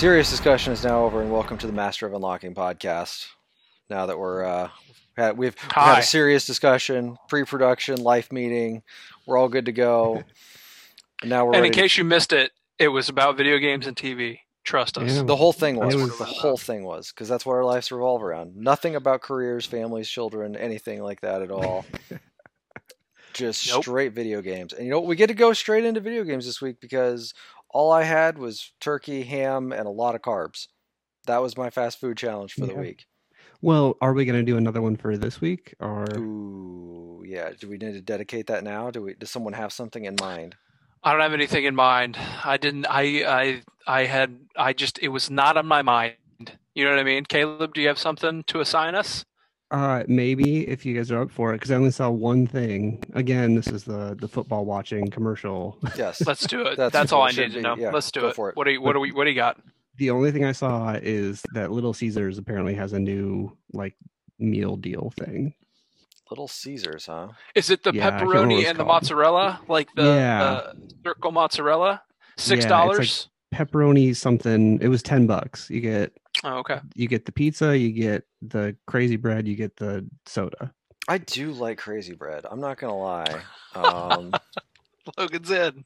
serious 0.00 0.30
discussion 0.30 0.72
is 0.72 0.82
now 0.82 1.04
over, 1.04 1.20
and 1.20 1.30
welcome 1.30 1.58
to 1.58 1.66
the 1.66 1.74
Master 1.74 2.06
of 2.06 2.14
Unlocking 2.14 2.54
podcast. 2.54 3.26
Now 3.90 4.06
that 4.06 4.18
we're 4.18 4.44
uh, 4.46 4.70
had, 5.14 5.36
we've, 5.36 5.54
we've 5.62 5.72
had 5.72 5.98
a 5.98 6.02
serious 6.02 6.46
discussion, 6.46 7.18
pre-production, 7.28 8.02
life 8.02 8.32
meeting, 8.32 8.82
we're 9.26 9.36
all 9.36 9.48
good 9.48 9.66
to 9.66 9.72
go. 9.72 10.24
And 11.22 11.28
now 11.28 11.44
we're 11.44 11.52
And 11.52 11.60
ready. 11.60 11.66
in 11.66 11.74
case 11.74 11.98
you 11.98 12.04
missed 12.04 12.32
it, 12.32 12.50
it 12.78 12.88
was 12.88 13.10
about 13.10 13.36
video 13.36 13.58
games 13.58 13.86
and 13.86 13.94
TV. 13.94 14.38
Trust 14.64 14.96
us. 14.96 15.16
Yeah. 15.16 15.22
the 15.24 15.36
whole 15.36 15.52
thing 15.52 15.76
was, 15.76 15.94
was- 15.94 16.16
the 16.16 16.24
whole 16.24 16.56
thing 16.56 16.82
was 16.82 17.12
because 17.12 17.28
that's 17.28 17.44
what 17.44 17.56
our 17.56 17.64
lives 17.66 17.92
revolve 17.92 18.22
around. 18.22 18.56
Nothing 18.56 18.96
about 18.96 19.20
careers, 19.20 19.66
families, 19.66 20.08
children, 20.08 20.56
anything 20.56 21.02
like 21.02 21.20
that 21.20 21.42
at 21.42 21.50
all. 21.50 21.84
Just 23.34 23.68
Nope. 23.68 23.82
straight 23.82 24.12
video 24.14 24.40
games. 24.40 24.72
And 24.72 24.82
you 24.86 24.90
know 24.90 25.00
what? 25.00 25.08
We 25.08 25.14
get 25.16 25.26
to 25.26 25.34
go 25.34 25.52
straight 25.52 25.84
into 25.84 26.00
video 26.00 26.24
games 26.24 26.46
this 26.46 26.62
week 26.62 26.80
because 26.80 27.34
all 27.70 27.92
I 27.92 28.02
had 28.02 28.38
was 28.38 28.72
turkey, 28.80 29.22
ham, 29.22 29.72
and 29.72 29.86
a 29.86 29.90
lot 29.90 30.14
of 30.14 30.22
carbs. 30.22 30.66
That 31.26 31.42
was 31.42 31.56
my 31.56 31.70
fast 31.70 32.00
food 32.00 32.16
challenge 32.16 32.54
for 32.54 32.66
the 32.66 32.74
week. 32.74 33.06
Well, 33.62 33.96
are 34.00 34.14
we 34.14 34.24
going 34.24 34.38
to 34.38 34.50
do 34.50 34.56
another 34.56 34.80
one 34.80 34.96
for 34.96 35.16
this 35.16 35.40
week 35.40 35.74
or 35.80 36.06
Ooh, 36.16 37.22
yeah. 37.26 37.50
Do 37.58 37.68
we 37.68 37.76
need 37.76 37.92
to 37.92 38.00
dedicate 38.00 38.46
that 38.46 38.64
now? 38.64 38.90
Do 38.90 39.02
we? 39.02 39.14
Does 39.14 39.30
someone 39.30 39.52
have 39.52 39.72
something 39.72 40.04
in 40.04 40.16
mind? 40.20 40.56
I 41.02 41.12
don't 41.12 41.20
have 41.20 41.34
anything 41.34 41.64
in 41.64 41.74
mind. 41.74 42.18
I 42.44 42.56
didn't. 42.56 42.86
I. 42.88 43.02
I. 43.26 43.62
I 43.86 44.04
had. 44.06 44.38
I 44.56 44.72
just. 44.72 44.98
It 45.00 45.08
was 45.08 45.30
not 45.30 45.56
on 45.56 45.66
my 45.66 45.82
mind. 45.82 46.14
You 46.74 46.84
know 46.84 46.90
what 46.90 47.00
I 47.00 47.04
mean, 47.04 47.24
Caleb? 47.24 47.74
Do 47.74 47.82
you 47.82 47.88
have 47.88 47.98
something 47.98 48.44
to 48.44 48.60
assign 48.60 48.94
us? 48.94 49.24
Uh 49.70 50.02
maybe 50.08 50.66
if 50.68 50.84
you 50.84 50.94
guys 50.96 51.10
are 51.12 51.22
up 51.22 51.30
for 51.30 51.54
it 51.54 51.60
cuz 51.60 51.70
I 51.70 51.76
only 51.76 51.90
saw 51.90 52.10
one 52.10 52.46
thing. 52.46 53.02
Again, 53.14 53.54
this 53.54 53.68
is 53.68 53.84
the 53.84 54.16
the 54.18 54.28
football 54.28 54.64
watching 54.64 55.08
commercial. 55.10 55.78
Yes. 55.96 56.20
Let's 56.26 56.46
do 56.46 56.62
it. 56.62 56.76
That's 56.76 56.92
That's, 56.92 57.12
all 57.12 57.22
I 57.22 57.30
need 57.30 57.50
to 57.52 57.56
be. 57.56 57.60
know. 57.60 57.76
Yeah, 57.76 57.90
Let's 57.92 58.10
do 58.10 58.20
go 58.22 58.28
it. 58.28 58.34
for 58.36 58.48
it. 58.50 58.56
What 58.56 58.64
do 58.64 58.72
you? 58.72 58.80
What 58.82 58.94
do 58.94 59.00
we? 59.00 59.12
What 59.12 59.24
do 59.24 59.30
you 59.30 59.36
got? 59.36 59.58
the 59.96 60.08
only 60.10 60.32
thing 60.32 60.46
I 60.46 60.52
saw 60.52 60.92
is 61.02 61.42
that 61.52 61.70
Little 61.72 61.92
Caesars 61.92 62.38
apparently 62.38 62.72
has 62.74 62.94
a 62.94 62.98
new 62.98 63.54
like 63.74 63.94
meal 64.38 64.76
deal 64.76 65.12
thing. 65.18 65.52
Little 66.30 66.48
Caesars, 66.48 67.04
huh? 67.06 67.28
Is 67.54 67.68
it 67.70 67.82
the 67.82 67.92
Yeah, 67.92 68.06
I 68.06 68.10
can't 68.10 68.22
remember 68.22 68.38
what 68.38 68.48
pepperoni 68.54 68.60
it's 68.60 68.70
and 68.70 68.78
the 68.78 68.84
mozzarella, 68.86 69.60
like 69.68 69.88
the 69.96 70.04
Yeah. 70.04 70.42
uh, 70.42 70.72
circle 71.04 71.32
mozzarella? 71.32 72.02
Six 72.38 72.50
Yeah, 72.50 72.54
it's 72.56 72.66
dollars. 72.66 73.28
Pepperoni 73.54 74.16
something. 74.16 74.80
It 74.80 74.88
was 74.88 75.02
10 75.02 75.26
bucks. 75.26 75.68
You 75.68 75.80
get 75.82 76.16
oh, 76.44 76.58
okay. 76.58 76.80
you 76.94 77.08
get 77.08 77.24
the 77.26 77.32
pizza, 77.32 77.76
you 77.76 77.90
get 77.92 78.24
the 78.42 78.76
crazy 78.86 79.16
bread, 79.16 79.46
you 79.48 79.56
get 79.56 79.76
the 79.76 80.06
soda. 80.26 80.72
I 81.08 81.18
do 81.18 81.52
like 81.52 81.78
crazy 81.78 82.14
bread. 82.14 82.44
I'm 82.50 82.60
not 82.60 82.78
gonna 82.78 82.96
lie. 82.98 83.42
Um, 83.74 84.32
Logan's 85.18 85.50
in. 85.50 85.84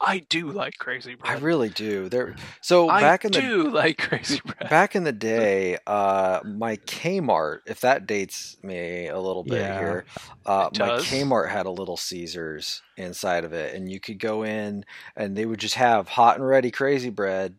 I 0.00 0.20
do 0.30 0.50
like 0.50 0.78
crazy 0.78 1.14
bread. 1.14 1.36
I 1.36 1.40
really 1.40 1.68
do. 1.68 2.08
There. 2.08 2.34
So 2.62 2.88
I 2.88 3.00
back 3.00 3.24
in 3.24 3.32
the 3.32 3.40
do 3.40 3.70
like 3.70 3.98
crazy 3.98 4.40
bread. 4.44 4.70
back 4.70 4.94
in 4.96 5.04
the 5.04 5.12
day, 5.12 5.76
uh, 5.86 6.40
my 6.44 6.76
Kmart, 6.76 7.58
if 7.66 7.80
that 7.80 8.06
dates 8.06 8.56
me 8.62 9.08
a 9.08 9.18
little 9.18 9.42
bit 9.44 9.58
Yeah. 9.58 9.78
here, 9.78 10.04
uh, 10.46 10.70
my. 10.78 10.88
Kmart 11.00 11.50
had 11.50 11.66
a 11.66 11.70
Little 11.70 11.96
Caesars 11.98 12.82
inside 12.96 13.44
of 13.44 13.52
it, 13.52 13.74
and 13.74 13.90
you 13.90 14.00
could 14.00 14.18
go 14.18 14.42
in, 14.44 14.84
and 15.16 15.36
they 15.36 15.44
would 15.44 15.60
just 15.60 15.74
have 15.74 16.08
hot 16.08 16.36
and 16.36 16.46
ready 16.46 16.70
crazy 16.70 17.10
bread, 17.10 17.56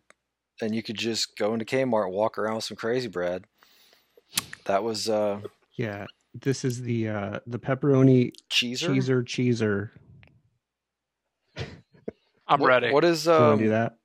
and 0.61 0.75
you 0.75 0.83
could 0.83 0.97
just 0.97 1.35
go 1.37 1.53
into 1.53 1.65
Kmart, 1.65 2.11
walk 2.11 2.37
around 2.37 2.55
with 2.55 2.63
some 2.65 2.77
crazy 2.77 3.07
bread. 3.07 3.45
That 4.65 4.83
was 4.83 5.09
uh, 5.09 5.41
Yeah. 5.77 6.05
This 6.33 6.63
is 6.63 6.81
the 6.83 7.09
uh 7.09 7.39
the 7.45 7.59
pepperoni 7.59 8.31
cheeser. 8.49 8.87
cheeser 8.89 9.23
cheeser. 9.25 9.89
I'm 12.47 12.59
What- 12.59 12.67
ready. 12.67 12.91
What 12.91 13.03
is 13.03 13.25
You 13.25 13.33
um, 13.33 13.59
do 13.59 13.69
that? 13.69 13.97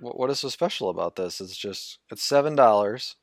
what, 0.00 0.18
what 0.18 0.30
is 0.30 0.40
so 0.40 0.48
special 0.48 0.90
about 0.90 1.16
this? 1.16 1.40
It's 1.40 1.56
just 1.56 1.98
it's 2.10 2.22
seven 2.22 2.56
dollars. 2.56 3.14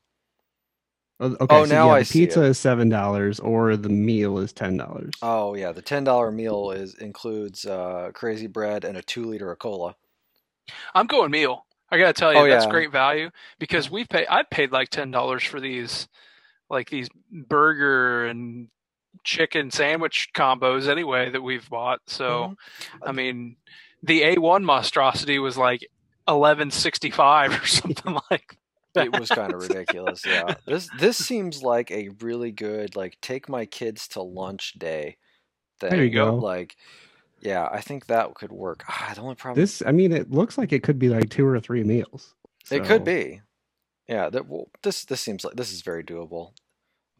Oh, 1.20 1.34
okay, 1.40 1.46
Oh, 1.56 1.64
so 1.64 1.74
now 1.74 1.86
yeah, 1.88 1.92
I 1.94 1.98
the 2.00 2.04
see 2.06 2.20
pizza 2.26 2.42
it. 2.44 2.48
is 2.48 2.58
seven 2.58 2.88
dollars, 2.90 3.40
or 3.40 3.76
the 3.76 3.88
meal 3.90 4.38
is 4.38 4.52
ten 4.54 4.76
dollars. 4.78 5.12
Oh 5.22 5.54
yeah, 5.54 5.72
the 5.72 5.82
ten 5.82 6.04
dollar 6.04 6.30
meal 6.30 6.70
is 6.70 6.94
includes 6.94 7.64
uh, 7.66 8.10
crazy 8.14 8.46
bread 8.46 8.84
and 8.84 8.96
a 8.98 9.02
two 9.02 9.24
liter 9.24 9.50
of 9.52 9.58
cola. 9.58 9.96
I'm 10.94 11.06
going 11.06 11.30
meal. 11.30 11.65
I 11.90 11.98
gotta 11.98 12.12
tell 12.12 12.32
you, 12.32 12.40
Oh, 12.40 12.48
that's 12.48 12.64
yeah. 12.64 12.70
great 12.70 12.90
value 12.92 13.30
because 13.58 13.90
we've 13.90 14.08
paid. 14.08 14.26
I've 14.28 14.50
paid 14.50 14.72
like 14.72 14.88
ten 14.88 15.10
dollars 15.10 15.44
for 15.44 15.60
these, 15.60 16.08
like 16.70 16.90
these 16.90 17.08
burger 17.30 18.26
and 18.26 18.68
chicken 19.24 19.70
sandwich 19.70 20.28
combos 20.34 20.88
anyway 20.88 21.30
that 21.30 21.42
we've 21.42 21.68
bought. 21.70 22.00
So 22.06 22.52
Mhm. 22.52 22.56
I 23.04 23.12
mean, 23.12 23.56
the 24.02 24.22
A1 24.22 24.64
monstrosity 24.64 25.38
was 25.38 25.56
like 25.56 25.86
eleven 26.28 26.70
sixty 26.70 27.10
five 27.10 27.52
or 27.62 27.66
something 27.66 28.18
like. 28.30 28.58
it 28.96 29.12
was 29.12 29.30
kind 29.30 29.52
of 29.52 29.60
ridiculous. 29.60 30.24
Yeah, 30.26 30.56
this 30.66 30.88
this 30.90 31.16
seems 31.18 31.62
like 31.62 31.90
a 31.90 32.08
really 32.20 32.50
good 32.52 32.96
like 32.96 33.18
take 33.20 33.48
my 33.48 33.66
kids 33.66 34.08
to 34.08 34.22
lunch 34.22 34.74
day. 34.78 35.18
Thing. 35.80 35.90
There 35.90 36.04
you 36.04 36.10
go. 36.10 36.36
Like, 36.36 36.76
yeah, 37.46 37.68
I 37.70 37.80
think 37.80 38.06
that 38.06 38.34
could 38.34 38.52
work. 38.52 38.84
Ah, 38.88 39.12
the 39.14 39.20
only 39.22 39.34
problem 39.36 39.60
This, 39.62 39.82
I 39.86 39.92
mean, 39.92 40.12
it 40.12 40.30
looks 40.30 40.58
like 40.58 40.72
it 40.72 40.82
could 40.82 40.98
be 40.98 41.08
like 41.08 41.30
two 41.30 41.46
or 41.46 41.58
three 41.60 41.84
meals. 41.84 42.34
it 42.70 42.84
could 42.84 43.04
be. 43.04 43.40
Yeah, 44.08 44.28
that 44.30 44.46
well, 44.48 44.68
this 44.82 45.04
this 45.04 45.20
seems 45.20 45.44
like 45.44 45.54
this 45.56 45.72
is 45.72 45.82
very 45.82 46.04
doable. 46.04 46.52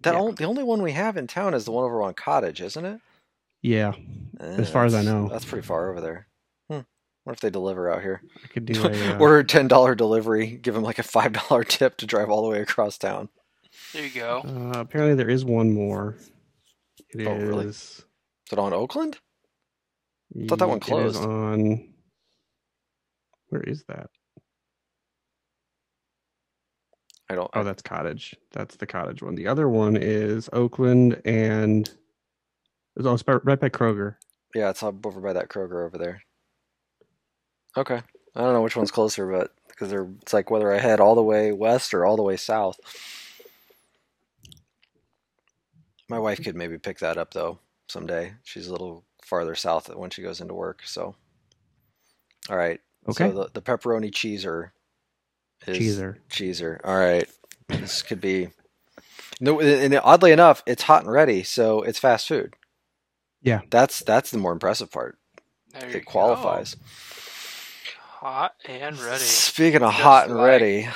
That 0.02 0.14
Yeah. 0.14 0.20
on- 0.20 0.34
the 0.34 0.44
only 0.44 0.62
one 0.64 0.82
we 0.82 0.92
have 0.92 1.16
in 1.16 1.26
town 1.26 1.54
is 1.54 1.64
the 1.64 1.72
one 1.72 1.84
over 1.84 2.02
on 2.02 2.14
Cottage, 2.14 2.60
isn't 2.60 2.84
it? 2.84 3.00
Yeah, 3.62 3.94
Eh, 4.38 4.44
As 4.44 4.70
far 4.70 4.84
as 4.84 4.94
I 4.94 5.02
know. 5.02 5.28
that's 5.28 5.44
pretty 5.46 5.66
far 5.66 5.90
over 5.90 6.00
there. 6.00 6.28
Hmm. 6.70 6.80
What 7.24 7.32
if 7.32 7.40
they 7.40 7.50
deliver 7.50 7.90
out 7.90 8.02
here? 8.02 8.20
I 8.44 8.46
could 8.48 8.66
do 8.66 8.84
a. 8.86 9.14
Uh, 9.14 9.18
Order 9.18 9.38
a 9.38 9.44
ten 9.44 9.66
dollar 9.66 9.94
delivery, 9.94 10.46
give 10.58 10.74
them 10.74 10.82
like 10.84 10.98
a 10.98 11.02
five 11.02 11.32
dollar 11.32 11.64
tip 11.64 11.96
to 11.98 12.06
drive 12.06 12.28
all 12.30 12.42
the 12.42 12.48
way 12.50 12.60
across 12.60 12.98
town. 12.98 13.28
There 13.92 14.04
you 14.04 14.10
go. 14.10 14.42
uh, 14.46 14.78
apparently, 14.80 15.14
there 15.16 15.30
is 15.30 15.44
one 15.44 15.72
more. 15.72 16.16
It 17.10 17.22
is. 17.22 17.26
Oh, 17.26 17.34
really? 17.36 17.66
Is 17.66 18.04
it 18.52 18.58
on 18.58 18.72
Oakland? 18.72 19.18
Thought 20.48 20.60
that 20.60 20.68
one 20.68 20.80
closed. 20.80 21.16
on. 21.16 21.94
Where 23.50 23.62
is 23.62 23.84
that? 23.88 24.10
I 27.30 27.34
don't. 27.36 27.50
Oh, 27.54 27.64
that's 27.64 27.82
Cottage. 27.82 28.36
That's 28.52 28.76
the 28.76 28.86
Cottage 28.86 29.22
one. 29.22 29.36
The 29.36 29.48
other 29.48 29.68
one 29.68 29.96
is 29.96 30.50
Oakland 30.52 31.22
and. 31.24 31.90
It's 32.96 33.06
all 33.06 33.18
right 33.44 33.60
by 33.60 33.70
Kroger. 33.70 34.16
yeah, 34.54 34.70
it's 34.70 34.82
up 34.82 35.06
over 35.06 35.20
by 35.20 35.34
that 35.34 35.48
Kroger 35.50 35.86
over 35.86 35.98
there. 35.98 36.22
Okay, 37.76 38.02
I 38.36 38.42
don't 38.42 38.54
know 38.54 38.62
which 38.62 38.76
one's 38.76 38.92
closer, 38.92 39.26
but 39.30 39.52
because 39.68 39.90
they're 39.90 40.08
it's 40.22 40.34
like 40.34 40.50
whether 40.50 40.72
I 40.72 40.78
head 40.80 41.00
all 41.00 41.16
the 41.16 41.22
way 41.24 41.52
west 41.52 41.94
or 41.94 42.06
all 42.06 42.16
the 42.16 42.24
way 42.24 42.36
south. 42.36 42.78
My 46.10 46.20
wife 46.20 46.44
could 46.44 46.56
maybe 46.56 46.78
pick 46.78 47.00
that 47.00 47.18
up 47.18 47.34
though 47.34 47.60
someday. 47.88 48.34
She's 48.44 48.68
a 48.68 48.72
little 48.72 49.05
farther 49.26 49.54
south 49.54 49.94
when 49.94 50.10
she 50.10 50.22
goes 50.22 50.40
into 50.40 50.54
work. 50.54 50.80
So, 50.84 51.14
all 52.48 52.56
right. 52.56 52.80
Okay. 53.08 53.28
So 53.30 53.44
the, 53.44 53.50
the 53.54 53.62
pepperoni 53.62 54.10
cheeser 54.10 54.70
is 55.66 55.78
Cheeser. 55.78 56.16
cheeser. 56.30 56.80
All 56.84 56.96
right. 56.98 57.28
This 57.68 58.02
could 58.02 58.20
be. 58.20 58.48
No, 59.40 59.60
and 59.60 59.94
oddly 60.02 60.32
enough, 60.32 60.62
it's 60.66 60.84
hot 60.84 61.02
and 61.02 61.12
ready, 61.12 61.42
so 61.42 61.82
it's 61.82 61.98
fast 61.98 62.26
food. 62.28 62.54
Yeah. 63.42 63.60
That's 63.70 64.00
that's 64.00 64.30
the 64.30 64.38
more 64.38 64.52
impressive 64.52 64.90
part. 64.90 65.18
There 65.72 65.90
you 65.90 65.96
It 65.96 66.06
qualifies. 66.06 66.74
go. 66.74 66.80
Hot 68.26 68.54
and 68.64 68.98
ready. 68.98 69.18
Speaking 69.22 69.82
of 69.82 69.90
Just 69.92 70.02
hot 70.02 70.28
and 70.28 70.36
like- 70.38 70.46
ready, 70.46 70.88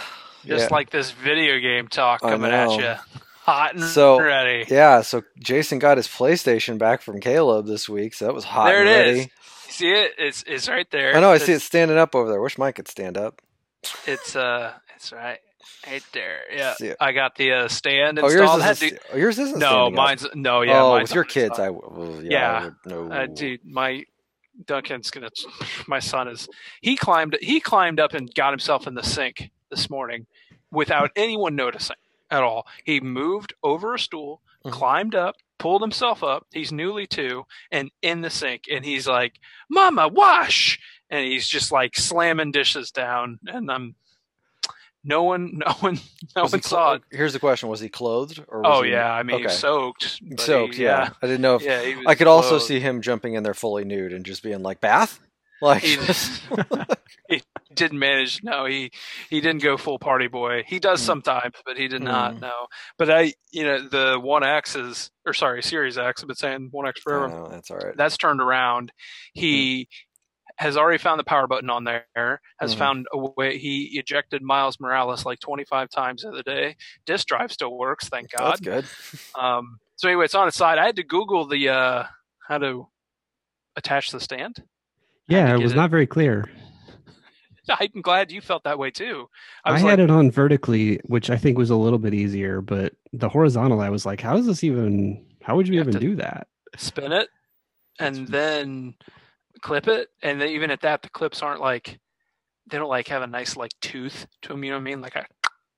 Just 0.47 0.71
yeah. 0.71 0.75
like 0.75 0.91
this 0.91 1.11
video 1.11 1.59
game 1.59 1.87
talk 1.89 2.21
coming 2.23 2.51
at 2.51 2.71
you. 2.79 2.95
Hot 3.51 3.75
and 3.75 3.85
So, 3.85 4.21
ready. 4.21 4.65
yeah. 4.69 5.01
So 5.03 5.23
Jason 5.39 5.79
got 5.79 5.97
his 5.97 6.07
PlayStation 6.07 6.79
back 6.79 7.03
from 7.03 7.21
Caleb 7.21 7.67
this 7.67 7.89
week, 7.89 8.15
so 8.15 8.27
that 8.27 8.35
was 8.35 8.45
hot 8.45 8.67
there 8.67 8.81
and 8.81 8.89
it 8.89 8.93
ready. 8.93 9.19
is. 9.21 9.29
See 9.75 9.91
it? 9.91 10.13
It's 10.19 10.45
it's 10.47 10.69
right 10.69 10.89
there. 10.91 11.17
I 11.17 11.21
know. 11.21 11.31
I 11.33 11.39
see 11.39 11.53
it 11.53 11.61
standing 11.63 11.97
up 11.99 12.15
over 12.15 12.29
there. 12.31 12.41
Wish 12.41 12.59
mine 12.59 12.73
could 12.73 12.89
stand 12.89 13.17
up. 13.19 13.41
It's 14.07 14.37
uh, 14.37 14.73
it's 14.97 15.13
right, 15.13 15.39
right 15.87 16.05
there. 16.13 16.41
Yeah. 16.55 16.75
I 17.01 17.13
got 17.13 17.35
the 17.37 17.53
uh, 17.53 17.69
stand 17.69 18.19
Oh, 18.19 18.23
yours 18.29 18.35
installed. 18.41 18.63
Had 18.63 18.71
isn't. 18.83 18.89
to- 18.91 19.01
oh, 19.15 19.17
yours 19.17 19.39
isn't. 19.39 19.59
no, 19.59 19.67
standing 19.67 19.87
up. 19.87 19.93
mine's 19.97 20.27
no. 20.35 20.63
Yeah, 20.63 20.83
oh, 20.83 20.91
mine's 20.91 21.09
with 21.11 21.15
your 21.15 21.25
kids, 21.25 21.59
I 21.59 21.71
well, 21.71 22.21
yeah, 22.23 22.31
Yeah. 22.31 22.53
I 22.61 22.65
would, 22.65 22.75
no. 22.87 23.11
Uh, 23.15 23.27
dude, 23.27 23.61
my 23.65 24.05
Duncan's 24.67 25.11
gonna. 25.11 25.31
My 25.87 26.01
son 26.01 26.29
is. 26.29 26.49
He 26.83 26.97
climbed. 26.97 27.39
He 27.41 27.61
climbed 27.61 27.99
up 28.01 28.13
and 28.13 28.33
got 28.35 28.51
himself 28.53 28.87
in 28.87 28.95
the 28.95 29.03
sink 29.03 29.51
this 29.71 29.89
morning, 29.89 30.27
without 30.71 31.11
anyone 31.17 31.55
noticing 31.57 31.97
at 32.31 32.43
all. 32.43 32.67
He 32.85 33.01
moved 33.01 33.55
over 33.63 33.95
a 33.95 33.99
stool, 33.99 34.41
Mhm. 34.65 34.73
climbed 34.73 35.15
up, 35.15 35.37
pulled 35.59 35.83
himself 35.83 36.23
up. 36.23 36.47
He's 36.53 36.73
newly 36.73 37.07
two, 37.07 37.45
and 37.71 37.91
in 38.03 38.21
the 38.23 38.31
sink, 38.31 38.65
and 38.71 38.85
he's 38.85 39.07
like, 39.07 39.35
"Mama, 39.69 40.09
wash!" 40.09 40.79
And 41.11 41.25
he's 41.27 41.49
just 41.49 41.73
like 41.73 41.97
slamming 41.97 42.53
dishes 42.53 42.91
down, 42.91 43.39
and 43.47 43.71
I'm. 43.71 43.95
No 45.03 45.23
one, 45.23 45.53
no 45.67 45.73
one, 45.81 45.99
no 46.37 46.43
Was 46.43 46.53
he 46.53 46.57
one 46.57 46.63
saw 46.63 46.93
it. 46.95 47.03
Here's 47.11 47.33
the 47.33 47.39
question: 47.39 47.69
Was 47.71 47.81
he 47.81 47.89
clothed 47.89 48.45
or? 48.49 48.61
Was 48.61 48.67
Oh 48.81 48.83
he, 48.83 48.91
yeah, 48.91 49.11
I 49.11 49.23
mean, 49.23 49.39
he 49.39 49.45
was 49.45 49.59
soaked. 49.59 50.21
soaked. 50.39 50.75
he- 50.75 50.83
yeah. 50.85 51.09
I 51.23 51.27
didn't 51.27 51.41
know 51.41 51.57
if 51.57 51.63
yeah. 51.63 52.03
I 52.07 52.15
could 52.15 52.27
also 52.27 52.59
see 52.59 52.81
him 52.81 53.01
jumping 53.01 53.33
in 53.35 53.43
there 53.43 53.55
fully 53.55 53.85
nude 53.85 54.13
and 54.13 54.27
just 54.27 54.43
being 54.43 54.63
like, 54.63 54.81
"Bath." 54.83 55.19
Like, 55.63 55.83
He- 55.83 55.97
just- 55.97 56.43
didn't 57.75 57.99
manage. 57.99 58.43
No, 58.43 58.67
he 58.67 58.91
he 59.29 59.41
didn't 59.41 59.63
go 59.63 59.77
full 59.77 59.99
party 59.99 60.27
boy. 60.27 60.65
He 60.67 60.79
does 60.81 61.01
Mm. 61.03 61.07
sometimes, 61.07 61.55
but 61.65 61.77
he 61.77 61.87
did 61.89 62.03
not. 62.03 62.35
Mm. 62.37 62.41
No, 62.41 62.67
but 62.99 63.11
I, 63.11 63.35
you 63.53 63.65
know, 63.65 63.89
the 63.89 64.19
One 64.21 64.43
X 64.45 64.75
is 64.77 65.11
or 65.27 65.33
sorry, 65.33 65.63
Series 65.63 65.97
X. 65.99 66.23
I've 66.23 66.27
been 66.29 66.37
saying 66.37 66.69
One 66.73 66.87
X 66.89 67.01
forever. 67.01 67.29
no, 67.29 67.49
that's 67.49 67.71
all 67.71 67.77
right. 67.79 67.97
That's 67.97 68.17
turned 68.17 68.41
around. 68.41 68.93
He 69.33 69.89
has 70.57 70.77
already 70.77 70.99
found 70.99 71.19
the 71.21 71.25
power 71.25 71.47
button 71.47 71.71
on 71.71 71.85
there. 71.85 72.41
Has 72.59 72.75
Mhm. 72.75 72.79
found 72.79 73.07
a 73.13 73.19
way. 73.19 73.57
He 73.59 73.99
ejected 73.99 74.43
Miles 74.43 74.79
Morales 74.81 75.25
like 75.25 75.39
25 75.41 75.89
times 75.91 76.23
the 76.23 76.29
other 76.31 76.43
day. 76.43 76.77
Disk 77.07 77.27
drive 77.29 77.51
still 77.53 77.79
works, 77.79 78.09
thank 78.09 78.31
God. 78.33 78.59
That's 78.59 78.61
good. 78.61 78.85
Um, 79.41 79.79
so 79.97 80.09
anyway, 80.09 80.25
it's 80.27 80.35
on 80.35 80.49
its 80.49 80.57
side. 80.57 80.79
I 80.79 80.85
had 80.87 80.97
to 80.97 81.03
Google 81.05 81.47
the 81.47 81.69
uh, 81.71 82.05
how 82.47 82.59
to 82.59 82.89
attach 83.77 84.11
the 84.11 84.21
stand. 84.21 84.63
Yeah, 85.29 85.55
it 85.55 85.63
was 85.63 85.73
it. 85.73 85.77
not 85.77 85.91
very 85.91 86.07
clear. 86.07 86.51
I'm 87.69 88.03
glad 88.03 88.33
you 88.33 88.41
felt 88.41 88.65
that 88.65 88.79
way 88.79 88.91
too. 88.91 89.29
I 89.65 89.75
I, 89.75 89.79
had 89.79 89.85
like, 89.85 89.99
it 90.01 90.11
on 90.11 90.31
vertically, 90.31 91.01
which 91.05 91.31
I 91.31 91.37
think 91.37 91.57
was 91.57 91.71
a 91.71 91.77
little 91.77 91.99
bit 91.99 92.15
easier, 92.15 92.61
but 92.61 92.95
the 93.13 93.29
horizontal, 93.29 93.81
I 93.81 93.91
was 93.91 94.05
like, 94.05 94.21
how 94.21 94.37
is 94.37 94.47
this 94.47 94.65
even? 94.65 95.25
How 95.43 95.57
would 95.57 95.69
you, 95.69 95.75
You 95.75 95.81
even 95.81 95.99
do 95.99 96.17
that? 96.17 96.49
spin 96.77 97.13
it 97.13 97.29
and 97.99 98.29
then 98.29 98.95
clip 99.63 99.89
it 99.89 100.09
and 100.23 100.41
then 100.41 100.49
even 100.49 100.71
at 100.71 100.81
that 100.81 101.03
the 101.03 101.11
clips 101.11 101.43
aren't 101.43 101.61
like 101.61 101.99
they 102.71 102.79
don't 102.79 102.89
like 102.89 103.09
have 103.09 103.23
a 103.23 103.27
nice 103.27 103.57
like 103.57 103.73
tooth 103.81 104.27
to 104.43 104.49
them 104.49 104.65
you 104.65 104.71
know 104.71 104.77
what 104.77 104.81
i 104.81 104.85
mean 104.85 105.01
like 105.01 105.17
a 105.17 105.27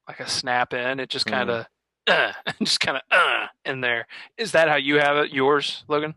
like 0.08 0.20
a 0.20 0.28
snap 0.28 0.72
in 0.72 1.00
it 1.00 1.08
just 1.08 1.26
kind 1.26 1.50
of 1.50 1.66
uh, 2.06 2.32
just 2.62 2.80
kind 2.80 2.96
of 2.96 3.02
uh, 3.10 3.46
in 3.64 3.80
there 3.80 4.06
is 4.36 4.52
that 4.52 4.68
how 4.68 4.76
you 4.76 4.96
have 4.96 5.16
it 5.16 5.32
yours 5.32 5.84
logan 5.88 6.14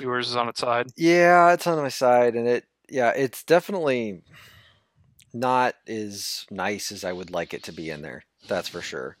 yours 0.00 0.28
is 0.28 0.36
on 0.36 0.48
its 0.48 0.60
side 0.60 0.88
Yeah, 0.96 1.52
it's 1.52 1.66
on 1.66 1.78
my 1.78 1.88
side, 1.88 2.34
and 2.34 2.46
it 2.46 2.66
yeah, 2.88 3.10
it's 3.10 3.42
definitely 3.44 4.22
not 5.32 5.74
as 5.88 6.46
nice 6.50 6.92
as 6.92 7.04
I 7.04 7.12
would 7.12 7.30
like 7.30 7.54
it 7.54 7.62
to 7.64 7.72
be 7.72 7.90
in 7.90 8.02
there. 8.02 8.24
That's 8.48 8.68
for 8.68 8.82
sure. 8.82 9.16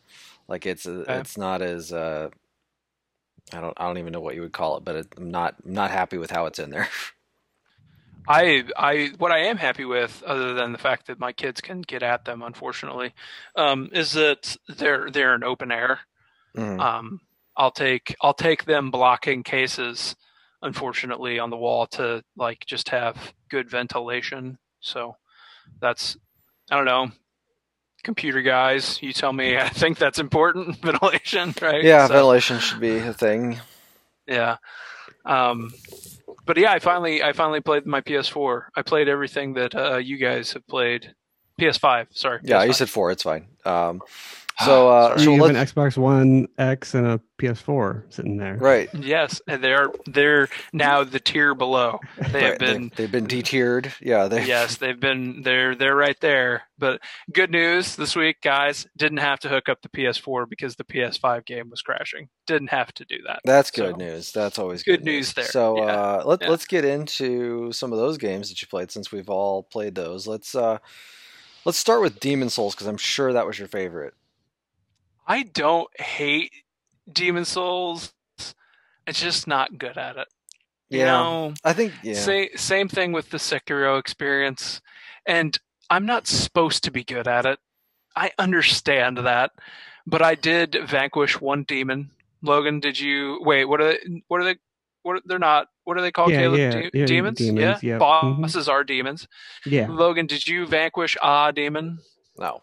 Like 0.48 0.66
it's 0.66 0.84
a, 0.86 1.02
Okay. 1.02 1.20
it's 1.20 1.38
not 1.38 1.62
as 1.62 1.92
uh, 1.92 2.28
I 3.52 3.60
don't 3.60 3.74
I 3.80 3.86
don't 3.86 3.98
even 3.98 4.12
know 4.12 4.20
what 4.20 4.34
you 4.34 4.42
would 4.42 4.52
call 4.52 4.76
it, 4.76 4.84
but 4.84 4.96
it, 4.96 5.06
I'm 5.16 5.30
not 5.30 5.56
I'm 5.64 5.72
not 5.72 5.90
happy 5.90 6.18
with 6.18 6.30
how 6.30 6.46
it's 6.46 6.58
in 6.58 6.70
there. 6.70 6.88
i 8.28 8.62
i 8.76 9.10
what 9.18 9.32
i 9.32 9.38
am 9.38 9.56
happy 9.56 9.84
with 9.84 10.22
other 10.24 10.54
than 10.54 10.70
the 10.70 10.78
fact 10.78 11.08
that 11.08 11.18
my 11.18 11.32
kids 11.32 11.60
can 11.60 11.82
get 11.82 12.04
at 12.04 12.24
them 12.24 12.40
unfortunately 12.42 13.12
um 13.56 13.88
is 13.92 14.12
that 14.12 14.56
they're 14.68 15.10
they're 15.10 15.34
in 15.34 15.42
open 15.42 15.72
air 15.72 16.00
Mhm. 16.56 16.78
um, 16.78 17.20
I'll 17.56 17.70
take 17.70 18.14
I'll 18.22 18.34
take 18.34 18.64
them 18.64 18.90
blocking 18.90 19.42
cases, 19.42 20.16
unfortunately, 20.62 21.38
on 21.38 21.50
the 21.50 21.56
wall 21.56 21.86
to 21.88 22.22
like 22.36 22.64
just 22.66 22.88
have 22.90 23.32
good 23.50 23.68
ventilation. 23.70 24.58
So 24.80 25.16
that's 25.80 26.16
I 26.70 26.76
don't 26.76 26.84
know. 26.86 27.10
Computer 28.04 28.42
guys, 28.42 29.00
you 29.02 29.12
tell 29.12 29.32
me. 29.32 29.56
I 29.58 29.68
think 29.68 29.98
that's 29.98 30.18
important 30.18 30.76
ventilation, 30.82 31.54
right? 31.62 31.82
yeah, 31.84 32.06
So, 32.06 32.14
ventilation 32.14 32.58
should 32.58 32.80
be 32.80 32.98
a 32.98 33.12
thing. 33.12 33.60
yeah. 34.26 34.56
Um, 35.24 35.72
but 36.44 36.56
yeah, 36.56 36.72
I 36.72 36.80
finally 36.80 37.22
I 37.22 37.32
finally 37.32 37.60
played 37.60 37.86
my 37.86 38.00
PS4. 38.00 38.64
I 38.74 38.82
played 38.82 39.08
everything 39.08 39.54
that 39.54 39.74
uh, 39.74 39.96
you 39.98 40.16
guys 40.16 40.52
have 40.54 40.66
played. 40.66 41.14
PS5, 41.60 42.06
sorry. 42.16 42.40
Yeah, 42.42 42.64
you 42.64 42.72
said 42.72 42.88
four. 42.88 43.12
It's 43.12 43.22
fine. 43.22 43.46
Um, 43.64 44.00
so 44.64 44.88
uh, 44.88 45.08
Sorry. 45.08 45.24
so 45.24 45.30
you 45.34 45.42
have 45.44 45.56
an 45.56 45.56
Xbox 45.56 45.96
One 45.96 46.48
X 46.58 46.94
and 46.94 47.06
a 47.06 47.20
PS4 47.40 48.04
sitting 48.12 48.36
there. 48.36 48.56
right. 48.56 48.88
Yes, 48.94 49.40
and 49.48 49.64
they're 49.64 49.90
they're 50.06 50.48
now 50.72 51.02
the 51.04 51.18
tier 51.18 51.54
below. 51.54 51.98
They 52.30 52.42
have 52.42 52.50
right, 52.52 52.58
been 52.58 52.82
they've, 52.82 52.94
they've 52.96 53.12
been 53.12 53.26
detiered. 53.26 53.92
Yeah, 54.00 54.28
they 54.28 54.46
yes, 54.46 54.76
they've 54.78 54.98
been 54.98 55.42
they're 55.42 55.74
they're 55.74 55.96
right 55.96 56.18
there. 56.20 56.62
But 56.78 57.00
good 57.32 57.50
news 57.50 57.96
this 57.96 58.14
week, 58.16 58.36
guys, 58.42 58.86
didn't 58.96 59.18
have 59.18 59.38
to 59.40 59.48
hook 59.48 59.68
up 59.68 59.82
the 59.82 59.88
PS4 59.88 60.48
because 60.48 60.76
the 60.76 60.84
PS5 60.84 61.44
game 61.46 61.70
was 61.70 61.80
crashing. 61.82 62.28
Didn't 62.46 62.70
have 62.70 62.92
to 62.94 63.04
do 63.04 63.18
that. 63.26 63.40
That's 63.44 63.70
good 63.70 63.92
So- 63.92 63.96
news. 63.96 64.32
That's 64.32 64.58
always 64.58 64.82
Good 64.82 64.98
good, 64.98 65.04
news 65.04 65.32
there. 65.32 65.44
So 65.44 65.76
Yeah. 65.78 65.82
uh, 65.84 66.22
let, 66.26 66.42
Yeah. 66.42 66.48
let's 66.50 66.66
get 66.66 66.84
into 66.84 67.70
some 67.72 67.92
of 67.92 67.98
those 67.98 68.18
games 68.18 68.48
that 68.48 68.60
you 68.62 68.68
played 68.68 68.90
since 68.90 69.12
we've 69.12 69.30
all 69.30 69.62
played 69.62 69.94
those. 69.94 70.26
Let's 70.26 70.54
uh, 70.56 70.78
let's 71.64 71.78
start 71.78 72.02
with 72.02 72.18
Demon 72.20 72.50
Souls 72.50 72.74
because 72.74 72.88
I'm 72.88 72.96
sure 72.96 73.32
that 73.32 73.46
was 73.46 73.58
your 73.58 73.68
favorite. 73.68 74.14
I 75.26 75.42
don't 75.44 75.88
hate 76.00 76.52
Demon 77.10 77.44
Souls. 77.44 78.12
It's 79.06 79.20
just 79.20 79.46
not 79.46 79.78
good 79.78 79.96
at 79.98 80.16
it. 80.16 80.28
You 80.90 81.00
Yeah, 81.00 81.06
know, 81.06 81.54
I 81.64 81.72
think 81.72 81.92
yeah. 82.02 82.14
Say, 82.14 82.50
same 82.54 82.88
thing 82.88 83.12
with 83.12 83.30
the 83.30 83.38
Sekiro 83.38 83.98
experience. 83.98 84.80
And 85.26 85.58
I'm 85.90 86.06
not 86.06 86.26
supposed 86.26 86.84
to 86.84 86.90
be 86.90 87.02
good 87.04 87.26
at 87.26 87.46
it. 87.46 87.58
I 88.14 88.30
understand 88.38 89.18
that. 89.18 89.52
But 90.06 90.20
I 90.22 90.34
did 90.34 90.76
vanquish 90.86 91.40
one 91.40 91.62
demon. 91.62 92.10
Logan, 92.42 92.80
did 92.80 92.98
you 92.98 93.38
wait, 93.42 93.64
what 93.66 93.80
are 93.80 93.84
they 93.92 93.98
what 94.26 94.40
are 94.40 94.44
they 94.44 94.56
what 95.02 95.16
are, 95.16 95.20
they're 95.24 95.38
not 95.38 95.68
what 95.84 95.96
are 95.96 96.00
they 96.00 96.10
called, 96.12 96.30
Yeah, 96.32 96.40
Caleb? 96.40 96.58
yeah, 96.58 96.70
De- 96.70 96.90
yeah, 96.92 97.06
demons? 97.06 97.38
demons, 97.38 97.82
yeah. 97.82 97.90
yep. 97.92 97.98
Bosses 98.00 98.68
are 98.68 98.82
demons. 98.84 99.28
Mm-hmm. 99.64 99.74
Yeah. 99.74 99.86
Logan, 99.88 100.26
did 100.26 100.46
you 100.46 100.66
vanquish 100.66 101.16
a 101.22 101.52
demon? 101.54 101.98
no, 102.38 102.62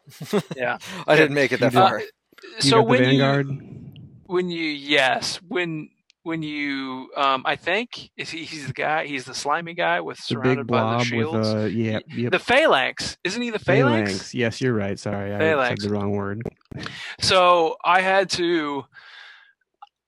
Yeah. 0.56 0.78
I 1.08 1.16
didn't 1.16 1.34
make 1.36 1.52
it 1.54 1.60
that 1.62 1.74
You 1.74 1.80
did. 1.80 1.86
Uh, 1.86 2.00
You 2.44 2.70
so 2.70 2.82
when 2.84 3.00
Vanguard. 3.04 3.48
you 3.48 3.62
when 4.26 4.50
you 4.50 4.64
yes, 4.64 5.40
when 5.48 5.90
when 6.24 6.44
you 6.44 7.10
um 7.16 7.44
I 7.46 7.56
think 7.56 8.12
is 8.18 8.30
he 8.30 8.44
he's 8.44 8.68
the 8.68 8.74
guy 8.74 9.06
he's 9.06 9.26
the 9.26 9.34
slimy 9.34 9.74
guy 9.74 10.02
with 10.02 10.20
surrounded 10.20 10.68
big 10.68 10.68
by 10.68 10.78
the 10.80 10.84
blob 10.84 11.00
with 11.00 11.08
shields. 11.08 11.48
uh 11.48 11.70
yeah, 11.72 12.00
yep. 12.10 12.32
The 12.32 12.40
phalanx, 12.40 13.18
isn't 13.24 13.42
he 13.42 13.50
the 13.50 13.60
phalanx? 13.60 14.12
Phalanx. 14.12 14.34
Yes, 14.34 14.62
you're 14.62 14.74
right. 14.74 15.00
Sorry, 15.00 15.34
I 15.34 15.40
Phalanx. 15.40 15.82
said 15.82 15.90
the 15.90 15.94
wrong 15.94 16.12
word. 16.12 16.42
So 17.22 17.78
I 17.84 18.02
had 18.02 18.30
to. 18.32 18.86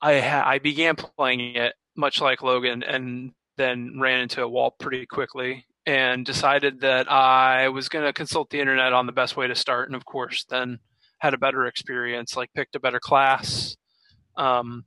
I 0.01 0.19
ha- 0.19 0.43
I 0.45 0.59
began 0.59 0.95
playing 0.95 1.55
it 1.55 1.73
much 1.95 2.21
like 2.21 2.41
Logan, 2.41 2.83
and 2.83 3.31
then 3.57 3.99
ran 3.99 4.19
into 4.21 4.41
a 4.43 4.47
wall 4.47 4.71
pretty 4.71 5.05
quickly, 5.05 5.65
and 5.85 6.25
decided 6.25 6.81
that 6.81 7.11
I 7.11 7.69
was 7.69 7.89
going 7.89 8.05
to 8.05 8.13
consult 8.13 8.49
the 8.49 8.59
internet 8.59 8.93
on 8.93 9.05
the 9.05 9.11
best 9.11 9.37
way 9.37 9.47
to 9.47 9.55
start, 9.55 9.89
and 9.89 9.95
of 9.95 10.05
course, 10.05 10.43
then 10.49 10.79
had 11.21 11.33
a 11.35 11.37
better 11.37 11.65
experience. 11.65 12.35
Like 12.35 12.49
picked 12.53 12.75
a 12.75 12.79
better 12.79 12.99
class, 12.99 13.77
um, 14.35 14.83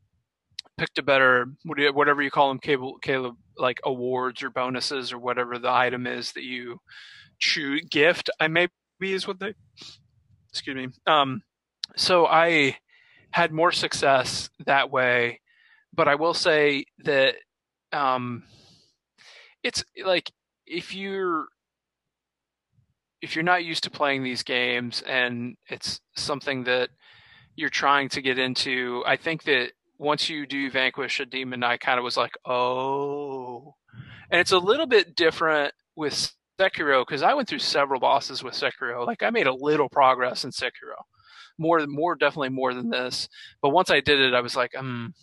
picked 0.76 0.98
a 0.98 1.02
better 1.02 1.46
whatever 1.64 2.22
you 2.22 2.30
call 2.30 2.48
them, 2.48 2.58
cable, 2.58 2.98
Caleb, 2.98 3.36
like 3.56 3.80
awards 3.84 4.42
or 4.42 4.50
bonuses 4.50 5.12
or 5.12 5.18
whatever 5.18 5.58
the 5.58 5.70
item 5.70 6.06
is 6.06 6.32
that 6.32 6.42
you 6.42 6.78
choose. 7.38 7.82
Gift, 7.90 8.30
I 8.40 8.48
maybe 8.48 8.70
is 9.00 9.26
what 9.26 9.38
they. 9.38 9.54
Excuse 10.50 10.76
me. 10.76 10.88
Um, 11.06 11.42
so 11.96 12.26
I 12.26 12.76
had 13.30 13.52
more 13.52 13.72
success 13.72 14.50
that 14.66 14.90
way, 14.90 15.40
but 15.92 16.08
I 16.08 16.16
will 16.16 16.34
say 16.34 16.84
that 17.04 17.36
um, 17.92 18.42
it's 19.62 19.84
like 20.04 20.32
if 20.66 20.94
you're 20.94 21.46
if 23.24 23.34
you're 23.34 23.42
not 23.42 23.64
used 23.64 23.84
to 23.84 23.90
playing 23.90 24.22
these 24.22 24.42
games 24.42 25.02
and 25.08 25.56
it's 25.68 25.98
something 26.14 26.64
that 26.64 26.90
you're 27.56 27.70
trying 27.70 28.10
to 28.10 28.20
get 28.20 28.38
into, 28.38 29.02
I 29.06 29.16
think 29.16 29.44
that 29.44 29.72
once 29.96 30.28
you 30.28 30.46
do 30.46 30.70
vanquish 30.70 31.20
a 31.20 31.24
demon, 31.24 31.64
I 31.64 31.78
kind 31.78 31.98
of 31.98 32.04
was 32.04 32.18
like, 32.18 32.34
oh, 32.44 33.76
and 34.30 34.42
it's 34.42 34.52
a 34.52 34.58
little 34.58 34.86
bit 34.86 35.16
different 35.16 35.72
with 35.96 36.32
Sekiro 36.60 37.00
because 37.06 37.22
I 37.22 37.32
went 37.32 37.48
through 37.48 37.60
several 37.60 37.98
bosses 37.98 38.44
with 38.44 38.52
Sekiro. 38.52 39.06
Like 39.06 39.22
I 39.22 39.30
made 39.30 39.46
a 39.46 39.54
little 39.54 39.88
progress 39.88 40.44
in 40.44 40.50
Sekiro. 40.50 41.00
More 41.56 41.86
more 41.86 42.16
definitely 42.16 42.50
more 42.50 42.74
than 42.74 42.90
this. 42.90 43.28
But 43.62 43.70
once 43.70 43.88
i 43.88 44.00
did 44.00 44.20
it 44.20 44.34
i 44.34 44.40
was 44.40 44.56
like 44.56 44.76
um 44.76 45.14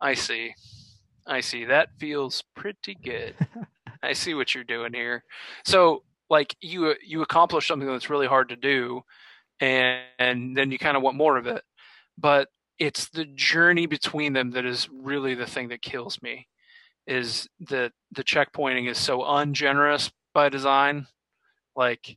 i 0.00 0.12
see. 0.12 0.52
I 1.26 1.40
see. 1.40 1.64
That 1.64 1.90
feels 1.98 2.42
pretty 2.56 2.96
good. 3.02 3.34
I 4.02 4.12
see 4.12 4.34
what 4.34 4.54
you're 4.54 4.64
doing 4.64 4.92
here. 4.92 5.24
So 5.64 6.02
like 6.30 6.56
you 6.60 6.94
you 7.04 7.22
accomplish 7.22 7.66
something 7.68 7.88
that's 7.88 8.08
really 8.08 8.28
hard 8.28 8.48
to 8.50 8.56
do 8.56 9.02
and, 9.60 10.00
and 10.18 10.56
then 10.56 10.70
you 10.70 10.78
kind 10.78 10.96
of 10.96 11.02
want 11.02 11.16
more 11.16 11.36
of 11.36 11.46
it. 11.46 11.62
But 12.16 12.48
it's 12.78 13.08
the 13.10 13.26
journey 13.26 13.86
between 13.86 14.32
them 14.32 14.52
that 14.52 14.64
is 14.64 14.88
really 14.90 15.34
the 15.34 15.46
thing 15.46 15.68
that 15.68 15.82
kills 15.82 16.22
me 16.22 16.46
is 17.06 17.48
that 17.68 17.92
the 18.12 18.24
checkpointing 18.24 18.88
is 18.88 18.96
so 18.96 19.24
ungenerous 19.24 20.10
by 20.32 20.48
design 20.48 21.06
like 21.76 22.16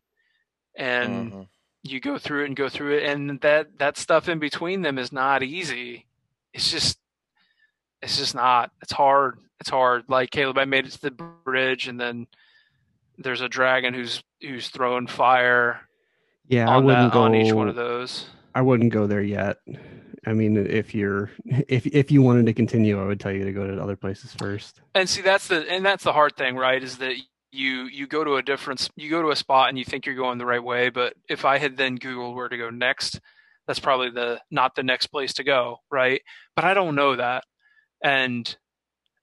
and 0.76 1.32
Mhm. 1.32 1.48
you 1.84 2.00
go 2.00 2.18
through 2.18 2.44
it 2.44 2.48
and 2.48 2.56
go 2.56 2.70
through 2.70 2.98
it 2.98 3.04
and 3.04 3.42
that 3.42 3.78
that 3.80 3.98
stuff 3.98 4.30
in 4.30 4.40
between 4.40 4.82
them 4.82 4.98
is 4.98 5.12
not 5.12 5.44
easy. 5.44 6.06
It's 6.54 6.72
just 6.72 7.00
it's 8.02 8.18
just 8.18 8.36
not. 8.36 8.72
It's 8.82 8.92
hard. 8.92 9.40
It's 9.60 9.70
hard. 9.70 10.04
Like 10.10 10.32
caleb 10.32 10.58
i 10.58 10.66
made 10.66 10.86
it 10.86 10.92
to 10.92 11.02
the 11.02 11.12
bridge 11.12 11.88
and 11.88 12.00
then 12.00 12.28
there's 13.18 13.42
a 13.42 13.50
dragon 13.50 13.94
who's 13.94 14.24
who's 14.42 14.70
throwing 14.70 15.08
fire 15.08 15.82
Yeah, 16.48 16.70
I 16.70 16.78
wouldn't 16.78 17.12
that 17.12 17.14
go 17.14 17.24
on 17.24 17.36
each 17.36 17.54
one 17.54 17.70
of 17.70 17.76
those 17.76 18.26
I 18.56 18.62
wouldn't 18.62 18.94
go 18.94 19.08
there 19.08 19.22
yet. 19.22 19.58
I 20.26 20.34
mean, 20.34 20.56
if 20.58 20.96
you're 20.96 21.32
if 21.46 21.86
if 21.88 22.12
you 22.12 22.22
wanted 22.22 22.46
to 22.46 22.54
continue, 22.54 23.02
I 23.02 23.06
would 23.06 23.20
tell 23.20 23.32
you 23.32 23.44
to 23.46 23.52
go 23.52 23.68
to 23.68 23.82
other 23.82 23.96
places 23.96 24.34
first. 24.34 24.80
and 24.96 25.10
see 25.10 25.22
that's 25.22 25.48
the 25.48 25.70
and 25.70 25.86
that's 25.86 26.04
the 26.04 26.14
hard 26.14 26.36
thing 26.36 26.56
right 26.56 26.82
is 26.82 26.98
that 26.98 27.16
you 27.52 27.84
you 27.86 28.08
go 28.08 28.24
to 28.24 28.36
a 28.36 28.42
different 28.42 28.90
you 28.96 29.10
go 29.10 29.22
to 29.22 29.32
a 29.32 29.36
spot 29.36 29.70
and 29.70 29.78
you 29.78 29.86
think 29.86 30.06
you're 30.06 30.16
going 30.16 30.38
the 30.38 30.46
right 30.46 30.64
way, 30.64 30.90
but 30.90 31.14
if 31.30 31.46
I 31.46 31.58
had 31.58 31.78
then 31.78 31.98
Googled 31.98 32.36
where 32.36 32.48
to 32.50 32.58
go 32.58 32.70
next, 32.70 33.20
that's 33.68 33.80
probably 33.80 34.12
the 34.12 34.40
not 34.50 34.76
the 34.76 34.84
next 34.84 35.08
place 35.08 35.34
to 35.34 35.44
go, 35.44 35.80
right? 35.92 36.22
But 36.56 36.66
I 36.66 36.74
don't 36.74 36.96
know 36.96 37.16
that, 37.16 37.44
and 38.02 38.56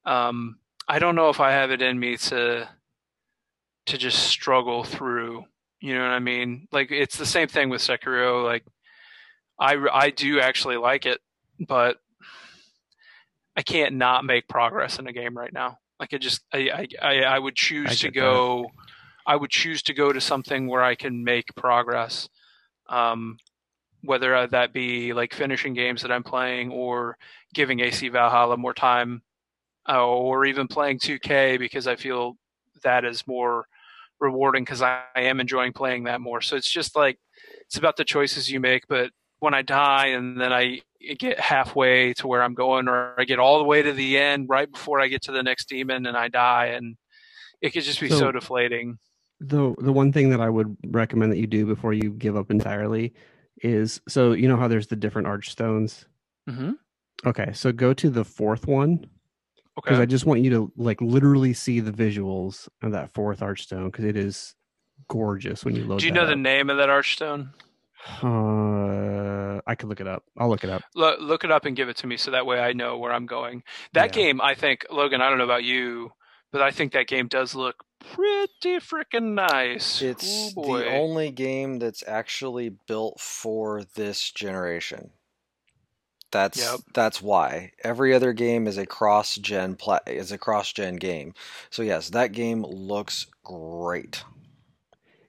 um, 0.04 0.59
I 0.87 0.99
don't 0.99 1.16
know 1.16 1.30
if 1.30 1.40
I 1.40 1.52
have 1.52 1.70
it 1.70 1.82
in 1.82 1.99
me 1.99 2.18
to 2.18 2.68
to 3.87 3.99
just 3.99 4.19
struggle 4.25 4.85
through. 4.85 5.45
You 5.81 5.95
know 5.95 6.03
what 6.03 6.11
I 6.11 6.19
mean? 6.19 6.69
Like 6.73 6.91
it's 6.91 7.17
the 7.17 7.27
same 7.27 7.49
thing 7.49 7.69
with 7.71 7.81
Sekiro. 7.81 8.45
Like 8.45 8.65
I 9.59 9.77
I 9.93 10.11
do 10.11 10.41
actually 10.41 10.77
like 10.77 11.07
it, 11.07 11.21
but 11.59 11.97
I 13.57 13.63
can't 13.63 13.95
not 13.95 14.25
make 14.25 14.49
progress 14.49 14.99
in 14.99 15.07
a 15.07 15.13
game 15.13 15.37
right 15.37 15.53
now. 15.53 15.79
Like 15.99 16.15
I 16.15 16.19
just 16.19 16.43
I 16.53 16.87
I 17.01 17.23
I 17.23 17.39
would 17.39 17.57
choose 17.57 17.91
I 17.91 17.95
to 17.95 18.11
go. 18.11 18.71
I 19.27 19.37
would 19.37 19.51
choose 19.51 19.83
to 19.85 19.95
go 19.95 20.13
to 20.13 20.21
something 20.21 20.67
where 20.67 20.83
I 20.83 20.95
can 20.95 21.23
make 21.23 21.55
progress. 21.55 22.29
Um, 22.89 23.37
whether 24.03 24.47
that 24.47 24.73
be 24.73 25.13
like 25.13 25.35
finishing 25.35 25.75
games 25.75 26.03
that 26.03 26.11
I'm 26.11 26.25
playing 26.25 26.73
or 26.73 27.17
giving 27.55 27.81
AC 27.81 28.09
Valhalla 28.09 28.57
more 28.57 28.75
time, 28.75 29.23
uh, 29.89 30.05
or 30.05 30.47
even 30.47 30.67
playing 30.69 30.99
2K 30.99 31.59
because 31.59 31.87
I 31.87 31.97
feel 31.97 32.37
that 32.83 33.05
is 33.05 33.27
more 33.27 33.67
rewarding 34.21 34.65
because 34.65 34.83
I, 34.83 35.03
I 35.17 35.23
am 35.23 35.41
enjoying 35.41 35.73
playing 35.73 36.05
that 36.05 36.21
more. 36.21 36.41
So 36.41 36.57
it's 36.57 36.71
just 36.71 36.95
like 36.97 37.19
it's 37.67 37.77
about 37.77 37.97
the 37.97 38.05
choices 38.05 38.51
you 38.51 38.61
make. 38.61 38.87
But 38.89 39.11
when 39.39 39.55
I 39.55 39.63
die 39.63 40.09
and 40.09 40.39
then 40.41 40.53
I 40.53 40.81
get 41.19 41.41
halfway 41.41 42.13
to 42.15 42.27
where 42.29 42.43
I'm 42.43 42.55
going, 42.55 42.89
or 42.89 43.15
I 43.19 43.25
get 43.25 43.39
all 43.39 43.59
the 43.59 43.65
way 43.65 43.81
to 43.83 43.93
the 43.93 44.19
end 44.19 44.49
right 44.49 44.71
before 44.71 45.01
I 45.01 45.09
get 45.09 45.23
to 45.23 45.33
the 45.33 45.43
next 45.43 45.69
demon 45.69 46.05
and 46.07 46.17
I 46.17 46.29
die, 46.29 46.67
and 46.67 46.97
it 47.63 47.71
could 47.71 47.85
just 47.85 48.01
be 48.01 48.09
so, 48.11 48.19
So- 48.19 48.33
deflating. 48.33 48.99
the 49.41 49.75
the 49.79 49.93
one 49.93 50.13
thing 50.13 50.29
that 50.31 50.41
I 50.41 50.51
would 50.51 50.77
recommend 50.89 51.33
that 51.33 51.39
you 51.39 51.47
do 51.47 51.65
before 51.65 51.95
you 51.95 52.11
give 52.11 52.37
up 52.37 52.51
entirely 52.51 53.15
is 53.63 54.01
so 54.09 54.33
you 54.33 54.49
know 54.49 54.57
how 54.59 54.69
there's 54.69 54.89
the 54.89 54.97
different 54.97 55.29
archstones. 55.29 56.05
Mm-hmm. 56.49 56.73
Okay, 57.27 57.53
so 57.55 57.73
go 57.73 57.93
to 57.95 58.11
the 58.11 58.25
fourth 58.25 58.67
one 58.67 59.07
because 59.83 59.99
Okay. 59.99 60.03
I 60.03 60.07
just 60.07 60.27
want 60.27 60.41
you 60.43 60.51
to 60.51 60.73
like 60.77 61.01
literally 61.01 61.53
see 61.55 61.81
the 61.81 61.93
visuals 61.93 62.69
of 62.83 62.93
that 62.93 63.11
fourth 63.13 63.41
archstone 63.41 63.87
because 63.87 64.05
it 64.05 64.17
is 64.17 64.55
gorgeous 65.09 65.65
when 65.65 65.77
you 65.77 65.85
load. 65.85 66.01
Do 66.01 66.07
you 66.07 66.13
that 66.13 66.21
know 66.21 66.27
the 66.27 66.37
name 66.37 66.71
of 66.71 66.77
that 66.79 66.89
archstone? 66.89 67.51
Uh, 68.23 69.61
I 69.67 69.75
could 69.75 69.89
look 69.89 70.01
it 70.01 70.07
up. 70.07 70.25
I'll 70.39 70.49
look 70.49 70.65
it 70.65 70.71
up. 70.71 70.83
Look, 70.95 71.21
look 71.21 71.45
it 71.45 71.51
up 71.51 71.65
and 71.65 71.77
give 71.77 71.89
it 71.89 71.97
to 71.99 72.07
me 72.07 72.17
so 72.17 72.31
that 72.31 72.47
way 72.47 72.59
I 72.61 72.73
know 72.73 72.99
where 72.99 73.13
I'm 73.13 73.27
going. 73.27 73.63
That 73.93 74.07
Yeah. 74.07 74.23
game, 74.23 74.41
I 74.41 74.55
think, 74.55 74.87
Logan, 74.91 75.21
I 75.21 75.29
don't 75.29 75.39
know 75.39 75.45
about 75.45 75.65
you, 75.65 76.13
but 76.53 76.63
I 76.63 76.71
think 76.71 76.93
that 76.93 77.07
game 77.09 77.29
does 77.29 77.55
look 77.55 77.77
pretty 78.15 78.79
freaking 78.79 79.35
nice. 79.35 80.01
It's 80.03 80.53
Ooh, 80.55 80.63
the 80.63 80.87
only 80.87 81.31
game 81.31 81.79
that's 81.79 82.03
actually 82.07 82.71
built 82.71 83.21
for 83.21 83.85
this 83.95 84.31
generation. 84.31 85.11
That's 86.33 86.59
Yep. 86.59 86.81
that's 86.95 87.21
why 87.21 87.73
every 87.83 88.15
other 88.15 88.33
game 88.33 88.67
is 88.67 88.79
a 88.79 88.87
cross 88.87 89.37
gen 89.37 89.75
pla- 89.77 89.99
is 90.07 90.33
a 90.33 90.39
cross 90.39 90.73
gen 90.73 90.97
game. 90.97 91.35
So 91.71 91.83
yes, 91.83 92.11
that 92.11 92.33
game 92.33 92.63
looks 92.63 93.27
great. 93.45 94.25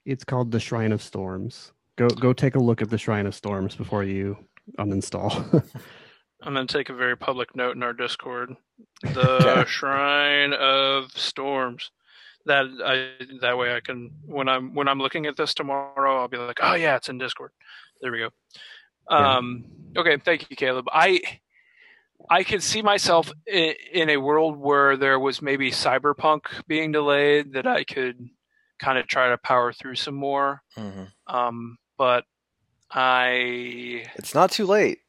It's 0.06 0.24
called 0.24 0.52
the 0.52 0.60
Shrine 0.60 0.92
of 0.92 1.02
Storms. 1.02 1.72
Go 1.98 2.08
go 2.08 2.34
take 2.34 2.56
a 2.56 2.60
look 2.60 2.82
at 2.82 2.90
the 2.90 2.98
Shrine 2.98 3.26
of 3.26 3.36
Storms 3.36 3.76
before 3.76 4.04
you 4.04 4.38
uninstall. 4.78 5.64
I'm 6.44 6.56
going 6.56 6.66
to 6.66 6.74
take 6.78 6.90
a 6.90 6.96
very 6.96 7.16
public 7.16 7.56
note 7.56 7.76
in 7.76 7.84
our 7.84 7.94
Discord. 7.94 8.56
The 9.04 9.64
Shrine 9.68 10.54
of 10.54 11.12
Storms. 11.12 11.92
That 12.48 12.66
I 12.84 13.24
that 13.42 13.58
way 13.60 13.76
I 13.76 13.82
can 13.82 14.10
when 14.26 14.50
I'm 14.50 14.74
when 14.74 14.88
I'm 14.88 14.98
looking 14.98 15.28
at 15.28 15.38
this 15.38 15.54
tomorrow, 15.54 16.20
I'll 16.20 16.28
be 16.28 16.38
like, 16.38 16.58
oh 16.64 16.74
yeah, 16.74 16.96
it's 16.96 17.10
in 17.10 17.20
Discord. 17.20 17.52
There 18.02 18.12
we 18.12 18.18
go. 18.18 18.30
Yeah. 19.10 19.38
Um, 19.38 19.66
okay, 19.98 20.18
thank 20.18 20.50
you, 20.50 20.56
Caleb. 20.56 20.86
I 20.92 21.22
I 22.30 22.44
could 22.44 22.64
see 22.64 22.82
myself 22.82 23.32
in, 23.48 23.74
in 23.92 24.10
a 24.10 24.18
world 24.18 24.58
where 24.58 24.96
there 24.96 25.20
was 25.20 25.42
maybe 25.42 25.72
Cyberpunk 25.72 26.42
being 26.68 26.92
delayed 26.92 27.54
that 27.54 27.66
I 27.68 27.84
could 27.84 28.30
kind 28.80 28.98
of 28.98 29.08
try 29.08 29.30
to 29.30 29.38
power 29.38 29.74
through 29.74 29.96
some 29.96 30.16
more. 30.16 30.62
hmm 30.76 31.04
Um, 31.28 31.78
but 31.98 32.26
I 32.92 34.06
It's 34.16 34.34
not 34.36 34.52
too 34.52 34.66
late. 34.66 35.00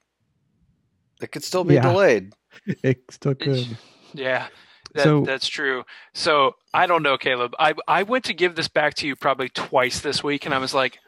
It 1.21 1.31
could 1.33 1.45
still 1.45 1.65
be 1.65 1.75
Yeah. 1.75 1.83
delayed. 1.83 2.33
it 2.67 3.03
still 3.11 3.35
could. 3.35 3.77
Yeah, 4.15 4.49
that, 4.95 5.05
So- 5.05 5.25
that's 5.25 5.47
true. 5.47 5.85
So 6.15 6.55
I 6.75 6.87
don't 6.87 7.03
know, 7.03 7.17
Caleb. 7.19 7.55
I 7.59 7.75
I 7.87 8.03
went 8.03 8.25
to 8.27 8.35
give 8.35 8.55
this 8.57 8.69
back 8.69 8.95
to 8.95 9.07
you 9.07 9.17
probably 9.17 9.49
twice 9.51 10.01
this 10.01 10.23
week, 10.25 10.45
and 10.47 10.55
I 10.55 10.59
was 10.59 10.75
like, 10.75 10.99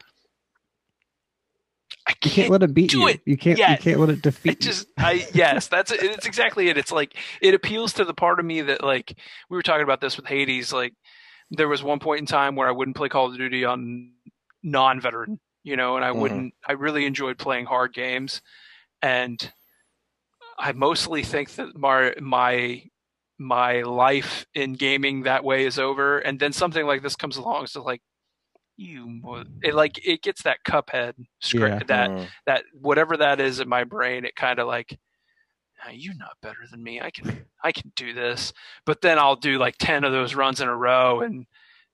I 2.07 2.13
can't. 2.13 2.33
can't 2.35 2.49
let 2.51 2.63
it 2.63 2.73
beat 2.73 2.93
you. 2.93 3.07
it 3.07 3.21
You 3.25 3.35
can't. 3.37 3.57
You 3.57 3.77
can't 3.77 3.99
let 3.99 4.09
it 4.09 4.21
defeat. 4.21 4.53
It 4.53 4.61
just, 4.61 4.87
I 4.97 5.25
yes, 5.33 5.67
that's 5.67 5.91
it's 5.91 6.25
exactly 6.25 6.69
it. 6.69 6.77
It's 6.77 6.91
like 6.91 7.15
it 7.41 7.53
appeals 7.53 7.93
to 7.93 8.05
the 8.05 8.13
part 8.13 8.39
of 8.39 8.45
me 8.45 8.61
that 8.61 8.83
like 8.83 9.17
we 9.49 9.57
were 9.57 9.63
talking 9.63 9.83
about 9.83 10.01
this 10.01 10.15
with 10.15 10.27
Hades. 10.27 10.71
Like 10.71 10.93
there 11.49 11.67
was 11.67 11.81
one 11.83 11.99
point 11.99 12.19
in 12.19 12.25
time 12.27 12.55
where 12.55 12.67
I 12.67 12.71
wouldn't 12.71 12.95
play 12.95 13.09
Call 13.09 13.31
of 13.31 13.37
Duty 13.37 13.65
on 13.65 14.11
non-veteran, 14.61 15.39
you 15.63 15.75
know, 15.75 15.95
and 15.95 16.05
I 16.05 16.09
Mhm. 16.09 16.19
wouldn't. 16.19 16.53
I 16.67 16.73
really 16.73 17.05
enjoyed 17.05 17.37
playing 17.39 17.65
hard 17.65 17.93
games, 17.93 18.41
and 19.01 19.51
I 20.57 20.71
mostly 20.73 21.23
think 21.23 21.55
that 21.55 21.75
my 21.75 22.13
my 22.21 22.83
my 23.37 23.81
life 23.81 24.45
in 24.53 24.73
gaming 24.73 25.23
that 25.23 25.43
way 25.43 25.65
is 25.65 25.77
over. 25.77 26.19
And 26.19 26.39
then 26.39 26.53
something 26.53 26.85
like 26.85 27.01
this 27.01 27.15
comes 27.15 27.35
along, 27.37 27.67
so 27.67 27.83
like 27.83 28.01
you, 28.77 29.21
it 29.63 29.73
like 29.73 30.05
it 30.05 30.21
gets 30.21 30.43
that 30.43 30.59
Cuphead 30.65 31.13
script 31.39 31.87
that 31.87 32.09
Mm. 32.09 32.27
that 32.45 32.63
whatever 32.73 33.17
that 33.17 33.39
is 33.39 33.59
in 33.59 33.69
my 33.69 33.83
brain, 33.83 34.25
it 34.25 34.35
kind 34.35 34.59
of 34.59 34.67
like, 34.67 34.97
"Ah, 35.83 35.91
you're 35.91 36.15
not 36.15 36.37
better 36.41 36.65
than 36.69 36.83
me. 36.83 37.01
I 37.01 37.09
can 37.11 37.45
I 37.63 37.71
can 37.71 37.91
do 37.95 38.13
this. 38.13 38.53
But 38.85 39.01
then 39.01 39.17
I'll 39.17 39.35
do 39.35 39.57
like 39.57 39.75
ten 39.79 40.03
of 40.03 40.11
those 40.11 40.35
runs 40.35 40.61
in 40.61 40.67
a 40.67 40.75
row, 40.75 41.21
and 41.21 41.45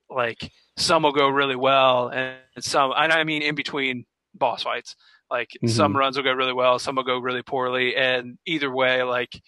like 0.10 0.52
some 0.78 1.04
will 1.04 1.12
go 1.12 1.30
really 1.30 1.56
well, 1.56 2.10
and 2.10 2.38
some, 2.60 2.92
and 2.96 3.14
I 3.14 3.24
mean 3.24 3.42
in 3.42 3.56
between 3.56 4.06
boss 4.34 4.64
fights, 4.64 4.96
like 5.30 5.50
some 5.68 5.96
runs 5.96 6.18
will 6.18 6.24
go 6.24 6.34
really 6.34 6.54
well, 6.54 6.80
some 6.80 6.96
will 6.96 7.04
go 7.04 7.20
really 7.20 7.44
poorly, 7.44 7.96
and 7.96 8.38
either 8.46 8.72
way, 8.72 9.04
like 9.04 9.40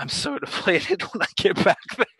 I'm 0.00 0.08
so 0.08 0.38
deflated 0.40 1.02
when 1.02 1.22
I 1.22 1.26
get 1.36 1.62
back 1.62 1.76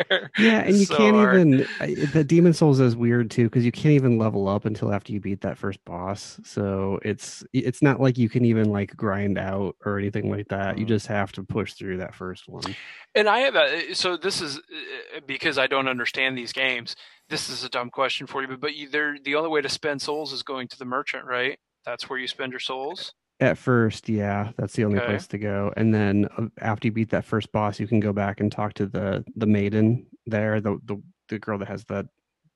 there. 0.09 0.31
Yeah, 0.37 0.61
and 0.61 0.79
you 0.79 0.85
So 0.87 0.97
can't 0.97 1.17
hard. 1.17 1.35
even. 1.37 2.11
The 2.13 2.23
Demon 2.25 2.53
Souls 2.53 2.79
is 2.79 2.95
weird 2.95 3.31
too 3.31 3.45
because 3.45 3.65
you 3.65 3.73
can't 3.73 3.95
even 3.95 4.19
level 4.19 4.49
up 4.49 4.67
until 4.67 4.93
after 4.93 5.13
you 5.13 5.21
beat 5.21 5.41
that 5.41 5.57
first 5.59 5.83
boss. 5.85 6.39
So 6.45 7.01
it's 7.03 7.43
it's 7.53 7.83
not 7.83 8.01
like 8.01 8.19
you 8.19 8.29
can 8.29 8.45
even 8.45 8.71
like 8.71 8.95
grind 8.97 9.39
out 9.39 9.77
or 9.85 9.99
anything 9.99 10.31
like 10.31 10.49
that. 10.49 10.79
You 10.79 10.85
Mhm. 10.85 10.89
just 10.89 11.07
have 11.07 11.33
to 11.33 11.43
push 11.43 11.73
through 11.75 11.97
that 11.99 12.15
first 12.15 12.49
one. 12.49 12.77
And 13.15 13.29
I 13.29 13.41
have 13.41 13.57
a 13.57 13.95
so 13.95 14.17
this 14.17 14.41
is 14.43 14.59
uh, 14.59 15.21
because 15.27 15.59
I 15.59 15.67
don't 15.67 15.89
understand 15.89 16.37
these 16.37 16.53
games. 16.53 16.95
This 17.29 17.49
is 17.49 17.65
a 17.65 17.69
dumb 17.69 17.91
question 17.91 18.27
for 18.27 18.43
you, 18.43 18.49
but 18.49 18.61
but 18.61 18.75
you, 18.75 18.89
they're, 18.89 19.17
the 19.25 19.37
only 19.37 19.49
way 19.51 19.63
to 19.63 19.69
spend 19.69 20.03
souls 20.03 20.33
is 20.33 20.43
going 20.43 20.69
to 20.69 20.79
the 20.79 20.85
merchant, 20.85 21.25
right? 21.25 21.59
That's 21.87 22.11
where 22.11 22.19
you 22.19 22.27
spend 22.29 22.53
your 22.53 22.61
souls. 22.61 23.15
At 23.41 23.57
first, 23.57 24.09
yeah, 24.09 24.53
that's 24.59 24.75
the 24.75 24.85
only 24.85 24.99
Okay. 24.99 25.07
place 25.07 25.27
to 25.29 25.39
go. 25.39 25.73
And 25.77 25.95
then 25.95 26.29
uh, 26.37 26.49
after 26.61 26.89
you 26.89 26.93
beat 26.93 27.11
that 27.11 27.25
first 27.25 27.51
boss, 27.53 27.81
you 27.81 27.87
can 27.87 27.99
go 27.99 28.13
back 28.13 28.41
and 28.41 28.53
talk 28.53 28.75
to 28.75 28.87
the 28.87 29.25
the 29.35 29.47
maiden 29.47 30.07
there, 30.27 30.61
the 30.61 30.79
the, 30.85 31.03
the 31.29 31.39
girl 31.39 31.59
that 31.59 31.69
has 31.69 31.85
the 31.85 32.07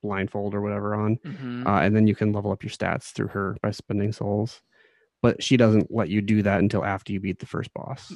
blindfold 0.03 0.53
or 0.53 0.61
whatever 0.61 0.93
on. 0.95 1.17
Mm-hmm. 1.25 1.65
uh, 1.65 1.79
and 1.81 1.95
then 1.95 2.05
you 2.05 2.15
can 2.15 2.31
level 2.31 2.51
up 2.51 2.61
your 2.63 2.69
stats 2.69 3.11
through 3.13 3.29
her 3.29 3.57
by 3.63 3.71
spending 3.71 4.11
souls. 4.11 4.61
But 5.23 5.41
she 5.41 5.57
doesn't 5.57 5.89
let 5.89 6.09
you 6.09 6.21
do 6.21 6.43
that 6.43 6.59
until 6.59 6.85
after 6.85 7.11
you 7.11 7.19
beat 7.19 7.39
the 7.39 7.47
first 7.47 7.73
boss. 7.73 8.13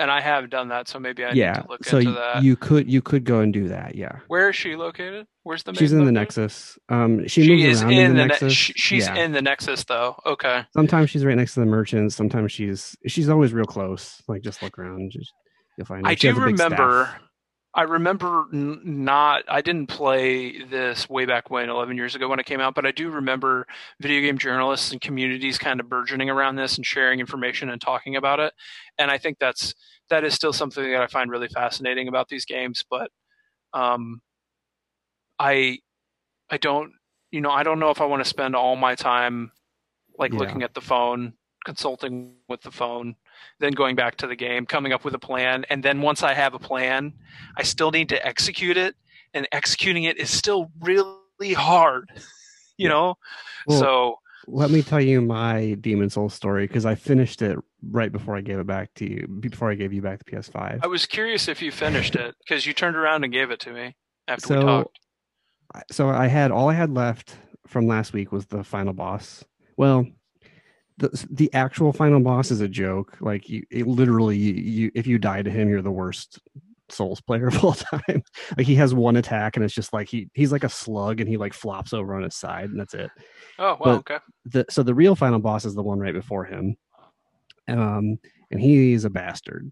And 0.00 0.10
I 0.10 0.20
have 0.20 0.50
done 0.50 0.68
that, 0.68 0.88
so 0.88 0.98
maybe 0.98 1.24
I 1.24 1.32
yeah, 1.32 1.52
need 1.52 1.62
to 1.62 1.68
look 1.68 1.84
so 1.84 1.98
into 1.98 2.12
that. 2.12 2.42
you 2.42 2.56
could 2.56 2.90
you 2.90 3.02
could 3.02 3.24
go 3.24 3.40
and 3.40 3.52
do 3.52 3.68
that. 3.68 3.94
Yeah, 3.94 4.18
Where 4.28 4.50
is 4.50 4.56
she 4.56 4.76
located? 4.76 5.26
Where's 5.44 5.62
the 5.64 5.74
she's 5.74 5.92
in 5.92 6.04
the? 6.04 6.12
Nexus. 6.12 6.78
Um, 6.88 7.26
she, 7.26 7.42
She 7.44 7.50
moves 7.50 7.64
is 7.64 7.82
in, 7.82 7.90
in 7.90 7.96
the, 7.96 8.08
the, 8.08 8.14
ne- 8.14 8.26
Nexus. 8.28 8.52
she's 8.52 9.06
yeah. 9.06 9.14
in 9.16 9.32
the 9.32 9.42
Nexus 9.42 9.84
though. 9.84 10.16
Okay. 10.26 10.64
Sometimes 10.74 11.10
she's 11.10 11.24
right 11.24 11.36
next 11.36 11.54
to 11.54 11.60
the 11.60 11.66
merchants. 11.66 12.14
Sometimes 12.14 12.52
she's 12.52 12.96
she's 13.06 13.28
always 13.28 13.52
real 13.52 13.64
close. 13.64 14.22
Like 14.28 14.42
just 14.42 14.62
look 14.62 14.78
around, 14.78 15.10
just 15.12 15.32
you'll 15.76 15.86
find. 15.86 16.04
Her. 16.06 16.10
I 16.10 16.14
She 16.14 16.32
do 16.32 16.44
big 16.44 16.56
staff. 16.58 17.20
I 17.74 17.82
remember 17.82 18.46
n- 18.52 18.80
not. 18.84 19.44
I 19.48 19.62
didn't 19.62 19.86
play 19.86 20.62
this 20.62 21.08
way 21.08 21.24
back 21.24 21.50
when, 21.50 21.70
11 21.70 21.96
years 21.96 22.14
ago 22.14 22.28
when 22.28 22.38
it 22.38 22.44
came 22.46 22.60
out, 22.60 22.74
but 22.74 22.84
I 22.84 22.90
do 22.92 23.10
remember 23.10 23.66
video 24.00 24.20
game 24.20 24.36
journalists 24.38 24.92
and 24.92 25.00
communities 25.00 25.58
kind 25.58 25.80
of 25.80 25.88
burgeoning 25.88 26.28
around 26.28 26.56
this 26.56 26.76
and 26.76 26.84
sharing 26.84 27.18
information 27.20 27.70
and 27.70 27.80
talking 27.80 28.16
about 28.16 28.40
it. 28.40 28.52
And 28.98 29.10
I 29.10 29.16
think 29.18 29.38
that's 29.38 29.74
that 30.10 30.22
is 30.24 30.34
still 30.34 30.52
something 30.52 30.84
that 30.92 31.00
I 31.02 31.06
find 31.06 31.30
really 31.30 31.48
fascinating 31.48 32.08
about 32.08 32.28
these 32.28 32.44
games. 32.44 32.84
But 32.90 33.10
um, 33.72 34.20
I 35.38 35.78
I 36.50 36.58
don't 36.58 36.92
you 37.30 37.40
know 37.40 37.50
I 37.50 37.62
don't 37.62 37.78
know 37.80 37.90
if 37.90 38.00
I 38.00 38.06
want 38.06 38.22
to 38.24 38.28
spend 38.28 38.56
all 38.56 38.76
my 38.76 38.94
time 38.94 39.52
like 40.18 40.32
Yeah. 40.32 40.38
looking 40.38 40.62
at 40.62 40.74
the 40.74 40.80
phone, 40.80 41.34
consulting 41.64 42.36
with 42.48 42.62
the 42.62 42.70
phone, 42.72 43.16
then 43.58 43.72
going 43.72 43.96
back 43.96 44.16
to 44.16 44.26
the 44.26 44.36
game, 44.36 44.66
coming 44.66 44.92
up 44.92 45.04
with 45.04 45.14
a 45.14 45.18
plan, 45.18 45.64
and 45.70 45.82
then 45.82 46.00
once 46.00 46.22
I 46.22 46.34
have 46.34 46.54
a 46.54 46.58
plan, 46.58 47.12
I 47.56 47.62
still 47.62 47.90
need 47.90 48.08
to 48.10 48.26
execute 48.26 48.76
it, 48.76 48.94
and 49.34 49.46
executing 49.52 50.04
it 50.04 50.18
is 50.18 50.30
still 50.30 50.70
really 50.80 51.54
hard. 51.54 52.10
You 52.78 52.88
know, 52.88 53.14
Well, 53.66 53.78
so 53.78 54.18
Let 54.48 54.70
me 54.70 54.82
tell 54.82 55.00
you 55.00 55.20
my 55.20 55.74
Demon 55.74 56.08
Souls 56.10 56.34
story 56.34 56.66
because 56.66 56.86
I 56.86 56.94
finished 56.96 57.42
it 57.42 57.56
right 57.90 58.10
before 58.10 58.34
I 58.34 58.40
gave 58.40 58.58
it 58.58 58.66
back 58.66 58.92
to 58.94 59.08
you. 59.08 59.28
Before 59.28 59.70
I 59.70 59.74
gave 59.74 59.92
you 59.92 60.00
back 60.02 60.24
the 60.24 60.32
PS5. 60.32 60.80
I 60.82 60.86
was 60.86 61.06
curious 61.06 61.48
if 61.48 61.62
you 61.62 61.70
finished 61.70 62.16
it 62.16 62.34
because 62.42 62.66
you 62.66 62.72
turned 62.72 62.96
around 62.96 63.22
and 63.24 63.32
gave 63.32 63.50
it 63.50 63.60
to 63.60 63.72
me 63.72 63.94
after 64.26 64.58
we 64.58 64.64
talked. 64.64 64.98
So 65.92 66.08
I 66.08 66.26
had 66.26 66.50
all 66.50 66.70
I 66.70 66.74
had 66.74 66.90
left 66.90 67.36
from 67.66 67.86
last 67.86 68.12
week 68.14 68.32
was 68.32 68.46
the 68.46 68.64
final 68.64 68.94
boss. 68.94 69.44
Well, 69.76 70.06
the 71.10 71.26
the 71.30 71.52
actual 71.54 71.92
final 71.92 72.20
boss 72.20 72.50
is 72.50 72.60
a 72.60 72.68
joke. 72.68 73.16
Like 73.20 73.48
you, 73.48 73.64
it 73.70 73.86
literally, 73.86 74.36
you, 74.36 74.54
you 74.54 74.90
if 74.94 75.06
you 75.06 75.18
die 75.18 75.42
to 75.42 75.50
him, 75.50 75.68
you're 75.68 75.82
the 75.82 75.90
worst 75.90 76.38
Souls 76.88 77.20
player 77.22 77.46
of 77.46 77.64
all 77.64 77.72
time. 78.06 78.22
like 78.56 78.66
he 78.66 78.74
has 78.76 78.94
one 78.94 79.16
attack, 79.16 79.56
and 79.56 79.64
it's 79.64 79.74
just 79.74 79.92
like 79.92 80.08
he 80.08 80.28
he's 80.34 80.52
like 80.52 80.64
a 80.64 80.68
slug, 80.68 81.20
and 81.20 81.28
he 81.28 81.36
like 81.36 81.52
flops 81.52 81.92
over 81.92 82.14
on 82.14 82.22
his 82.22 82.36
side, 82.36 82.70
and 82.70 82.78
that's 82.80 82.94
it. 82.94 83.10
Oh 83.58 83.76
well, 83.80 83.96
okay. 83.96 84.18
the 84.44 84.66
so 84.70 84.82
the 84.82 84.94
real 84.94 85.14
final 85.16 85.38
boss 85.38 85.64
is 85.64 85.74
the 85.74 85.82
one 85.82 85.98
right 85.98 86.14
before 86.14 86.44
him 86.44 86.76
um 87.68 88.18
and 88.50 88.60
he's 88.60 89.04
a 89.04 89.10
bastard 89.10 89.70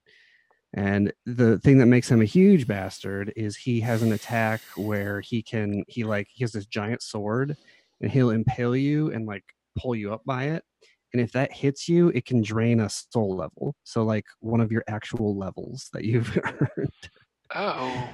and 0.74 1.12
the 1.26 1.58
thing 1.58 1.78
that 1.78 1.86
makes 1.86 2.10
him 2.10 2.20
a 2.20 2.26
huge 2.26 2.66
bastard 2.66 3.32
is 3.34 3.56
he 3.56 3.80
has 3.80 4.02
an 4.02 4.12
attack 4.12 4.60
where 4.76 5.20
he 5.20 5.42
can 5.42 5.84
he 5.88 6.04
like 6.04 6.28
he 6.30 6.44
has 6.44 6.52
this 6.52 6.66
giant 6.66 7.02
sword 7.02 7.56
and 8.00 8.10
he'll 8.10 8.30
impale 8.30 8.76
you 8.76 9.12
and 9.12 9.26
like 9.26 9.44
pull 9.76 9.94
you 9.94 10.12
up 10.12 10.22
by 10.24 10.44
it 10.44 10.64
and 11.12 11.20
if 11.20 11.32
that 11.32 11.52
hits 11.52 11.88
you 11.88 12.08
it 12.10 12.24
can 12.24 12.42
drain 12.42 12.80
a 12.80 12.88
soul 12.88 13.36
level 13.36 13.74
so 13.84 14.02
like 14.02 14.24
one 14.40 14.60
of 14.60 14.70
your 14.72 14.84
actual 14.88 15.36
levels 15.36 15.88
that 15.92 16.04
you've 16.04 16.36
earned 16.44 17.10
Oh, 17.54 18.08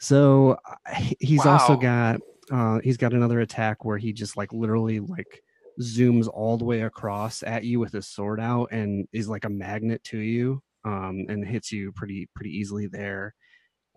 so 0.00 0.56
he- 0.94 1.16
he's 1.20 1.44
also 1.44 1.76
got 1.76 2.20
uh 2.50 2.80
he's 2.82 2.96
got 2.96 3.12
another 3.12 3.40
attack 3.40 3.84
where 3.84 3.98
he 3.98 4.12
just 4.12 4.36
like 4.36 4.52
literally 4.52 5.00
like 5.00 5.42
zooms 5.80 6.28
all 6.32 6.56
the 6.56 6.64
way 6.64 6.80
across 6.82 7.42
at 7.42 7.64
you 7.64 7.78
with 7.80 7.92
his 7.92 8.08
sword 8.08 8.40
out 8.40 8.68
and 8.72 9.06
is 9.12 9.28
like 9.28 9.44
a 9.44 9.48
magnet 9.50 10.02
to 10.04 10.18
you 10.18 10.62
um 10.84 11.24
and 11.28 11.46
hits 11.46 11.70
you 11.70 11.92
pretty 11.92 12.28
pretty 12.34 12.50
easily 12.50 12.86
there. 12.86 13.34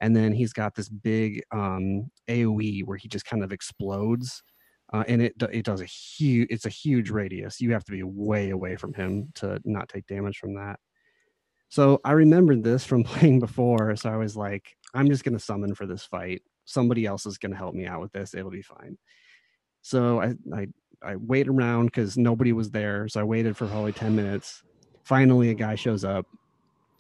And 0.02 0.16
then 0.16 0.34
he's 0.34 0.52
got 0.52 0.76
this 0.76 0.90
big 0.90 1.44
um 1.52 2.10
AoE 2.28 2.84
where 2.86 2.98
he 2.98 3.08
just 3.08 3.26
kind 3.26 3.44
of 3.44 3.52
explodes. 3.54 4.44
Uh, 4.94 5.04
and 5.08 5.22
it 5.22 5.34
it 5.52 5.64
does 5.64 5.82
a 5.82 5.86
huge 5.86 6.48
it's 6.50 6.66
a 6.66 6.70
huge 6.70 7.10
radius. 7.10 7.62
You 7.62 7.72
have 7.72 7.86
to 7.86 7.92
be 7.92 8.04
way 8.04 8.50
away 8.50 8.76
from 8.76 8.94
him 8.94 9.30
to 9.36 9.60
not 9.64 9.88
take 9.88 10.06
damage 10.08 10.38
from 10.38 10.56
that. 10.56 10.80
So 11.70 12.02
I 12.04 12.12
remembered 12.12 12.64
this 12.64 12.84
from 12.84 13.04
playing 13.06 13.40
before. 13.40 13.96
So 13.96 14.10
I 14.10 14.18
was 14.18 14.36
like, 14.36 14.76
I'm 14.94 15.08
just 15.08 15.24
to 15.34 15.40
summon 15.40 15.74
for 15.74 15.86
this 15.86 16.04
fight. 16.04 16.42
Somebody 16.66 17.06
else 17.06 17.26
is 17.26 17.38
to 17.54 17.58
help 17.58 17.74
me 17.74 17.86
out 17.86 18.02
with 18.02 18.12
this. 18.12 18.34
It'll 18.34 18.52
be 18.52 18.62
fine. 18.62 18.98
So 19.82 20.22
I 20.22 20.34
I, 20.54 20.68
I 21.02 21.16
wait 21.16 21.48
around 21.48 21.86
because 21.86 22.18
nobody 22.18 22.52
was 22.52 22.72
there. 22.72 23.08
So 23.08 23.22
I 23.22 23.24
waited 23.24 23.56
for 23.56 23.68
probably 23.68 23.94
10 23.94 24.16
minutes. 24.16 24.62
Finally, 25.04 25.50
a 25.50 25.54
guy 25.54 25.76
shows 25.76 26.04
up, 26.04 26.28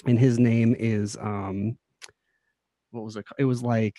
and 0.07 0.17
his 0.17 0.39
name 0.39 0.75
is 0.79 1.17
um, 1.21 1.77
what 2.91 3.03
was 3.03 3.15
it? 3.15 3.25
It 3.37 3.45
was 3.45 3.61
like 3.61 3.95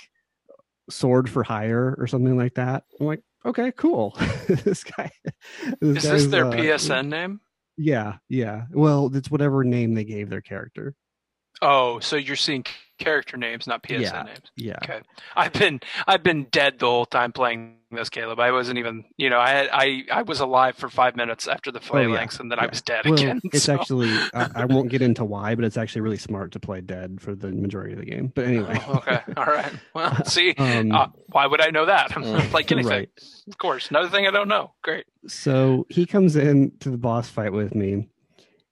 Sword 0.90 1.28
for 1.28 1.42
Hire 1.42 1.94
or 1.98 2.06
something 2.06 2.36
like 2.36 2.54
that. 2.54 2.84
I'm 2.98 3.06
like, 3.06 3.22
okay, 3.44 3.72
cool. 3.72 4.16
this 4.48 4.84
guy. 4.84 5.10
is 5.80 6.02
this 6.02 6.26
their 6.26 6.46
uh, 6.46 6.52
PSN 6.52 7.08
name? 7.08 7.40
Yeah, 7.76 8.16
yeah. 8.28 8.62
Well, 8.70 9.10
it's 9.14 9.30
whatever 9.30 9.64
name 9.64 9.94
they 9.94 10.04
gave 10.04 10.28
their 10.28 10.40
character. 10.40 10.94
Oh, 11.62 12.00
so 12.00 12.16
you're 12.16 12.36
seeing 12.36 12.64
character 12.98 13.36
names, 13.36 13.66
not 13.66 13.82
PSN 13.82 14.00
Yeah. 14.00 14.22
names. 14.22 14.50
Yeah. 14.56 14.76
Okay. 14.82 15.00
I've 15.34 15.52
been 15.52 15.80
I've 16.06 16.22
been 16.22 16.44
dead 16.52 16.78
the 16.78 16.86
whole 16.86 17.06
time 17.06 17.32
playing 17.32 17.76
this, 17.90 18.08
Caleb. 18.08 18.38
I 18.38 18.52
wasn't 18.52 18.78
even 18.78 19.04
you 19.16 19.28
know, 19.30 19.38
I 19.40 19.48
had 19.50 19.68
I, 19.72 20.04
I 20.12 20.22
was 20.22 20.38
alive 20.40 20.76
for 20.76 20.88
five 20.88 21.16
minutes 21.16 21.48
after 21.48 21.72
the 21.72 21.80
Oh, 21.90 21.98
yeah. 21.98 22.06
phalanx 22.06 22.38
and 22.38 22.50
then 22.50 22.58
I 22.60 22.66
was 22.66 22.80
dead 22.82 23.04
Well, 23.04 23.14
again. 23.14 23.40
it's 23.44 23.64
so- 23.64 23.74
actually 23.74 24.10
I, 24.34 24.50
I 24.54 24.64
won't 24.66 24.88
get 24.88 25.02
into 25.02 25.24
why, 25.34 25.54
but 25.56 25.64
it's 25.64 25.76
actually 25.76 26.02
really 26.02 26.16
smart 26.18 26.52
to 26.52 26.60
play 26.60 26.80
dead 26.80 27.20
for 27.20 27.34
the 27.34 27.48
majority 27.48 27.92
of 27.94 27.98
the 28.00 28.06
game. 28.06 28.30
But 28.34 28.44
anyway, 28.44 28.78
Oh, 28.86 28.94
okay. 28.98 29.20
All 29.36 29.46
right. 29.46 29.72
Well, 29.94 30.24
see, 30.24 30.54
um, 30.58 30.92
uh, 30.92 31.08
why 31.30 31.46
would 31.46 31.60
I 31.60 31.70
know 31.70 31.86
that? 31.86 32.16
I'm 32.16 32.22
not 32.22 32.42
Mm. 32.42 32.52
like 32.52 32.70
anything. 32.70 32.90
right. 32.90 33.10
Of 33.48 33.58
course. 33.58 33.88
Another 33.90 34.08
thing 34.10 34.26
I 34.26 34.30
don't 34.30 34.48
know. 34.48 34.72
Great. 34.82 35.06
So 35.26 35.86
he 35.88 36.06
comes 36.06 36.36
in 36.36 36.72
to 36.80 36.90
the 36.90 36.98
boss 36.98 37.28
fight 37.28 37.52
with 37.52 37.74
me, 37.74 38.08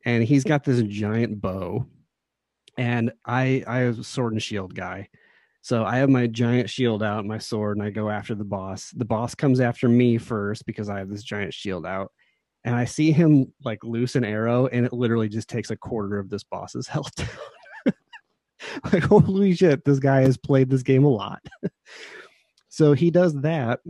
and 0.05 0.23
he's 0.25 0.45
got 0.45 0.65
this 0.65 0.83
giant 0.83 1.41
bow, 1.41 1.87
and 2.81 3.13
I 3.27 3.63
I 3.67 3.85
was 3.85 3.99
a 3.99 4.05
sword 4.05 4.33
and 4.33 4.43
shield 4.43 4.75
guy. 4.75 5.11
So 5.61 5.85
I 5.85 5.99
have 5.99 6.09
my 6.09 6.27
giant 6.27 6.71
shield 6.71 7.03
out, 7.03 7.27
my 7.27 7.37
sword, 7.37 7.77
and 7.77 7.87
I 7.87 7.91
go 7.91 8.09
after 8.09 8.35
the 8.35 8.45
boss. 8.45 8.91
The 8.97 9.05
boss 9.05 9.35
comes 9.35 9.61
after 9.61 9.87
me 9.87 10.17
first 10.17 10.65
because 10.65 10.89
I 10.89 10.99
have 10.99 11.11
this 11.11 11.23
giant 11.23 11.53
shield 11.53 11.85
out. 11.85 12.11
And 12.65 12.75
I 12.75 12.87
see 12.87 13.13
him 13.13 13.53
like 13.63 13.85
loose 13.85 14.17
an 14.17 14.25
arrow, 14.25 14.67
and 14.67 14.87
it 14.87 14.95
literally 14.95 15.29
just 15.29 15.49
takes 15.49 15.71
a 15.71 15.77
quarter 15.77 16.19
of 16.19 16.31
this 16.31 16.43
boss's 16.43 16.87
health 16.89 17.15
down. 17.15 17.29
like, 18.91 19.03
holy 19.03 19.55
shit, 19.55 19.85
this 19.85 19.99
guy 19.99 20.23
has 20.23 20.39
played 20.39 20.71
this 20.71 20.83
game 20.83 21.05
a 21.05 21.09
lot. 21.09 21.43
so 22.71 22.95
he 22.95 23.11
does 23.11 23.35
that. 23.43 23.81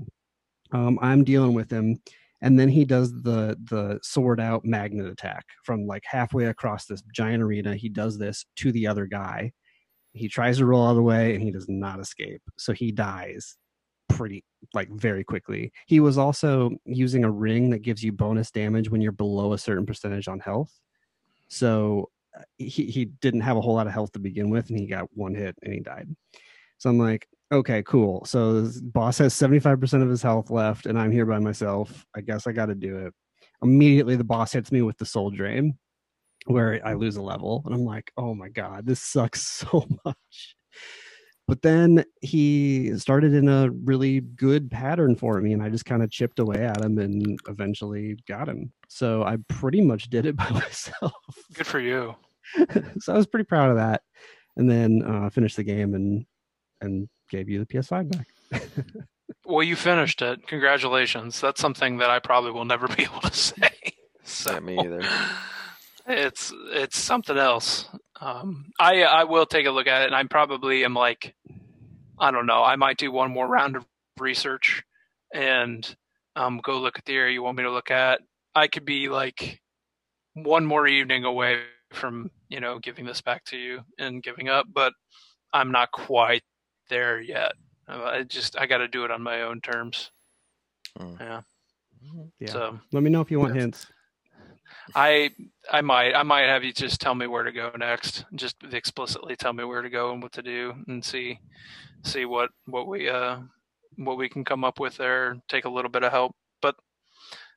Um, 0.73 0.99
I'm 1.01 1.23
dealing 1.23 1.55
with 1.55 1.71
him, 1.71 2.01
and 2.43 2.59
then 2.59 2.69
he 2.69 2.85
does 2.85 3.13
the 3.23 3.57
the 3.71 3.99
sword 4.03 4.41
out 4.41 4.65
magnet 4.65 5.07
attack 5.07 5.45
from 5.65 5.87
like 5.87 6.03
halfway 6.05 6.47
across 6.47 6.87
this 6.87 7.03
giant 7.15 7.43
arena. 7.43 7.75
He 7.75 7.89
does 7.89 8.19
this 8.19 8.45
to 8.57 8.73
the 8.73 8.87
other 8.87 9.07
guy. 9.07 9.53
He 10.13 10.29
tries 10.29 10.59
to 10.59 10.67
roll 10.67 10.87
out 10.87 10.91
of 10.91 10.97
the 10.97 11.03
way, 11.03 11.35
and 11.35 11.43
he 11.43 11.51
does 11.51 11.69
not 11.69 12.01
escape. 12.01 12.43
So 12.59 12.73
he 12.73 12.93
dies 12.93 13.57
pretty 14.09 14.45
like 14.75 14.89
very 14.91 15.25
quickly. 15.25 15.73
He 15.87 16.01
was 16.01 16.19
also 16.19 16.71
using 16.85 17.25
a 17.25 17.31
ring 17.31 17.71
that 17.71 17.83
gives 17.83 18.03
you 18.03 18.13
bonus 18.13 18.51
damage 18.51 18.91
when 18.91 19.01
you're 19.01 19.13
below 19.13 19.53
a 19.53 19.59
certain 19.59 19.87
percentage 19.87 20.29
on 20.29 20.41
health. 20.41 20.73
So 21.49 22.11
uh, 22.37 22.43
he 22.59 22.87
he 22.87 23.07
didn't 23.07 23.41
have 23.41 23.57
a 23.57 23.61
whole 23.61 23.75
lot 23.75 23.87
of 23.87 23.93
health 23.93 24.13
to 24.13 24.19
begin 24.19 24.51
with, 24.51 24.71
and 24.71 24.79
he 24.79 24.87
got 24.87 25.09
one 25.13 25.35
hit 25.35 25.57
and 25.63 25.73
he 25.73 25.81
died. 25.81 26.09
So 26.79 26.91
I'm 26.91 26.99
like, 26.99 27.29
okay, 27.53 27.83
cool. 27.83 28.25
So 28.25 28.63
this 28.63 28.81
boss 28.81 29.19
has 29.19 29.35
75% 29.35 30.03
of 30.03 30.09
his 30.09 30.23
health 30.23 30.51
left, 30.51 30.87
and 30.87 30.99
I'm 30.99 31.13
here 31.13 31.27
by 31.27 31.39
myself. 31.39 32.05
I 32.15 32.21
guess 32.21 32.47
I 32.47 32.53
got 32.53 32.67
to 32.67 32.75
do 32.75 32.99
it. 32.99 33.15
Immediately, 33.63 34.17
the 34.17 34.25
boss 34.25 34.53
hits 34.53 34.73
me 34.73 34.83
with 34.83 34.99
the 34.99 35.07
soul 35.07 35.31
drain, 35.31 35.75
where 36.47 36.81
I 36.85 36.95
lose 36.95 37.17
a 37.17 37.23
level, 37.23 37.63
and 37.67 37.75
I'm 37.75 37.85
like, 37.85 38.11
oh 38.17 38.35
my 38.35 38.49
god, 38.49 38.87
this 38.87 39.01
sucks 39.01 39.43
so 39.47 39.87
much. 40.05 40.57
But 41.51 41.63
then 41.63 42.05
he 42.21 42.97
started 42.97 43.35
in 43.35 43.49
a 43.49 43.71
really 43.71 44.21
good 44.21 44.71
pattern 44.71 45.17
for 45.17 45.41
me, 45.41 45.53
and 45.53 45.63
I 45.63 45.69
just 45.69 45.85
kind 45.85 46.01
of 46.01 46.11
chipped 46.11 46.39
away 46.39 46.65
at 46.65 46.81
him 46.81 46.99
and 46.99 47.41
eventually 47.49 48.17
got 48.29 48.49
him. 48.49 48.73
So 48.89 49.25
I 49.25 49.37
pretty 49.49 49.81
much 49.81 50.11
did 50.11 50.27
it 50.27 50.37
by 50.37 50.49
myself. 50.51 51.13
Good 51.55 51.67
for 51.67 51.81
you. 51.81 52.15
so 53.01 53.13
I 53.13 53.17
was 53.17 53.27
pretty 53.27 53.47
proud 53.47 53.71
of 53.71 53.77
that. 53.77 54.03
And 54.57 54.71
then 54.71 55.03
uh, 55.05 55.29
finished 55.31 55.57
the 55.57 55.65
game 55.65 55.95
and 55.95 56.25
and 56.81 57.09
gave 57.31 57.49
you 57.49 57.59
the 57.59 57.67
PS5 57.67 58.11
back. 58.11 58.63
Well, 59.47 59.63
you 59.65 59.75
finished 59.75 60.23
it. 60.23 60.47
Congratulations. 60.47 61.41
That's 61.41 61.61
something 61.61 61.99
that 61.99 62.11
I 62.11 62.21
probably 62.21 62.53
will 62.53 62.65
never 62.65 62.87
be 62.97 63.05
able 63.05 63.21
to 63.23 63.35
say. 63.35 63.73
So, 64.23 64.53
Yeah, 64.53 64.61
me 64.61 64.79
either. 64.79 65.03
It's 66.07 66.53
it's 66.73 66.99
something 66.99 67.37
else. 67.37 67.89
Um, 68.21 68.67
I 68.79 69.03
I 69.03 69.25
will 69.25 69.47
take 69.47 69.67
a 69.67 69.71
look 69.71 69.87
at 69.87 70.03
it, 70.03 70.07
and 70.07 70.15
I 70.15 70.23
probably 70.25 70.85
am 70.85 70.95
like, 70.95 71.35
I 72.19 72.31
don't 72.31 72.47
know. 72.47 72.63
I 72.63 72.77
might 72.77 72.97
do 72.97 73.11
one 73.11 73.31
more 73.31 73.47
round 73.47 73.77
of 73.77 73.87
research 74.19 74.83
and 75.33 75.97
um, 76.37 76.61
go 76.63 76.79
look 76.79 76.99
at 76.99 77.05
the 77.05 77.15
area 77.15 77.33
you 77.33 77.43
want 77.43 77.57
me 77.57 77.65
to 77.65 77.71
look 77.71 77.91
at. 77.91 78.21
I 78.55 78.67
could 78.69 78.85
be 78.85 79.09
like 79.09 79.61
one 80.35 80.65
more 80.65 80.87
evening 80.87 81.25
away 81.25 81.61
from 81.93 82.31
you 82.49 82.61
know 82.61 82.79
giving 82.79 83.05
this 83.05 83.21
back 83.21 83.45
to 83.47 83.57
you 83.57 83.81
and 83.99 84.23
giving 84.23 84.49
up, 84.49 84.67
but 84.73 84.93
I'm 85.53 85.73
not 85.73 85.91
quite 85.93 86.43
there 86.91 87.21
yet. 87.21 87.53
Uh, 87.89 88.03
I 88.05 88.23
just 88.25 88.59
I 88.59 88.67
got 88.67 88.79
to 88.79 88.89
do 88.89 89.05
it 89.05 89.11
on 89.11 89.23
my 89.23 89.43
own 89.43 89.61
terms. 89.63 90.11
Mm. 90.99 91.19
Yeah. 91.19 91.41
Yeah. 92.39 92.53
So 92.53 92.79
Let 92.93 93.03
me 93.03 93.09
know 93.11 93.21
if 93.23 93.31
you 93.31 93.41
want 93.41 93.55
Yes. 93.55 93.63
hints. 93.63 93.87
I 94.95 95.31
I 95.71 95.81
might 95.81 96.15
I 96.15 96.23
might 96.23 96.47
have 96.47 96.65
you 96.65 96.73
just 96.73 97.01
tell 97.01 97.15
me 97.15 97.27
where 97.27 97.43
to 97.45 97.53
go 97.53 97.71
next. 97.79 98.25
Just 98.35 98.57
explicitly 98.73 99.37
tell 99.37 99.53
me 99.53 99.65
where 99.65 99.83
to 99.83 99.91
go 99.91 100.13
and 100.13 100.23
what 100.23 100.33
to 100.33 100.43
do, 100.43 100.75
and 100.89 101.05
see 101.05 101.39
see 102.05 102.25
what 102.25 102.51
what 102.67 102.87
we 102.87 103.09
uh 103.09 103.39
what 103.97 104.17
we 104.19 104.29
can 104.29 104.45
come 104.45 104.65
up 104.65 104.79
with 104.81 104.97
there. 104.97 105.37
Take 105.49 105.65
a 105.65 105.71
little 105.71 105.91
bit 105.91 106.03
of 106.03 106.13
help, 106.13 106.35
but 106.63 106.77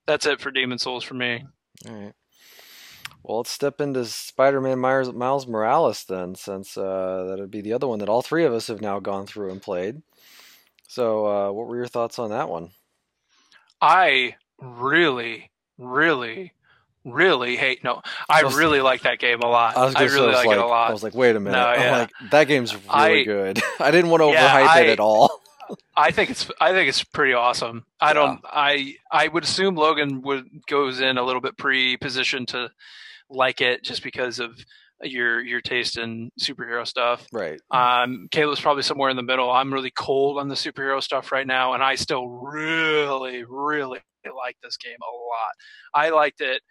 that's 0.05 0.25
it 0.25 0.41
for 0.41 0.51
Demon 0.51 0.77
Souls 0.79 1.03
for 1.03 1.13
me. 1.13 1.45
All 1.87 1.93
right. 1.93 2.13
Well, 3.23 3.37
let's 3.37 3.51
step 3.51 3.79
into 3.79 4.03
Spider-Man 4.05 4.79
Miles, 4.79 5.13
Miles 5.13 5.47
Morales 5.47 6.03
then, 6.03 6.35
since 6.35 6.77
uh, 6.77 7.25
that'd 7.29 7.49
be 7.49 7.61
the 7.61 7.73
other 7.73 7.87
one 7.87 7.99
that 7.99 8.09
all 8.09 8.21
three 8.21 8.43
of 8.43 8.53
us 8.53 8.67
have 8.67 8.81
now 8.81 8.99
gone 8.99 9.25
through 9.25 9.51
and 9.51 9.61
played. 9.61 10.01
So, 10.89 11.25
uh, 11.25 11.51
what 11.51 11.67
were 11.67 11.77
your 11.77 11.87
thoughts 11.87 12.19
on 12.19 12.31
that 12.31 12.49
one? 12.49 12.71
I 13.81 14.35
really, 14.59 15.51
really, 15.77 16.53
really 17.05 17.55
hate. 17.55 17.83
No, 17.83 18.01
I 18.29 18.39
I 18.41 18.43
was- 18.43 18.55
really 18.55 18.81
like 18.81 19.01
that 19.03 19.19
game 19.19 19.41
a 19.41 19.47
lot. 19.47 19.77
I 19.77 19.85
was 19.85 19.95
I 19.95 20.03
really 20.03 20.19
I 20.19 20.27
was 20.27 20.35
like, 20.35 20.45
like, 20.47 20.57
it 20.57 20.63
a 20.63 20.65
lot. 20.67 20.89
I 20.89 20.93
was 20.93 21.03
like, 21.03 21.15
wait 21.15 21.35
a 21.35 21.39
minute. 21.39 21.57
No, 21.57 21.65
I'm 21.65 21.79
yeah. 21.79 21.97
like, 21.97 22.11
that 22.31 22.43
game's 22.47 22.73
really 22.75 23.21
I- 23.21 23.23
good. 23.23 23.61
I 23.79 23.91
didn't 23.91 24.11
want 24.11 24.21
to 24.21 24.27
Yeah, 24.31 24.67
overhype 24.67 24.83
it 24.83 24.89
at 24.89 24.99
all. 24.99 25.41
I 25.95 26.11
think 26.11 26.29
it's 26.29 26.51
I 26.59 26.73
think 26.73 26.89
it's 26.89 27.03
pretty 27.03 27.33
awesome. 27.33 27.85
I 27.99 28.11
don't 28.13 28.41
I 28.43 28.95
I 29.09 29.29
would 29.29 29.43
assume 29.45 29.75
Logan 29.75 30.21
would 30.23 30.45
goes 30.67 30.99
in 30.99 31.17
a 31.17 31.23
little 31.23 31.41
bit 31.41 31.57
pre-positioned 31.57 32.49
to 32.49 32.69
like 33.29 33.61
it 33.61 33.83
just 33.83 34.03
because 34.03 34.39
of 34.39 34.57
your 35.01 35.41
your 35.41 35.61
taste 35.61 35.97
in 35.97 36.31
superhero 36.39 36.87
stuff. 36.87 37.27
Right. 37.31 37.59
Um, 37.71 38.27
Caleb's 38.31 38.61
probably 38.61 38.83
somewhere 38.83 39.09
in 39.09 39.17
the 39.17 39.23
middle. 39.23 39.51
I'm 39.51 39.73
really 39.73 39.91
cold 39.91 40.37
on 40.37 40.47
the 40.47 40.55
superhero 40.55 41.01
stuff 41.01 41.31
right 41.31 41.47
now, 41.47 41.73
and 41.73 41.83
I 41.83 41.95
still 41.95 42.27
really, 42.27 43.43
really 43.43 43.99
like 44.25 44.57
this 44.63 44.77
game 44.77 44.97
a 45.01 45.15
lot. 45.15 45.53
I 45.93 46.09
liked 46.09 46.41
it. 46.41 46.61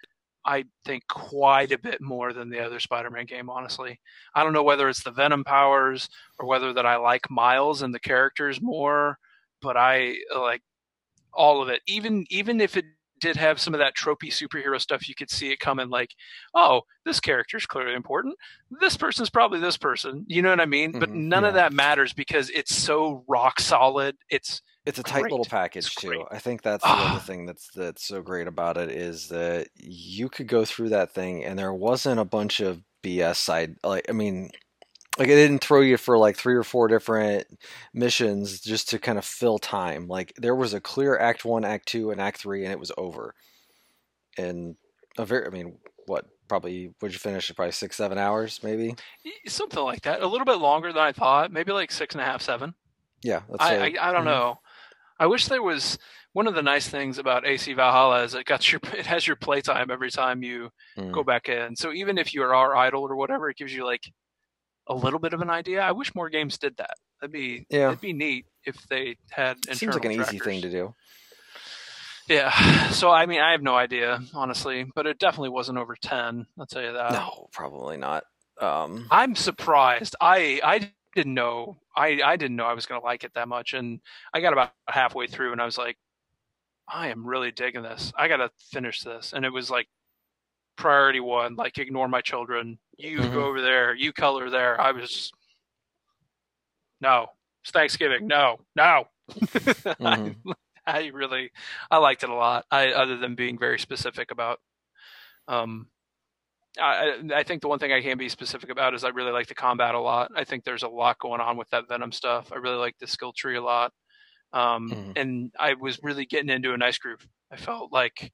I 0.45 0.65
think 0.85 1.05
quite 1.09 1.71
a 1.71 1.79
bit 1.79 2.01
more 2.01 2.33
than 2.33 2.51
the 2.51 2.59
other 2.59 2.81
Spider-Man 2.81 3.27
game. 3.27 3.49
Honestly, 3.49 4.01
I 4.35 4.43
don't 4.43 4.53
know 4.53 4.65
whether 4.65 4.89
it's 4.89 5.05
the 5.05 5.13
Venom 5.13 5.45
powers 5.45 6.09
or 6.39 6.47
whether 6.47 6.73
that 6.73 6.87
I 6.87 6.97
like 6.97 7.31
Miles 7.31 7.83
and 7.83 7.95
the 7.95 8.01
characters 8.01 8.61
more, 8.61 9.19
but 9.61 9.77
I 9.77 10.17
like 10.35 10.63
all 11.33 11.63
of 11.63 11.69
it. 11.69 11.83
Even 11.87 12.25
even 12.31 12.61
if 12.61 12.77
it 12.77 12.85
did 13.23 13.37
have 13.37 13.61
some 13.61 13.73
of 13.73 13.79
that 13.79 13.95
tropey 13.97 14.31
superhero 14.31 14.79
stuff, 14.81 15.09
you 15.09 15.15
could 15.15 15.31
see 15.31 15.53
it 15.53 15.61
coming 15.61 15.89
like, 15.89 16.11
oh, 16.55 16.83
this 17.05 17.21
character 17.21 17.57
is 17.57 17.67
clearly 17.67 17.95
important. 17.95 18.35
This 18.81 18.97
person's 18.97 19.31
probably 19.31 19.61
this 19.61 19.77
person. 19.77 20.25
You 20.27 20.43
know 20.43 20.51
what 20.51 20.61
I 20.61 20.67
mean? 20.67 20.91
Mm-hmm, 20.91 21.01
but 21.01 21.11
none 21.11 21.45
yeah. 21.45 21.49
of 21.49 21.55
that 21.55 21.73
matters 21.73 22.13
because 22.13 22.51
it's 22.51 22.75
so 22.75 23.25
rock 23.29 23.61
solid. 23.61 24.17
It's 24.29 24.61
it's 24.85 24.99
a 24.99 25.05
tight 25.05 25.23
little 25.23 25.45
package 25.45 25.95
too. 25.95 26.25
I 26.33 26.41
think 26.41 26.63
that's 26.63 26.83
the 26.83 26.91
other 26.91 27.21
thing 27.21 27.47
that's 27.47 27.71
that's 27.75 28.05
so 28.05 28.21
great 28.21 28.49
about 28.49 28.77
it 28.77 28.91
is 28.91 29.29
that 29.29 29.69
you 29.77 30.29
could 30.29 30.49
go 30.49 30.65
through 30.65 30.89
that 30.89 31.15
thing 31.15 31.45
and 31.45 31.57
there 31.57 31.73
wasn't 31.73 32.19
a 32.19 32.25
bunch 32.25 32.59
of 32.59 32.83
BS 33.05 33.37
side 33.37 33.77
like 33.85 34.07
I 34.09 34.13
mean 34.13 34.51
like 35.19 35.29
it 35.29 35.35
didn't 35.35 35.63
throw 35.63 35.81
you 35.81 35.97
for 35.97 36.17
like 36.17 36.37
three 36.37 36.55
or 36.55 36.63
four 36.63 36.89
different 36.89 37.47
missions 37.93 38.61
just 38.61 38.89
to 38.91 38.99
kind 38.99 39.19
of 39.19 39.25
fill 39.25 39.59
time. 39.59 40.09
Like 40.09 40.33
there 40.39 40.55
was 40.55 40.75
a 40.75 40.81
clear 40.81 41.19
act 41.19 41.45
1, 41.45 41.65
act 41.65 41.87
2 41.89 42.11
and 42.11 42.21
act 42.21 42.39
3 42.39 42.65
and 42.65 42.73
it 42.73 42.79
was 42.79 42.93
over. 42.97 43.35
And 44.39 44.77
a 45.19 45.27
very 45.27 45.47
I 45.47 45.51
mean 45.51 45.77
what 46.07 46.27
probably 46.49 46.93
would 47.01 47.13
you 47.13 47.19
finish 47.19 47.49
it 47.49 47.55
probably 47.55 47.73
six 47.73 47.97
seven 47.97 48.19
hours 48.19 48.61
maybe 48.63 48.95
something 49.47 49.83
like 49.83 50.03
that 50.03 50.23
a 50.23 50.27
little 50.27 50.45
bit 50.45 50.59
longer 50.59 50.93
than 50.93 51.03
i 51.03 51.13
thought 51.13 51.53
maybe 51.53 51.71
like 51.71 51.93
six 51.93 52.15
and 52.15 52.21
a 52.21 52.25
half 52.25 52.43
seven 52.43 52.75
yeah 53.23 53.43
I, 53.59 53.77
I, 53.77 53.85
I 53.85 54.13
don't 54.13 54.21
mm-hmm. 54.21 54.25
know 54.25 54.59
I 55.23 55.27
wish 55.27 55.47
there 55.47 55.63
was 55.63 55.99
one 56.33 56.49
of 56.49 56.57
the 56.57 56.63
nice 56.63 56.89
things 56.89 57.19
about 57.19 57.47
AC 57.47 57.75
Valhalla 57.75 58.25
is 58.25 58.35
it 58.35 58.45
got 58.45 58.73
your 58.73 58.81
it 58.93 59.07
has 59.07 59.25
your 59.25 59.37
playtime 59.37 59.89
every 59.89 60.11
time 60.11 60.43
you 60.43 60.71
mm. 60.99 61.13
go 61.13 61.23
back 61.23 61.49
in. 61.49 61.77
So 61.77 61.93
even 61.93 62.19
if 62.19 62.35
you 62.35 62.43
are 62.43 62.77
idle 62.77 63.03
or 63.03 63.15
whatever, 63.15 63.49
it 63.49 63.57
gives 63.57 63.73
you 63.73 63.85
like 63.85 64.11
a 64.87 64.95
little 64.95 65.19
bit 65.19 65.33
of 65.33 65.41
an 65.41 65.51
idea. 65.51 65.81
I 65.81 65.93
wish 65.93 66.15
more 66.15 66.29
games 66.29 66.59
did 66.59 66.77
that. 66.79 66.95
That'd 67.21 67.33
be 67.33 67.67
yeah. 67.71 67.89
It'd 67.89 68.01
be 68.01 68.13
neat 68.13 68.47
if 68.65 68.77
they 68.89 69.17
had. 69.31 69.59
Seems 69.75 69.95
like 69.95 70.05
an 70.05 70.15
trackers. 70.15 70.35
easy 70.35 70.45
thing 70.45 70.63
to 70.63 70.71
do. 70.71 70.95
Yeah. 72.29 72.51
So 72.91 73.11
I 73.11 73.27
mean, 73.27 73.41
I 73.41 73.53
have 73.53 73.63
no 73.63 73.75
idea 73.75 74.21
honestly, 74.35 74.87
but 74.95 75.07
it 75.07 75.19
definitely 75.19 75.49
wasn't 75.51 75.79
over 75.79 75.97
ten. 76.01 76.47
I'll 76.59 76.67
tell 76.67 76.83
you 76.83 76.93
that. 76.93 77.13
No, 77.13 77.49
probably 77.53 77.97
not. 77.97 78.25
Um, 78.61 79.09
I'm 79.11 79.35
surprised. 79.35 80.15
I 80.21 80.61
I 80.63 80.91
didn't 81.15 81.35
know 81.35 81.79
I 81.97 82.21
I 82.25 82.37
didn't 82.37 82.57
know 82.57 82.65
I 82.65 82.75
was 82.75 82.87
going 82.87 83.01
to 83.01 83.05
like 83.05 83.25
it 83.25 83.35
that 83.35 83.49
much, 83.49 83.75
and 83.75 84.01
I 84.33 84.41
got 84.41 84.53
about 84.53 84.73
halfway 84.89 85.27
through, 85.27 85.53
and 85.53 85.61
I 85.61 85.65
was 85.65 85.79
like, 85.79 85.97
I 86.89 87.09
am 87.09 87.27
really 87.27 87.51
digging 87.51 87.83
this. 87.83 88.13
I 88.17 88.29
got 88.29 88.39
to 88.39 88.51
finish 88.71 89.03
this, 89.03 89.33
and 89.33 89.45
it 89.45 89.53
was 89.53 89.71
like 89.71 89.89
priority 90.77 91.21
one, 91.21 91.57
like 91.57 91.79
ignore 91.79 92.09
my 92.09 92.21
children. 92.21 92.79
You 92.97 93.19
mm-hmm. 93.19 93.35
go 93.35 93.45
over 93.45 93.61
there. 93.61 93.95
You 93.95 94.13
color 94.13 94.51
there. 94.51 94.81
I 94.81 94.93
was 94.93 95.33
no. 97.01 97.27
It's 97.63 97.71
Thanksgiving. 97.71 98.27
No, 98.27 98.59
no. 98.75 99.05
mm-hmm. 99.33 100.51
I, 100.87 100.99
I 100.99 101.07
really, 101.09 101.51
I 101.91 101.99
liked 101.99 102.23
it 102.23 102.31
a 102.31 102.35
lot. 102.35 102.65
I 102.71 102.93
other 102.93 103.17
than 103.17 103.35
being 103.35 103.59
very 103.59 103.79
specific 103.79 104.31
about 104.31 104.59
um 105.49 105.87
I, 106.81 107.21
I 107.35 107.43
think 107.43 107.61
the 107.61 107.69
one 107.69 107.79
thing 107.79 107.93
I 107.93 108.01
can 108.01 108.17
be 108.17 108.29
specific 108.29 108.71
about 108.71 108.95
is 108.95 109.05
I 109.05 109.11
really 109.11 109.33
like 109.33 109.47
the 109.47 109.55
combat 109.55 109.95
a 109.95 110.01
lot. 110.01 110.31
I 110.35 110.45
think 110.45 110.65
there's 110.65 110.83
a 110.83 110.89
lot 110.89 111.19
going 111.19 111.41
on 111.41 111.57
with 111.57 111.69
that 111.71 111.89
Venom 111.89 112.13
stuff. 112.13 112.51
I 112.53 112.57
really 112.57 112.77
like 112.77 112.97
the 112.99 113.07
skill 113.07 113.33
tree 113.33 113.57
a 113.57 113.63
lot. 113.63 113.93
Um, 114.53 114.91
mm. 114.91 115.13
And 115.17 115.53
I 115.59 115.75
was 115.75 115.99
really 116.03 116.25
getting 116.25 116.49
into 116.49 116.73
a 116.73 116.79
nice 116.79 116.99
groove. 116.99 117.27
I 117.51 117.57
felt 117.57 117.93
like 117.93 118.33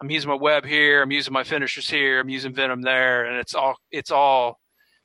I'm 0.00 0.10
using 0.10 0.28
my 0.28 0.36
web 0.36 0.64
here, 0.64 1.02
I'm 1.02 1.10
using 1.10 1.32
my 1.32 1.44
finishers 1.44 1.88
here, 1.88 2.20
I'm 2.20 2.28
using 2.28 2.52
Venom 2.52 2.82
there, 2.82 3.24
and 3.24 3.38
it's 3.38 3.54
all 3.54 3.76
it's 3.90 4.10
all 4.10 4.58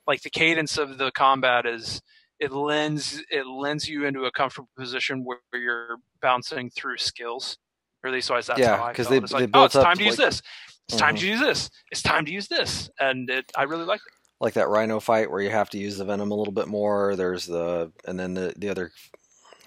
like 0.07 0.21
the 0.21 0.29
cadence 0.29 0.77
of 0.77 0.97
the 0.97 1.11
combat 1.11 1.65
is 1.65 2.01
it 2.39 2.51
lends 2.51 3.21
it 3.29 3.45
lends 3.45 3.87
you 3.87 4.05
into 4.05 4.25
a 4.25 4.31
comfortable 4.31 4.69
position 4.77 5.23
where 5.23 5.39
you're 5.53 5.97
bouncing 6.21 6.69
through 6.69 6.97
skills. 6.97 7.57
Or 8.03 8.07
at 8.09 8.13
least 8.13 8.29
that's 8.29 8.57
yeah, 8.57 8.77
how 8.77 8.85
I 8.85 8.91
because 8.91 9.09
they, 9.09 9.17
it's 9.17 9.31
they 9.31 9.41
like, 9.41 9.51
built 9.51 9.61
oh, 9.61 9.65
it's 9.65 9.73
time 9.75 9.97
to 9.97 10.03
like, 10.03 10.07
use 10.07 10.17
this. 10.17 10.41
It's 10.89 10.97
time 10.97 11.15
mm-hmm. 11.15 11.21
to 11.21 11.27
use 11.27 11.39
this. 11.39 11.69
It's 11.91 12.01
time 12.01 12.25
to 12.25 12.31
use 12.31 12.47
this, 12.47 12.89
and 12.99 13.29
it, 13.29 13.51
I 13.55 13.63
really 13.63 13.85
like 13.85 13.99
it. 13.99 14.13
Like 14.41 14.55
that 14.55 14.69
Rhino 14.69 14.99
fight 14.99 15.29
where 15.29 15.41
you 15.41 15.51
have 15.51 15.69
to 15.69 15.77
use 15.77 15.97
the 15.97 16.05
venom 16.05 16.31
a 16.31 16.35
little 16.35 16.51
bit 16.51 16.67
more. 16.67 17.15
There's 17.15 17.45
the 17.45 17.91
and 18.05 18.19
then 18.19 18.33
the 18.33 18.53
the 18.57 18.69
other, 18.69 18.91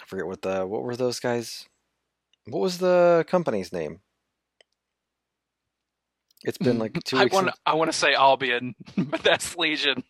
I 0.01 0.05
forget 0.05 0.27
what 0.27 0.41
the 0.41 0.67
what 0.67 0.83
were 0.83 0.97
those 0.97 1.21
guys. 1.21 1.65
What 2.47 2.59
was 2.59 2.77
the 2.77 3.25
company's 3.27 3.71
name? 3.71 4.01
It's 6.45 6.59
been 6.59 6.77
like 6.77 6.93
two 7.03 7.17
weeks. 7.17 7.33
I 7.33 7.35
want 7.35 7.49
I 7.65 7.73
want 7.73 7.91
to 7.91 7.97
say 7.97 8.13
Albion, 8.13 8.75
but 8.97 9.23
that's 9.23 9.57
Legion. 9.57 10.03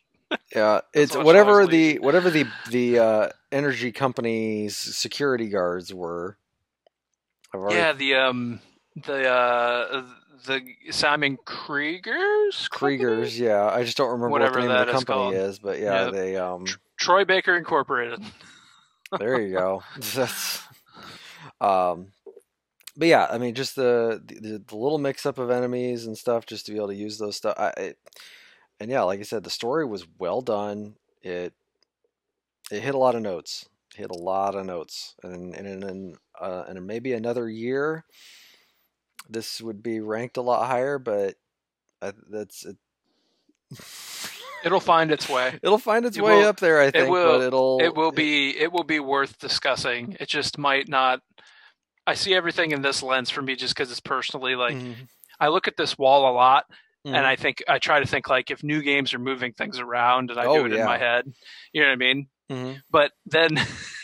Yeah, 0.54 0.82
it's 0.94 1.16
whatever 1.16 1.66
the 1.66 2.00
whatever 2.00 2.30
the 2.30 2.46
the 2.70 3.00
uh, 3.00 3.30
energy 3.52 3.92
company's 3.92 4.76
security 4.76 5.50
guards 5.50 5.94
were. 5.94 6.38
Already... 7.54 7.76
Yeah, 7.76 7.94
the 7.94 8.16
um 8.16 8.60
the 8.96 9.30
uh 9.30 10.04
the 10.46 10.62
Simon 10.92 11.38
Kriegers. 11.38 12.70
Kriegers, 12.70 13.40
yeah. 13.40 13.66
I 13.66 13.84
just 13.84 13.98
don't 13.98 14.10
remember 14.10 14.30
Whatever 14.30 14.60
what 14.60 14.68
the 14.68 14.74
name 14.74 14.82
of 14.82 14.88
the 14.88 14.92
company 14.92 15.38
is, 15.38 15.54
is, 15.54 15.60
but 15.60 15.80
yeah, 15.80 16.06
yep. 16.06 16.14
they 16.14 16.36
um 16.36 16.66
Troy 16.98 17.24
Baker 17.24 17.56
Incorporated. 17.56 18.20
there 19.18 19.40
you 19.40 19.54
go. 19.54 19.84
That's 20.14 20.62
um 21.62 22.12
but 22.98 23.08
yeah, 23.08 23.28
I 23.30 23.38
mean, 23.38 23.56
just 23.56 23.76
the, 23.76 24.22
the, 24.26 24.64
the 24.66 24.76
little 24.76 24.98
mix 24.98 25.26
up 25.26 25.38
of 25.38 25.50
enemies 25.50 26.06
and 26.06 26.18
stuff, 26.18 26.46
just 26.46 26.66
to 26.66 26.72
be 26.72 26.78
able 26.78 26.88
to 26.90 26.96
use 26.96 27.18
those 27.18 27.36
stuff. 27.36 27.56
I, 27.58 27.70
it, 27.78 27.98
and 28.80 28.90
yeah, 28.92 29.04
like 29.04 29.20
I 29.20 29.24
said, 29.24 29.44
the 29.44 29.50
story 29.50 29.86
was 29.86 30.08
well 30.18 30.42
done. 30.42 30.96
It 31.22 31.54
it 32.72 32.82
hit 32.82 32.96
a 32.96 33.00
lot 33.00 33.16
of 33.16 33.22
notes, 33.22 33.70
hit 33.96 34.12
a 34.12 34.18
lot 34.18 34.56
of 34.56 34.66
notes, 34.66 35.16
and 35.24 35.56
and 35.56 35.84
in 35.84 36.16
uh, 36.40 36.66
and 36.68 36.86
maybe 36.86 37.14
another 37.14 37.50
year, 37.50 38.06
this 39.30 39.62
would 39.62 39.82
be 39.82 40.00
ranked 40.00 40.38
a 40.38 40.42
lot 40.42 40.68
higher, 40.68 41.00
but 41.00 41.36
I, 42.02 42.14
that's 42.30 42.66
it. 42.66 42.78
it'll 44.64 44.80
find 44.80 45.12
its 45.12 45.30
way. 45.30 45.58
It'll 45.64 45.78
find 45.78 46.06
its 46.06 46.18
it 46.18 46.24
way 46.24 46.38
will, 46.38 46.48
up 46.48 46.60
there, 46.60 46.82
I 46.82 46.92
think. 46.92 47.08
It 47.08 47.12
will. 47.12 47.40
But 47.40 47.48
it'll. 47.48 47.82
It 47.82 47.96
will 47.96 48.12
be. 48.12 48.58
It 48.58 48.72
will 48.72 48.84
be 48.84 49.00
worth 49.00 49.40
discussing. 49.40 50.18
It 50.20 50.28
just 50.28 50.58
might 50.58 50.88
not. 50.88 51.22
I 52.08 52.14
see 52.14 52.34
everything 52.34 52.72
in 52.72 52.82
this 52.82 53.02
lens 53.02 53.30
for 53.30 53.42
me, 53.42 53.56
just 53.56 53.76
because 53.76 53.92
it's 53.92 54.00
personally 54.00 54.56
like. 54.56 54.76
Mm-hmm. 54.76 55.04
I 55.40 55.50
look 55.50 55.68
at 55.68 55.76
this 55.76 55.98
wall 55.98 56.32
a 56.32 56.34
lot, 56.34 56.66
mm-hmm. 57.06 57.16
and 57.16 57.26
I 57.26 57.36
think 57.36 57.64
I 57.68 57.80
try 57.80 58.00
to 58.00 58.06
think 58.06 58.30
like 58.30 58.52
if 58.52 58.64
new 58.64 58.82
games 58.82 59.14
are 59.14 59.20
moving 59.20 59.54
things 59.54 59.80
around, 59.80 60.32
and 60.32 60.40
I 60.40 60.46
oh, 60.46 60.60
do 60.60 60.66
it 60.66 60.74
yeah. 60.74 60.80
in 60.80 60.86
my 60.86 60.98
head. 60.98 61.26
You 61.74 61.82
know 61.82 61.88
what 61.88 61.94
I 61.94 61.98
mean? 61.98 62.28
Mm-hmm. 62.50 62.78
But 62.90 63.12
then, 63.26 63.60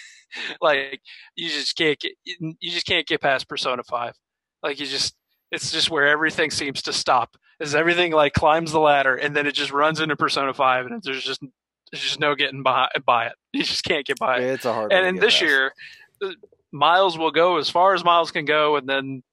like, 0.62 1.02
you 1.36 1.50
just 1.50 1.78
can't 1.78 2.00
get 2.00 2.14
you 2.26 2.72
just 2.72 2.86
can't 2.86 3.08
get 3.08 3.22
past 3.22 3.48
Persona 3.48 3.84
Five. 3.84 4.16
Like 4.62 4.80
you 4.80 4.86
just, 4.86 5.16
it's 5.52 5.72
just 5.72 5.90
where 5.90 6.08
everything 6.08 6.52
seems 6.52 6.82
to 6.84 6.94
stop. 6.94 7.38
As 7.60 7.76
everything 7.76 8.12
like 8.12 8.34
climbs 8.34 8.72
the 8.72 8.80
ladder, 8.80 9.16
and 9.16 9.36
then 9.36 9.46
it 9.46 9.54
just 9.54 9.72
runs 9.72 10.00
into 10.00 10.16
Persona 10.16 10.54
Five, 10.54 10.88
and 10.88 11.02
there's 11.04 11.24
just 11.24 11.42
there's 11.92 12.04
just 12.04 12.20
no 12.20 12.36
getting 12.36 12.64
by, 12.64 12.88
by 13.06 13.28
it. 13.28 13.34
You 13.54 13.64
just 13.64 13.84
can't 13.84 14.06
get 14.06 14.18
by 14.18 14.38
it. 14.38 14.44
It's 14.44 14.66
a 14.66 14.74
hard. 14.74 14.94
And 14.94 15.06
in 15.06 15.16
this 15.16 15.34
past. 15.34 15.42
year, 15.42 15.74
uh, 16.24 16.30
Miles 16.72 17.18
will 17.18 17.32
go 17.32 17.58
as 17.58 17.70
far 17.70 17.94
as 17.94 18.04
Miles 18.04 18.32
can 18.32 18.46
go, 18.46 18.76
and 18.76 18.88
then 18.88 19.24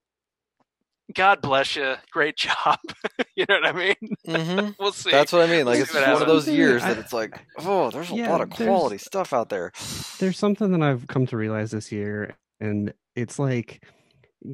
God 1.14 1.40
bless 1.40 1.77
you. 1.77 1.94
Great 2.11 2.37
job. 2.37 2.79
you 3.35 3.46
know 3.48 3.61
what 3.61 3.66
I 3.66 3.72
mean? 3.72 4.16
Mm-hmm. 4.27 4.70
we'll 4.79 4.92
see. 4.92 5.11
That's 5.11 5.33
what 5.33 5.42
I 5.42 5.46
mean. 5.46 5.66
Like 5.66 5.74
we'll 5.74 5.83
it's 5.83 5.94
one 5.94 6.03
happens. 6.03 6.22
of 6.22 6.29
those 6.29 6.48
years 6.48 6.83
that 6.83 6.98
it's 6.98 7.12
like, 7.12 7.40
oh, 7.59 7.90
there's 7.90 8.11
a 8.11 8.14
yeah, 8.14 8.31
lot 8.31 8.40
of 8.40 8.51
quality 8.51 8.98
stuff 8.98 9.33
out 9.33 9.48
there. 9.48 9.72
There's 10.18 10.38
something 10.38 10.72
that 10.72 10.83
I've 10.83 11.07
come 11.07 11.27
to 11.27 11.37
realize 11.37 11.70
this 11.70 11.90
year, 11.92 12.37
and 12.61 12.92
it's 13.16 13.38
like 13.38 13.85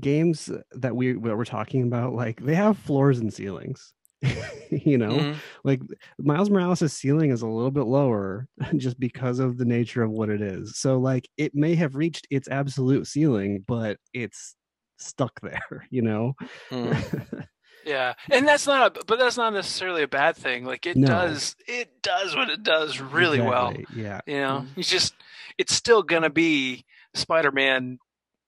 games 0.00 0.50
that 0.72 0.94
we 0.94 1.12
that 1.12 1.36
we're 1.36 1.44
talking 1.44 1.82
about, 1.82 2.14
like 2.14 2.40
they 2.40 2.54
have 2.54 2.78
floors 2.78 3.18
and 3.18 3.32
ceilings. 3.32 3.92
you 4.70 4.98
know, 4.98 5.10
mm-hmm. 5.10 5.38
like 5.64 5.80
Miles 6.18 6.50
Morales' 6.50 6.92
ceiling 6.92 7.30
is 7.30 7.42
a 7.42 7.46
little 7.46 7.70
bit 7.70 7.84
lower 7.84 8.48
just 8.76 8.98
because 8.98 9.38
of 9.38 9.58
the 9.58 9.64
nature 9.64 10.02
of 10.02 10.10
what 10.10 10.28
it 10.28 10.40
is. 10.40 10.78
So, 10.78 10.98
like, 10.98 11.28
it 11.36 11.54
may 11.54 11.74
have 11.74 11.96
reached 11.96 12.26
its 12.30 12.48
absolute 12.48 13.06
ceiling, 13.06 13.64
but 13.66 13.98
it's 14.12 14.56
stuck 14.98 15.40
there, 15.40 15.86
you 15.90 16.02
know? 16.02 16.34
Mm. 16.70 17.46
yeah. 17.84 18.14
And 18.30 18.46
that's 18.46 18.66
not, 18.66 18.96
a, 18.96 19.04
but 19.04 19.18
that's 19.18 19.36
not 19.36 19.52
necessarily 19.52 20.02
a 20.02 20.08
bad 20.08 20.36
thing. 20.36 20.64
Like, 20.64 20.86
it 20.86 20.96
no. 20.96 21.06
does, 21.06 21.56
it 21.66 22.02
does 22.02 22.34
what 22.34 22.50
it 22.50 22.62
does 22.62 23.00
really 23.00 23.38
exactly. 23.38 23.86
well. 23.94 24.04
Yeah. 24.04 24.20
You 24.26 24.40
know, 24.40 24.60
mm-hmm. 24.60 24.80
it's 24.80 24.90
just, 24.90 25.14
it's 25.58 25.74
still 25.74 26.02
going 26.02 26.22
to 26.22 26.30
be 26.30 26.84
Spider 27.14 27.52
Man 27.52 27.98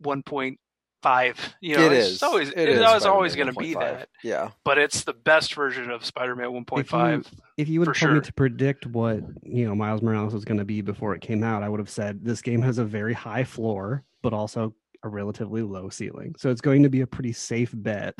1.0 0.03 0.57
five. 1.03 1.55
You 1.61 1.77
know, 1.77 1.87
it 1.87 1.93
it's 1.93 2.09
is. 2.09 2.23
always 2.23 2.51
it, 2.51 2.59
it 2.59 2.79
is 2.79 3.05
always 3.05 3.35
going 3.35 3.49
to 3.49 3.55
be 3.55 3.75
5. 3.75 3.83
that. 3.83 4.09
Yeah, 4.23 4.51
but 4.65 4.79
it's 4.79 5.05
the 5.05 5.13
best 5.13 5.55
version 5.55 5.91
of 5.91 6.05
Spider-Man 6.05 6.53
one 6.53 6.65
point 6.65 6.89
five. 6.89 7.27
If 7.57 7.69
you 7.69 7.81
would 7.81 7.89
have 7.89 7.97
told 7.97 8.11
sure. 8.11 8.15
me 8.15 8.21
to 8.21 8.33
predict 8.33 8.87
what 8.87 9.21
you 9.43 9.67
know 9.67 9.75
Miles 9.75 10.03
Morales 10.03 10.35
was 10.35 10.45
going 10.45 10.59
to 10.59 10.65
be 10.65 10.81
before 10.81 11.15
it 11.15 11.21
came 11.21 11.43
out, 11.43 11.63
I 11.63 11.69
would 11.69 11.81
have 11.81 11.91
said 11.91 12.25
this 12.25 12.43
game 12.43 12.63
has 12.63 12.79
a 12.79 12.85
very 12.85 13.15
high 13.15 13.45
floor, 13.45 14.05
but 14.23 14.33
also 14.33 14.75
a 15.03 15.09
relatively 15.09 15.63
low 15.63 15.89
ceiling. 15.89 16.35
So 16.39 16.51
it's 16.51 16.61
going 16.61 16.83
to 16.83 16.89
be 16.89 17.01
a 17.01 17.07
pretty 17.07 17.33
safe 17.33 17.71
bet. 17.75 18.15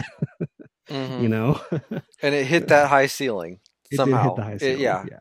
mm-hmm. 0.89 1.23
You 1.23 1.29
know, 1.29 1.61
and 2.23 2.35
it 2.35 2.47
hit 2.47 2.69
that 2.69 2.89
high 2.89 3.07
ceiling 3.07 3.61
it 3.91 3.97
somehow. 3.97 4.29
hit 4.29 4.37
the 4.37 4.43
high 4.43 4.57
ceiling. 4.59 4.75
It, 4.75 4.81
yeah. 4.81 5.05
yeah 5.11 5.19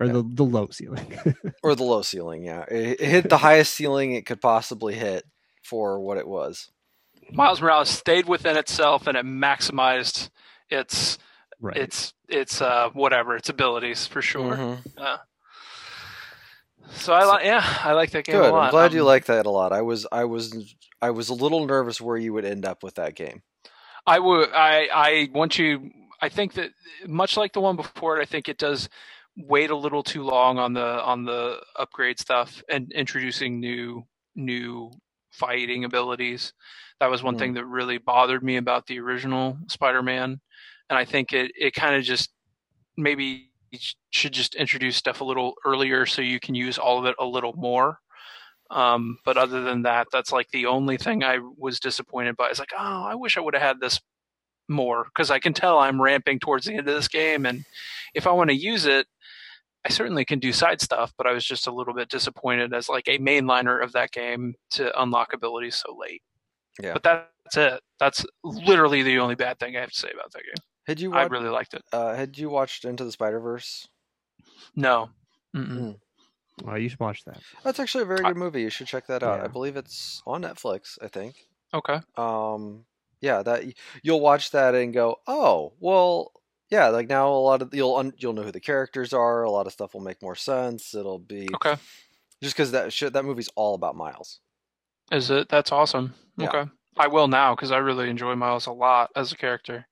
or 0.00 0.06
yeah. 0.06 0.12
the, 0.12 0.30
the 0.34 0.42
low 0.42 0.68
ceiling 0.70 1.18
or 1.62 1.74
the 1.74 1.84
low 1.84 2.02
ceiling 2.02 2.44
yeah 2.44 2.64
it, 2.70 3.00
it, 3.00 3.08
hit 3.08 3.28
the 3.28 3.38
highest 3.38 3.74
ceiling 3.74 4.12
it 4.12 4.26
could 4.26 4.40
possibly 4.40 4.94
hit 4.94 5.24
for 5.64 5.98
what 6.00 6.18
it 6.18 6.28
was. 6.28 6.70
Miles 7.32 7.60
Morales 7.60 7.88
stayed 7.88 8.26
within 8.26 8.56
itself 8.56 9.06
and 9.06 9.16
it 9.16 9.24
maximized 9.24 10.30
its 10.68 11.18
right. 11.60 11.76
its 11.76 12.12
its 12.28 12.60
uh 12.60 12.90
whatever 12.92 13.34
its 13.36 13.48
abilities 13.48 14.06
for 14.06 14.20
sure. 14.22 14.56
Mhm. 14.56 15.18
So 16.90 17.12
I 17.14 17.24
like 17.24 17.44
yeah, 17.44 17.64
I 17.82 17.92
like 17.92 18.10
that 18.10 18.24
game 18.24 18.36
Good. 18.36 18.50
a 18.50 18.52
lot. 18.52 18.64
I'm 18.66 18.70
glad 18.70 18.92
you 18.92 19.00
Um, 19.00 19.06
like 19.06 19.24
that 19.26 19.46
a 19.46 19.50
lot. 19.50 19.72
I 19.72 19.80
was, 19.82 20.06
I 20.12 20.24
was, 20.24 20.74
I 21.00 21.10
was 21.10 21.28
a 21.30 21.34
little 21.34 21.66
nervous 21.66 22.00
where 22.00 22.16
you 22.16 22.32
would 22.34 22.44
end 22.44 22.66
up 22.66 22.82
with 22.82 22.96
that 22.96 23.14
game. 23.14 23.42
I 24.06 24.18
would. 24.18 24.50
I. 24.52 24.88
I 24.92 25.28
want 25.32 25.58
you. 25.58 25.90
I 26.20 26.28
think 26.28 26.52
that 26.54 26.70
much 27.06 27.36
like 27.38 27.54
the 27.54 27.60
one 27.60 27.76
before 27.76 28.18
it, 28.18 28.22
I 28.22 28.26
think 28.26 28.48
it 28.48 28.58
does 28.58 28.88
wait 29.36 29.70
a 29.70 29.76
little 29.76 30.02
too 30.02 30.22
long 30.22 30.58
on 30.58 30.74
the 30.74 31.02
on 31.02 31.24
the 31.24 31.58
upgrade 31.76 32.20
stuff 32.20 32.62
and 32.68 32.92
introducing 32.92 33.60
new 33.60 34.04
new 34.36 34.90
fighting 35.34 35.84
abilities. 35.84 36.52
That 37.00 37.10
was 37.10 37.22
one 37.22 37.34
Hmm. 37.34 37.38
thing 37.38 37.54
that 37.54 37.66
really 37.66 37.98
bothered 37.98 38.42
me 38.42 38.56
about 38.56 38.86
the 38.86 39.00
original 39.00 39.58
Spider-Man, 39.68 40.40
and 40.90 40.98
I 40.98 41.04
think 41.04 41.32
it 41.32 41.52
it 41.56 41.74
kind 41.74 41.96
of 41.96 42.04
just 42.04 42.32
maybe 42.96 43.50
should 44.10 44.32
just 44.32 44.54
introduce 44.54 44.96
stuff 44.96 45.20
a 45.20 45.24
little 45.24 45.54
earlier 45.64 46.06
so 46.06 46.22
you 46.22 46.38
can 46.40 46.54
use 46.54 46.78
all 46.78 46.98
of 46.98 47.06
it 47.06 47.16
a 47.18 47.24
little 47.26 47.54
more. 47.54 47.98
Um, 48.70 49.18
but 49.24 49.36
other 49.36 49.62
than 49.62 49.82
that, 49.82 50.08
that's 50.12 50.32
like 50.32 50.48
the 50.50 50.66
only 50.66 50.96
thing 50.96 51.22
I 51.24 51.38
was 51.58 51.80
disappointed 51.80 52.36
by. 52.36 52.48
It's 52.50 52.58
like, 52.60 52.72
oh, 52.78 53.04
I 53.04 53.14
wish 53.16 53.36
I 53.36 53.40
would 53.40 53.54
have 53.54 53.62
had 53.62 53.80
this 53.80 54.00
more 54.68 55.04
because 55.04 55.30
I 55.30 55.38
can 55.40 55.52
tell 55.52 55.78
I'm 55.78 56.00
ramping 56.00 56.38
towards 56.38 56.66
the 56.66 56.72
end 56.72 56.80
of 56.88 56.94
this 56.94 57.08
game, 57.08 57.46
and 57.46 57.64
if 58.14 58.26
I 58.26 58.32
want 58.32 58.50
to 58.50 58.56
use 58.56 58.86
it, 58.86 59.06
I 59.84 59.90
certainly 59.90 60.24
can 60.24 60.38
do 60.38 60.52
side 60.52 60.80
stuff. 60.80 61.12
But 61.16 61.26
I 61.26 61.32
was 61.32 61.44
just 61.44 61.66
a 61.66 61.72
little 61.72 61.94
bit 61.94 62.08
disappointed 62.08 62.72
as 62.72 62.88
like 62.88 63.06
a 63.08 63.18
mainliner 63.18 63.82
of 63.82 63.92
that 63.92 64.10
game 64.12 64.54
to 64.72 65.00
unlock 65.00 65.32
abilities 65.32 65.76
so 65.76 65.96
late. 65.98 66.22
Yeah. 66.82 66.94
But 66.94 67.02
that's 67.02 67.56
it. 67.56 67.80
That's 68.00 68.24
literally 68.42 69.02
the 69.02 69.18
only 69.18 69.34
bad 69.34 69.58
thing 69.58 69.76
I 69.76 69.80
have 69.80 69.92
to 69.92 69.98
say 69.98 70.10
about 70.12 70.32
that 70.32 70.42
game. 70.42 70.64
Had 70.86 71.00
you 71.00 71.12
I 71.14 71.24
really 71.24 71.48
liked 71.48 71.74
it. 71.74 71.82
uh, 71.92 72.14
had 72.14 72.36
you 72.36 72.50
watched 72.50 72.84
Into 72.84 73.04
the 73.04 73.12
Spider 73.12 73.40
Verse? 73.40 73.88
No. 74.76 75.10
Mm-mm. 75.56 75.96
oh, 76.66 76.74
you 76.74 76.88
should 76.88 77.00
watch 77.00 77.24
that. 77.24 77.38
That's 77.62 77.78
actually 77.78 78.02
a 78.02 78.06
very 78.06 78.24
I- 78.24 78.28
good 78.28 78.36
movie. 78.36 78.62
You 78.62 78.70
should 78.70 78.86
check 78.88 79.06
that 79.06 79.22
out. 79.22 79.40
I 79.40 79.46
believe 79.46 79.76
it's 79.76 80.22
on 80.26 80.42
Netflix. 80.42 80.98
I 81.00 81.08
think. 81.08 81.36
Okay. 81.72 82.00
Um, 82.16 82.84
yeah, 83.20 83.42
that 83.42 83.64
you'll 84.02 84.20
watch 84.20 84.50
that 84.50 84.74
and 84.74 84.92
go, 84.92 85.16
oh, 85.26 85.72
well, 85.80 86.32
yeah. 86.70 86.88
Like 86.88 87.08
now, 87.08 87.28
a 87.28 87.38
lot 87.38 87.62
of 87.62 87.74
you'll 87.74 87.96
un, 87.96 88.12
you'll 88.18 88.32
know 88.32 88.42
who 88.42 88.52
the 88.52 88.60
characters 88.60 89.12
are. 89.12 89.42
A 89.42 89.50
lot 89.50 89.66
of 89.66 89.72
stuff 89.72 89.94
will 89.94 90.00
make 90.00 90.22
more 90.22 90.34
sense. 90.36 90.94
It'll 90.94 91.18
be 91.18 91.48
Okay. 91.56 91.76
just 92.42 92.54
because 92.56 92.72
that 92.72 92.92
shit, 92.92 93.12
that 93.12 93.24
movie's 93.24 93.50
all 93.56 93.74
about 93.74 93.96
Miles. 93.96 94.40
Is 95.12 95.30
it? 95.30 95.48
That's 95.48 95.72
awesome. 95.72 96.14
Yeah. 96.36 96.48
Okay. 96.48 96.70
I 96.96 97.08
will 97.08 97.28
now 97.28 97.54
because 97.54 97.70
I 97.72 97.78
really 97.78 98.08
enjoy 98.08 98.34
Miles 98.36 98.66
a 98.66 98.72
lot 98.72 99.10
as 99.16 99.32
a 99.32 99.36
character. 99.36 99.86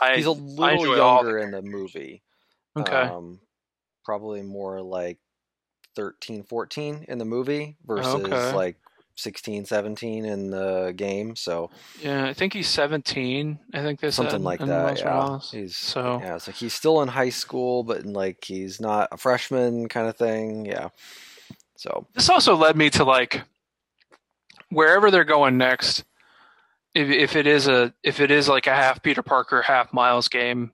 I 0.00 0.16
He's 0.16 0.26
a 0.26 0.30
little 0.32 1.00
all 1.00 1.22
the 1.24 1.28
younger 1.30 1.38
in 1.38 1.50
the 1.50 1.62
movie. 1.62 2.22
Okay. 2.76 2.94
Um, 2.94 3.40
probably 4.04 4.42
more 4.42 4.80
like 4.80 5.18
13, 5.96 6.44
14 6.44 7.04
in 7.08 7.18
the 7.18 7.24
movie 7.24 7.76
versus 7.84 8.14
Okay. 8.14 8.52
like 8.52 8.76
16, 9.18 9.64
17 9.64 10.24
in 10.24 10.50
the 10.50 10.92
game. 10.96 11.34
So 11.34 11.70
yeah, 12.00 12.24
I 12.24 12.32
think 12.32 12.52
he's 12.52 12.68
17. 12.68 13.58
I 13.74 13.82
think 13.82 14.00
they 14.00 14.10
something 14.10 14.30
said 14.30 14.40
like 14.42 14.60
that. 14.60 15.00
Yeah. 15.00 15.40
He's 15.50 15.76
So 15.76 16.20
yeah, 16.22 16.38
so 16.38 16.52
he's 16.52 16.72
still 16.72 17.02
in 17.02 17.08
high 17.08 17.30
school, 17.30 17.82
but 17.82 18.06
like 18.06 18.44
he's 18.44 18.80
not 18.80 19.08
a 19.10 19.16
freshman 19.16 19.88
kind 19.88 20.08
of 20.08 20.16
thing. 20.16 20.66
Yeah. 20.66 20.90
So 21.76 22.06
this 22.14 22.28
also 22.28 22.54
led 22.54 22.76
me 22.76 22.90
to 22.90 23.04
like 23.04 23.42
wherever 24.70 25.10
they're 25.10 25.24
going 25.24 25.58
next. 25.58 26.04
If 26.94 27.10
if 27.10 27.36
it 27.36 27.46
is 27.46 27.66
a 27.66 27.92
if 28.02 28.20
it 28.20 28.30
is 28.30 28.48
like 28.48 28.68
a 28.68 28.74
half 28.74 29.02
Peter 29.02 29.22
Parker, 29.22 29.62
half 29.62 29.92
Miles 29.92 30.28
game, 30.28 30.72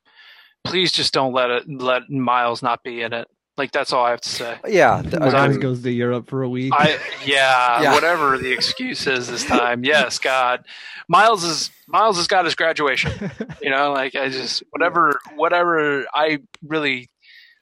please 0.64 0.92
just 0.92 1.14
don't 1.14 1.33
let 1.33 1.50
it 1.50 1.68
let 1.68 2.11
Miles 2.11 2.62
not 2.62 2.83
be 2.83 3.00
in 3.00 3.14
it. 3.14 3.26
Like 3.57 3.71
that's 3.71 3.93
all 3.93 4.05
I 4.05 4.11
have 4.11 4.21
to 4.23 4.29
say. 4.29 4.59
yeah, 4.67 5.01
th- 5.03 5.14
Was 5.21 5.59
goes 5.59 5.83
to 5.83 5.90
Europe 5.93 6.29
for 6.29 6.43
a 6.43 6.49
week. 6.49 6.73
I 6.75 6.99
yeah, 7.25 7.83
Yeah. 7.83 7.93
whatever 7.95 8.37
the 8.37 8.53
excuse 8.53 9.07
is 9.07 9.29
this 9.29 9.45
time. 9.45 9.85
Yes, 9.85 10.19
God, 10.19 10.64
Miles 11.09 11.45
is 11.45 11.71
Miles 11.87 12.17
has 12.17 12.27
got 12.27 12.45
his 12.47 12.55
graduation. 12.57 13.31
You 13.62 13.71
know, 13.71 13.93
like 13.93 14.17
I 14.17 14.29
just 14.29 14.62
whatever 14.71 15.21
whatever. 15.37 16.05
I 16.12 16.40
really 16.67 17.11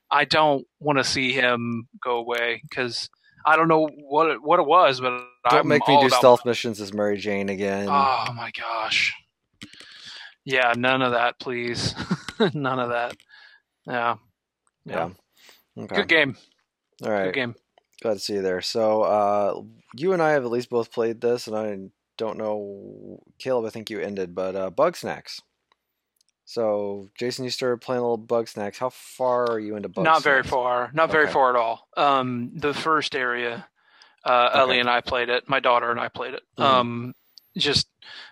I 0.09 0.25
don't 0.25 0.65
want 0.79 0.97
to 0.97 1.03
see 1.03 1.31
him 1.31 1.87
go 2.01 2.17
away 2.17 2.61
because 2.67 3.09
I 3.45 3.55
don't 3.55 3.67
know 3.67 3.87
what 3.87 4.29
it, 4.31 4.41
what 4.41 4.59
it 4.59 4.65
was, 4.65 4.99
but 4.99 5.09
don't 5.49 5.59
I'm 5.61 5.67
make 5.67 5.87
me 5.87 5.93
all 5.93 6.01
do 6.01 6.07
about- 6.07 6.17
stealth 6.19 6.45
missions 6.45 6.81
as 6.81 6.91
Mary 6.93 7.17
Jane 7.17 7.49
again. 7.49 7.87
Oh 7.87 8.25
my 8.35 8.49
gosh. 8.59 9.13
Yeah, 10.45 10.73
none 10.75 11.01
of 11.01 11.11
that, 11.13 11.39
please. 11.39 11.93
none 12.53 12.79
of 12.79 12.89
that. 12.89 13.15
Yeah. 13.87 14.15
yeah. 14.85 15.09
Okay. 15.77 15.95
Good 15.95 16.07
game. 16.07 16.37
All 17.03 17.11
right. 17.11 17.25
Good 17.25 17.33
game. 17.35 17.55
Glad 18.01 18.13
to 18.13 18.19
see 18.19 18.33
you 18.33 18.41
there. 18.41 18.61
So, 18.61 19.03
uh, 19.03 19.61
you 19.95 20.13
and 20.13 20.21
I 20.21 20.31
have 20.31 20.43
at 20.43 20.51
least 20.51 20.69
both 20.69 20.91
played 20.91 21.21
this, 21.21 21.47
and 21.47 21.55
I 21.55 21.77
don't 22.17 22.37
know, 22.37 23.23
Caleb. 23.39 23.65
I 23.65 23.69
think 23.69 23.89
you 23.89 23.99
ended, 23.99 24.35
but 24.35 24.55
uh, 24.55 24.69
Bugsnax. 24.71 25.39
So, 26.45 27.07
Jason, 27.17 27.45
you 27.45 27.49
started 27.49 27.81
playing 27.81 28.01
a 28.01 28.03
little 28.03 28.19
Bugsnax. 28.23 28.77
How 28.77 28.89
far 28.89 29.49
are 29.49 29.59
you 29.59 29.75
into 29.77 29.89
Bugsnax? 29.89 30.03
Not 30.03 30.23
very 30.23 30.43
far. 30.43 30.91
Not 30.93 31.09
very 31.11 31.27
far 31.27 31.49
at 31.51 31.55
all. 31.55 31.87
Um, 31.95 32.51
the 32.55 32.73
first 32.73 33.15
area, 33.15 33.65
uh, 34.25 34.49
Okay. 34.51 34.59
Ellie 34.59 34.79
and 34.79 34.89
I 34.89 35.01
played 35.01 35.29
it. 35.29 35.47
My 35.47 35.59
daughter 35.61 35.89
and 35.89 35.99
I 35.99 36.09
played 36.09 36.33
it. 36.33 36.43
Mhm. 36.57 36.63
Um, 36.63 37.15
just 37.57 37.87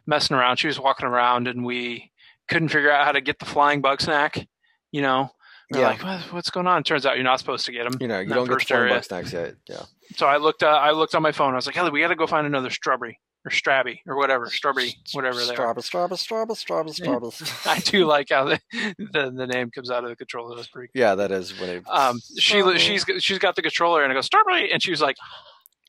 messing 0.05 0.35
around. 0.35 0.57
She 0.57 0.67
was 0.67 0.79
walking 0.79 1.05
around, 1.07 1.47
and 1.47 1.63
we 1.63 2.11
couldn't 2.49 2.69
figure 2.69 2.91
out 2.91 3.05
how 3.05 3.13
to 3.13 3.21
get 3.21 3.39
the 3.39 3.45
flying 3.45 3.79
bug 3.81 4.01
snack. 4.01 4.45
You 4.91 5.01
know, 5.01 5.31
we're 5.71 5.79
Yeah. 5.81 5.87
like, 5.89 6.03
what, 6.03 6.19
what's 6.33 6.49
going 6.49 6.67
on? 6.67 6.83
Turns 6.83 7.05
out 7.05 7.15
you're 7.15 7.23
not 7.23 7.39
supposed 7.39 7.65
to 7.65 7.71
get 7.71 7.89
them. 7.89 7.97
You 8.01 8.07
know, 8.07 8.19
you 8.19 8.29
don't 8.33 8.47
get 8.47 8.67
the 8.67 8.73
area. 8.75 9.01
Snacks 9.03 9.33
yet. 9.33 9.55
Yeah. 9.69 9.83
So 10.15 10.27
I 10.27 10.37
looked. 10.37 10.63
Uh, 10.63 10.67
I 10.67 10.91
looked 10.91 11.15
on 11.15 11.21
my 11.21 11.31
phone. 11.31 11.53
I 11.53 11.55
was 11.55 11.65
like, 11.65 11.77
Ellie, 11.77 11.91
we 11.91 12.01
got 12.01 12.09
to 12.09 12.15
go 12.15 12.27
find 12.27 12.45
another 12.45 12.69
strawberry 12.69 13.19
or 13.43 13.49
strabby 13.49 13.99
or 14.05 14.17
whatever, 14.17 14.45
strawberry, 14.51 14.93
whatever 15.13 15.43
they 15.43 15.55
are. 15.55 15.73
Strabba. 15.75 17.67
I 17.67 17.79
do 17.79 18.05
like 18.05 18.27
how 18.29 18.43
the, 18.45 18.59
the 18.97 19.31
the 19.35 19.47
name 19.47 19.71
comes 19.71 19.89
out 19.89 20.03
of 20.03 20.09
the 20.09 20.15
controller. 20.15 20.55
That's 20.55 20.67
pretty. 20.67 20.91
Yeah, 20.93 21.15
that 21.15 21.31
is 21.31 21.57
what 21.59 21.69
it. 21.69 21.83
Um, 21.89 22.19
she 22.37 22.61
she's 22.77 23.05
she's 23.19 23.39
got 23.39 23.55
the 23.55 23.61
controller 23.61 24.03
and 24.03 24.11
I 24.11 24.15
go 24.15 24.21
strawberry, 24.21 24.71
and 24.71 24.81
she 24.83 24.91
was 24.91 25.01
like, 25.01 25.15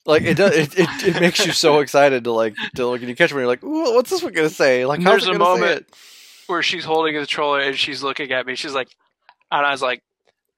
like 0.07 0.23
it 0.23 0.37
does. 0.37 0.57
It, 0.57 0.79
it, 0.79 0.89
it 1.17 1.21
makes 1.21 1.45
you 1.45 1.53
so 1.53 1.81
excited 1.81 2.25
to 2.25 2.33
like 2.33 2.55
to 2.77 2.87
look 2.87 3.01
and 3.01 3.09
you 3.11 3.17
catch 3.17 3.33
one. 3.33 3.41
You're 3.41 3.49
like, 3.49 3.63
Ooh, 3.65 3.95
what's 3.95 4.11
this 4.11 4.23
one 4.23 4.33
gonna 4.33 4.49
say? 4.49 4.87
Like, 4.87 5.03
how's 5.03 5.25
There's 5.25 5.29
it 5.29 5.37
a 5.37 5.39
moment- 5.39 5.81
it? 5.83 5.95
where 6.49 6.63
she's 6.63 6.85
holding 6.85 7.15
the 7.15 7.21
controller 7.21 7.61
and 7.61 7.77
she's 7.79 8.03
looking 8.03 8.31
at 8.33 8.47
me. 8.47 8.55
She's 8.57 8.75
like, 8.75 8.89
and 9.59 9.67
I 9.67 9.71
was 9.73 9.83
like, 9.83 10.03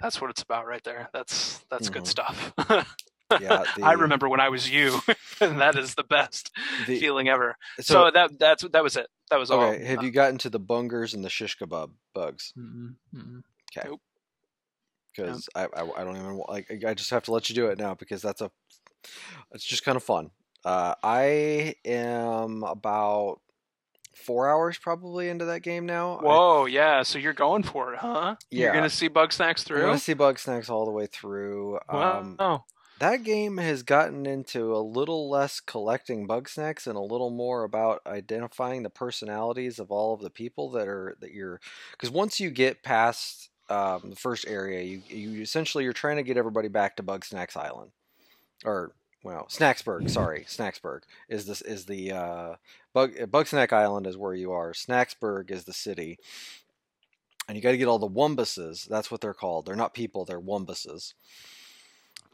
that's 0.00 0.20
what 0.20 0.30
it's 0.30 0.42
about 0.42 0.66
right 0.66 0.82
there. 0.84 1.08
That's 1.12 1.58
that's 1.70 1.88
good 1.88 2.04
Mhm. 2.04 2.08
stuff. 2.08 2.52
Yeah, 3.40 3.64
I 3.82 3.94
remember 3.94 4.28
when 4.28 4.38
I 4.38 4.50
was 4.50 4.70
you, 4.70 5.00
and 5.40 5.60
that 5.60 5.76
is 5.76 5.94
the 5.96 6.04
best 6.04 6.52
The- 6.86 7.00
feeling 7.00 7.26
ever. 7.28 7.56
So, 7.78 7.82
so, 7.82 8.10
that 8.12 8.38
that's 8.38 8.62
that 8.68 8.84
was 8.84 8.96
it. 8.96 9.08
That 9.30 9.38
was 9.38 9.50
all. 9.50 9.62
okay, 9.70 9.82
have 9.84 10.04
you 10.04 10.10
gotten 10.12 10.38
to 10.38 10.50
the 10.50 10.60
bungers 10.60 11.14
and 11.14 11.24
the 11.24 11.30
shish 11.30 11.56
kebab 11.58 11.90
bugs? 12.14 12.52
Mm-mm, 12.56 12.94
mm-mm. 13.16 13.42
because 15.16 15.48
I, 15.54 15.64
I 15.64 15.82
I 15.96 16.04
don't 16.04 16.16
even 16.16 16.40
like 16.48 16.84
I 16.86 16.94
just 16.94 17.10
have 17.10 17.24
to 17.24 17.32
let 17.32 17.48
you 17.48 17.54
do 17.54 17.66
it 17.68 17.78
now 17.78 17.94
because 17.94 18.22
that's 18.22 18.40
a 18.40 18.50
it's 19.52 19.64
just 19.64 19.84
kind 19.84 19.96
of 19.96 20.02
fun. 20.04 20.30
Uh, 20.64 20.94
I 21.02 21.74
am 21.84 22.62
about 22.62 23.40
four 24.16 24.48
hours 24.48 24.78
probably 24.78 25.28
into 25.28 25.44
that 25.46 25.60
game 25.62 25.86
now. 25.86 26.18
I- 26.18 26.22
Whoa, 26.22 26.64
yeah. 26.66 27.02
So 27.02 27.18
you're 27.18 27.32
going 27.32 27.62
for 27.62 27.94
it, 27.94 27.98
huh? 28.00 28.36
Yeah. 28.50 28.64
You're 28.64 28.74
gonna 28.74 28.90
see 28.90 29.08
Bugsnax 29.08 29.60
through. 29.62 29.80
I'm 29.80 29.86
gonna 29.86 29.98
see 29.98 30.14
Bugsnax 30.14 30.68
all 30.70 30.84
the 30.86 30.92
way 30.92 31.06
through. 31.06 31.78
Um, 31.88 32.36
wow. 32.38 32.64
that 33.00 33.22
game 33.24 33.56
has 33.58 33.82
gotten 33.82 34.24
into 34.26 34.74
a 34.74 34.78
little 34.78 35.28
less 35.28 35.60
collecting 35.60 36.26
bug 36.26 36.48
snacks 36.48 36.86
and 36.86 36.96
a 36.96 37.00
little 37.00 37.30
more 37.30 37.64
about 37.64 38.00
identifying 38.06 38.82
the 38.82 38.90
personalities 38.90 39.78
of 39.78 39.90
all 39.90 40.14
of 40.14 40.20
the 40.20 40.30
people 40.30 40.70
that 40.70 40.86
are 40.88 41.16
that 41.20 41.32
you're 41.32 41.60
because 41.92 42.10
once 42.10 42.38
you 42.40 42.50
get 42.50 42.82
past 42.82 43.50
um, 43.68 44.10
the 44.10 44.16
first 44.16 44.46
area 44.46 44.82
you 44.82 45.02
you 45.08 45.40
essentially 45.42 45.84
you're 45.84 45.92
trying 45.92 46.16
to 46.16 46.22
get 46.22 46.36
everybody 46.36 46.68
back 46.68 46.96
to 46.96 47.02
bug 47.02 47.24
snacks 47.24 47.56
island 47.56 47.90
or 48.64 48.92
well, 49.24 49.46
Snacksburg. 49.50 50.08
Sorry, 50.10 50.44
Snacksburg 50.46 51.00
is 51.28 51.46
this 51.46 51.62
is 51.62 51.86
the 51.86 52.12
uh, 52.12 52.54
Bug 52.92 53.12
Bugsnack 53.16 53.72
Island 53.72 54.06
is 54.06 54.16
where 54.16 54.34
you 54.34 54.52
are. 54.52 54.72
Snacksburg 54.72 55.50
is 55.50 55.64
the 55.64 55.72
city, 55.72 56.18
and 57.48 57.56
you 57.56 57.62
got 57.62 57.72
to 57.72 57.76
get 57.78 57.88
all 57.88 57.98
the 57.98 58.08
wumbuses. 58.08 58.86
That's 58.86 59.10
what 59.10 59.20
they're 59.20 59.34
called. 59.34 59.66
They're 59.66 59.74
not 59.74 59.94
people. 59.94 60.24
They're 60.24 60.40
wumbuses. 60.40 61.14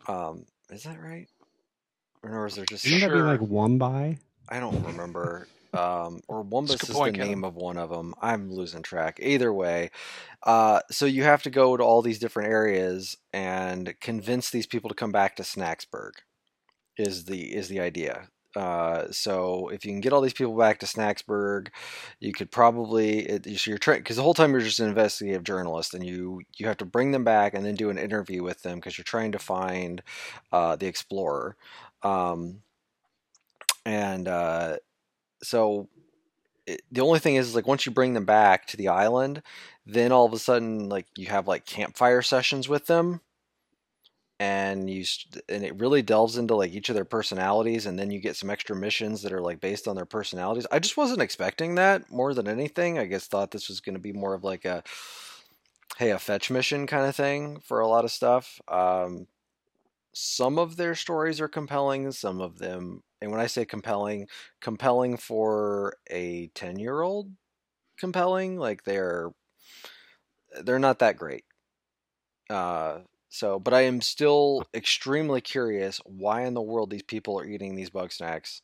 Um, 0.09 0.45
is 0.71 0.83
that 0.83 1.01
right? 1.01 1.29
Or 2.23 2.47
is 2.47 2.57
there 2.57 2.67
just 2.67 2.85
Shouldn't 2.85 3.03
that 3.03 3.11
be 3.11 3.17
Sure. 3.21 3.27
like 3.27 3.41
Wumbai? 3.41 4.19
I 4.49 4.61
don't 4.61 4.85
remember. 4.85 5.47
Um, 5.73 6.21
or 6.27 6.45
Wumbus 6.51 6.83
is 6.83 6.97
the 6.97 7.13
name 7.13 7.45
of 7.45 7.55
one 7.55 7.77
of 7.79 7.91
them. 7.91 8.15
I'm 8.21 8.53
losing 8.53 8.83
track. 8.83 9.21
Either 9.23 9.53
way, 9.55 9.91
uh, 10.43 10.81
so 10.91 11.07
you 11.07 11.23
have 11.23 11.43
to 11.45 11.51
go 11.51 11.77
to 11.77 11.83
all 11.85 12.03
these 12.03 12.19
different 12.19 12.51
areas 12.51 13.17
and 13.33 13.95
convince 14.01 14.51
these 14.51 14.67
people 14.67 14.89
to 14.89 14.95
come 14.97 15.13
back 15.13 15.37
to 15.37 15.45
Snacksburg. 15.45 16.13
Is 17.01 17.25
the 17.25 17.55
is 17.55 17.69
the 17.69 17.81
idea? 17.81 18.29
Uh, 18.57 19.07
so 19.13 19.69
if 19.69 19.85
you 19.85 19.93
can 19.93 20.01
get 20.01 20.13
all 20.13 20.21
these 20.21 20.33
people 20.33 20.57
back 20.57 20.81
to 20.81 20.87
Snacksburg, 20.87 21.69
you 22.19 22.33
could 22.33 22.51
probably 22.51 23.21
it, 23.21 23.67
you're 23.67 23.79
trying 23.79 24.01
because 24.01 24.17
the 24.17 24.23
whole 24.23 24.35
time 24.35 24.51
you're 24.51 24.61
just 24.61 24.81
an 24.81 24.89
investigative 24.89 25.45
journalist, 25.45 25.95
and 25.95 26.05
you 26.05 26.41
you 26.57 26.67
have 26.67 26.77
to 26.79 26.85
bring 26.85 27.13
them 27.13 27.25
back 27.25 27.55
and 27.55 27.65
then 27.65 27.75
do 27.75 27.91
an 27.91 27.99
interview 27.99 28.43
with 28.43 28.63
them 28.63 28.77
because 28.77 28.99
you're 28.99 29.05
trying 29.05 29.33
to 29.33 29.39
find 29.39 30.03
uh, 30.53 30.77
the 30.77 30.87
explorer. 30.87 31.57
Um, 32.03 32.63
and 33.87 34.29
uh, 34.29 34.77
so 35.43 35.89
it, 36.67 36.83
the 36.93 37.01
only 37.01 37.19
thing 37.19 37.37
is, 37.37 37.49
is 37.49 37.55
like 37.55 37.67
once 37.67 37.87
you 37.87 37.93
bring 37.93 38.15
them 38.15 38.27
back 38.27 38.67
to 38.67 38.77
the 38.77 38.89
island 38.89 39.43
then 39.87 40.13
all 40.13 40.27
of 40.27 40.33
a 40.33 40.39
sudden 40.39 40.89
like 40.89 41.07
you 41.17 41.27
have 41.27 41.49
like 41.49 41.65
campfire 41.67 42.23
sessions 42.23 42.69
with 42.69 42.87
them 42.87 43.21
and 44.41 44.89
you 44.89 45.05
and 45.51 45.63
it 45.65 45.79
really 45.79 46.01
delves 46.01 46.39
into 46.39 46.57
like 46.57 46.73
each 46.73 46.89
of 46.89 46.95
their 46.95 47.05
personalities 47.05 47.85
and 47.85 47.99
then 47.99 48.11
you 48.11 48.19
get 48.19 48.37
some 48.37 48.49
extra 48.49 48.75
missions 48.75 49.23
that 49.23 49.35
are 49.35 49.43
like 49.43 49.61
based 49.61 49.87
on 49.87 49.97
their 49.97 50.07
personalities. 50.07 50.67
I 50.73 50.79
just 50.79 50.97
wasn't 50.97 51.21
expecting 51.21 51.75
that 51.77 52.11
more 52.11 52.33
than 52.33 52.49
anything. 52.49 52.99
I 52.99 53.05
guess 53.05 53.27
thought 53.27 53.51
this 53.51 53.69
was 53.69 53.81
going 53.81 53.97
to 53.97 54.01
be 54.01 54.15
more 54.15 54.33
of 54.35 54.43
like 54.43 54.65
a 54.65 54.83
hey 55.99 56.11
a 56.11 56.19
fetch 56.19 56.51
mission 56.51 56.87
kind 56.87 57.07
of 57.07 57.15
thing 57.15 57.61
for 57.61 57.81
a 57.81 57.87
lot 57.89 58.05
of 58.07 58.11
stuff. 58.11 58.61
Um 58.67 59.27
some 60.15 60.59
of 60.59 60.77
their 60.77 60.95
stories 60.95 61.41
are 61.41 61.49
compelling 61.49 62.11
some 62.13 62.41
of 62.41 62.59
them 62.59 63.03
and 63.21 63.31
when 63.31 63.41
i 63.41 63.47
say 63.47 63.65
compelling 63.65 64.27
compelling 64.61 65.17
for 65.17 65.95
a 66.11 66.49
10 66.55 66.79
year 66.81 67.03
old 67.03 67.31
compelling 67.99 68.59
like 68.59 68.85
they're 68.85 69.31
they're 70.63 70.79
not 70.79 70.99
that 71.01 71.17
great. 71.17 71.45
Uh 72.49 73.01
so 73.31 73.59
but 73.59 73.73
i 73.73 73.81
am 73.81 74.01
still 74.01 74.63
extremely 74.75 75.41
curious 75.41 76.01
why 76.05 76.43
in 76.43 76.53
the 76.53 76.61
world 76.61 76.91
these 76.91 77.03
people 77.03 77.39
are 77.39 77.47
eating 77.47 77.75
these 77.75 77.91
Bugsnax. 77.91 78.61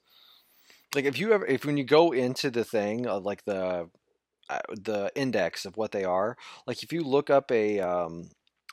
Like 0.94 1.04
if 1.04 1.18
you 1.18 1.32
ever 1.32 1.46
if 1.46 1.64
when 1.64 1.76
you 1.76 1.84
go 1.84 2.12
into 2.12 2.50
the 2.50 2.64
thing 2.64 3.06
of 3.06 3.24
like 3.24 3.44
the 3.44 3.88
uh, 4.48 4.60
the 4.70 5.10
index 5.14 5.64
of 5.64 5.76
what 5.76 5.92
they 5.92 6.04
are 6.04 6.36
like 6.66 6.82
if 6.82 6.92
you 6.92 7.02
look 7.02 7.30
up 7.30 7.50
a 7.50 7.80
um 7.80 8.28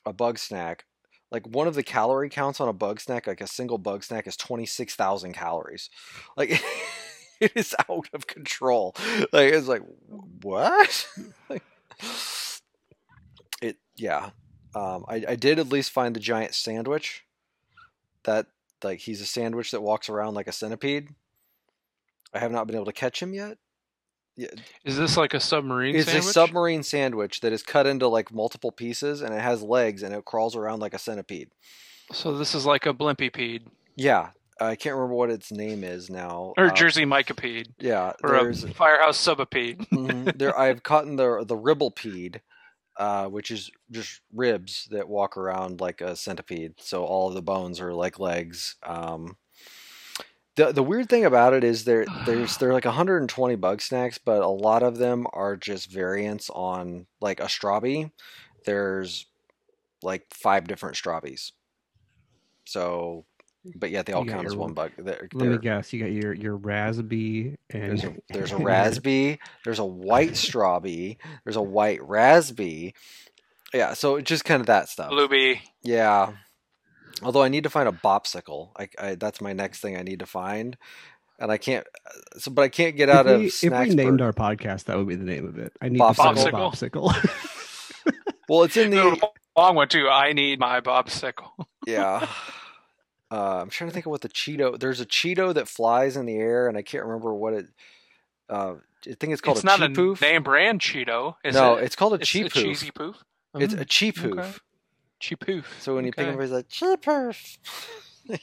a 0.05 0.13
bug 0.13 0.37
snack 0.37 0.85
like 1.31 1.47
one 1.47 1.67
of 1.67 1.73
the 1.73 1.83
calorie 1.83 2.29
counts 2.29 2.59
on 2.59 2.69
a 2.69 2.73
bug 2.73 2.99
snack 2.99 3.25
like 3.25 3.41
a 3.41 3.47
single 3.47 3.79
bug 3.79 4.03
snack 4.03 4.27
is 4.27 4.37
26,000 4.37 5.33
calories. 5.33 5.89
Like 6.37 6.51
it 7.39 7.51
is 7.55 7.75
out 7.89 8.07
of 8.13 8.27
control. 8.27 8.95
Like 9.33 9.53
it's 9.53 9.67
like 9.67 9.81
what? 10.41 11.07
Like, 11.49 11.63
it 13.61 13.77
yeah 13.95 14.31
um 14.75 15.05
I, 15.07 15.23
I 15.29 15.35
did 15.35 15.59
at 15.59 15.69
least 15.69 15.91
find 15.91 16.15
the 16.15 16.19
giant 16.19 16.55
sandwich 16.55 17.23
that 18.23 18.47
like 18.83 18.99
he's 18.99 19.21
a 19.21 19.25
sandwich 19.25 19.71
that 19.71 19.81
walks 19.81 20.09
around 20.09 20.33
like 20.33 20.47
a 20.47 20.51
centipede. 20.51 21.09
I 22.33 22.39
have 22.39 22.51
not 22.51 22.65
been 22.67 22.75
able 22.75 22.85
to 22.85 22.93
catch 22.93 23.21
him 23.21 23.33
yet. 23.33 23.57
Yeah, 24.35 24.47
Is 24.83 24.97
this 24.97 25.15
like 25.15 25.35
a 25.35 25.39
submarine 25.39 25.95
it's 25.95 26.05
sandwich? 26.07 26.25
a 26.25 26.33
submarine 26.33 26.81
sandwich 26.83 27.41
that 27.41 27.53
is 27.53 27.61
cut 27.61 27.85
into 27.85 28.07
like 28.07 28.33
multiple 28.33 28.71
pieces 28.71 29.21
and 29.21 29.31
it 29.33 29.39
has 29.41 29.61
legs 29.61 30.01
and 30.01 30.13
it 30.13 30.25
crawls 30.25 30.55
around 30.55 30.79
like 30.79 30.95
a 30.95 30.99
centipede. 30.99 31.49
So 32.11 32.35
this 32.35 32.55
is 32.55 32.65
like 32.65 32.85
a 32.87 32.93
blimpipede 32.93 33.67
yeah. 33.95 34.29
I 34.59 34.75
can't 34.75 34.95
remember 34.95 35.15
what 35.15 35.29
its 35.29 35.51
name 35.51 35.83
is 35.83 36.09
now. 36.09 36.53
Or 36.57 36.65
Uh, 36.67 36.73
Jersey 36.73 37.05
mycopede 37.05 37.67
yeah 37.79 38.13
or 38.23 38.35
a 38.35 38.55
firehouse 38.55 39.19
subipede. 39.19 39.87
Mhm. 39.91 40.35
there 40.37 40.57
I've 40.57 40.81
caught 40.83 41.05
in 41.05 41.15
the 41.17 41.43
the 41.47 41.55
ribblepede, 41.57 42.39
uh, 42.97 43.27
which 43.27 43.51
is 43.51 43.71
just 43.91 44.21
ribs 44.33 44.87
that 44.91 45.07
walk 45.09 45.37
around 45.37 45.81
like 45.81 46.01
a 46.01 46.15
centipede. 46.15 46.75
So 46.77 47.03
all 47.05 47.27
of 47.27 47.33
the 47.33 47.41
bones 47.41 47.79
are 47.79 47.93
like 47.93 48.19
legs. 48.19 48.75
Um, 48.83 49.37
the 50.55 50.71
the 50.71 50.83
weird 50.83 51.09
thing 51.09 51.25
about 51.25 51.53
it 51.53 51.63
is 51.63 51.85
there 51.85 52.05
there's 52.25 52.57
there 52.59 52.69
are 52.69 52.73
like 52.73 52.85
120 52.85 53.57
Bugsnax, 53.57 54.19
but 54.23 54.41
a 54.41 54.47
lot 54.47 54.83
of 54.83 54.97
them 54.97 55.25
are 55.33 55.55
just 55.55 55.91
variants 55.91 56.49
on 56.49 57.07
like 57.21 57.39
a 57.39 57.45
strawbee. 57.45 58.11
There's 58.65 59.25
like 60.01 60.25
five 60.33 60.67
different 60.67 60.95
strawbees. 60.95 61.51
So, 62.65 63.25
but 63.75 63.89
yeah, 63.91 64.01
they 64.03 64.13
all 64.13 64.23
You 64.23 64.29
got 64.29 64.35
count 64.35 64.47
as 64.47 64.55
one 64.55 64.73
bug. 64.73 64.91
They're, 64.97 65.27
Let 65.33 65.43
me 65.45 65.47
they're- 65.49 65.57
guess. 65.57 65.93
You 65.93 65.99
got 66.01 66.11
your 66.11 66.33
your 66.33 66.55
raspberry 66.57 67.57
and 67.69 67.83
there's 67.91 68.03
a, 68.03 68.13
there's 68.29 68.51
a 68.51 68.55
and 68.55 68.61
your- 68.63 68.67
raspy, 68.69 69.39
there's 69.65 69.79
a 69.79 69.85
white 69.85 70.31
strawbee, 70.31 71.17
there's 71.43 71.55
a 71.55 71.61
white 71.61 72.01
raspy. 72.03 72.93
Yeah, 73.73 73.93
so 73.93 74.17
it's 74.17 74.29
just 74.29 74.45
kind 74.45 74.59
of 74.61 74.67
that 74.67 74.87
stuff. 74.89 75.09
Bluebee. 75.09 75.55
Yeah. 75.81 76.33
Although 77.23 77.41
I 77.43 77.47
need 77.49 77.63
to 77.63 77.69
find 77.69 77.87
a 77.87 77.91
bopsicle. 77.91 78.69
I, 78.77 78.89
I 78.99 79.15
that's 79.15 79.39
my 79.41 79.53
next 79.53 79.79
thing 79.79 79.97
I 79.97 80.01
need 80.03 80.19
to 80.19 80.25
find. 80.25 80.77
And 81.39 81.51
I 81.51 81.57
can't 81.57 81.85
so 82.37 82.51
but 82.51 82.61
I 82.61 82.69
can't 82.69 82.95
get 82.95 83.09
out 83.09 83.25
if 83.27 83.31
of 83.33 83.39
we, 83.41 83.47
if 83.47 83.63
we 83.89 83.95
named 83.95 84.21
our 84.21 84.33
podcast, 84.33 84.85
that 84.85 84.97
would 84.97 85.07
be 85.07 85.15
the 85.15 85.23
name 85.25 85.47
of 85.47 85.57
it. 85.57 85.73
I 85.81 85.89
need 85.89 85.99
Bopsicle. 85.99 86.43
to 86.45 86.51
bopsicle. 86.51 88.11
Well, 88.49 88.63
it's 88.63 88.75
in 88.77 88.91
The 88.91 88.97
the 89.19 89.29
long 89.57 89.75
one 89.75 89.87
too. 89.87 90.07
I 90.09 90.33
need 90.33 90.59
my 90.59 90.81
bopsicle. 90.81 91.65
yeah. 91.87 92.27
Uh, 93.33 93.61
I'm 93.61 93.69
trying 93.69 93.89
to 93.89 93.93
think 93.93 94.05
of 94.05 94.11
what 94.11 94.21
the 94.21 94.29
Cheeto. 94.29 94.79
There's 94.79 95.01
a 95.01 95.05
Cheeto 95.07 95.53
that 95.55 95.67
flies 95.67 96.15
in 96.17 96.27
the 96.27 96.35
air, 96.35 96.67
and 96.67 96.77
I 96.77 96.83
can't 96.83 97.03
remember 97.03 97.33
what 97.33 97.53
it. 97.53 97.65
Uh, 98.47 98.75
I 99.09 99.13
think 99.19 99.33
it's 99.33 99.41
called 99.41 99.57
it's 99.57 99.63
a 99.63 99.67
not 99.67 99.79
cheap 99.79 99.91
a 99.91 99.95
poof. 99.95 100.21
name 100.21 100.43
brand 100.43 100.81
Cheeto. 100.81 101.35
Is 101.43 101.55
no, 101.55 101.75
it? 101.75 101.85
it's 101.85 101.95
called 101.95 102.13
a 102.13 102.17
it's 102.17 102.29
cheap 102.29 102.45
a 102.45 102.49
poof. 102.49 102.63
cheesy 102.63 102.91
poof. 102.91 103.23
It's 103.59 103.73
Mm, 103.73 103.79
a 103.81 103.85
cheap 103.85 104.19
okay. 104.19 104.51
poof. 105.39 105.77
So 105.81 105.95
when 105.95 106.05
you 106.05 106.11
think 106.11 106.27
Okay. 106.29 106.35
of 106.35 106.41
it, 106.41 106.43
it's 106.43 106.53
like 106.53 106.69
cheap 106.69 107.01
poof. 107.01 107.57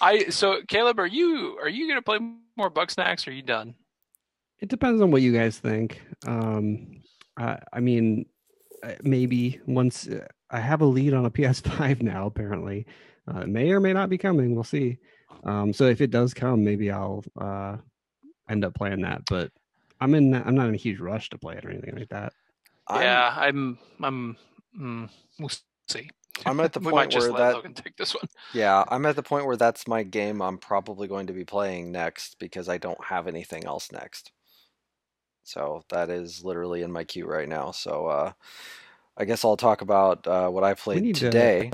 I 0.00 0.28
so 0.30 0.62
Caleb, 0.66 0.98
are 0.98 1.06
you 1.06 1.58
are 1.62 1.68
you 1.68 1.88
gonna 1.88 2.02
play 2.02 2.18
more 2.18 2.70
Bugsnax? 2.70 3.26
Or 3.26 3.30
are 3.30 3.34
you 3.34 3.42
done? 3.42 3.74
it 4.60 4.68
depends 4.68 5.00
on 5.00 5.10
what 5.10 5.22
you 5.22 5.32
guys 5.32 5.58
think. 5.58 6.00
Um, 6.26 7.02
I, 7.36 7.58
I 7.72 7.80
mean, 7.80 8.26
maybe 9.02 9.60
once 9.66 10.08
uh, 10.08 10.26
I 10.50 10.60
have 10.60 10.80
a 10.80 10.86
lead 10.86 11.14
on 11.14 11.24
a 11.26 11.30
PS5 11.38 12.02
now, 12.02 12.26
apparently, 12.26 12.86
uh, 13.26 13.40
it 13.40 13.48
may 13.48 13.70
or 13.70 13.80
may 13.80 13.92
not 13.92 14.08
be 14.08 14.18
coming. 14.18 14.54
We'll 14.54 14.64
see. 14.64 14.98
Um, 15.44 15.72
so 15.72 15.84
if 15.84 16.00
it 16.00 16.10
does 16.10 16.34
come, 16.34 16.64
maybe 16.64 16.90
I'll 16.90 17.24
uh, 17.40 17.76
end 18.48 18.64
up 18.64 18.74
playing 18.74 19.02
that. 19.02 19.22
But 19.28 19.50
I'm 20.00 20.14
in. 20.14 20.34
I'm 20.34 20.54
not 20.54 20.68
in 20.68 20.74
a 20.74 20.78
huge 20.78 21.00
rush 21.00 21.30
to 21.30 21.38
play 21.38 21.56
it 21.56 21.64
or 21.64 21.70
anything 21.70 21.96
like 21.96 22.08
that. 22.08 22.32
I'm, 22.86 23.02
yeah, 23.02 23.34
I'm. 23.36 23.78
I'm. 24.02 24.36
Mm, 24.78 25.10
we'll 25.38 25.50
see. 25.88 26.08
I'm 26.46 26.60
at 26.60 26.72
the 26.72 26.80
point 26.80 26.94
might 26.94 27.10
just 27.10 27.30
where 27.30 27.38
let 27.38 27.46
that- 27.48 27.54
Logan 27.56 27.74
take 27.74 27.96
this 27.96 28.14
one. 28.14 28.28
yeah, 28.54 28.84
I'm 28.88 29.04
at 29.06 29.16
the 29.16 29.22
point 29.22 29.46
where 29.46 29.56
that's 29.56 29.86
my 29.88 30.02
game. 30.02 30.40
I'm 30.40 30.58
probably 30.58 31.08
going 31.08 31.26
to 31.26 31.32
be 31.32 31.44
playing 31.44 31.92
next 31.92 32.38
because 32.38 32.68
I 32.68 32.78
don't 32.78 33.02
have 33.04 33.26
anything 33.26 33.64
else 33.64 33.92
next. 33.92 34.32
So 35.48 35.82
that 35.88 36.10
is 36.10 36.44
literally 36.44 36.82
in 36.82 36.92
my 36.92 37.04
queue 37.04 37.26
right 37.26 37.48
now. 37.48 37.70
So 37.70 38.06
uh, 38.06 38.32
I 39.16 39.24
guess 39.24 39.44
I'll 39.46 39.56
talk 39.56 39.80
about 39.80 40.26
uh, 40.26 40.48
what 40.50 40.62
I 40.62 40.74
played 40.74 41.02
need 41.04 41.14
to- 41.16 41.30
today. 41.30 41.70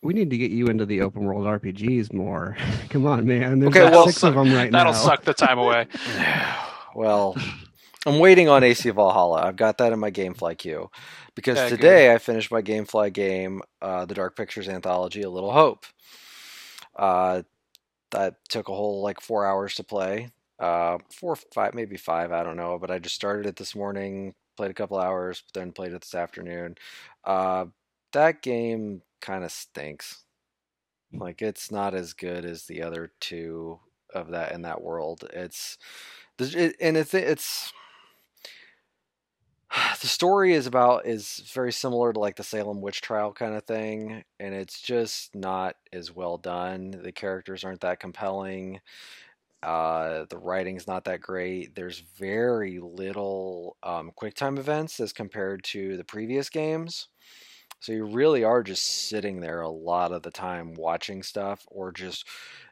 We 0.00 0.14
need 0.14 0.30
to 0.30 0.38
get 0.38 0.52
you 0.52 0.66
into 0.68 0.86
the 0.86 1.00
open 1.02 1.24
world 1.24 1.44
RPGs 1.44 2.12
more. 2.12 2.56
Come 2.88 3.04
on, 3.06 3.26
man. 3.26 3.58
There's 3.58 3.74
Okay, 3.74 3.80
about 3.80 3.92
well, 3.92 4.06
six 4.06 4.22
of 4.22 4.34
them 4.34 4.52
right 4.54 4.70
now. 4.70 4.78
That'll 4.78 4.92
now. 4.92 4.98
suck 5.00 5.24
the 5.24 5.34
time 5.34 5.58
away. 5.64 5.88
well, 6.94 7.36
I'm 8.06 8.18
waiting 8.20 8.48
on 8.48 8.62
AC 8.64 8.88
Valhalla. 8.90 9.42
I've 9.42 9.56
got 9.56 9.78
that 9.78 9.92
in 9.92 9.98
my 9.98 10.10
GameFly 10.12 10.56
queue 10.56 10.88
because 11.34 11.56
Yeah, 11.56 11.68
good. 11.70 11.78
today 11.78 12.14
I 12.14 12.18
finished 12.18 12.50
my 12.52 12.62
GameFly 12.62 13.12
game, 13.12 13.60
uh, 13.82 14.04
the 14.06 14.14
Dark 14.14 14.36
Pictures 14.36 14.68
anthology, 14.68 15.22
A 15.22 15.28
Little 15.30 15.52
Hope. 15.52 15.84
Uh, 16.96 17.42
that 18.12 18.36
took 18.48 18.68
a 18.68 18.74
whole 18.74 19.02
like 19.02 19.20
four 19.20 19.44
hours 19.44 19.74
to 19.74 19.84
play. 19.84 20.30
Uh, 20.58 20.98
four, 21.10 21.36
five, 21.36 21.74
maybe 21.74 21.96
five. 21.96 22.32
I 22.32 22.42
don't 22.42 22.56
know, 22.56 22.78
but 22.78 22.90
I 22.90 22.98
just 22.98 23.14
started 23.14 23.46
it 23.46 23.56
this 23.56 23.74
morning, 23.74 24.34
played 24.56 24.70
a 24.70 24.74
couple 24.74 24.98
hours, 24.98 25.42
but 25.46 25.58
then 25.58 25.72
played 25.72 25.92
it 25.92 26.00
this 26.02 26.14
afternoon. 26.14 26.76
Uh, 27.24 27.66
that 28.12 28.42
game 28.42 29.02
kind 29.20 29.44
of 29.44 29.52
stinks. 29.52 30.24
Like 31.12 31.40
it's 31.42 31.70
not 31.70 31.94
as 31.94 32.12
good 32.12 32.44
as 32.44 32.64
the 32.64 32.82
other 32.82 33.12
two 33.20 33.78
of 34.12 34.30
that 34.30 34.52
in 34.52 34.62
that 34.62 34.82
world. 34.82 35.24
It's 35.32 35.78
it, 36.38 36.76
and 36.80 36.96
it's 36.96 37.14
it's 37.14 37.72
the 40.00 40.06
story 40.06 40.52
is 40.52 40.66
about 40.66 41.06
is 41.06 41.42
very 41.52 41.72
similar 41.72 42.12
to 42.12 42.20
like 42.20 42.36
the 42.36 42.42
Salem 42.42 42.80
witch 42.80 43.00
trial 43.00 43.32
kind 43.32 43.54
of 43.54 43.64
thing, 43.64 44.24
and 44.40 44.54
it's 44.54 44.80
just 44.80 45.34
not 45.34 45.76
as 45.92 46.14
well 46.14 46.38
done. 46.38 47.00
The 47.02 47.12
characters 47.12 47.64
aren't 47.64 47.80
that 47.82 48.00
compelling. 48.00 48.80
Uh, 49.62 50.24
the 50.30 50.38
writing's 50.38 50.86
not 50.86 51.04
that 51.04 51.20
great. 51.20 51.74
There's 51.74 52.02
very 52.16 52.78
little 52.78 53.76
um, 53.82 54.12
QuickTime 54.20 54.58
events 54.58 55.00
as 55.00 55.12
compared 55.12 55.64
to 55.64 55.96
the 55.96 56.04
previous 56.04 56.48
games. 56.48 57.08
So 57.80 57.92
you 57.92 58.06
really 58.06 58.42
are 58.44 58.62
just 58.62 59.08
sitting 59.08 59.40
there 59.40 59.60
a 59.60 59.68
lot 59.68 60.12
of 60.12 60.22
the 60.22 60.30
time 60.30 60.74
watching 60.74 61.22
stuff, 61.22 61.64
or 61.68 61.92
just, 61.92 62.26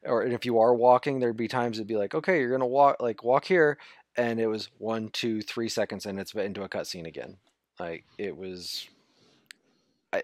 or 0.04 0.24
if 0.24 0.44
you 0.44 0.58
are 0.58 0.74
walking, 0.74 1.20
there'd 1.20 1.36
be 1.36 1.48
times 1.48 1.78
it'd 1.78 1.86
be 1.86 1.96
like, 1.96 2.14
okay, 2.14 2.40
you're 2.40 2.50
gonna 2.50 2.66
walk, 2.66 2.96
like 3.00 3.22
walk 3.22 3.44
here, 3.44 3.78
and 4.16 4.40
it 4.40 4.48
was 4.48 4.68
one, 4.78 5.08
two, 5.10 5.42
three 5.42 5.68
seconds, 5.68 6.06
and 6.06 6.18
it's 6.18 6.34
into 6.34 6.64
a 6.64 6.68
cutscene 6.68 7.06
again. 7.06 7.36
Like 7.78 8.04
it 8.18 8.36
was, 8.36 8.88
I 10.12 10.22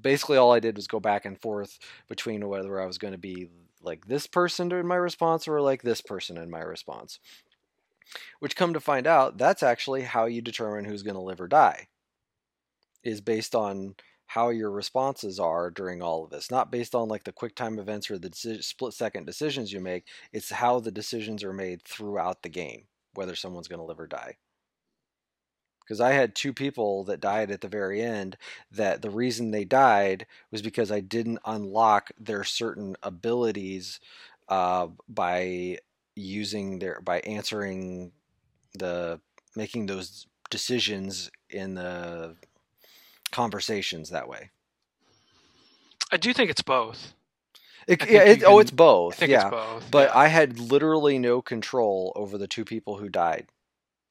basically 0.00 0.36
all 0.36 0.52
I 0.52 0.60
did 0.60 0.76
was 0.76 0.86
go 0.86 1.00
back 1.00 1.24
and 1.24 1.40
forth 1.40 1.78
between 2.08 2.46
whether 2.46 2.80
I 2.80 2.86
was 2.86 2.98
going 2.98 3.12
to 3.12 3.18
be 3.18 3.48
like 3.82 4.06
this 4.06 4.26
person 4.26 4.72
in 4.72 4.86
my 4.86 4.96
response 4.96 5.48
or 5.48 5.60
like 5.60 5.82
this 5.82 6.00
person 6.00 6.36
in 6.36 6.50
my 6.50 6.60
response. 6.60 7.18
Which 8.40 8.56
come 8.56 8.72
to 8.72 8.80
find 8.80 9.06
out, 9.06 9.38
that's 9.38 9.62
actually 9.62 10.02
how 10.02 10.26
you 10.26 10.42
determine 10.42 10.84
who's 10.84 11.02
going 11.02 11.14
to 11.14 11.20
live 11.20 11.40
or 11.40 11.48
die. 11.48 11.88
Is 13.02 13.20
based 13.20 13.54
on 13.54 13.94
how 14.26 14.50
your 14.50 14.70
responses 14.70 15.40
are 15.40 15.70
during 15.70 16.02
all 16.02 16.24
of 16.24 16.30
this, 16.30 16.50
not 16.50 16.70
based 16.70 16.94
on 16.94 17.08
like 17.08 17.24
the 17.24 17.32
quick 17.32 17.54
time 17.54 17.78
events 17.78 18.10
or 18.10 18.18
the 18.18 18.30
deci- 18.30 18.62
split 18.62 18.94
second 18.94 19.26
decisions 19.26 19.72
you 19.72 19.80
make. 19.80 20.06
It's 20.32 20.50
how 20.50 20.78
the 20.78 20.92
decisions 20.92 21.42
are 21.42 21.52
made 21.52 21.82
throughout 21.82 22.42
the 22.42 22.48
game, 22.48 22.84
whether 23.14 23.34
someone's 23.34 23.68
going 23.68 23.80
to 23.80 23.84
live 23.84 23.98
or 23.98 24.06
die. 24.06 24.36
Because 25.90 26.00
I 26.00 26.12
had 26.12 26.36
two 26.36 26.52
people 26.52 27.02
that 27.06 27.20
died 27.20 27.50
at 27.50 27.62
the 27.62 27.68
very 27.68 28.00
end, 28.00 28.36
that 28.70 29.02
the 29.02 29.10
reason 29.10 29.50
they 29.50 29.64
died 29.64 30.24
was 30.52 30.62
because 30.62 30.92
I 30.92 31.00
didn't 31.00 31.40
unlock 31.44 32.12
their 32.16 32.44
certain 32.44 32.94
abilities 33.02 33.98
uh, 34.48 34.86
by 35.08 35.78
using 36.14 36.78
their 36.78 37.00
by 37.00 37.18
answering 37.22 38.12
the 38.72 39.18
making 39.56 39.86
those 39.86 40.28
decisions 40.48 41.28
in 41.48 41.74
the 41.74 42.36
conversations 43.32 44.10
that 44.10 44.28
way. 44.28 44.50
I 46.12 46.18
do 46.18 46.32
think 46.32 46.50
it's 46.52 46.62
both. 46.62 47.14
It, 47.88 48.08
yeah, 48.08 48.22
it, 48.22 48.40
you 48.42 48.46
oh, 48.46 48.60
it's 48.60 48.70
both. 48.70 49.14
I 49.14 49.16
think 49.16 49.30
yeah, 49.32 49.48
it's 49.48 49.50
both. 49.50 49.90
but 49.90 50.10
yeah. 50.10 50.18
I 50.20 50.28
had 50.28 50.60
literally 50.60 51.18
no 51.18 51.42
control 51.42 52.12
over 52.14 52.38
the 52.38 52.46
two 52.46 52.64
people 52.64 52.98
who 52.98 53.08
died. 53.08 53.48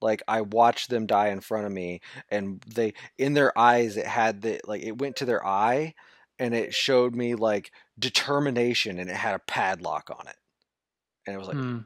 Like 0.01 0.23
I 0.27 0.41
watched 0.41 0.89
them 0.89 1.05
die 1.07 1.29
in 1.29 1.41
front 1.41 1.65
of 1.65 1.71
me, 1.71 2.01
and 2.29 2.61
they 2.61 2.93
in 3.17 3.33
their 3.33 3.57
eyes 3.57 3.97
it 3.97 4.07
had 4.07 4.41
the 4.41 4.61
like 4.65 4.83
it 4.83 4.97
went 4.97 5.17
to 5.17 5.25
their 5.25 5.45
eye, 5.45 5.95
and 6.39 6.53
it 6.53 6.73
showed 6.73 7.15
me 7.15 7.35
like 7.35 7.71
determination, 7.97 8.99
and 8.99 9.09
it 9.09 9.15
had 9.15 9.35
a 9.35 9.39
padlock 9.39 10.09
on 10.09 10.27
it, 10.27 10.37
and 11.27 11.35
it 11.35 11.39
was 11.39 11.47
like 11.47 11.57
Hmm. 11.57 11.79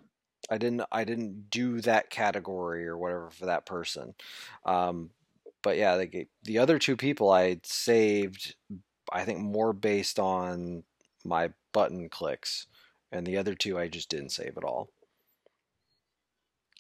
I 0.49 0.57
didn't 0.57 0.83
I 0.91 1.03
didn't 1.05 1.49
do 1.49 1.81
that 1.81 2.09
category 2.09 2.87
or 2.87 2.97
whatever 2.97 3.29
for 3.29 3.45
that 3.47 3.65
person. 3.65 4.13
Um, 4.65 5.11
but 5.61 5.77
yeah, 5.77 5.93
like 5.95 6.29
the 6.43 6.59
other 6.59 6.79
two 6.79 6.97
people 6.97 7.31
I 7.31 7.59
saved, 7.63 8.55
I 9.11 9.23
think 9.25 9.39
more 9.39 9.73
based 9.73 10.19
on 10.19 10.83
my 11.23 11.51
button 11.71 12.09
clicks, 12.09 12.67
and 13.11 13.25
the 13.25 13.37
other 13.37 13.55
two 13.55 13.77
I 13.79 13.87
just 13.87 14.09
didn't 14.09 14.29
save 14.31 14.57
at 14.57 14.63
all. 14.65 14.89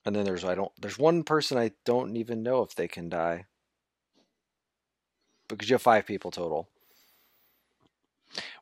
And 0.05 0.15
then 0.15 0.25
there's 0.25 0.45
I 0.45 0.55
don't 0.55 0.71
there's 0.81 0.99
one 0.99 1.23
person 1.23 1.57
I 1.57 1.71
don't 1.85 2.17
even 2.17 2.43
know 2.43 2.61
if 2.63 2.75
they 2.75 2.87
can 2.87 3.09
die 3.09 3.45
because 5.47 5.69
you 5.69 5.75
have 5.75 5.81
five 5.81 6.05
people 6.05 6.31
total. 6.31 6.69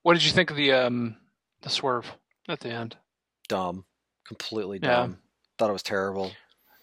What 0.04 0.14
did 0.14 0.26
you 0.26 0.32
think 0.32 0.52
of 0.52 0.58
the 0.58 0.72
um 0.74 1.18
the 1.62 1.70
swerve 1.70 2.14
at 2.48 2.62
the 2.62 2.70
end? 2.70 2.98
Dumb, 3.48 3.86
completely 4.28 4.80
Yeah. 4.82 5.10
dumb. 5.10 5.20
Thought 5.58 5.70
it 5.70 5.74
was 5.74 5.84
terrible. 5.84 6.38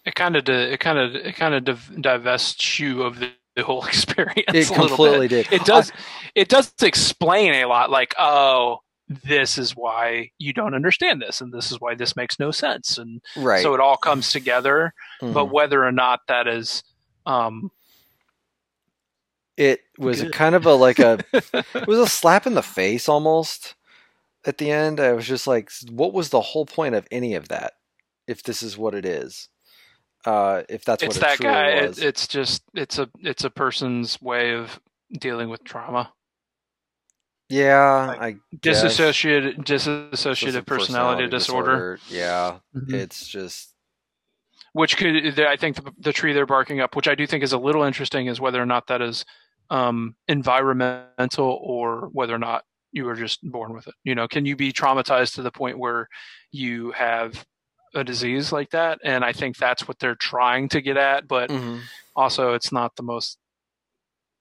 It 0.05 0.15
kind 0.15 0.35
of 0.35 0.47
it 0.49 0.79
kind 0.79 0.97
of 0.99 1.15
it 1.15 1.35
kind 1.35 1.53
of 1.69 2.01
divests 2.01 2.79
you 2.79 3.03
of 3.03 3.19
the, 3.19 3.31
the 3.55 3.63
whole 3.63 3.85
experience. 3.87 4.45
It 4.51 4.71
completely 4.73 5.27
did. 5.27 5.47
It 5.51 5.65
does. 5.65 5.91
It 6.35 6.49
does 6.49 6.73
explain 6.81 7.53
a 7.55 7.65
lot. 7.65 7.91
Like, 7.91 8.15
oh, 8.17 8.79
this 9.09 9.57
is 9.57 9.75
why 9.75 10.29
you 10.37 10.53
don't 10.53 10.75
understand 10.75 11.21
this, 11.21 11.41
and 11.41 11.51
this 11.51 11.71
is 11.71 11.81
why 11.81 11.95
this 11.95 12.15
makes 12.15 12.39
no 12.39 12.51
sense, 12.51 12.97
and 12.97 13.21
Right. 13.35 13.61
so 13.63 13.73
it 13.73 13.79
all 13.79 13.97
comes 13.97 14.31
together. 14.31 14.93
Mhm. 15.21 15.33
But 15.33 15.45
whether 15.45 15.83
or 15.83 15.91
not 15.91 16.21
that 16.27 16.47
is, 16.47 16.83
um, 17.25 17.71
it 19.57 19.81
was 19.97 20.21
Good. 20.21 20.31
kind 20.33 20.55
of 20.55 20.65
a 20.65 20.73
like 20.73 20.99
a 20.99 21.19
it 21.33 21.87
was 21.87 21.99
a 21.99 22.07
slap 22.07 22.47
in 22.47 22.53
the 22.53 22.63
face 22.63 23.09
almost 23.09 23.75
at 24.45 24.57
the 24.57 24.71
end 24.71 25.01
i 25.01 25.11
was 25.11 25.27
just 25.27 25.47
like 25.47 25.69
what 25.91 26.13
was 26.13 26.29
the 26.29 26.39
whole 26.39 26.65
point 26.65 26.95
of 26.95 27.05
any 27.11 27.35
of 27.35 27.49
that 27.49 27.73
if 28.25 28.41
this 28.43 28.63
is 28.63 28.77
what 28.77 28.95
it 28.95 29.05
is 29.05 29.49
uh 30.25 30.63
if 30.69 30.85
that's 30.85 31.03
it's 31.03 31.17
what 31.17 31.27
that 31.27 31.39
guy. 31.39 31.71
It, 31.71 31.97
it's 32.01 32.25
just 32.27 32.63
it's 32.73 32.99
a 32.99 33.09
it's 33.19 33.43
a 33.43 33.49
person's 33.49 34.21
way 34.21 34.53
of 34.53 34.79
dealing 35.11 35.49
with 35.49 35.63
trauma. 35.65 36.13
Yeah 37.49 38.05
like, 38.07 38.21
i 38.21 38.31
guess. 38.31 38.81
Disassociated 38.81 39.65
Just 39.65 39.87
a 39.87 40.09
dissociative 40.11 40.65
personality, 40.65 41.27
disorder. 41.27 41.99
yeah 42.09 42.59
Mhm. 42.75 42.93
it's 42.93 43.27
just 43.27 43.73
which 44.73 44.97
could 44.97 45.39
I 45.39 45.55
think 45.57 45.77
the, 45.77 45.91
the 45.97 46.13
tree 46.13 46.31
they're 46.31 46.45
barking 46.45 46.79
up, 46.79 46.95
which 46.95 47.07
I 47.07 47.15
do 47.15 47.25
think 47.25 47.43
is 47.43 47.53
a 47.53 47.57
little 47.57 47.81
interesting, 47.83 48.27
is 48.27 48.39
whether 48.39 48.61
or 48.61 48.67
not 48.67 48.85
that 48.87 49.01
is 49.01 49.25
um, 49.71 50.15
environmental 50.27 51.59
or 51.63 52.09
whether 52.13 52.35
or 52.35 52.39
not 52.39 52.63
you 52.91 53.05
were 53.05 53.15
just 53.15 53.39
born 53.43 53.73
with 53.73 53.87
it. 53.87 53.95
You 54.03 54.13
know, 54.15 54.27
can 54.27 54.45
you 54.45 54.55
be 54.55 54.71
traumatized 54.71 55.35
to 55.35 55.41
the 55.41 55.51
point 55.51 55.77
where 55.79 56.07
you 56.51 56.91
have 56.91 57.45
a 57.95 58.03
disease 58.03 58.51
like 58.51 58.69
that? 58.71 58.99
And 59.03 59.23
I 59.25 59.33
think 59.33 59.57
that's 59.57 59.87
what 59.87 59.97
they're 59.99 60.15
trying 60.15 60.69
to 60.69 60.81
get 60.81 60.97
at, 60.97 61.27
but 61.27 61.49
mhm. 61.49 61.81
also 62.15 62.53
it's 62.53 62.71
not 62.71 62.95
the 62.95 63.03
most 63.03 63.37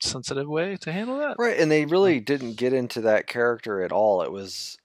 sensitive 0.01 0.49
way 0.49 0.77
to 0.77 0.93
handle 0.93 1.19
that. 1.19 1.37
right 1.39 1.59
and 1.59 1.71
they 1.71 1.85
really 1.85 2.21
didn't 2.21 2.55
get 2.57 2.73
into 2.73 3.01
that 3.01 3.27
character 3.27 3.83
at 3.83 3.93
all. 3.93 4.23
It 4.23 4.33
was 4.33 4.79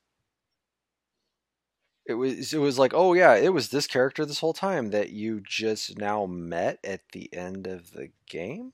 it 2.06 2.16
was 2.16 2.54
it 2.54 2.58
was 2.58 2.78
like 2.78 2.94
oh 2.94 3.14
yeah 3.14 3.36
it 3.36 3.54
was 3.54 3.70
this 3.70 3.88
character 3.88 4.26
this 4.26 4.40
whole 4.40 4.54
time 4.54 4.90
that 4.90 5.12
you 5.12 5.42
just 5.42 5.98
now 5.98 6.26
met 6.26 6.80
at 6.84 7.02
the 7.14 7.34
end 7.34 7.68
of 7.68 7.92
the 7.92 8.10
game? 8.30 8.74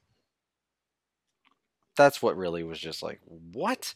That's 1.95 2.21
what 2.21 2.37
really 2.37 2.63
was 2.63 2.79
just 2.79 3.03
like 3.03 3.19
what? 3.27 3.93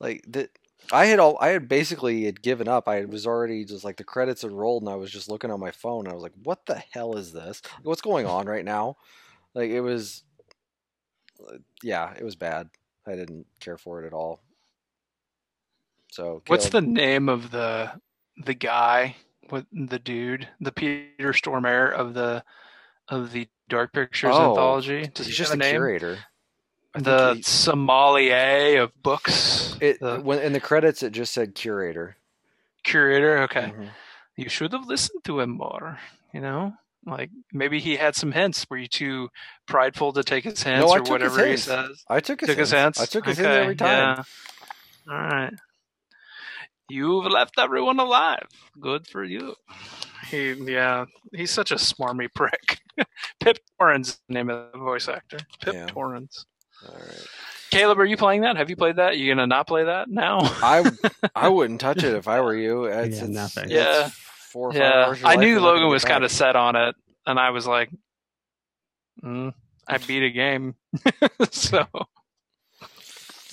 Like 0.00 0.24
that 0.28 0.50
i 0.90 1.06
had 1.06 1.20
all 1.20 1.38
i 1.40 1.48
had 1.48 1.68
basically 1.68 2.24
had 2.24 2.42
given 2.42 2.68
up. 2.68 2.88
I 2.88 3.04
was 3.04 3.26
already 3.26 3.64
just 3.64 3.84
like 3.84 3.96
the 3.96 4.04
credits 4.04 4.42
had 4.42 4.52
rolled 4.52 4.82
and 4.82 4.90
i 4.90 4.96
was 4.96 5.12
just 5.12 5.30
looking 5.30 5.50
on 5.50 5.60
my 5.60 5.70
phone 5.70 6.06
and 6.06 6.08
i 6.08 6.14
was 6.14 6.22
like 6.22 6.32
what 6.42 6.66
the 6.66 6.82
hell 6.92 7.16
is 7.16 7.32
this? 7.32 7.62
What's 7.82 8.00
going 8.00 8.26
on 8.26 8.46
right 8.46 8.64
now? 8.64 8.96
Like 9.54 9.70
it 9.70 9.80
was 9.80 10.24
yeah 11.82 12.12
it 12.18 12.24
was 12.24 12.36
bad 12.36 12.68
i 13.06 13.14
didn't 13.14 13.46
care 13.60 13.76
for 13.78 14.02
it 14.02 14.06
at 14.06 14.12
all 14.12 14.40
so 16.10 16.42
What's 16.46 16.68
the 16.68 16.82
name 16.82 17.28
of 17.28 17.50
the 17.50 17.90
the 18.36 18.54
guy 18.54 19.16
with 19.50 19.64
the 19.72 19.98
dude, 19.98 20.46
the 20.60 20.72
Peter 20.72 21.32
Stormare 21.32 21.90
of 21.92 22.12
the 22.14 22.44
of 23.08 23.32
the 23.32 23.48
Dark 23.68 23.92
Pictures 23.94 24.34
Oh, 24.34 24.50
anthology? 24.50 25.06
Does 25.14 25.26
he's 25.26 25.36
he 25.36 25.42
just 25.42 25.54
a 25.54 25.56
name? 25.56 25.70
curator 25.72 26.18
I 26.94 27.00
the 27.00 27.34
he- 27.36 27.42
sommelier 27.42 28.82
of 28.82 29.02
books. 29.02 29.76
It 29.80 30.00
the 30.00 30.20
when 30.20 30.40
in 30.40 30.52
the 30.52 30.60
credits 30.60 31.02
it 31.02 31.12
just 31.12 31.32
said 31.32 31.54
curator. 31.54 32.16
curator. 32.84 33.38
Okay, 33.44 33.72
Mhm. 33.74 33.88
you 34.36 34.50
should 34.50 34.72
have 34.74 34.86
listened 34.86 35.24
to 35.24 35.40
him 35.40 35.50
more. 35.50 35.98
You 36.34 36.42
know, 36.42 36.74
like 37.06 37.30
maybe 37.52 37.80
he 37.80 37.96
had 37.96 38.14
some 38.16 38.32
hints. 38.32 38.66
Were 38.70 38.76
you 38.78 38.88
too 38.88 39.28
prideful 39.66 40.12
to 40.14 40.22
take 40.22 40.44
his 40.44 40.62
hints 40.62 40.84
I 40.90 40.96
or 40.96 40.98
took 40.98 41.06
his 41.06 41.10
whatever 41.10 41.46
he 41.46 41.56
says? 41.56 42.04
I 42.08 42.20
took 42.20 42.40
his 42.40 42.48
Took 42.48 42.58
his 42.58 42.70
hints. 42.72 42.98
hints. 42.98 43.00
I 43.00 43.06
took 43.06 43.26
his 43.26 43.38
okay, 43.40 43.48
hints 43.48 43.62
every 43.62 43.76
time. 43.76 44.24
Yeah. 45.08 45.14
All 45.14 45.20
right. 45.20 45.54
You've 46.88 47.24
left 47.26 47.54
everyone 47.58 47.98
alive. 47.98 48.46
Good 48.80 49.06
for 49.06 49.24
you. 49.24 49.54
He, 50.30 50.52
yeah, 50.52 51.06
he's 51.32 51.50
such 51.50 51.70
a 51.70 51.76
smarmy 51.76 52.28
prick. 52.34 52.80
Pip 53.40 53.58
Torrens, 53.78 54.20
the 54.28 54.34
name 54.34 54.50
of 54.50 54.72
the 54.72 54.78
voice 54.78 55.08
actor. 55.08 55.38
Pip 55.62 55.74
Yeah. 55.74 55.86
Torrens. 55.86 56.44
All 56.86 56.94
right. 56.94 57.26
Caleb, 57.70 57.98
are 57.98 58.04
you 58.04 58.16
playing 58.16 58.42
that? 58.42 58.56
Have 58.56 58.68
you 58.68 58.76
played 58.76 58.96
that? 58.96 59.16
You 59.16 59.32
gonna 59.34 59.46
not 59.46 59.66
play 59.66 59.84
that 59.84 60.08
now? 60.10 60.38
I 60.42 60.84
I 61.34 61.48
wouldn't 61.48 61.80
touch 61.80 61.98
it 62.04 62.14
if 62.14 62.28
I 62.28 62.40
were 62.40 62.54
you. 62.54 62.84
It's, 62.84 63.16
Yeah, 63.18 63.24
it's, 63.24 63.28
nothing. 63.32 63.64
it's 63.64 63.72
Yeah. 63.72 64.10
Four 64.52 64.68
or 64.68 64.72
five 64.72 64.80
yeah, 64.80 65.06
hours 65.06 65.20
I 65.24 65.36
knew 65.36 65.60
Logan 65.60 65.88
was 65.88 66.04
kind 66.04 66.24
of 66.24 66.30
set 66.30 66.54
on 66.56 66.76
it, 66.76 66.94
and 67.26 67.38
I 67.38 67.50
was 67.50 67.66
like, 67.66 67.90
mm, 69.24 69.52
I 69.88 69.98
beat 69.98 70.22
a 70.24 70.30
game, 70.30 70.74
so 71.50 71.86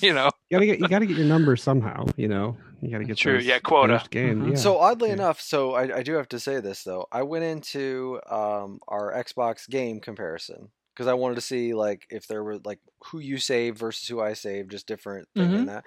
you 0.00 0.14
know, 0.14 0.30
You 0.48 0.56
gotta 0.56 0.66
get 0.66 0.80
you 0.80 0.88
gotta 0.88 1.06
get 1.06 1.16
your 1.16 1.26
numbers 1.26 1.62
somehow. 1.62 2.06
You 2.16 2.28
know, 2.28 2.56
you 2.80 2.90
gotta 2.90 3.04
get 3.04 3.16
True, 3.18 3.34
those 3.34 3.46
yeah, 3.46 3.58
quota. 3.58 4.02
game. 4.10 4.38
Games. 4.38 4.42
Mhm. 4.48 4.50
Yeah. 4.52 4.56
So 4.58 4.78
oddly 4.78 5.08
Yeah. 5.08 5.14
enough, 5.14 5.40
so 5.40 5.74
I, 5.74 5.98
I 5.98 6.02
do 6.02 6.14
have 6.14 6.28
to 6.28 6.40
say 6.40 6.60
this 6.60 6.84
though. 6.84 7.06
I 7.12 7.22
went 7.22 7.44
into 7.44 8.20
um, 8.28 8.80
our 8.88 9.12
Xbox 9.12 9.68
game 9.68 10.00
comparison 10.00 10.70
because 10.94 11.06
I 11.06 11.14
wanted 11.14 11.34
to 11.36 11.40
see 11.42 11.74
like 11.74 12.06
if 12.10 12.26
there 12.26 12.42
were 12.42 12.58
like 12.64 12.80
who 13.06 13.18
you 13.18 13.38
saved 13.38 13.78
versus 13.78 14.06
who 14.08 14.20
I 14.20 14.32
saved, 14.32 14.70
just 14.70 14.86
different 14.86 15.28
thing 15.36 15.52
in 15.52 15.64
Mhm. 15.64 15.66
that. 15.66 15.84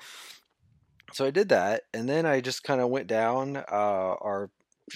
So 1.13 1.25
I 1.25 1.31
did 1.31 1.49
that, 1.49 1.83
and 1.93 2.07
then 2.07 2.25
I 2.25 2.39
just 2.41 2.63
kind 2.63 2.81
of 2.81 2.89
went 2.89 3.07
down 3.07 3.57
uh, 3.57 3.61
our 4.21 4.49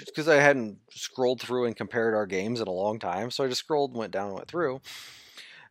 because 0.05 0.27
I 0.27 0.35
hadn't 0.35 0.79
scrolled 0.91 1.41
through 1.41 1.65
and 1.65 1.75
compared 1.75 2.13
our 2.13 2.25
games 2.25 2.61
in 2.61 2.67
a 2.67 2.71
long 2.71 2.99
time. 2.99 3.31
So 3.31 3.43
I 3.43 3.47
just 3.47 3.59
scrolled, 3.61 3.95
went 3.95 4.11
down, 4.13 4.27
and 4.27 4.35
went 4.35 4.47
through, 4.47 4.81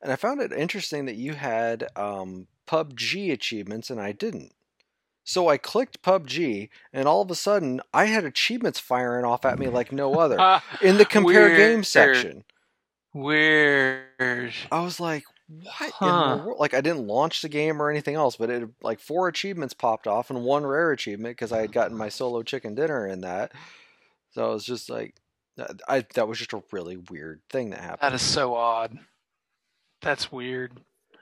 and 0.02 0.12
I 0.12 0.16
found 0.16 0.40
it 0.40 0.52
interesting 0.52 1.06
that 1.06 1.16
you 1.16 1.34
had 1.34 1.88
um, 1.96 2.48
PUBG 2.66 3.32
achievements 3.32 3.90
and 3.90 4.00
I 4.00 4.12
didn't. 4.12 4.54
So 5.24 5.48
I 5.48 5.58
clicked 5.58 6.02
PUBG, 6.02 6.70
and 6.92 7.08
all 7.08 7.22
of 7.22 7.30
a 7.30 7.36
sudden 7.36 7.80
I 7.94 8.06
had 8.06 8.24
achievements 8.24 8.80
firing 8.80 9.24
off 9.24 9.44
at 9.44 9.58
me 9.58 9.68
like 9.68 9.92
no 9.92 10.18
other 10.18 10.48
in 10.80 10.98
the 10.98 11.06
compare 11.06 11.50
Weird. 11.50 11.50
game 11.50 11.84
section. 11.84 12.44
weird. 13.14 14.54
I 14.70 14.80
was 14.82 14.98
like, 15.00 15.24
what 15.46 15.94
in 16.00 16.22
Huh. 16.22 16.24
the 16.24 16.36
world? 16.36 16.58
Like, 16.58 16.74
I 16.74 16.80
didn't 16.80 17.06
launch 17.06 17.40
the 17.42 17.48
game 17.48 17.80
or 17.80 17.90
anything 17.90 18.14
else, 18.16 18.36
but 18.36 18.50
it 18.50 18.68
like 18.82 18.98
four 19.00 19.28
achievements 19.28 19.74
popped 19.74 20.06
off 20.06 20.30
and 20.30 20.44
one 20.44 20.66
rare 20.66 20.90
achievement 20.92 21.36
because 21.36 21.52
I 21.52 21.60
had 21.60 21.72
gotten 21.72 21.96
my 21.96 22.08
solo 22.08 22.42
chicken 22.42 22.74
dinner 22.74 23.06
in 23.06 23.20
that. 23.20 23.52
So 24.36 24.44
I 24.50 24.52
was 24.52 24.66
just 24.66 24.90
like, 24.90 25.14
that- 25.56 25.80
I 25.88 26.04
that 26.14 26.28
was 26.28 26.36
just 26.38 26.52
a 26.52 26.62
really 26.70 26.98
weird 26.98 27.40
thing 27.48 27.70
that 27.70 27.80
happened. 27.80 28.00
That 28.02 28.12
is 28.14 28.20
so 28.20 28.54
odd. 28.54 28.98
That's 30.02 30.30
weird. 30.30 30.72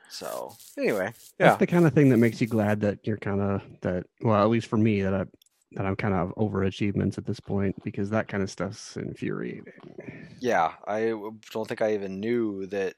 So 0.09 0.57
anyway, 0.77 1.13
That's 1.39 1.61
the 1.61 1.67
kind 1.69 1.87
of 1.87 1.93
thing 1.93 2.09
that 2.09 2.17
makes 2.17 2.41
you 2.41 2.49
glad 2.49 2.81
that 2.81 3.07
you're 3.07 3.17
kind 3.17 3.41
of 3.41 3.63
that. 3.83 4.07
Well, 4.21 4.43
at 4.43 4.51
least 4.51 4.67
for 4.67 4.77
me, 4.77 5.03
that 5.03 5.15
I 5.15 5.27
that 5.73 5.87
I'm 5.87 5.95
kind 5.95 6.13
of 6.13 6.33
over 6.37 6.65
achievements 6.65 7.17
at 7.17 7.25
this 7.25 7.39
point 7.39 7.77
because 7.85 8.11
that 8.11 8.27
kind 8.27 8.43
of 8.43 8.51
stuff's 8.51 8.97
infuriating. 8.97 9.67
yeah. 10.41 10.73
I 10.89 11.15
don't 11.53 11.69
think 11.69 11.83
I 11.83 11.95
even 11.95 12.19
knew 12.19 12.67
that. 12.67 12.95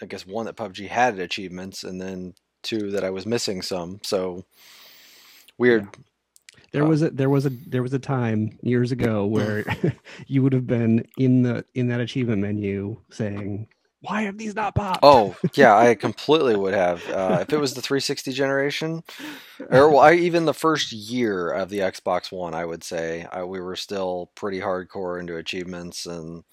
I 0.00 0.06
guess 0.06 0.24
one 0.26 0.46
that 0.46 0.56
PUBG 0.56 0.86
had 0.86 1.18
achievements, 1.18 1.82
and 1.82 2.00
then 2.00 2.34
two 2.62 2.92
that 2.92 3.02
I 3.02 3.10
was 3.10 3.26
missing 3.26 3.62
some. 3.62 3.98
So 4.04 4.44
weird. 5.58 5.88
There 6.72 6.84
Uh, 6.84 6.86
was 6.86 7.02
a 7.02 7.10
there 7.10 7.30
was 7.30 7.46
a 7.46 7.50
there 7.50 7.82
was 7.82 7.92
a 7.94 7.98
time 7.98 8.58
years 8.62 8.92
ago 8.92 9.26
where 9.26 9.64
you 10.26 10.42
would 10.42 10.52
have 10.52 10.66
been 10.66 11.06
in 11.18 11.42
the 11.42 11.64
in 11.74 11.88
that 11.88 12.00
achievement 12.00 12.42
menu 12.42 12.98
saying, 13.10 13.68
"Why 14.00 14.22
have 14.22 14.38
these 14.38 14.54
not 14.54 14.74
popped?" 14.74 15.04
Oh 15.04 15.36
yeah, 15.54 15.76
I 15.76 15.94
completely 15.96 16.56
would 16.56 16.74
have 16.74 17.08
uh, 17.08 17.38
if 17.42 17.52
it 17.52 17.58
was 17.58 17.74
the 17.74 17.82
360 17.82 18.32
generation, 18.32 19.02
or 19.70 19.90
well, 19.90 20.00
I, 20.00 20.14
even 20.14 20.44
the 20.46 20.54
first 20.54 20.92
year 20.92 21.50
of 21.50 21.70
the 21.70 21.80
Xbox 21.80 22.32
One. 22.32 22.54
I 22.54 22.64
would 22.66 22.84
say 22.84 23.26
I, 23.32 23.44
we 23.44 23.60
were 23.60 23.76
still 23.76 24.30
pretty 24.34 24.60
hardcore 24.60 25.20
into 25.20 25.36
achievements, 25.36 26.06
and 26.06 26.44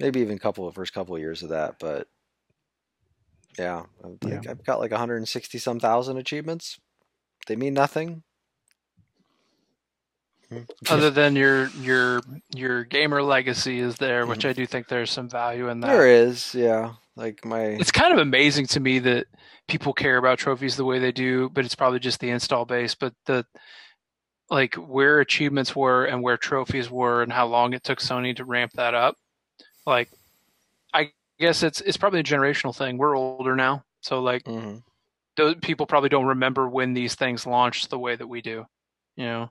maybe 0.00 0.20
even 0.20 0.36
a 0.36 0.40
couple 0.40 0.66
of 0.66 0.74
first 0.74 0.92
couple 0.94 1.14
of 1.14 1.20
years 1.20 1.42
of 1.42 1.50
that. 1.50 1.76
But 1.78 2.08
yeah, 3.58 3.84
I 4.04 4.08
think 4.22 4.46
I've 4.48 4.64
got 4.64 4.80
like 4.80 4.90
160 4.92 5.58
some 5.58 5.80
thousand 5.80 6.16
achievements. 6.18 6.78
They 7.46 7.56
mean 7.56 7.74
nothing. 7.74 8.22
Other 10.88 11.10
than 11.10 11.36
your 11.36 11.68
your 11.80 12.20
your 12.54 12.84
gamer 12.84 13.22
legacy 13.22 13.78
is 13.78 13.96
there, 13.96 14.26
which 14.26 14.44
I 14.44 14.52
do 14.52 14.66
think 14.66 14.88
there's 14.88 15.10
some 15.10 15.28
value 15.28 15.68
in 15.68 15.80
that. 15.80 15.86
there 15.88 16.06
is, 16.08 16.54
yeah, 16.54 16.94
like 17.16 17.44
my 17.44 17.60
It's 17.62 17.92
kind 17.92 18.12
of 18.12 18.18
amazing 18.18 18.66
to 18.68 18.80
me 18.80 18.98
that 19.00 19.26
people 19.68 19.92
care 19.92 20.16
about 20.16 20.38
trophies 20.38 20.76
the 20.76 20.84
way 20.84 20.98
they 20.98 21.12
do, 21.12 21.48
but 21.50 21.64
it's 21.64 21.76
probably 21.76 22.00
just 22.00 22.18
the 22.20 22.30
install 22.30 22.64
base. 22.64 22.94
But 22.96 23.14
the 23.26 23.46
like 24.50 24.74
where 24.74 25.20
achievements 25.20 25.76
were 25.76 26.06
and 26.06 26.22
where 26.22 26.36
trophies 26.36 26.90
were 26.90 27.22
and 27.22 27.32
how 27.32 27.46
long 27.46 27.72
it 27.72 27.84
took 27.84 28.00
Sony 28.00 28.34
to 28.36 28.44
ramp 28.44 28.72
that 28.74 28.94
up. 28.94 29.16
Like 29.86 30.10
I 30.92 31.12
guess 31.38 31.62
it's 31.62 31.80
it's 31.80 31.96
probably 31.96 32.20
a 32.20 32.24
generational 32.24 32.74
thing. 32.76 32.98
We're 32.98 33.16
older 33.16 33.54
now. 33.54 33.84
So 34.00 34.20
like 34.20 34.42
Mhm. 34.44 34.82
those 35.36 35.54
people 35.62 35.86
probably 35.86 36.08
don't 36.08 36.26
remember 36.26 36.68
when 36.68 36.92
these 36.92 37.14
things 37.14 37.46
launched 37.46 37.90
the 37.90 37.98
way 38.00 38.16
that 38.16 38.26
we 38.26 38.40
do. 38.42 38.66
You 39.14 39.24
know? 39.26 39.50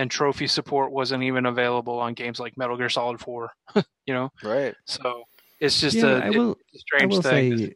And 0.00 0.10
trophy 0.10 0.46
support 0.46 0.92
wasn't 0.92 1.22
even 1.24 1.44
available 1.44 1.98
on 1.98 2.14
games 2.14 2.40
like 2.40 2.56
Metal 2.56 2.76
Gear 2.78 2.88
Solid 2.88 3.20
4, 3.20 3.52
you 4.06 4.14
know? 4.14 4.30
right. 4.42 4.74
So 4.86 5.24
it's 5.60 5.78
just 5.78 5.94
Yeah, 5.96 6.06
a, 6.06 6.20
I 6.20 6.28
it's 6.30 6.74
a 6.74 6.78
strange 6.78 7.02
I 7.02 7.06
will 7.16 7.22
thing. 7.22 7.58
say 7.58 7.74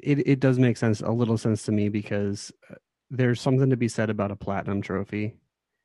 it 0.00 0.18
it 0.28 0.38
does 0.40 0.58
make 0.58 0.76
sense 0.76 1.00
a 1.00 1.10
little 1.10 1.38
sense 1.38 1.62
to 1.62 1.72
me 1.72 1.88
because 1.88 2.52
uh, 2.70 2.74
there's 3.10 3.40
something 3.40 3.70
to 3.70 3.76
be 3.78 3.88
said 3.88 4.10
about 4.10 4.30
a 4.30 4.36
platinum 4.36 4.82
trophy. 4.82 5.34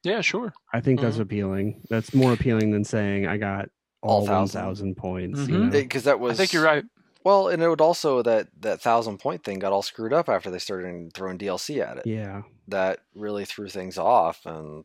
yeah, 0.03 0.19
sure. 0.19 0.51
I 0.73 0.81
think 0.81 0.99
that's 0.99 1.15
Mhm. 1.17 1.21
appealing. 1.21 1.81
That's 1.89 2.13
more 2.13 2.33
appealing 2.33 2.71
than 2.71 2.83
saying 2.83 3.25
I 3.27 3.37
got 3.37 3.69
All 4.01 4.19
all, 4.19 4.25
thousand. 4.27 4.61
1,000 4.61 4.95
points. 4.97 5.39
Mhm. 5.39 5.47
You 5.49 5.57
know? 5.57 5.69
Because 5.71 6.03
that 6.03 6.19
was 6.19 6.33
I 6.33 6.35
think 6.35 6.51
you're 6.51 6.63
right. 6.65 6.83
Well, 7.23 7.47
and 7.47 7.63
it 7.63 7.69
would 7.69 7.79
also 7.81 8.21
that 8.23 8.47
that 8.59 8.81
thousand 8.81 9.19
point 9.19 9.45
thing 9.45 9.59
got 9.59 9.71
all 9.71 9.81
screwed 9.83 10.11
up 10.11 10.27
after 10.27 10.51
they 10.51 10.59
started 10.59 11.13
throwing 11.13 11.37
DLC 11.37 11.79
at 11.81 11.95
it. 11.99 12.05
yeah. 12.07 12.41
That 12.67 12.99
really 13.15 13.45
threw 13.45 13.69
things 13.69 13.97
off, 13.97 14.45
and 14.45 14.83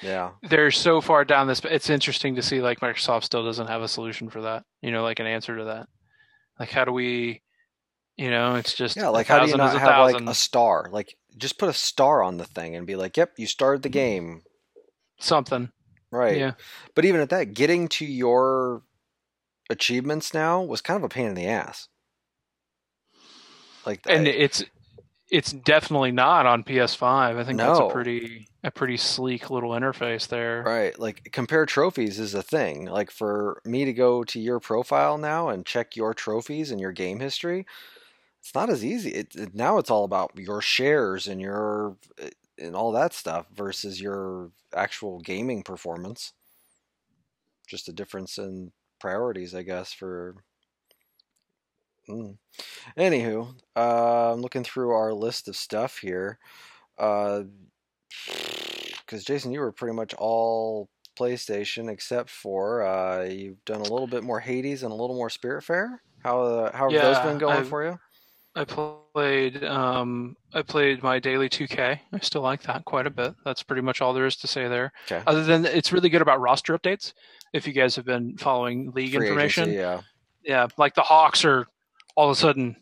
yeah, 0.00 0.30
They're 0.42 0.70
so 0.70 1.00
far 1.00 1.24
down 1.24 1.46
this. 1.46 1.60
It's 1.64 1.90
interesting 1.90 2.36
to 2.36 2.42
see 2.42 2.60
like 2.60 2.80
Microsoft 2.80 3.24
still 3.24 3.44
doesn't 3.44 3.66
have 3.68 3.82
a 3.82 3.88
solution 3.88 4.30
for 4.30 4.42
that. 4.42 4.64
You 4.80 4.90
know, 4.90 5.02
like 5.02 5.20
an 5.20 5.26
answer 5.26 5.56
to 5.58 5.64
that. 5.64 5.88
Like, 6.58 6.70
how 6.70 6.84
do 6.84 6.92
we? 6.92 7.42
You 8.16 8.30
know, 8.30 8.56
it's 8.56 8.74
just 8.74 8.96
yeah. 8.96 9.08
Like, 9.08 9.26
how 9.26 9.40
do 9.40 9.46
you 9.50 9.56
thousand 9.56 9.80
not 9.80 9.88
have 9.90 10.12
like 10.12 10.30
a 10.30 10.34
star? 10.34 10.88
Like, 10.92 11.16
just 11.36 11.58
put 11.58 11.68
a 11.68 11.72
star 11.72 12.22
on 12.22 12.36
the 12.36 12.44
thing 12.44 12.76
and 12.76 12.86
be 12.86 12.94
like, 12.96 13.16
"Yep, 13.16 13.32
you 13.38 13.46
started 13.46 13.82
the 13.82 13.88
game." 13.88 14.42
something? 15.18 15.70
Right. 16.10 16.36
Yeah. 16.36 16.52
But 16.94 17.04
even 17.04 17.20
at 17.20 17.30
that, 17.30 17.54
getting 17.54 17.88
to 17.88 18.04
your 18.04 18.82
achievements 19.70 20.34
now 20.34 20.60
was 20.62 20.80
kind 20.80 20.96
of 20.98 21.04
a 21.04 21.08
pain 21.08 21.26
in 21.26 21.34
the 21.34 21.46
ass. 21.46 21.88
Like, 23.86 24.00
And 24.06 24.26
I- 24.26 24.30
it's 24.30 24.64
it's 25.32 25.52
definitely 25.52 26.12
not 26.12 26.46
on 26.46 26.64
PS5. 26.64 27.38
I 27.38 27.44
think 27.44 27.60
that's 27.60 27.80
a 27.80 27.84
pretty 27.84 28.48
a 28.64 28.70
pretty 28.72 28.98
sleek 28.98 29.50
little 29.50 29.72
interface 29.72 30.28
there. 30.28 30.62
Right. 30.64 30.98
Like 30.98 31.30
compare 31.32 31.66
trophies 31.66 32.20
is 32.20 32.34
a 32.34 32.42
thing. 32.42 32.86
Like 32.86 33.10
for 33.10 33.60
me 33.64 33.84
to 33.84 33.92
go 33.92 34.24
to 34.24 34.40
your 34.40 34.60
profile 34.60 35.18
now 35.18 35.48
and 35.48 35.66
check 35.66 35.96
your 35.96 36.14
trophies 36.14 36.70
and 36.70 36.80
your 36.80 36.92
game 36.92 37.20
history, 37.20 37.66
it's 38.40 38.54
not 38.54 38.70
as 38.70 38.84
easy. 38.84 39.10
It, 39.12 39.36
it- 39.36 39.54
now 39.54 39.78
it's 39.78 39.90
all 39.90 40.04
about 40.04 40.36
your 40.38 40.62
shares 40.62 41.28
and 41.28 41.40
your 41.40 41.98
eh, 42.18 42.30
and 42.58 42.76
all 42.76 42.92
that 42.92 43.14
stuff 43.14 43.48
versus 43.54 44.00
your 44.00 44.52
actual 44.74 45.20
gaming 45.20 45.62
performance. 45.64 46.34
Just 47.66 47.88
a 47.88 47.92
difference 47.92 48.38
in 48.38 48.72
priorities, 49.00 49.54
I 49.54 49.62
guess, 49.62 49.92
for 49.92 50.44
Mm. 52.08 52.36
Anywho, 52.98 53.54
uh, 53.76 54.32
I'm 54.32 54.40
looking 54.40 54.64
through 54.64 54.90
our 54.90 55.12
list 55.12 55.48
of 55.48 55.56
stuff 55.56 55.98
here. 55.98 56.38
Uh, 56.98 57.42
because 58.98 59.24
Jason, 59.24 59.52
you 59.52 59.60
were 59.60 59.72
pretty 59.72 59.94
much 59.94 60.14
all 60.14 60.88
PlayStation 61.18 61.90
except 61.90 62.30
for 62.30 62.82
uh, 62.82 63.24
you've 63.24 63.64
done 63.64 63.80
a 63.80 63.84
little 63.84 64.06
bit 64.06 64.24
more 64.24 64.40
Hades 64.40 64.82
and 64.82 64.92
a 64.92 64.94
little 64.94 65.16
more 65.16 65.28
Spiritfarer. 65.28 65.98
How 66.22 66.42
uh, 66.42 66.72
how 66.76 66.90
have 66.90 67.02
those 67.02 67.18
been 67.18 67.38
going 67.38 67.58
I've- 67.58 67.68
for 67.68 67.84
you? 67.84 67.98
I 68.54 68.64
played 68.66 69.64
um 69.64 70.36
I 70.52 70.60
played 70.60 71.02
my 71.02 71.18
daily 71.18 71.48
2K. 71.48 71.98
I 72.12 72.18
still 72.18 72.42
like 72.42 72.62
that 72.64 72.84
quite 72.84 73.06
a 73.06 73.10
bit. 73.10 73.34
That's 73.46 73.62
pretty 73.62 73.80
much 73.80 74.02
all 74.02 74.12
there 74.12 74.26
is 74.26 74.36
to 74.36 74.46
say 74.46 74.68
there. 74.68 74.92
Okay, 75.06 75.22
Other 75.26 75.42
than 75.42 75.64
it's 75.64 75.90
really 75.90 76.10
good 76.10 76.20
about 76.20 76.38
roster 76.38 76.76
updates. 76.78 77.14
If 77.54 77.66
you 77.66 77.72
guys 77.72 77.96
have 77.96 78.04
been 78.04 78.36
following 78.36 78.92
league 78.92 79.14
Free 79.14 79.26
information, 79.26 79.64
agency, 79.64 79.78
yeah. 79.80 80.00
yeah, 80.44 80.66
like 80.76 80.94
the 80.94 81.00
Hawks 81.02 81.46
are 81.46 81.66
all 82.14 82.30
of 82.30 82.36
a 82.36 82.40
sudden, 82.40 82.76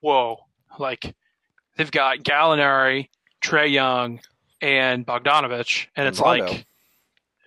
whoa, 0.00 0.38
like 0.78 1.14
they've 1.76 1.90
got 1.90 2.18
Gallinari, 2.18 3.08
Trae 3.42 3.70
Young, 3.70 4.20
and 4.60 5.06
Bogdanovich, 5.06 5.86
and 5.96 6.08
it's 6.08 6.20
Rondo. 6.20 6.46
like 6.46 6.66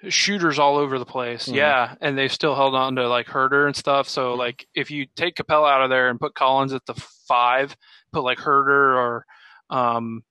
shooters 0.09 0.59
all 0.59 0.78
over 0.78 0.99
the 0.99 1.05
place. 1.05 1.47
Mhm. 1.47 1.55
Yeah, 1.55 1.95
and 2.01 2.17
they've 2.17 2.32
still 2.32 2.55
held 2.55 2.75
on 2.75 2.95
to 2.95 3.07
like 3.09 3.28
Huerter 3.28 3.65
and 3.65 3.75
stuff. 3.75 4.07
So 4.07 4.34
Mhm. 4.36 4.38
like 4.38 4.67
if 4.75 4.91
you 4.91 5.07
take 5.15 5.36
Capela 5.36 5.71
out 5.71 5.82
of 5.82 5.89
there 5.89 6.09
and 6.09 6.19
put 6.19 6.36
Collins 6.36 6.73
at 6.73 6.86
the 6.86 6.93
five, 7.28 7.75
put 8.11 8.23
like 8.23 8.38
Huerter 8.38 8.95
or 8.97 9.25
um 9.69 10.23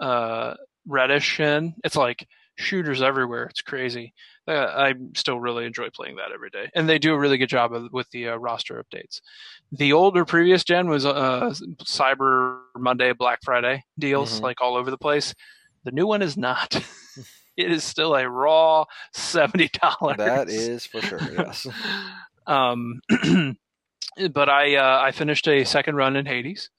uh 0.00 0.54
Reddish 0.86 1.38
in, 1.38 1.74
it's 1.84 1.96
like 1.96 2.26
shooters 2.56 3.00
everywhere. 3.00 3.44
It's 3.44 3.62
crazy. 3.62 4.12
Uh, 4.48 4.52
I 4.54 4.94
still 5.14 5.38
really 5.38 5.66
enjoy 5.66 5.88
playing 5.94 6.16
that 6.16 6.32
every 6.34 6.50
day, 6.50 6.68
and 6.74 6.88
they 6.88 6.98
do 6.98 7.14
a 7.14 7.18
really 7.18 7.38
good 7.38 7.48
job 7.48 7.72
of, 7.72 7.92
with 7.92 8.10
the 8.10 8.28
uh, 8.30 8.36
roster 8.36 8.82
updates. 8.82 9.20
The 9.70 9.92
older 9.92 10.24
previous 10.24 10.64
gen 10.64 10.88
was 10.88 11.06
uh, 11.06 11.54
Cyber 11.84 12.58
Monday, 12.76 13.12
Black 13.12 13.38
Friday 13.44 13.84
deals, 13.98 14.40
Mhm. 14.40 14.42
like 14.42 14.60
all 14.60 14.76
over 14.76 14.90
the 14.90 14.98
place. 14.98 15.32
The 15.84 15.92
new 15.92 16.06
one 16.06 16.22
is 16.22 16.36
not. 16.36 16.74
it 17.56 17.70
is 17.70 17.84
still 17.84 18.14
a 18.16 18.28
raw 18.28 18.84
seventy 19.12 19.68
dollars. 19.80 20.16
That 20.18 20.48
is 20.48 20.86
for 20.86 21.02
sure. 21.02 21.20
Yes. 21.32 21.66
um, 22.46 23.00
but 24.32 24.48
I 24.48 24.76
uh, 24.76 25.00
I 25.02 25.12
finished 25.12 25.46
a 25.48 25.64
second 25.64 25.96
run 25.96 26.16
in 26.16 26.26
Hades. 26.26 26.70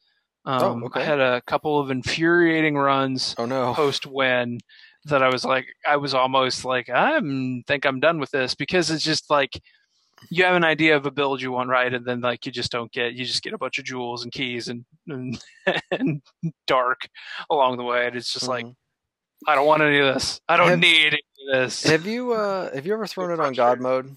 Um, 0.46 0.84
Oh, 0.84 0.86
okay. 0.88 1.02
I 1.02 1.04
had 1.06 1.20
a 1.22 1.42
couple 1.42 1.80
of 1.80 1.90
infuriating 1.90 2.76
runs 2.76 3.36
Oh 3.38 3.46
no. 3.46 3.74
post 3.74 4.06
win 4.06 4.60
that 5.06 5.22
I 5.24 5.30
was 5.30 5.44
like, 5.46 5.66
I 5.88 5.98
was 5.98 6.14
almost 6.14 6.66
like, 6.66 6.90
I 6.90 7.20
think 7.68 7.86
I'm 7.86 8.00
done 8.00 8.20
with 8.20 8.32
this 8.32 8.56
because 8.56 8.90
it's 8.90 9.04
just 9.04 9.30
like 9.30 9.52
you 10.30 10.46
have 10.46 10.56
an 10.56 10.64
idea 10.64 10.96
of 10.96 11.06
a 11.06 11.12
build 11.12 11.42
you 11.42 11.52
want 11.52 11.70
right, 11.70 11.94
and 11.94 12.06
then 12.06 12.22
like 12.22 12.46
you 12.46 12.52
just 12.52 12.72
don't 12.72 12.92
get 12.92 13.14
you 13.14 13.26
just 13.26 13.44
get 13.44 13.54
a 13.54 13.58
bunch 13.58 13.78
of 13.80 13.86
jewels 13.86 14.24
and 14.24 14.32
keys 14.32 14.70
and 14.70 14.86
and, 15.08 15.44
and 15.92 16.22
dark 16.68 17.02
along 17.50 17.78
the 17.78 17.84
way, 17.84 18.08
and 18.08 18.16
it's 18.16 18.32
just 18.34 18.48
like 18.48 18.66
Mhm. 18.66 18.76
I 19.46 19.56
don't 19.56 19.68
want 19.68 19.82
any 19.84 20.00
of 20.00 20.14
this. 20.14 20.40
I 20.48 20.56
don't 20.56 20.70
Have- 20.70 20.80
need 20.80 21.08
any 21.08 21.18
of 21.50 21.62
this. 21.64 21.84
have 21.84 22.06
you 22.06 22.32
uh 22.32 22.74
have 22.74 22.86
you 22.86 22.94
ever 22.94 23.06
thrown 23.06 23.32
it 23.32 23.40
on 23.42 23.52
God 23.64 23.82
mode? 23.82 24.16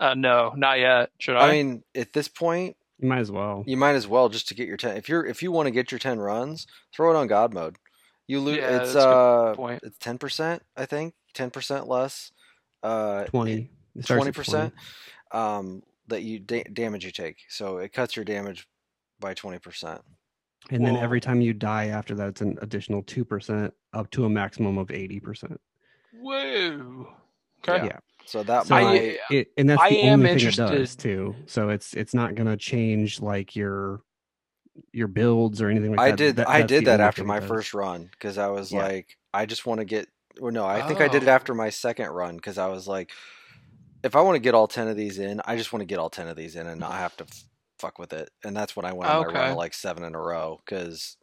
Uh, 0.00 0.14
no, 0.14 0.52
not 0.56 0.78
yet. 0.78 1.10
Should 1.18 1.34
I? 1.34 1.48
I 1.48 1.50
mean, 1.50 1.82
at 1.96 2.12
this 2.12 2.28
point, 2.28 2.76
You 3.00 3.08
might 3.08 3.18
as 3.18 3.32
well. 3.32 3.64
you 3.66 3.76
might 3.76 3.96
as 3.96 4.06
well 4.06 4.28
just 4.28 4.46
to 4.46 4.54
get 4.54 4.68
your 4.68 4.76
ten. 4.76 4.96
If 4.96 5.08
you're 5.08 5.26
if 5.26 5.42
you 5.42 5.50
want 5.50 5.66
to 5.66 5.72
get 5.72 5.90
your 5.90 5.98
ten 5.98 6.20
runs, 6.20 6.68
throw 6.94 7.10
it 7.10 7.16
on 7.16 7.26
God 7.26 7.52
mode. 7.52 7.74
You 8.28 8.40
lose. 8.40 8.58
Yeah, 8.58 8.76
it's 8.82 8.92
that's 8.92 9.04
a 9.04 9.08
good 9.08 9.50
uh, 9.50 9.54
point. 9.54 9.80
it's 9.82 9.98
ten 9.98 10.18
percent. 10.18 10.62
I 10.76 10.86
think 10.86 11.14
ten 11.34 11.50
percent 11.50 11.88
less. 11.88 12.30
Uh, 12.82 13.24
twenty. 13.24 13.70
Twenty 14.04 14.30
percent. 14.32 14.72
Um, 15.32 15.82
that 16.06 16.22
you 16.22 16.38
da- 16.38 16.64
damage 16.72 17.04
you 17.04 17.10
take. 17.10 17.38
So 17.48 17.78
it 17.78 17.92
cuts 17.92 18.14
your 18.14 18.24
damage 18.24 18.68
by 19.18 19.34
twenty 19.34 19.58
percent. 19.58 20.00
And 20.70 20.84
then 20.84 20.96
every 20.96 21.20
time 21.20 21.40
you 21.40 21.54
die 21.54 21.86
after 21.86 22.14
that, 22.16 22.28
it's 22.28 22.40
an 22.42 22.58
additional 22.60 23.02
two 23.02 23.24
percent 23.24 23.72
up 23.94 24.10
to 24.10 24.26
a 24.26 24.28
maximum 24.28 24.76
of 24.78 24.90
eighty 24.90 25.18
percent. 25.20 25.58
Whoa. 26.20 27.08
Okay. 27.66 27.86
Yeah. 27.86 27.98
So 28.26 28.42
that 28.42 28.66
So 28.66 28.74
I- 28.74 29.18
it, 29.30 29.48
and 29.56 29.70
that's 29.70 29.80
I 29.80 29.88
the 29.88 30.02
am 30.02 30.20
only 30.20 30.38
thing 30.38 30.48
it 30.48 30.56
does 30.56 30.94
too. 30.94 31.34
So 31.46 31.70
it's 31.70 31.94
it's 31.94 32.12
not 32.12 32.34
gonna 32.34 32.56
change 32.58 33.20
like 33.20 33.56
your 33.56 34.02
your 34.92 35.08
builds 35.08 35.60
or 35.62 35.68
anything 35.70 35.90
like 35.90 36.00
I 36.00 36.10
that. 36.10 36.16
did. 36.16 36.36
That- 36.36 36.48
I 36.48 36.60
that's 36.60 36.68
did 36.68 36.84
that 36.86 37.00
after 37.00 37.24
my 37.24 37.40
does. 37.40 37.48
first 37.48 37.74
run 37.74 38.08
because 38.12 38.38
I 38.38 38.48
was 38.48 38.72
Yeah. 38.72 38.78
like, 38.80 39.16
I 39.34 39.46
just 39.46 39.66
want 39.66 39.80
to 39.80 39.84
get. 39.84 40.08
Well, 40.40 40.52
no, 40.52 40.64
I 40.66 40.82
think 40.82 41.00
I 41.00 41.08
did 41.08 41.22
it 41.24 41.28
Oh. 41.28 41.32
after 41.32 41.54
my 41.54 41.70
second 41.70 42.10
run 42.10 42.36
because 42.36 42.58
I 42.58 42.68
was 42.68 42.86
like, 42.86 43.10
if 44.04 44.14
I 44.16 44.20
want 44.20 44.36
to 44.36 44.40
get 44.40 44.54
all 44.54 44.68
ten 44.68 44.88
of 44.88 44.96
these 44.96 45.18
in, 45.18 45.40
I 45.44 45.56
just 45.56 45.72
want 45.72 45.80
to 45.80 45.86
get 45.86 45.98
all 45.98 46.10
ten 46.10 46.28
of 46.28 46.36
these 46.36 46.56
in 46.56 46.66
and 46.66 46.80
not 46.80 46.92
have 46.92 47.16
to 47.16 47.24
f- 47.24 47.44
fuck 47.80 47.98
with 47.98 48.12
it. 48.12 48.30
And 48.44 48.56
that's 48.56 48.76
when 48.76 48.86
I 48.86 48.92
went 48.92 49.10
on 49.10 49.18
my 49.18 49.26
run 49.26 49.50
of 49.50 49.56
like 49.56 49.74
seven 49.74 50.04
in 50.04 50.14
a 50.14 50.20
row 50.20 50.60
because 50.64 51.16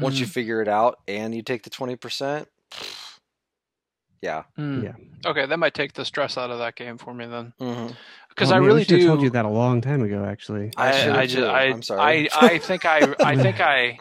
once 0.00 0.20
you 0.20 0.26
Mm, 0.26 0.30
figure 0.30 0.62
it 0.62 0.68
out 0.68 0.98
and 1.08 1.34
you 1.34 1.42
take 1.42 1.62
the 1.62 1.70
twenty 1.70 1.96
percent, 1.96 2.48
yeah. 4.22 4.44
mm. 4.58 4.82
Yeah. 4.84 4.92
Okay, 5.26 5.46
that 5.46 5.58
might 5.58 5.74
take 5.74 5.92
the 5.94 6.04
stress 6.04 6.36
out 6.38 6.50
of 6.50 6.58
that 6.58 6.76
game 6.76 6.98
for 6.98 7.12
me 7.14 7.26
then, 7.26 7.52
hmm 7.58 7.88
because 8.34 8.50
Oh, 8.50 8.56
I 8.56 8.58
man, 8.58 8.66
really 8.66 8.80
we 8.80 8.84
do. 8.84 9.06
told 9.06 9.22
you 9.22 9.30
that 9.30 9.44
a 9.44 9.48
long 9.48 9.80
time 9.80 10.02
ago. 10.02 10.24
Actually, 10.24 10.72
I 10.76 10.90
should've 10.92 11.16
I, 11.16 11.26
just, 11.26 11.36
too. 11.36 11.46
I, 11.46 11.62
I'm 11.64 11.82
sorry. 11.82 12.30
I, 12.30 12.46
I 12.54 12.58
think 12.68 12.84
I, 12.84 13.14
I 13.20 13.36
think 13.36 13.60
I, 13.60 13.98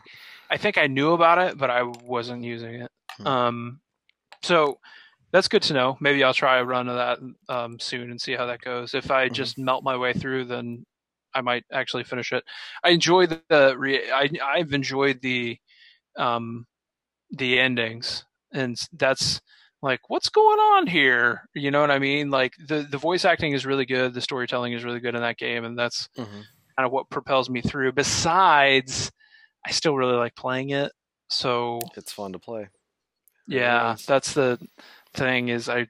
I 0.50 0.58
think 0.58 0.78
I 0.78 0.88
knew 0.88 1.14
about 1.14 1.38
it, 1.38 1.58
but 1.58 1.70
I 1.70 1.84
wasn't 1.84 2.44
using 2.44 2.76
it. 2.82 2.92
Hmm. 3.18 3.28
Um, 3.28 3.80
so 4.42 4.80
that's 5.32 5.48
good 5.48 5.62
to 5.64 5.74
know. 5.74 5.98
Maybe 6.00 6.24
I'll 6.24 6.34
try 6.34 6.58
a 6.58 6.66
run 6.66 6.90
of 6.90 6.96
that 6.96 7.20
um, 7.54 7.80
soon 7.80 8.12
and 8.12 8.20
see 8.20 8.34
how 8.34 8.46
that 8.48 8.62
goes. 8.62 8.94
If 8.94 9.12
I 9.12 9.30
Mhm. 9.30 9.34
just 9.34 9.58
melt 9.58 9.84
my 9.84 9.98
way 9.98 10.14
through, 10.14 10.46
then 10.46 10.86
I 11.34 11.42
might 11.42 11.64
actually 11.72 12.04
finish 12.04 12.32
it. 12.32 12.44
I 12.84 12.90
enjoy 12.90 13.26
the, 13.28 13.42
the 13.50 13.76
re- 13.78 14.12
I, 14.12 14.30
I've 14.44 14.74
enjoyed 14.74 15.22
the, 15.22 15.58
um, 16.18 16.66
the 17.32 17.60
endings, 17.60 18.26
and 18.52 18.78
that's 18.94 19.42
like 19.84 20.10
what's 20.10 20.30
going 20.30 20.60
on 20.60 20.88
here. 20.88 21.42
You 21.54 21.72
know 21.72 21.82
what 21.82 21.92
I 21.92 22.00
mean? 22.00 22.32
Like 22.32 22.54
the 22.68 22.88
the 22.90 22.98
voice 22.98 23.26
acting 23.26 23.54
is 23.54 23.66
really 23.68 23.86
good, 23.86 24.14
the 24.16 24.22
storytelling 24.22 24.74
is 24.74 24.84
really 24.84 25.02
good 25.02 25.16
in 25.16 25.22
that 25.22 25.38
game, 25.38 25.66
and 25.66 25.78
that's 25.78 26.10
hmm 26.18 26.42
kind 26.78 26.88
of 26.88 26.92
what 26.92 27.10
propels 27.12 27.50
me 27.52 27.62
through. 27.62 27.92
Besides, 27.94 29.12
I 29.66 29.72
still 29.72 29.96
really 29.96 30.16
like 30.16 30.36
playing 30.36 30.72
it. 30.72 30.92
So 31.30 31.82
It's 31.96 32.12
fun 32.12 32.34
to 32.34 32.40
play. 32.40 32.70
Yeah, 33.48 33.94
is. 33.94 34.06
that's 34.06 34.34
the 34.34 34.60
thing 35.14 35.50
is 35.50 35.70
I 35.70 35.88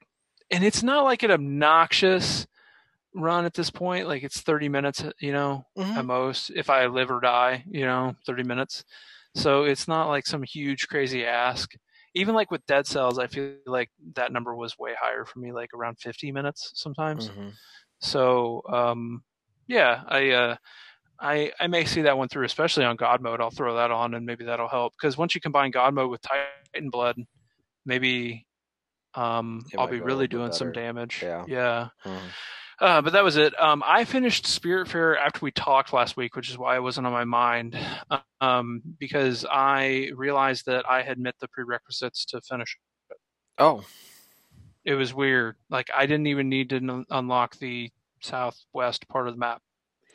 and 0.51 0.63
it's 0.63 0.83
not 0.83 1.03
like 1.05 1.23
an 1.23 1.31
obnoxious 1.31 2.47
run 3.15 3.45
at 3.45 3.53
this 3.53 3.69
point. 3.69 4.07
Like 4.07 4.23
it's 4.23 4.41
30 4.41 4.69
minutes, 4.69 5.03
you 5.19 5.31
know, 5.31 5.65
Mhm. 5.77 5.97
at 5.97 6.05
most 6.05 6.49
if 6.51 6.69
I 6.69 6.87
live 6.87 7.11
or 7.11 7.19
die, 7.21 7.63
you 7.69 7.85
know, 7.85 8.15
30 8.25 8.43
minutes. 8.43 8.83
So 9.35 9.63
it's 9.63 9.87
not 9.87 10.09
like 10.09 10.25
some 10.27 10.43
huge 10.43 10.87
crazy 10.87 11.25
ask. 11.25 11.71
Even 12.15 12.35
like 12.35 12.51
with 12.51 12.65
Dead 12.67 12.85
Cells, 12.85 13.17
I 13.19 13.27
feel 13.27 13.55
like 13.65 13.89
that 14.13 14.31
number 14.31 14.55
was 14.55 14.77
way 14.77 14.93
higher 14.99 15.25
for 15.25 15.39
me, 15.39 15.51
like 15.51 15.73
around 15.73 15.99
50 15.99 16.31
minutes 16.31 16.71
sometimes. 16.75 17.29
Mhm. 17.29 17.53
So 17.99 18.61
um, 18.69 19.23
yeah, 19.67 20.03
I 20.07 20.29
uh, 20.31 20.55
I 21.19 21.51
I 21.59 21.67
may 21.67 21.85
see 21.85 22.01
that 22.03 22.17
one 22.17 22.27
through, 22.29 22.45
especially 22.45 22.85
on 22.85 22.95
God 22.97 23.21
mode. 23.21 23.41
I'll 23.41 23.51
throw 23.51 23.75
that 23.75 23.91
on, 23.91 24.13
and 24.13 24.25
maybe 24.25 24.45
that'll 24.45 24.67
help. 24.67 24.93
Because 24.99 25.17
once 25.17 25.35
you 25.35 25.41
combine 25.41 25.71
God 25.71 25.93
mode 25.93 26.11
with 26.11 26.21
Titan 26.21 26.89
Blood, 26.89 27.17
maybe 27.85 28.45
um, 29.15 29.63
I'll 29.77 29.87
be 29.87 29.99
really 30.01 30.27
doing 30.27 30.51
some 30.51 30.71
damage. 30.71 31.19
Yeah. 31.23 31.45
yeah. 31.47 31.89
Mhm. 32.05 32.29
Uh, 32.79 33.01
but 33.01 33.13
that 33.13 33.23
was 33.23 33.37
it. 33.37 33.59
Um, 33.61 33.83
I 33.85 34.05
finished 34.05 34.47
Spirit 34.47 34.87
Fair 34.89 35.17
after 35.17 35.39
we 35.41 35.51
talked 35.51 35.93
last 35.93 36.17
week, 36.17 36.35
which 36.35 36.49
is 36.49 36.57
why 36.57 36.75
it 36.75 36.81
wasn't 36.83 37.07
on 37.07 37.13
my 37.13 37.25
mind. 37.25 37.77
Um, 38.41 38.81
because 38.99 39.45
I 39.49 40.11
realized 40.15 40.65
that 40.67 40.89
I 40.89 41.03
had 41.03 41.19
met 41.19 41.35
the 41.39 41.47
prerequisites 41.49 42.25
to 42.27 42.41
finish. 42.41 42.77
it. 43.11 43.17
Oh, 43.63 43.85
It 44.85 44.95
was 44.95 45.13
weird. 45.13 45.55
Like 45.69 45.89
I 45.95 46.05
didn't 46.07 46.27
even 46.27 46.49
need 46.49 46.69
to 46.71 46.77
n- 46.77 47.05
unlock 47.09 47.57
the 47.59 47.91
southwest 48.21 49.07
part 49.09 49.27
of 49.27 49.35
the 49.35 49.39
map. 49.39 49.61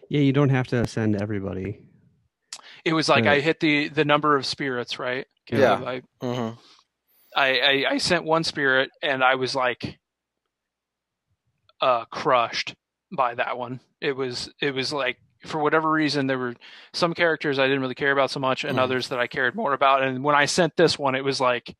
yeah, 0.09 0.21
you 0.21 0.33
don't 0.33 0.51
have 0.51 0.69
to 0.69 0.87
send 0.87 1.21
everybody. 1.21 1.81
It 2.85 2.93
was 2.95 3.09
like 3.09 3.25
Yeah. 3.25 3.33
I 3.33 3.41
hit 3.41 3.61
the 3.61 3.89
the 3.89 4.05
number 4.05 4.37
of 4.37 4.47
spirits, 4.47 4.99
right? 4.99 5.27
Yeah. 5.51 5.83
I, 5.87 6.03
hmm 6.27 6.51
I, 7.37 7.61
I 7.61 7.85
I 7.93 7.99
sent 7.99 8.25
one 8.25 8.45
spirit 8.45 8.91
and 9.03 9.25
I 9.25 9.37
was 9.37 9.55
like 9.55 9.99
uh 11.81 12.05
crushed 12.07 12.75
by 13.17 13.35
that 13.35 13.57
one. 13.59 13.81
It 14.01 14.13
was 14.17 14.53
it 14.61 14.75
was 14.75 14.93
like 14.93 15.19
for 15.47 15.59
whatever 15.61 15.91
reason 15.91 16.27
there 16.27 16.39
were 16.39 16.55
some 16.93 17.15
characters 17.15 17.59
I 17.59 17.67
didn't 17.67 17.81
really 17.81 17.95
care 17.95 18.13
about 18.13 18.31
so 18.31 18.41
much 18.41 18.65
and 18.65 18.77
Mhm. 18.79 18.83
others 18.83 19.09
that 19.09 19.19
I 19.21 19.27
cared 19.29 19.55
more 19.55 19.73
about 19.73 20.03
and 20.03 20.23
when 20.25 20.35
I 20.35 20.47
sent 20.47 20.77
this 20.77 20.99
one 20.99 21.15
it 21.15 21.25
was 21.25 21.41
like 21.41 21.75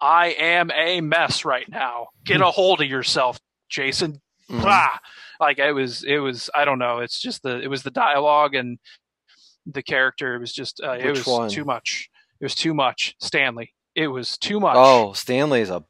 I 0.00 0.28
am 0.38 0.70
a 0.72 1.00
mess 1.00 1.44
right 1.44 1.68
now. 1.68 2.08
Get 2.26 2.40
a 2.42 2.50
hold 2.50 2.82
of 2.82 2.86
yourself, 2.88 3.38
Jason. 3.70 4.20
Mhm. 4.50 4.60
Blah! 4.62 4.98
Like 5.40 5.58
it 5.58 5.72
was 5.72 6.04
it 6.04 6.18
was 6.18 6.50
I 6.54 6.64
don't 6.64 6.78
know, 6.78 6.98
it's 6.98 7.20
just 7.20 7.42
the 7.42 7.60
it 7.60 7.68
was 7.68 7.82
the 7.82 7.90
dialogue 7.90 8.54
and 8.54 8.78
the 9.64 9.82
character 9.82 10.34
it 10.34 10.38
was 10.40 10.52
just 10.52 10.80
uh, 10.84 10.92
it 10.92 11.08
was 11.10 11.26
one? 11.26 11.48
too 11.50 11.64
much. 11.64 12.08
It 12.40 12.44
was 12.44 12.54
too 12.54 12.74
much. 12.74 13.14
Stanley. 13.20 13.72
It 13.94 14.08
was 14.08 14.36
too 14.38 14.60
much. 14.60 14.76
Oh, 14.76 15.12
Stanley's 15.14 15.70
a. 15.70 15.82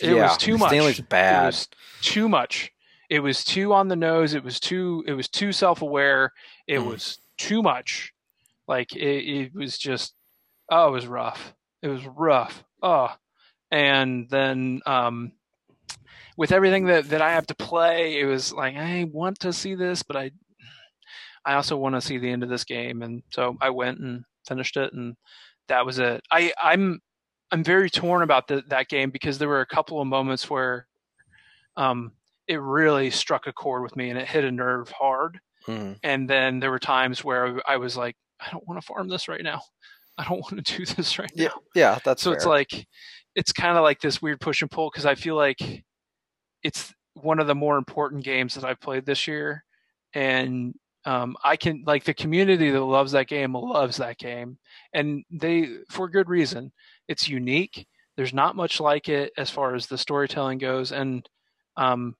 It 0.00 0.14
yeah, 0.16 0.22
was 0.24 0.36
too 0.36 0.58
much. 0.58 0.70
Stanley's 0.70 0.98
It 0.98 1.08
bad. 1.08 1.46
was 1.46 1.68
too 2.00 2.28
much. 2.28 2.70
It 3.10 3.20
was 3.20 3.44
too 3.44 3.72
on 3.72 3.88
the 3.88 3.96
nose. 3.96 4.34
It 4.34 4.42
was 4.44 4.58
too. 4.58 5.04
It 5.06 5.12
was 5.12 5.28
too 5.28 5.52
self-aware. 5.52 6.32
It 6.66 6.78
Mm. 6.80 6.86
was 6.90 7.18
too 7.38 7.62
much. 7.62 8.12
Like 8.66 8.94
it, 8.96 9.00
it 9.28 9.54
was 9.54 9.76
just. 9.78 10.14
Oh, 10.70 10.88
it 10.88 10.92
was 10.92 11.06
rough. 11.06 11.54
It 11.82 11.88
was 11.88 12.06
rough. 12.06 12.64
Oh, 12.82 13.08
and 13.70 14.28
then 14.30 14.80
um, 14.86 15.32
with 16.36 16.52
everything 16.52 16.86
that 16.86 17.10
that 17.10 17.20
I 17.22 17.32
have 17.32 17.46
to 17.48 17.54
play, 17.54 18.18
it 18.20 18.24
was 18.24 18.52
like 18.52 18.76
I 18.76 19.04
want 19.04 19.40
to 19.40 19.52
see 19.52 19.74
this, 19.74 20.02
but 20.02 20.16
I, 20.16 20.30
I 21.44 21.54
also 21.54 21.76
want 21.76 21.94
to 21.96 22.00
see 22.00 22.18
the 22.18 22.30
end 22.30 22.42
of 22.42 22.48
this 22.48 22.64
game, 22.64 23.02
and 23.02 23.22
so 23.30 23.56
I 23.60 23.70
went 23.70 23.98
and 23.98 24.24
finished 24.48 24.76
it, 24.76 24.92
and 24.94 25.16
that 25.68 25.84
was 25.84 25.98
it. 25.98 26.22
I 26.30 26.52
I'm 26.62 27.00
I'm 27.52 27.62
very 27.62 27.90
torn 27.90 28.22
about 28.22 28.48
the, 28.48 28.64
that 28.68 28.88
game 28.88 29.10
because 29.10 29.38
there 29.38 29.48
were 29.48 29.60
a 29.60 29.66
couple 29.66 30.00
of 30.00 30.06
moments 30.08 30.48
where 30.50 30.86
um, 31.76 32.12
it 32.48 32.60
really 32.60 33.10
struck 33.10 33.46
a 33.46 33.52
chord 33.52 33.82
with 33.82 33.94
me 33.94 34.10
and 34.10 34.18
it 34.18 34.26
hit 34.26 34.44
a 34.44 34.50
nerve 34.50 34.90
hard. 34.90 35.38
Mhm. 35.66 35.98
And 36.02 36.28
then 36.28 36.58
there 36.58 36.70
were 36.70 36.78
times 36.80 37.22
where 37.22 37.60
I 37.68 37.76
was 37.76 37.96
like, 37.96 38.16
I 38.40 38.50
don't 38.50 38.66
want 38.66 38.80
to 38.80 38.86
farm 38.86 39.06
this 39.08 39.28
right 39.28 39.42
now. 39.42 39.60
I 40.18 40.24
don't 40.24 40.40
want 40.52 40.64
to 40.66 40.76
do 40.78 40.84
this 40.86 41.18
right 41.18 41.30
Yeah, 41.34 41.48
now. 41.48 41.60
yeah, 41.74 41.98
that's 42.04 42.22
So 42.22 42.32
it's 42.32 42.46
like, 42.46 42.86
it's 43.34 43.52
kind 43.52 43.76
of 43.76 43.82
like 43.82 44.00
this 44.00 44.20
weird 44.20 44.40
push 44.40 44.62
and 44.62 44.70
pull 44.70 44.90
because 44.90 45.06
I 45.06 45.14
feel 45.14 45.36
like 45.36 45.84
it's 46.62 46.92
one 47.14 47.38
of 47.38 47.46
the 47.46 47.54
more 47.54 47.76
important 47.76 48.24
games 48.24 48.54
that 48.54 48.64
I've 48.64 48.80
played 48.80 49.06
this 49.06 49.26
year. 49.26 49.64
And 50.14 50.74
um, 51.04 51.36
I 51.42 51.56
can, 51.56 51.82
like, 51.86 52.04
the 52.04 52.14
community 52.14 52.70
that 52.70 52.80
loves 52.80 53.12
that 53.12 53.26
game 53.26 53.54
loves 53.54 53.96
that 53.96 54.18
game. 54.18 54.58
And 54.92 55.24
they, 55.30 55.78
for 55.90 56.08
good 56.08 56.28
reason, 56.28 56.72
it's 57.08 57.28
unique. 57.28 57.86
There's 58.16 58.34
not 58.34 58.56
much 58.56 58.80
like 58.80 59.08
it 59.08 59.32
as 59.36 59.50
far 59.50 59.74
as 59.74 59.86
the 59.86 59.98
storytelling 59.98 60.58
goes. 60.58 60.92
And 60.92 61.28
um, 61.76 62.16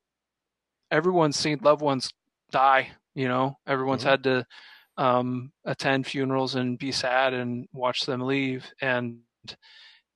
everyone's 0.91 1.37
seen 1.37 1.59
loved 1.63 1.83
ones 1.83 2.13
die, 2.51 2.93
you 3.15 3.29
know, 3.29 3.57
everyone's 3.67 4.03
Mhm. 4.03 4.05
had 4.05 4.25
to 4.25 4.47
um, 4.99 5.53
attend 5.65 6.07
funerals 6.07 6.55
and 6.55 6.79
be 6.79 6.93
sad 6.93 7.35
and 7.35 7.69
watch 7.73 8.03
them 8.03 8.21
leave. 8.23 8.67
And 8.81 9.21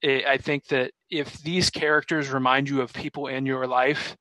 it, 0.02 0.26
I 0.26 0.38
think 0.38 0.66
that 0.68 0.92
if 1.10 1.38
these 1.42 1.70
characters 1.70 2.30
remind 2.30 2.68
you 2.68 2.80
of 2.82 2.92
people 2.92 3.26
in 3.28 3.46
your 3.46 3.66
life, 3.66 4.16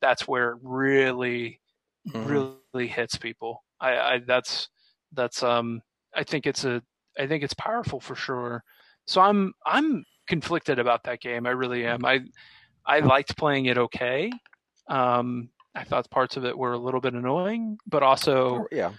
that's 0.00 0.26
where 0.28 0.50
it 0.52 0.58
really, 0.62 1.60
Mhm. 2.06 2.50
really 2.74 2.88
hits 2.88 3.16
people. 3.18 3.64
I, 3.80 3.98
I 3.98 4.18
that's 4.26 4.68
that's 5.12 5.42
um 5.42 5.82
I 6.14 6.24
think 6.24 6.46
it's 6.46 6.64
a 6.64 6.82
I 7.18 7.26
think 7.26 7.44
it's 7.44 7.54
powerful 7.54 8.00
for 8.00 8.14
sure. 8.16 8.64
So 9.10 9.20
I'm 9.20 9.54
I'm 9.66 10.04
conflicted 10.28 10.78
about 10.78 11.04
that 11.04 11.20
game. 11.20 11.44
I 11.46 11.50
really 11.50 11.84
am. 11.84 12.04
I 12.04 12.20
I 12.86 13.00
liked 13.00 13.36
playing 13.36 13.66
it 13.66 13.76
okay. 13.76 14.30
Um 14.88 15.50
I 15.74 15.84
thought 15.84 16.08
parts 16.10 16.36
of 16.36 16.44
it 16.44 16.56
were 16.56 16.72
a 16.72 16.78
little 16.78 17.00
bit 17.00 17.14
annoying, 17.14 17.78
but 17.86 18.04
also 18.04 18.66
yeah, 18.70 18.92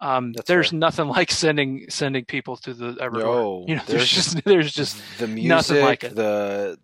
um, 0.00 0.34
there's 0.46 0.70
fair. 0.70 0.78
nothing 0.78 1.06
like 1.08 1.30
sending 1.30 1.86
sending 1.88 2.26
people 2.26 2.56
to 2.58 2.74
the 2.74 2.92
Everdoor. 2.92 3.22
no, 3.22 3.64
you 3.68 3.76
know, 3.76 3.82
there's, 3.86 4.00
there's 4.00 4.10
just 4.10 4.44
there's 4.44 4.72
just 4.72 5.00
the 5.18 5.26
music, 5.26 5.48
nothing 5.48 5.82
like 5.82 6.04
it. 6.04 6.14
the 6.14 6.78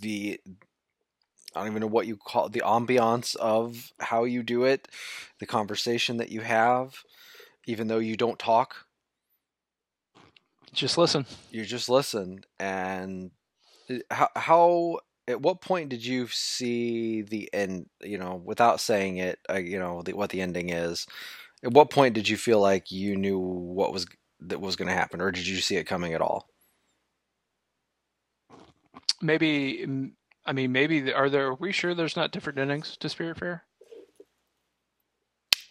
the 0.00 0.40
I 1.54 1.60
don't 1.60 1.68
even 1.68 1.80
know 1.80 1.86
what 1.86 2.08
you 2.08 2.16
call 2.16 2.46
it, 2.46 2.52
the 2.52 2.62
ambiance 2.64 3.36
of 3.36 3.92
how 4.00 4.24
you 4.24 4.42
do 4.42 4.64
it, 4.64 4.88
the 5.38 5.46
conversation 5.46 6.16
that 6.16 6.30
you 6.30 6.40
have, 6.40 6.96
even 7.66 7.86
though 7.86 7.98
you 7.98 8.16
don't 8.16 8.38
talk, 8.38 8.87
just 10.72 10.98
listen. 10.98 11.26
you 11.50 11.64
just 11.64 11.88
listen. 11.88 12.44
And 12.58 13.30
how 14.10 14.28
how 14.36 14.98
at 15.26 15.40
what 15.40 15.60
point 15.60 15.90
did 15.90 16.04
you 16.04 16.26
see 16.28 17.22
the 17.22 17.48
end? 17.52 17.86
You 18.02 18.18
know, 18.18 18.40
without 18.44 18.80
saying 18.80 19.18
it, 19.18 19.38
uh, 19.50 19.58
you 19.58 19.78
know 19.78 20.02
the, 20.02 20.14
what 20.14 20.30
the 20.30 20.40
ending 20.40 20.70
is. 20.70 21.06
At 21.62 21.72
what 21.72 21.90
point 21.90 22.14
did 22.14 22.28
you 22.28 22.36
feel 22.36 22.60
like 22.60 22.90
you 22.90 23.16
knew 23.16 23.38
what 23.38 23.92
was 23.92 24.06
that 24.40 24.60
was 24.60 24.76
going 24.76 24.88
to 24.88 24.94
happen, 24.94 25.20
or 25.20 25.30
did 25.30 25.46
you 25.46 25.56
see 25.56 25.76
it 25.76 25.84
coming 25.84 26.14
at 26.14 26.22
all? 26.22 26.48
Maybe 29.20 29.84
I 30.46 30.52
mean 30.52 30.72
maybe 30.72 31.12
are 31.12 31.28
there? 31.28 31.48
Are 31.48 31.54
we 31.54 31.72
sure 31.72 31.94
there's 31.94 32.16
not 32.16 32.30
different 32.32 32.58
endings 32.58 32.96
to 32.98 33.08
Spirit 33.08 33.38
Fair? 33.38 33.64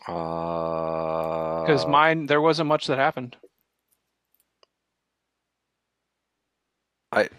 Because 0.06 1.64
Because 1.68 1.88
mine 1.88 2.28
there 2.28 2.42
wasn't 2.42 2.70
much 2.70 2.88
that 2.88 2.98
happened. 2.98 3.38
I 7.12 7.30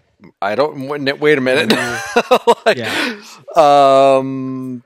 I 0.43 0.55
don't 0.55 0.89
wait, 0.89 1.21
wait 1.21 1.39
a 1.39 1.41
minute. 1.41 1.73
Like, 2.67 2.77
Yeah. 2.77 3.21
Um. 3.57 4.83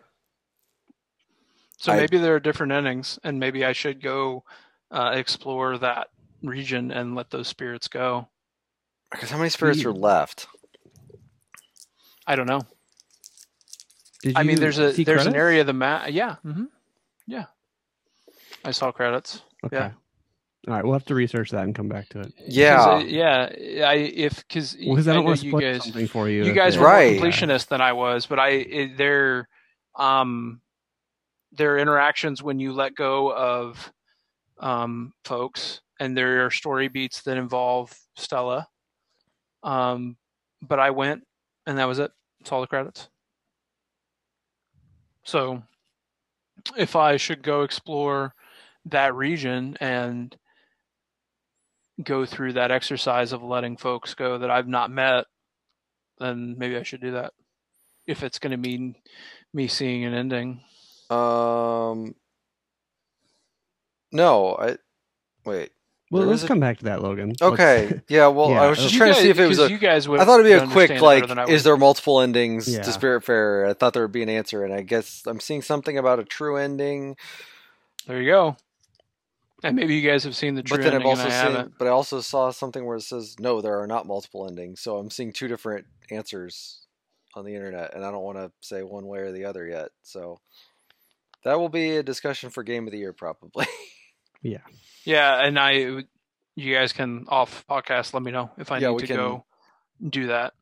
So 1.78 1.92
I- 1.92 1.96
maybe 1.96 2.18
there 2.18 2.34
are 2.34 2.40
different 2.40 2.72
endings, 2.72 3.18
and 3.24 3.40
maybe 3.40 3.64
I 3.64 3.72
should 3.72 4.00
go 4.02 4.44
uh, 4.90 5.12
explore 5.14 5.78
that 5.78 6.08
region 6.42 6.90
and 6.92 7.14
let 7.14 7.30
those 7.30 7.48
spirits 7.48 7.88
go. 7.88 8.28
Because 9.10 9.30
how 9.30 9.38
many 9.38 9.50
spirits 9.50 9.84
are 9.84 9.92
left? 9.92 10.46
I 12.26 12.36
don't 12.36 12.46
know. 12.46 12.60
Did 14.22 14.36
I 14.38 14.42
mean, 14.44 14.60
there's 14.60 14.78
a 14.78 14.94
see 14.94 15.04
there's 15.04 15.26
an 15.26 15.34
area 15.34 15.62
of 15.62 15.66
the 15.66 15.72
map. 15.72 16.08
Yeah, 16.10 16.36
hmm 16.36 16.64
yeah. 17.26 17.46
I 18.64 18.70
saw 18.70 18.92
credits. 18.92 19.42
Okay. 19.64 19.76
yeah. 19.76 19.90
All 20.68 20.74
right, 20.74 20.84
we'll 20.84 20.92
have 20.92 21.04
to 21.06 21.14
research 21.16 21.50
that 21.50 21.64
and 21.64 21.74
come 21.74 21.88
back 21.88 22.08
to 22.10 22.20
it. 22.20 22.32
Yeah. 22.46 22.80
uh, 22.80 22.98
yeah. 23.00 23.50
I 23.84 23.94
if 23.94 24.36
because 24.46 24.76
Well, 24.80 24.94
because 24.94 25.08
I 25.08 25.14
don't 25.14 25.24
know 25.24 25.30
want 25.30 25.40
to 25.40 25.46
you 25.46 25.50
spoil 25.52 25.60
guys 25.60 25.82
something 25.84 26.06
for 26.06 26.28
you. 26.28 26.44
you 26.44 26.52
guys 26.52 26.76
it- 26.76 26.78
were 26.78 26.86
more 26.86 26.92
Right. 26.94 27.18
completionist 27.18 27.66
than 27.66 27.80
I 27.80 27.92
was, 27.92 28.26
but 28.26 28.38
I 28.38 28.48
it, 28.50 28.96
their 28.96 29.48
um 29.96 30.60
their 31.50 31.78
interactions 31.78 32.42
when 32.42 32.60
you 32.60 32.72
let 32.72 32.94
go 32.94 33.32
of 33.34 33.92
um 34.60 35.12
folks 35.24 35.80
and 35.98 36.16
there 36.16 36.46
are 36.46 36.50
story 36.50 36.86
beats 36.88 37.22
that 37.22 37.36
involve 37.36 37.92
Stella. 38.16 38.68
Um, 39.64 40.16
but 40.62 40.78
I 40.78 40.90
went 40.90 41.24
and 41.66 41.76
that 41.78 41.86
was 41.88 41.98
it. 41.98 42.12
It's 42.40 42.52
all 42.52 42.60
the 42.60 42.66
credits. 42.68 43.08
So 45.24 45.62
if 46.76 46.94
I 46.94 47.16
should 47.16 47.42
go 47.42 47.62
explore 47.62 48.34
that 48.86 49.14
region 49.14 49.76
and 49.80 50.36
go 52.02 52.24
through 52.26 52.54
that 52.54 52.70
exercise 52.70 53.32
of 53.32 53.42
letting 53.42 53.76
folks 53.76 54.14
go 54.14 54.38
that 54.38 54.50
I've 54.50 54.68
not 54.68 54.90
met, 54.90 55.24
then 56.18 56.54
maybe 56.58 56.76
I 56.76 56.82
should 56.84 57.00
do 57.00 57.12
that. 57.12 57.32
If 58.06 58.22
it's 58.22 58.38
going 58.38 58.50
to 58.52 58.56
mean 58.56 58.96
me 59.52 59.68
seeing 59.68 60.04
an 60.04 60.14
ending. 60.14 60.60
Um. 61.10 62.14
No, 64.10 64.56
I 64.56 64.76
wait. 65.44 65.70
well, 66.10 66.22
there 66.22 66.28
let's 66.30 66.40
is 66.40 66.44
a- 66.44 66.48
come 66.48 66.60
back 66.60 66.78
to 66.78 66.84
that, 66.84 67.02
Logan. 67.02 67.28
Let's- 67.30 67.42
Okay. 67.42 68.00
Yeah. 68.08 68.26
Well, 68.28 68.50
Yeah, 68.50 68.62
I 68.62 68.68
was 68.68 68.78
just 68.78 68.94
trying 68.94 69.08
You 69.10 69.14
to 69.14 69.20
see 69.22 69.28
if 69.30 69.38
it 69.38 69.46
was 69.46 69.58
a. 69.58 69.70
you 69.70 69.78
guys 69.78 70.08
would. 70.08 70.20
I 70.20 70.24
thought 70.24 70.40
it'd 70.40 70.50
be 70.50 70.64
a 70.64 70.66
quick 70.70 71.00
like. 71.00 71.22
better 71.22 71.34
than 71.34 71.38
I 71.38 71.44
Is 71.46 71.64
there 71.64 71.76
multiple 71.76 72.20
endings 72.20 72.68
Yeah. 72.68 72.82
to 72.82 72.92
Spirit 72.92 73.22
Fair? 73.24 73.66
I 73.66 73.72
thought 73.74 73.92
there 73.94 74.02
would 74.02 74.12
be 74.12 74.22
an 74.22 74.28
answer, 74.28 74.64
and 74.64 74.74
I 74.74 74.82
guess 74.82 75.22
I'm 75.26 75.40
seeing 75.40 75.62
something 75.62 75.96
about 75.96 76.18
a 76.18 76.24
true 76.24 76.56
ending. 76.56 77.16
There 78.06 78.20
you 78.20 78.30
go. 78.30 78.56
And 79.62 79.76
maybe 79.76 79.94
you 79.94 80.08
guys 80.08 80.24
have 80.24 80.34
seen 80.36 80.54
the 80.54 80.62
true 80.62 80.76
But 80.78 80.82
then 80.84 80.94
I've 80.94 81.06
also 81.06 81.22
and 81.24 81.32
I 81.32 81.34
seen. 81.44 81.52
haven't. 81.54 81.78
But 81.78 81.86
I 81.86 81.90
also 81.92 82.20
saw 82.20 82.50
something 82.50 82.84
where 82.84 82.96
it 82.96 83.02
says 83.02 83.36
no, 83.38 83.60
there 83.60 83.80
are 83.80 83.86
not 83.86 84.06
multiple 84.06 84.46
endings. 84.48 84.80
So 84.80 84.96
I'm 84.98 85.10
seeing 85.10 85.32
two 85.32 85.46
different 85.48 85.86
answers 86.10 86.86
on 87.34 87.44
the 87.44 87.54
internet, 87.54 87.94
and 87.94 88.04
I 88.04 88.10
don't 88.10 88.22
want 88.24 88.38
to 88.38 88.50
say 88.60 88.82
one 88.82 89.06
way 89.06 89.20
or 89.20 89.32
the 89.32 89.44
other 89.44 89.66
yet. 89.66 89.90
So 90.02 90.40
that 91.44 91.58
will 91.58 91.68
be 91.68 91.96
a 91.96 92.02
discussion 92.02 92.50
for 92.50 92.62
Game 92.62 92.86
of 92.86 92.92
the 92.92 92.98
Year, 92.98 93.12
probably. 93.12 93.66
yeah. 94.42 94.58
Yeah, 95.04 95.44
and 95.44 95.58
I, 95.58 96.04
you 96.54 96.74
guys 96.74 96.92
can 96.92 97.24
off 97.28 97.64
podcast. 97.68 98.14
Let 98.14 98.22
me 98.22 98.30
know 98.32 98.50
if 98.58 98.70
I 98.72 98.78
Yeah, 98.78 98.90
need 98.90 98.98
to 99.00 99.06
can- 99.06 99.16
go 99.16 99.44
do 100.08 100.26
that. 100.26 100.54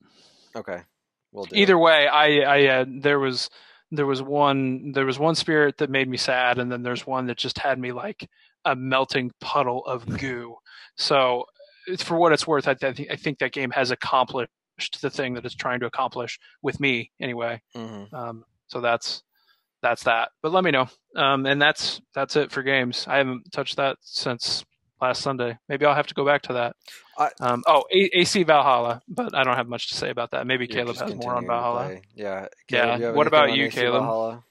okay. 0.54 0.82
We'll 1.32 1.44
do. 1.44 1.56
Either 1.56 1.78
way, 1.78 2.06
I, 2.08 2.40
I, 2.40 2.66
uh, 2.66 2.84
there 2.88 3.18
was, 3.18 3.50
there 3.92 4.06
was 4.06 4.20
one, 4.22 4.92
there 4.92 5.06
was 5.06 5.18
one 5.18 5.34
spirit 5.36 5.78
that 5.78 5.88
made 5.90 6.08
me 6.08 6.16
sad, 6.16 6.58
and 6.58 6.70
then 6.72 6.82
there's 6.82 7.06
one 7.06 7.26
that 7.26 7.36
just 7.38 7.58
had 7.58 7.78
me 7.78 7.92
like 7.92 8.28
a 8.64 8.76
melting 8.76 9.30
puddle 9.40 9.84
of 9.86 10.06
goo. 10.20 10.56
So, 10.96 11.44
it's- 11.88 12.02
for 12.06 12.16
what 12.16 12.32
it's 12.32 12.46
worth, 12.46 12.68
I, 12.68 12.74
th- 12.74 13.08
I 13.10 13.16
think 13.16 13.38
that 13.38 13.52
game 13.52 13.70
has 13.70 13.90
accomplished 13.90 14.50
the 15.02 15.10
thing 15.10 15.34
that 15.34 15.44
it's 15.44 15.54
trying 15.54 15.80
to 15.80 15.86
accomplish 15.86 16.38
with 16.62 16.80
me, 16.80 17.10
anyway. 17.20 17.60
hmm 17.74 18.04
Um, 18.12 18.44
so 18.68 18.80
that's 18.80 19.22
that's 19.82 20.04
that. 20.04 20.30
But 20.42 20.52
let 20.52 20.62
me 20.62 20.70
know. 20.70 20.88
Um, 21.16 21.46
and 21.46 21.60
that's 21.60 22.00
that's 22.14 22.36
it 22.36 22.52
for 22.52 22.62
games. 22.62 23.06
I 23.08 23.16
haven't 23.16 23.50
touched 23.50 23.76
that 23.76 23.96
since 24.02 24.64
last 25.00 25.22
Sunday. 25.22 25.56
Maybe 25.70 25.86
I'll 25.86 25.94
have 25.94 26.06
to 26.08 26.14
go 26.14 26.24
back 26.26 26.42
to 26.42 26.52
that. 26.52 26.76
I- 27.18 27.30
um, 27.40 27.62
oh, 27.66 27.84
A- 27.90 28.18
AC 28.20 28.42
Valhalla, 28.44 29.00
but 29.08 29.34
I 29.34 29.42
don't 29.42 29.56
have 29.56 29.68
much 29.68 29.88
to 29.88 29.94
say 29.96 30.10
about 30.10 30.30
that. 30.32 30.46
Maybe 30.46 30.66
Caleb 30.66 30.96
has 30.98 31.14
more 31.14 31.34
on 31.34 31.46
Valhalla. 31.46 31.92
Yeah. 31.92 31.96
Yeah. 32.14 32.46
Caleb, 32.68 33.00
have 33.00 33.14
What 33.16 33.26
about 33.26 33.52
you, 33.54 33.64
AC 33.66 33.74
Caleb? 33.80 34.02
Valhalla? 34.02 34.44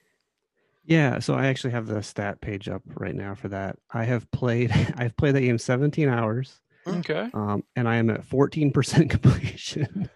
Yeah, 0.89 1.19
so 1.19 1.35
I 1.35 1.45
actually 1.45 1.69
have 1.73 1.85
the 1.85 2.01
stat 2.01 2.41
page 2.41 2.67
up 2.67 2.81
right 2.95 3.13
now 3.13 3.35
for 3.35 3.47
that. 3.49 3.77
I 3.93 4.05
have 4.05 4.29
played 4.31 4.71
I've 4.97 5.15
played 5.17 5.35
that 5.35 5.41
game 5.41 5.59
17 5.59 6.09
hours, 6.09 6.59
Okay. 6.87 7.29
um, 7.35 7.63
and 7.75 7.87
I 7.87 7.97
am 7.97 8.09
at 8.09 8.27
14% 8.27 9.07
completion. 9.09 10.09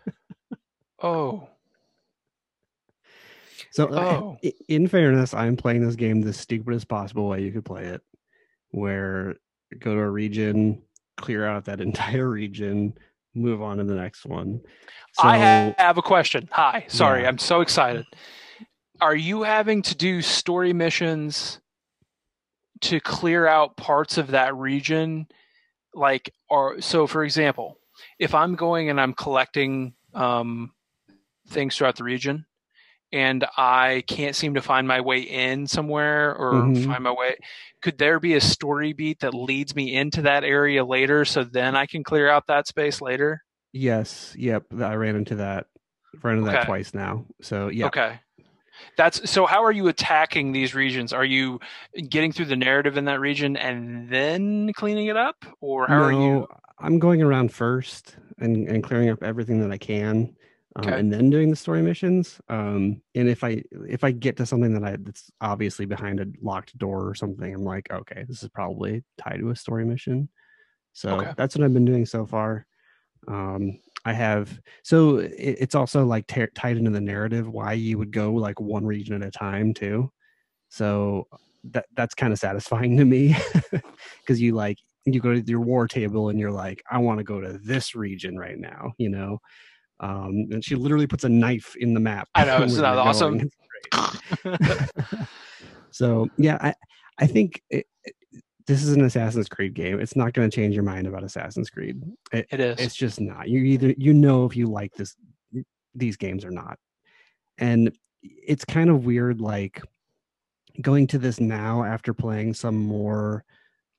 Oh. 1.02 1.48
so 3.72 3.88
Oh. 3.94 4.38
i- 4.44 4.54
in 4.68 4.88
fairness, 4.88 5.34
I'm 5.36 5.56
playing 5.58 5.86
this 5.86 5.96
game 5.96 6.22
the 6.22 6.34
stupidest 6.34 6.88
possible 6.88 7.28
way 7.28 7.44
you 7.44 7.52
could 7.52 7.66
play 7.66 7.86
it, 7.86 8.02
where 8.72 9.36
go 9.80 9.94
to 9.94 10.02
a 10.02 10.10
region, 10.10 10.82
clear 11.18 11.46
out 11.46 11.66
that 11.66 11.82
entire 11.90 12.28
region, 12.30 12.98
move 13.36 13.62
on 13.62 13.78
to 13.78 13.84
the 13.84 13.96
next 13.96 14.26
one. 14.26 14.60
So 15.14 15.24
I 15.28 15.38
have 15.78 16.00
a 16.00 16.02
question. 16.02 16.50
Hi. 16.52 16.86
Sorry, 16.88 17.22
Yeah. 17.24 17.28
I'm 17.28 17.38
so 17.38 17.62
excited. 17.62 18.06
Are 19.02 19.16
you 19.16 19.44
having 19.44 19.82
to 19.84 19.96
do 19.96 20.22
story 20.22 20.74
missions 20.74 21.60
to 22.82 23.00
clear 23.00 23.48
out 23.48 23.78
parts 23.78 24.18
of 24.18 24.28
that 24.28 24.56
region? 24.56 25.28
Like, 25.94 26.34
or 26.50 26.82
so, 26.82 27.08
for 27.08 27.24
example, 27.24 27.80
if 28.20 28.36
I'm 28.36 28.56
going 28.56 28.90
and 28.90 29.02
I'm 29.02 29.14
collecting 29.14 29.96
um, 30.14 30.74
things 31.50 31.78
throughout 31.78 31.98
the 31.98 32.06
region, 32.06 32.46
and 33.14 33.46
I 33.58 34.04
can't 34.08 34.36
seem 34.36 34.56
to 34.56 34.62
find 34.62 34.88
my 34.88 35.02
way 35.02 35.22
in 35.22 35.68
somewhere 35.68 36.36
or 36.36 36.74
Mhm. 36.74 36.84
find 36.86 37.04
my 37.04 37.12
way, 37.14 37.38
could 37.82 37.98
there 38.00 38.20
be 38.20 38.36
a 38.36 38.42
story 38.42 38.94
beat 38.94 39.20
that 39.22 39.34
leads 39.36 39.76
me 39.76 39.96
into 39.96 40.24
that 40.24 40.44
area 40.44 40.86
later, 40.86 41.26
so 41.26 41.44
then 41.44 41.76
I 41.76 41.88
can 41.88 42.04
clear 42.04 42.30
out 42.30 42.48
that 42.48 42.68
space 42.68 43.02
later? 43.02 43.44
yes, 43.72 44.36
yep, 44.38 44.66
I 44.80 44.96
ran 44.96 45.16
into 45.16 45.36
that 45.36 45.68
ran 46.22 46.38
into 46.38 46.46
that 46.52 46.62
twice 46.62 46.94
now. 46.94 47.26
So 47.42 47.70
yeah, 47.70 47.88
Okay. 47.88 48.20
That's 48.98 49.30
so 49.30 49.46
how 49.46 49.64
are 49.64 49.72
you 49.72 49.88
attacking 49.88 50.52
these 50.52 50.74
regions? 50.74 51.14
Are 51.14 51.26
you 51.26 51.60
getting 52.10 52.32
through 52.32 52.46
the 52.46 52.56
narrative 52.56 52.98
in 52.98 53.06
that 53.06 53.20
region 53.20 53.58
and 53.58 54.10
then 54.10 54.72
cleaning 54.74 55.08
it 55.08 55.18
up? 55.18 55.46
Or 55.62 55.88
how 55.88 56.02
are 56.02 56.12
you 56.12 56.48
I'm 56.80 57.00
going 57.00 57.22
around 57.22 57.52
first 57.54 58.18
and, 58.40 58.68
and 58.68 58.84
clearing 58.84 59.10
up 59.10 59.24
everything 59.24 59.62
that 59.62 59.72
I 59.72 59.78
can, 59.78 60.36
um, 60.76 60.88
Okay. 60.88 61.00
and 61.00 61.14
then 61.14 61.30
doing 61.30 61.50
the 61.50 61.56
story 61.56 61.82
missions. 61.82 62.42
Um, 62.50 63.02
and 63.16 63.30
if 63.30 63.44
I 63.44 63.64
if 63.72 64.04
I 64.04 64.12
get 64.12 64.38
to 64.38 64.46
something 64.46 64.74
that 64.74 64.84
I 64.84 64.98
that's 65.00 65.32
obviously 65.40 65.86
behind 65.86 66.20
a 66.20 66.26
locked 66.42 66.78
door 66.78 67.08
or 67.08 67.16
something, 67.16 67.54
I'm 67.54 67.64
like, 67.64 67.92
okay, 67.92 68.26
this 68.28 68.44
is 68.44 68.50
probably 68.50 69.04
tied 69.18 69.40
to 69.40 69.50
a 69.50 69.56
story 69.56 69.86
mission. 69.86 70.30
So 70.94 71.12
Okay. 71.12 71.34
that's 71.38 71.56
what 71.56 71.64
I've 71.64 71.74
been 71.74 71.86
doing 71.86 72.06
so 72.06 72.26
far. 72.26 72.66
Um, 73.28 73.80
I 74.06 74.14
have 74.14 74.60
so 74.84 75.18
it, 75.18 75.32
it's 75.38 75.76
also 75.76 76.06
like 76.06 76.28
tied 76.28 76.78
into 76.78 76.92
the 76.92 77.02
narrative 77.02 77.48
why 77.48 77.74
you 77.74 77.98
would 77.98 78.12
go 78.12 78.34
like 78.34 78.60
one 78.60 78.86
region 78.86 79.22
at 79.22 79.28
a 79.28 79.32
time 79.32 79.74
too. 79.74 80.12
So 80.70 81.28
that 81.72 81.86
that's 81.96 82.14
kind 82.14 82.34
of 82.34 82.40
satisfying 82.40 82.98
to 82.98 83.06
me 83.06 83.36
because 84.22 84.42
you 84.42 84.54
like 84.56 84.78
you 85.06 85.20
go 85.20 85.34
to 85.34 85.42
your 85.46 85.62
war 85.62 85.88
table 85.88 86.30
and 86.30 86.40
you're 86.40 86.52
like, 86.52 86.82
I 86.90 86.98
want 86.98 87.18
to 87.20 87.24
go 87.24 87.42
to 87.42 87.60
this 87.64 87.94
region 87.96 88.38
right 88.38 88.58
now, 88.58 88.94
you 88.98 89.10
know. 89.10 89.40
Um, 90.00 90.48
and 90.52 90.64
she 90.64 90.76
literally 90.76 91.08
puts 91.08 91.24
a 91.24 91.30
knife 91.30 91.76
in 91.78 91.94
the 91.94 92.00
map. 92.00 92.28
I 92.36 92.46
know, 92.46 92.62
isn't 92.64 92.82
that 92.82 92.98
awesome? 92.98 93.38
going. 93.38 93.52
It's 93.94 94.20
great. 94.44 94.80
so 95.92 96.28
yeah, 96.38 96.58
I 96.62 96.74
I 97.20 97.28
think 97.28 97.62
it- 97.70 97.88
this 98.66 98.84
is 98.84 98.94
an 98.94 99.04
Assassin's 99.04 99.50
Creed 99.50 99.74
game. 99.74 100.00
It's 100.00 100.16
not 100.16 100.34
going 100.34 100.50
to 100.50 100.56
change 100.56 100.76
your 100.76 100.84
mind 100.84 101.08
about 101.08 101.24
Assassin's 101.24 101.70
Creed. 101.70 102.02
It, 102.32 102.48
It 102.52 102.60
is. 102.60 102.80
it's 102.80 102.96
just 102.96 103.20
not. 103.20 103.50
You 103.50 103.60
either 103.60 103.94
you 103.98 104.14
know 104.14 104.46
if 104.46 104.56
you 104.56 104.68
like 104.68 104.94
this 104.94 105.16
these 105.96 106.18
games 106.18 106.46
or 106.46 106.52
not. 106.52 106.78
And 107.58 107.96
it's 108.22 108.66
kind 108.66 108.90
of 108.90 109.06
weird 109.06 109.42
like 109.42 109.82
going 110.82 111.08
to 111.08 111.18
this 111.18 111.40
now 111.40 111.84
after 111.84 112.14
playing 112.14 112.54
some 112.54 112.78
more 112.78 113.44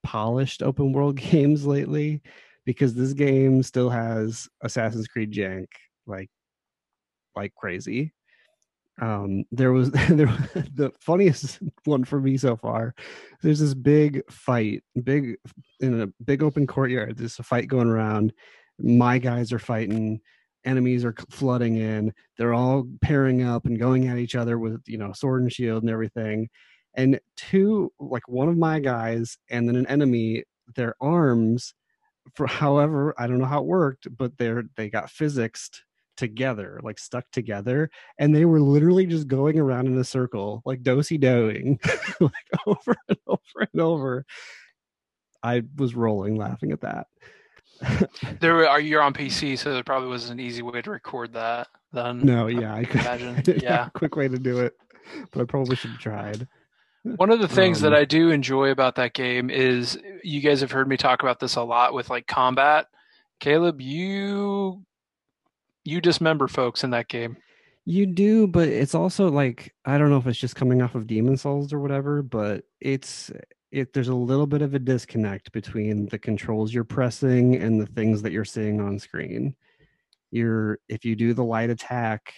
polished 0.03 0.62
open 0.62 0.93
world 0.93 1.17
games 1.31 1.67
lately 1.67 2.23
because 2.65 2.95
this 2.95 3.12
game 3.12 3.62
still 3.62 3.91
has 3.91 4.49
Assassin's 4.62 5.07
Creed 5.07 5.33
jank 5.33 5.67
like 6.07 6.31
like 7.37 7.55
crazy. 7.55 8.12
Um 9.01 9.45
there 9.51 9.72
was 9.72 9.90
there 10.11 10.26
the 10.74 10.92
funniest 11.01 11.59
one 11.84 12.05
for 12.05 12.20
me 12.20 12.36
so 12.36 12.57
far. 12.57 12.95
There's 13.42 13.61
this 13.61 13.74
big 13.74 14.22
fight, 14.30 14.82
big 15.03 15.36
in 15.80 16.01
a 16.01 16.07
big 16.24 16.42
open 16.42 16.66
courtyard. 16.66 17.16
There's 17.16 17.38
a 17.38 17.42
fight 17.42 17.68
going 17.68 17.88
around. 17.88 18.32
My 18.78 19.18
guys 19.18 19.53
are 19.53 19.59
fighting 19.59 20.20
enemies 20.64 21.05
are 21.05 21.14
flooding 21.30 21.76
in 21.76 22.12
they're 22.38 22.55
all 22.55 22.86
pairing 23.03 23.42
up 23.42 23.66
and 23.66 23.78
going 23.78 24.09
at 24.09 24.18
each 24.18 24.34
other 24.34 24.59
with 24.59 24.80
you 24.86 24.99
know 24.99 25.12
sword 25.12 25.42
and 25.42 25.53
shield 25.53 25.82
and 25.82 25.90
everything 25.90 26.49
and 26.95 27.20
two 27.36 27.92
like 27.99 28.26
one 28.28 28.49
of 28.49 28.57
my 28.57 28.78
guys 28.80 29.36
and 29.51 29.68
then 29.68 29.76
an 29.76 29.86
enemy 29.86 30.42
their 30.74 30.95
arms 31.01 31.74
for 32.34 32.47
however 32.47 33.14
i 33.18 33.26
don't 33.26 33.38
know 33.38 33.45
how 33.45 33.61
it 33.61 33.66
worked 33.66 34.07
but 34.16 34.36
they're 34.38 34.64
they 34.76 34.88
got 34.88 35.11
physicsed 35.11 35.82
together 36.17 36.81
like 36.83 36.99
stuck 36.99 37.25
together 37.33 37.91
and 38.19 38.35
they 38.35 38.45
were 38.45 38.61
literally 38.61 39.07
just 39.07 39.27
going 39.29 39.59
around 39.59 39.87
in 39.87 39.99
a 39.99 40.05
circle 40.05 40.62
like 40.65 40.83
dosey 40.83 41.19
doing 41.19 41.79
like 42.21 42.33
over 42.67 42.97
and 43.09 43.19
over 43.27 43.41
and 43.73 43.81
over 43.81 44.27
i 45.43 45.62
was 45.77 45.95
rolling 45.95 46.37
laughing 46.37 46.73
at 46.73 46.81
that 46.81 47.07
There 48.41 48.69
are 48.69 48.81
you're 48.81 49.03
on 49.03 49.12
PC, 49.12 49.59
so 49.59 49.73
there 49.75 49.83
probably 49.83 50.09
was 50.09 50.31
an 50.31 50.39
easy 50.39 50.62
way 50.62 50.81
to 50.81 50.91
record 50.91 51.33
that. 51.33 51.67
Then 51.93 52.21
no 52.21 52.47
yeah 52.47 52.73
i 52.75 52.85
could 52.85 53.01
imagine. 53.01 53.43
Yeah. 53.61 53.89
quick 53.95 54.15
way 54.17 54.29
to 54.29 54.39
do 54.39 54.61
it 54.61 54.75
but 55.33 55.43
i 55.43 55.45
probably 55.45 55.77
should 55.77 55.91
have 55.91 55.99
tried 56.01 56.47
One 57.17 57.31
of 57.31 57.41
the 57.41 57.49
things 57.49 57.81
that 57.83 57.93
Um, 57.93 57.99
I 57.99 58.05
do 58.05 58.31
enjoy 58.31 58.71
about 58.71 58.95
that 58.95 59.12
game 59.12 59.51
is 59.51 59.99
you 60.23 60.41
guys 60.41 60.61
have 60.61 60.71
heard 60.71 60.89
me 60.89 60.97
talk 60.97 61.23
about 61.23 61.41
this 61.41 61.57
a 61.57 61.62
lot 61.62 61.93
with 61.95 62.09
like 62.11 62.27
combat. 62.27 62.87
Caleb, 63.41 63.81
you 63.81 64.83
you 65.85 66.01
dismember 66.01 66.49
folks 66.49 66.85
in 66.85 66.91
that 66.91 67.09
game. 67.09 67.37
You 67.87 68.07
do, 68.07 68.47
but 68.47 68.68
it's 68.68 68.95
also 68.95 69.30
like 69.30 69.74
I 69.85 69.99
don't 69.99 70.09
know 70.09 70.16
if 70.16 70.26
it's 70.26 70.39
just 70.39 70.57
coming 70.57 70.80
off 70.80 70.95
of 70.95 71.07
Demon's 71.07 71.43
Souls 71.43 71.72
or 71.72 71.80
whatever, 71.80 72.22
but 72.22 72.64
it's 72.80 73.30
it 73.70 73.93
there's 73.93 74.09
a 74.09 74.14
little 74.14 74.47
bit 74.47 74.62
of 74.62 74.74
a 74.74 74.78
disconnect 74.78 75.53
between 75.53 76.07
the 76.07 76.18
controls 76.18 76.72
you're 76.72 76.85
pressing 76.85 77.57
and 77.57 77.80
the 77.80 77.87
things 77.87 78.22
that 78.22 78.32
you're 78.32 78.45
seeing 78.45 78.80
on 78.80 78.99
screen. 78.99 79.55
You're 80.30 80.78
if 80.89 81.05
you 81.05 81.14
do 81.14 81.35
the 81.35 81.45
light 81.45 81.68
attack, 81.68 82.32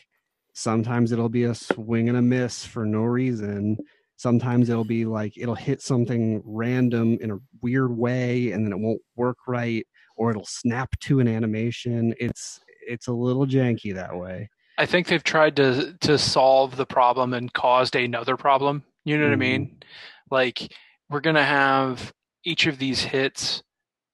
sometimes 0.53 1.13
it'll 1.13 1.29
be 1.29 1.45
a 1.45 1.55
swing 1.55 2.09
and 2.09 2.19
a 2.19 2.23
miss 2.23 2.65
for 2.65 2.85
no 2.85 3.03
reason. 3.03 3.79
Sometimes 4.17 4.69
it'll 4.69 4.85
be 4.85 5.05
like 5.05 5.35
it'll 5.37 5.55
hit 5.55 5.81
something 5.81 6.43
random 6.45 7.19
in 7.21 7.31
a 7.31 7.39
weird 7.63 7.97
way 7.97 8.51
and 8.51 8.65
then 8.65 8.73
it 8.73 8.81
won't 8.81 9.03
work 9.15 9.39
right 9.47 9.87
or 10.17 10.31
it'll 10.31 10.47
snap 10.47 10.89
to 11.01 11.21
an 11.21 11.29
animation. 11.29 12.15
It's 12.19 12.61
it's 12.87 13.09
a 13.09 13.13
little 13.13 13.47
janky 13.47 13.95
that 13.95 14.17
way. 14.17 14.49
I 14.79 14.87
think 14.87 15.07
they've 15.07 15.23
tried 15.25 15.57
to 15.57 15.95
to 16.01 16.19
solve 16.19 16.77
the 16.77 16.87
problem 16.87 17.35
and 17.35 17.53
caused 17.53 17.97
another 17.97 18.37
problem. 18.37 18.85
You 19.05 19.19
know 19.19 19.25
what 19.25 19.33
I 19.33 19.37
mean? 19.37 19.67
Mm-hmm. 19.67 19.79
Like 20.31 20.73
we're 21.09 21.21
gonna 21.21 21.45
have 21.45 22.13
each 22.45 22.67
of 22.67 22.79
these 22.79 23.03
hits 23.03 23.63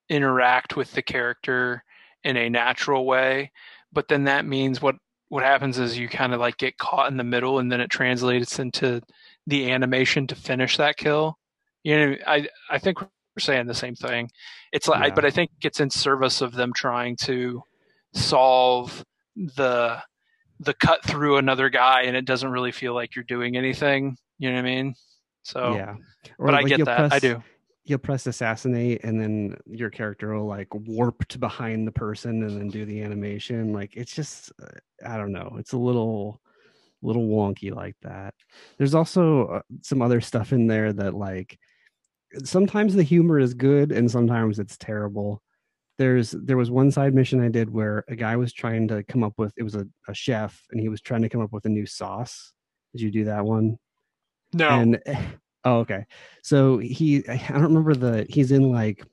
interact 0.09 0.77
with 0.77 0.93
the 0.93 1.03
character 1.03 1.85
in 2.25 2.37
a 2.37 2.49
natural 2.51 3.07
way, 3.07 3.51
but 3.93 4.09
then 4.09 4.25
that 4.25 4.45
means 4.45 4.81
what 4.81 4.97
what 5.29 5.43
happens 5.43 5.79
is 5.79 5.97
you 5.99 6.09
kind 6.09 6.35
of 6.35 6.41
like 6.41 6.59
get 6.59 6.77
caught 6.79 7.11
in 7.11 7.17
the 7.17 7.25
middle, 7.25 7.59
and 7.59 7.73
then 7.73 7.81
it 7.81 7.91
translates 7.91 8.59
into 8.59 9.01
the 9.47 9.71
animation 9.71 10.27
to 10.27 10.35
finish 10.35 10.77
that 10.77 10.97
kill. 10.97 11.39
You 11.83 11.97
know, 11.99 12.17
I 12.27 12.49
I 12.71 12.79
think 12.79 13.01
we're 13.01 13.09
saying 13.39 13.67
the 13.67 13.75
same 13.75 13.95
thing. 13.97 14.31
It's 14.73 14.89
like, 14.89 15.09
Yeah. 15.09 15.15
but 15.15 15.25
I 15.25 15.31
think 15.31 15.51
it's 15.63 15.81
in 15.81 15.91
service 15.91 16.41
of 16.43 16.53
them 16.53 16.73
trying 16.75 17.17
to 17.23 17.63
solve 18.15 19.05
the 19.37 19.99
the 20.61 20.75
cut 20.75 21.05
through 21.05 21.39
another 21.39 21.69
guy 21.69 22.03
and 22.03 22.17
it 22.17 22.25
doesn't 22.25 22.51
really 22.51 22.73
feel 22.73 22.95
like 22.95 23.17
you're 23.17 23.25
doing 23.25 23.57
anything. 23.57 24.17
You 24.39 24.51
know 24.51 24.57
what 24.57 24.61
I 24.61 24.71
mean? 24.71 24.95
So, 25.43 25.75
yeah. 25.75 25.95
Or 26.39 26.47
but 26.47 26.55
I 26.55 26.63
get 26.63 26.85
that. 26.85 27.01
I 27.01 27.09
press- 27.09 27.21
do. 27.23 27.43
You'll 27.85 27.99
press 27.99 28.29
assassinate, 28.29 29.03
and 29.03 29.21
then 29.21 29.57
your 29.67 29.91
character 29.91 30.33
will 30.35 30.47
like 30.47 30.73
warp 30.73 31.27
to 31.29 31.39
behind 31.41 31.85
the 31.85 31.91
person, 31.91 32.45
and 32.45 32.57
then 32.57 32.69
do 32.69 32.85
the 32.85 33.03
animation. 33.03 33.73
Like 33.73 33.97
it's 33.97 34.15
just, 34.15 34.53
uh, 34.63 34.69
I 35.05 35.17
don't 35.17 35.33
know. 35.33 35.57
It's 35.59 35.73
a 35.73 35.79
little, 35.79 36.41
little 37.03 37.27
wonky 37.27 37.75
like 37.75 37.97
that. 38.03 38.35
There's 38.79 38.95
also 38.95 39.47
uh, 39.47 39.63
some 39.83 40.01
other 40.01 40.21
stuff 40.21 40.53
in 40.53 40.69
there 40.69 40.93
that 40.93 41.15
like 41.15 41.59
sometimes 42.45 42.95
the 42.95 43.03
humor 43.03 43.41
is 43.41 43.53
good, 43.53 43.91
and 43.91 44.09
sometimes 44.09 44.61
it's 44.61 44.79
terrible. 44.79 45.43
There's 46.03 46.33
there 46.33 46.57
was 46.57 46.69
one 46.69 46.91
side 46.91 47.15
mission 47.15 47.41
I 47.41 47.49
did 47.49 47.71
where 47.71 48.05
a 48.09 48.17
guy 48.17 48.35
was 48.35 48.53
trying 48.53 48.89
to 48.89 49.05
come 49.05 49.23
up 49.23 49.35
with 49.37 49.53
it 49.57 49.63
was 49.63 49.77
a, 49.77 49.87
a 50.09 50.15
chef, 50.15 50.61
and 50.73 50.81
he 50.81 50.89
was 50.89 51.01
trying 51.01 51.23
to 51.23 51.29
come 51.29 51.41
up 51.41 51.53
with 51.53 51.65
a 51.65 51.69
new 51.69 51.87
sauce. 51.87 52.53
Did 52.93 53.03
you 53.03 53.11
do 53.13 53.25
that 53.27 53.45
one? 53.45 53.79
No. 54.53 54.69
and 54.69 55.01
oh 55.65 55.79
okay 55.79 56.05
so 56.43 56.79
he 56.79 57.27
i 57.29 57.37
don't 57.49 57.63
remember 57.63 57.95
the 57.95 58.27
he's 58.29 58.51
in 58.51 58.73
like 58.73 59.07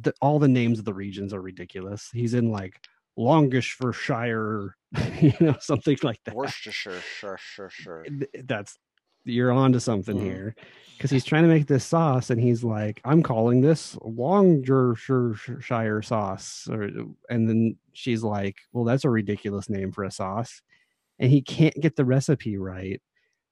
the, 0.00 0.14
all 0.22 0.38
the 0.38 0.48
names 0.48 0.78
of 0.78 0.84
the 0.84 0.94
regions 0.94 1.34
are 1.34 1.42
ridiculous 1.42 2.08
he's 2.14 2.34
in 2.34 2.52
like 2.52 2.80
longishire 3.18 4.70
you 5.20 5.32
know 5.40 5.56
something 5.60 5.98
like 6.02 6.20
that 6.24 6.34
Worcestershire, 6.34 7.00
sure, 7.18 7.38
sure, 7.38 7.70
sure. 7.70 8.06
That's 8.44 8.78
you're 9.26 9.52
on 9.52 9.72
to 9.72 9.80
something 9.80 10.16
Mhm. 10.16 10.22
here. 10.22 10.56
Because 10.96 11.10
he's 11.10 11.26
trying 11.26 11.42
to 11.42 11.48
make 11.50 11.66
this 11.66 11.84
sauce 11.84 12.30
and 12.30 12.40
he's 12.40 12.64
like 12.64 13.02
i'm 13.04 13.22
calling 13.22 13.60
this 13.60 13.96
longishire 13.96 16.02
sauce 16.02 16.66
or, 16.70 16.84
and 17.28 17.46
then 17.46 17.76
she's 17.92 18.22
like 18.22 18.56
well 18.72 18.84
that's 18.84 19.04
a 19.04 19.10
ridiculous 19.10 19.68
name 19.68 19.92
for 19.92 20.04
a 20.04 20.10
sauce 20.10 20.62
and 21.18 21.30
he 21.30 21.42
can't 21.42 21.74
get 21.82 21.96
the 21.96 22.04
recipe 22.04 22.56
right. 22.56 23.02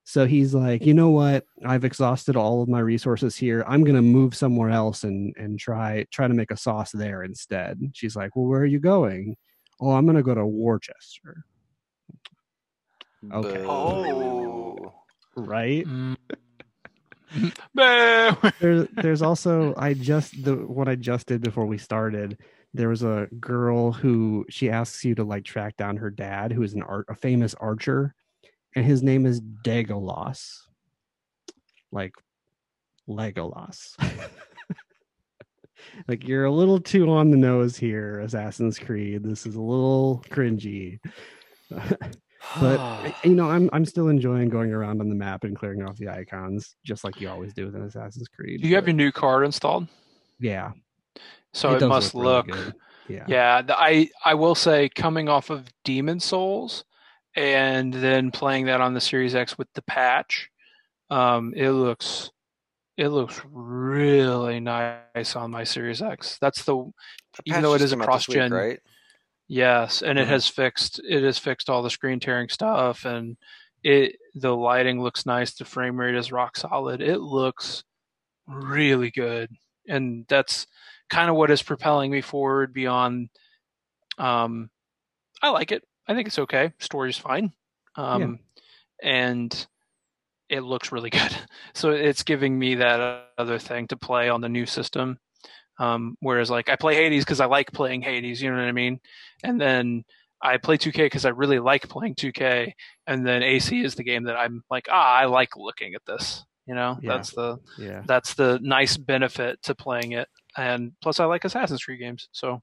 So 0.04 0.26
he's 0.26 0.54
like 0.54 0.84
you 0.86 0.94
know 0.94 1.10
what? 1.10 1.44
I've 1.64 1.84
exhausted 1.84 2.36
all 2.36 2.62
of 2.62 2.68
my 2.68 2.80
resources 2.80 3.36
here. 3.36 3.64
I'm 3.66 3.84
going 3.84 3.96
to 3.96 4.02
move 4.02 4.34
somewhere 4.34 4.70
else 4.70 5.04
and 5.04 5.34
and 5.38 5.58
try 5.58 6.04
try 6.10 6.28
to 6.28 6.34
make 6.34 6.50
a 6.50 6.56
sauce 6.56 6.92
there 6.92 7.24
instead. 7.24 7.78
She's 7.94 8.16
like 8.16 8.36
well 8.36 8.46
where 8.46 8.60
are 8.60 8.66
you 8.66 8.80
going? 8.80 9.36
Oh 9.80 9.92
i'm 9.92 10.04
going 10.06 10.16
to 10.16 10.22
go 10.22 10.34
to 10.34 10.46
worcester. 10.46 11.44
Okay. 13.32 13.64
Boo. 13.64 14.92
Right 15.36 15.86
Mm. 15.86 16.16
There, 17.74 18.86
there's 18.92 19.22
also 19.22 19.74
I 19.76 19.94
just 19.94 20.44
the 20.44 20.54
what 20.54 20.88
I 20.88 20.94
just 20.94 21.26
did 21.26 21.42
before 21.42 21.66
we 21.66 21.78
started. 21.78 22.38
There 22.72 22.88
was 22.88 23.02
a 23.02 23.28
girl 23.40 23.92
who 23.92 24.44
she 24.48 24.70
asks 24.70 25.04
you 25.04 25.14
to 25.16 25.24
like 25.24 25.44
track 25.44 25.76
down 25.76 25.96
her 25.96 26.10
dad, 26.10 26.52
who 26.52 26.62
is 26.62 26.74
an 26.74 26.82
art 26.82 27.06
a 27.08 27.14
famous 27.14 27.54
archer, 27.54 28.14
and 28.76 28.84
his 28.84 29.02
name 29.02 29.26
is 29.26 29.40
Dagolas, 29.40 30.60
like 31.92 32.14
Legolas. 33.08 33.94
like 36.08 36.26
you're 36.26 36.44
a 36.44 36.52
little 36.52 36.80
too 36.80 37.10
on 37.10 37.30
the 37.30 37.36
nose 37.36 37.76
here, 37.76 38.20
Assassin's 38.20 38.78
Creed. 38.78 39.22
This 39.24 39.46
is 39.46 39.56
a 39.56 39.60
little 39.60 40.24
cringy. 40.30 41.00
but 42.60 43.14
you 43.24 43.34
know, 43.34 43.50
I'm 43.50 43.70
I'm 43.72 43.84
still 43.84 44.08
enjoying 44.08 44.48
going 44.48 44.72
around 44.72 45.00
on 45.00 45.08
the 45.08 45.14
map 45.14 45.44
and 45.44 45.56
clearing 45.56 45.82
off 45.82 45.96
the 45.96 46.08
icons, 46.08 46.76
just 46.84 47.04
like 47.04 47.20
you 47.20 47.28
always 47.28 47.52
do 47.52 47.66
with 47.66 47.74
an 47.74 47.82
Assassin's 47.82 48.28
Creed. 48.28 48.62
Do 48.62 48.68
you 48.68 48.74
have 48.76 48.86
your 48.86 48.94
new 48.94 49.12
card 49.12 49.44
installed? 49.44 49.88
yeah. 50.40 50.72
So 51.52 51.74
it, 51.74 51.78
does 51.78 51.88
must 51.88 52.14
really 52.14 52.26
look. 52.26 52.46
good. 52.48 52.74
Yeah. 53.08 53.24
yeah, 53.28 53.62
the, 53.62 53.78
I 53.78 54.08
I 54.24 54.34
will 54.34 54.54
say 54.54 54.88
coming 54.88 55.28
off 55.28 55.50
of 55.50 55.68
Demon's 55.84 56.24
Souls 56.24 56.84
and 57.36 57.92
then 57.92 58.30
playing 58.30 58.66
that 58.66 58.80
on 58.80 58.94
the 58.94 59.00
Series 59.00 59.34
X 59.34 59.58
with 59.58 59.68
the 59.74 59.82
patch, 59.82 60.50
um, 61.10 61.52
it 61.54 61.70
looks 61.70 62.30
it 62.96 63.08
looks 63.08 63.40
really 63.50 64.60
nice 64.60 65.36
on 65.36 65.50
my 65.50 65.64
Series 65.64 66.00
X. 66.00 66.38
That's 66.40 66.64
the 66.64 66.74
The 66.74 67.42
even 67.46 67.62
though 67.62 67.74
it 67.74 67.82
is 67.82 67.92
a 67.92 67.96
came 67.96 68.02
out 68.02 68.06
week, 68.06 68.10
cross-gen- 68.10 68.52
right? 68.52 68.80
Yes, 69.48 70.02
and 70.02 70.18
it 70.18 70.26
Mhm. 70.26 70.30
has 70.30 70.48
fixed 70.48 71.00
it 71.04 71.22
has 71.22 71.38
fixed 71.38 71.68
all 71.68 71.82
the 71.82 71.90
screen 71.90 72.18
tearing 72.20 72.48
stuff 72.48 73.04
and 73.04 73.36
it 73.82 74.16
the 74.34 74.56
lighting 74.56 75.02
looks 75.02 75.26
nice, 75.26 75.52
the 75.54 75.64
frame 75.66 75.98
rate 76.00 76.14
is 76.14 76.32
rock 76.32 76.56
solid. 76.56 77.02
It 77.02 77.18
looks 77.20 77.84
really 78.46 79.10
good. 79.10 79.50
And 79.88 80.26
that's 80.28 80.66
kind 81.10 81.28
of 81.30 81.36
what 81.36 81.50
is 81.50 81.62
propelling 81.62 82.10
me 82.10 82.22
forward 82.22 82.72
beyond 82.72 83.28
um 84.18 84.70
I 85.42 85.50
like 85.50 85.72
it. 85.72 85.84
I 86.08 86.14
think 86.14 86.28
it's 86.28 86.38
okay. 86.38 86.72
Story's 86.78 87.18
fine. 87.18 87.52
Um 87.96 88.40
and 89.02 89.66
it 90.48 90.60
looks 90.60 90.92
really 90.92 91.10
good. 91.18 91.36
So 91.74 91.90
it's 91.90 92.22
giving 92.22 92.58
me 92.58 92.76
that 92.76 93.28
other 93.36 93.58
thing 93.58 93.88
to 93.88 93.96
play 93.96 94.28
on 94.30 94.40
the 94.40 94.48
new 94.48 94.64
system. 94.66 95.18
Um, 95.78 96.16
whereas 96.20 96.50
like 96.50 96.68
I 96.68 96.76
play 96.76 96.94
Hades 96.94 97.24
because 97.24 97.40
I 97.40 97.46
like 97.46 97.72
playing 97.72 98.02
Hades, 98.02 98.40
you 98.40 98.50
know 98.50 98.56
what 98.56 98.64
I 98.66 98.72
mean? 98.72 99.00
And 99.42 99.60
then 99.60 100.04
I 100.42 100.56
play 100.58 100.76
2K 100.76 100.96
because 101.06 101.24
I 101.24 101.30
really 101.30 101.58
like 101.58 101.88
playing 101.88 102.14
2K, 102.16 102.72
and 103.06 103.26
then 103.26 103.42
AC 103.42 103.82
is 103.82 103.94
the 103.94 104.04
game 104.04 104.24
that 104.24 104.36
I'm 104.36 104.62
like, 104.70 104.86
ah, 104.90 105.14
I 105.14 105.24
like 105.24 105.56
looking 105.56 105.94
at 105.94 106.02
this. 106.06 106.44
You 106.66 106.74
know, 106.74 106.98
Yeah. 107.02 107.12
that's 107.12 107.30
the 107.32 107.58
Yeah. 107.78 108.02
that's 108.06 108.34
the 108.34 108.58
nice 108.62 108.96
benefit 108.96 109.62
to 109.64 109.74
playing 109.74 110.12
it. 110.12 110.28
And 110.56 110.92
plus, 111.02 111.18
I 111.20 111.24
like 111.24 111.44
Assassin's 111.44 111.82
Creed 111.84 111.98
games. 111.98 112.28
So, 112.32 112.62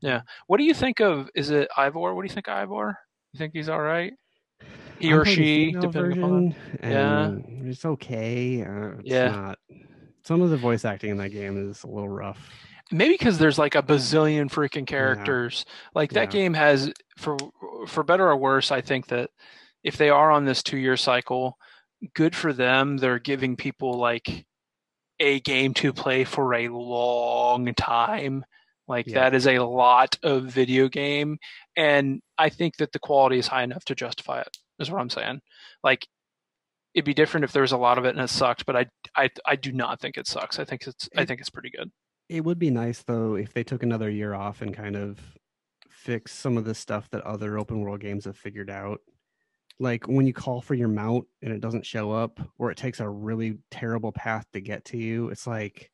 yeah. 0.00 0.22
What 0.48 0.56
do 0.58 0.64
you 0.64 0.74
think 0.74 1.00
of? 1.00 1.28
Is 1.34 1.50
it 1.50 1.68
Eivor? 1.76 2.14
What 2.14 2.22
do 2.22 2.26
you 2.28 2.34
think 2.34 2.48
of 2.48 2.54
Eivor? 2.68 2.94
You 3.32 3.38
think 3.38 3.52
he's 3.54 3.68
all 3.68 3.80
right? 3.80 4.12
He 4.98 5.12
I 5.12 5.16
or 5.16 5.24
she, 5.24 5.70
depending 5.72 6.18
upon. 6.18 6.54
Yeah. 6.82 7.36
It's 7.64 7.84
okay. 7.84 8.62
Uh, 8.64 8.98
it's 8.98 9.02
Yeah. 9.04 9.28
Not, 9.30 9.58
some 10.28 10.42
of 10.42 10.50
the 10.50 10.58
voice 10.58 10.84
acting 10.84 11.08
in 11.10 11.16
that 11.16 11.30
game 11.30 11.70
is 11.70 11.82
a 11.84 11.86
little 11.86 12.08
rough. 12.08 12.50
Maybe 12.92 13.14
because 13.14 13.38
there's 13.38 13.58
like 13.58 13.74
a 13.74 13.82
bazillion 13.82 14.50
freaking 14.50 14.86
characters. 14.86 15.64
Like 15.94 16.12
that 16.12 16.28
Yeah. 16.28 16.40
game 16.40 16.52
has, 16.52 16.92
for 17.16 17.38
for 17.86 18.02
better 18.04 18.28
or 18.28 18.36
worse, 18.36 18.70
I 18.70 18.82
think 18.82 19.06
that 19.06 19.30
if 19.82 19.96
they 19.96 20.10
are 20.10 20.30
on 20.30 20.44
this 20.44 20.62
two 20.62 20.76
year 20.76 20.98
cycle, 20.98 21.56
good 22.14 22.36
for 22.36 22.52
them. 22.52 22.98
They're 22.98 23.18
giving 23.18 23.56
people 23.56 23.94
like 23.94 24.44
a 25.18 25.40
game 25.40 25.72
to 25.74 25.94
play 25.94 26.24
for 26.24 26.52
a 26.54 26.68
long 26.68 27.74
time. 27.74 28.44
Like 28.86 29.06
Yeah. 29.06 29.20
that 29.20 29.34
is 29.34 29.46
a 29.46 29.60
lot 29.60 30.18
of 30.22 30.44
video 30.44 30.88
game, 30.88 31.38
and 31.74 32.20
I 32.36 32.50
think 32.50 32.76
that 32.76 32.92
the 32.92 32.98
quality 32.98 33.38
is 33.38 33.46
high 33.46 33.62
enough 33.62 33.84
to 33.86 33.94
justify 33.94 34.42
it. 34.42 34.58
Is 34.78 34.90
what 34.90 35.00
I'm 35.00 35.10
saying. 35.10 35.40
Like 35.82 36.06
it'd 36.94 37.04
be 37.04 37.14
different 37.14 37.44
if 37.44 37.52
there 37.52 37.62
was 37.62 37.72
a 37.72 37.76
lot 37.76 37.98
of 37.98 38.04
it 38.04 38.10
and 38.10 38.20
it 38.20 38.30
sucked, 38.30 38.66
but 38.66 38.76
I 38.76 38.86
I 39.16 39.30
I 39.46 39.56
do 39.56 39.72
not 39.72 40.00
think 40.00 40.16
it 40.16 40.26
sucks. 40.26 40.58
I 40.58 40.64
think 40.64 40.86
it's 40.86 41.08
I 41.16 41.24
think 41.24 41.40
it's 41.40 41.50
pretty 41.50 41.70
good. 41.70 41.90
It 42.28 42.44
would 42.44 42.58
be 42.58 42.70
nice 42.70 43.02
though 43.02 43.36
if 43.36 43.52
they 43.52 43.64
took 43.64 43.82
another 43.82 44.10
year 44.10 44.34
off 44.34 44.62
and 44.62 44.74
kind 44.74 44.96
of 44.96 45.18
fix 45.90 46.32
some 46.32 46.56
of 46.56 46.64
the 46.64 46.74
stuff 46.74 47.08
that 47.10 47.22
other 47.22 47.58
open 47.58 47.80
world 47.80 48.00
games 48.00 48.24
have 48.24 48.36
figured 48.36 48.70
out. 48.70 49.00
Like 49.80 50.08
when 50.08 50.26
you 50.26 50.32
call 50.32 50.60
for 50.60 50.74
your 50.74 50.88
mount 50.88 51.26
and 51.42 51.52
it 51.52 51.60
doesn't 51.60 51.86
show 51.86 52.10
up, 52.10 52.40
or 52.58 52.70
it 52.70 52.76
takes 52.76 53.00
a 53.00 53.08
really 53.08 53.58
terrible 53.70 54.12
path 54.12 54.46
to 54.52 54.60
get 54.60 54.84
to 54.86 54.96
you, 54.96 55.28
it's 55.28 55.46
like 55.46 55.90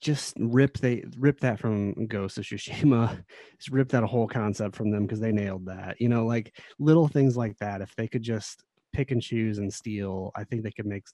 just 0.00 0.34
rip 0.38 0.78
they 0.78 1.04
rip 1.18 1.40
that 1.40 1.58
from 1.58 2.06
Ghost 2.06 2.38
of 2.38 2.44
Tsushima. 2.44 3.24
Just 3.58 3.70
rip 3.70 3.88
that 3.90 4.02
whole 4.02 4.26
concept 4.26 4.74
from 4.74 4.90
them 4.90 5.04
because 5.04 5.20
they 5.20 5.30
nailed 5.30 5.66
that. 5.66 6.00
You 6.00 6.08
know, 6.08 6.26
like 6.26 6.56
little 6.80 7.06
things 7.06 7.36
like 7.36 7.56
that. 7.58 7.80
If 7.80 7.94
they 7.94 8.08
could 8.08 8.22
just 8.22 8.64
pick 8.92 9.10
and 9.10 9.22
choose 9.22 9.58
and 9.58 9.72
steal, 9.72 10.32
I 10.34 10.44
think 10.44 10.62
they 10.62 10.72
could 10.72 10.86
make 10.86 11.04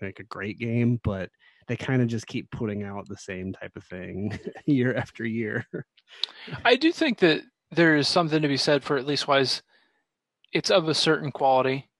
make 0.00 0.20
a 0.20 0.24
great 0.24 0.58
game. 0.58 1.00
But 1.02 1.30
they 1.68 1.76
kind 1.76 2.02
of 2.02 2.08
just 2.08 2.26
keep 2.26 2.50
putting 2.50 2.82
out 2.82 3.08
the 3.08 3.16
same 3.16 3.52
type 3.52 3.72
of 3.76 3.84
thing 3.84 4.38
year 4.66 4.94
after 4.94 5.24
year. 5.24 5.66
I 6.64 6.76
do 6.76 6.92
think 6.92 7.18
that 7.20 7.42
there 7.70 7.96
is 7.96 8.08
something 8.08 8.42
to 8.42 8.48
be 8.48 8.56
said 8.56 8.84
for 8.84 8.96
at 8.96 9.06
least 9.06 9.26
wise 9.26 9.62
it's 10.52 10.70
of 10.70 10.88
a 10.88 10.94
certain 10.94 11.32
quality. 11.32 11.90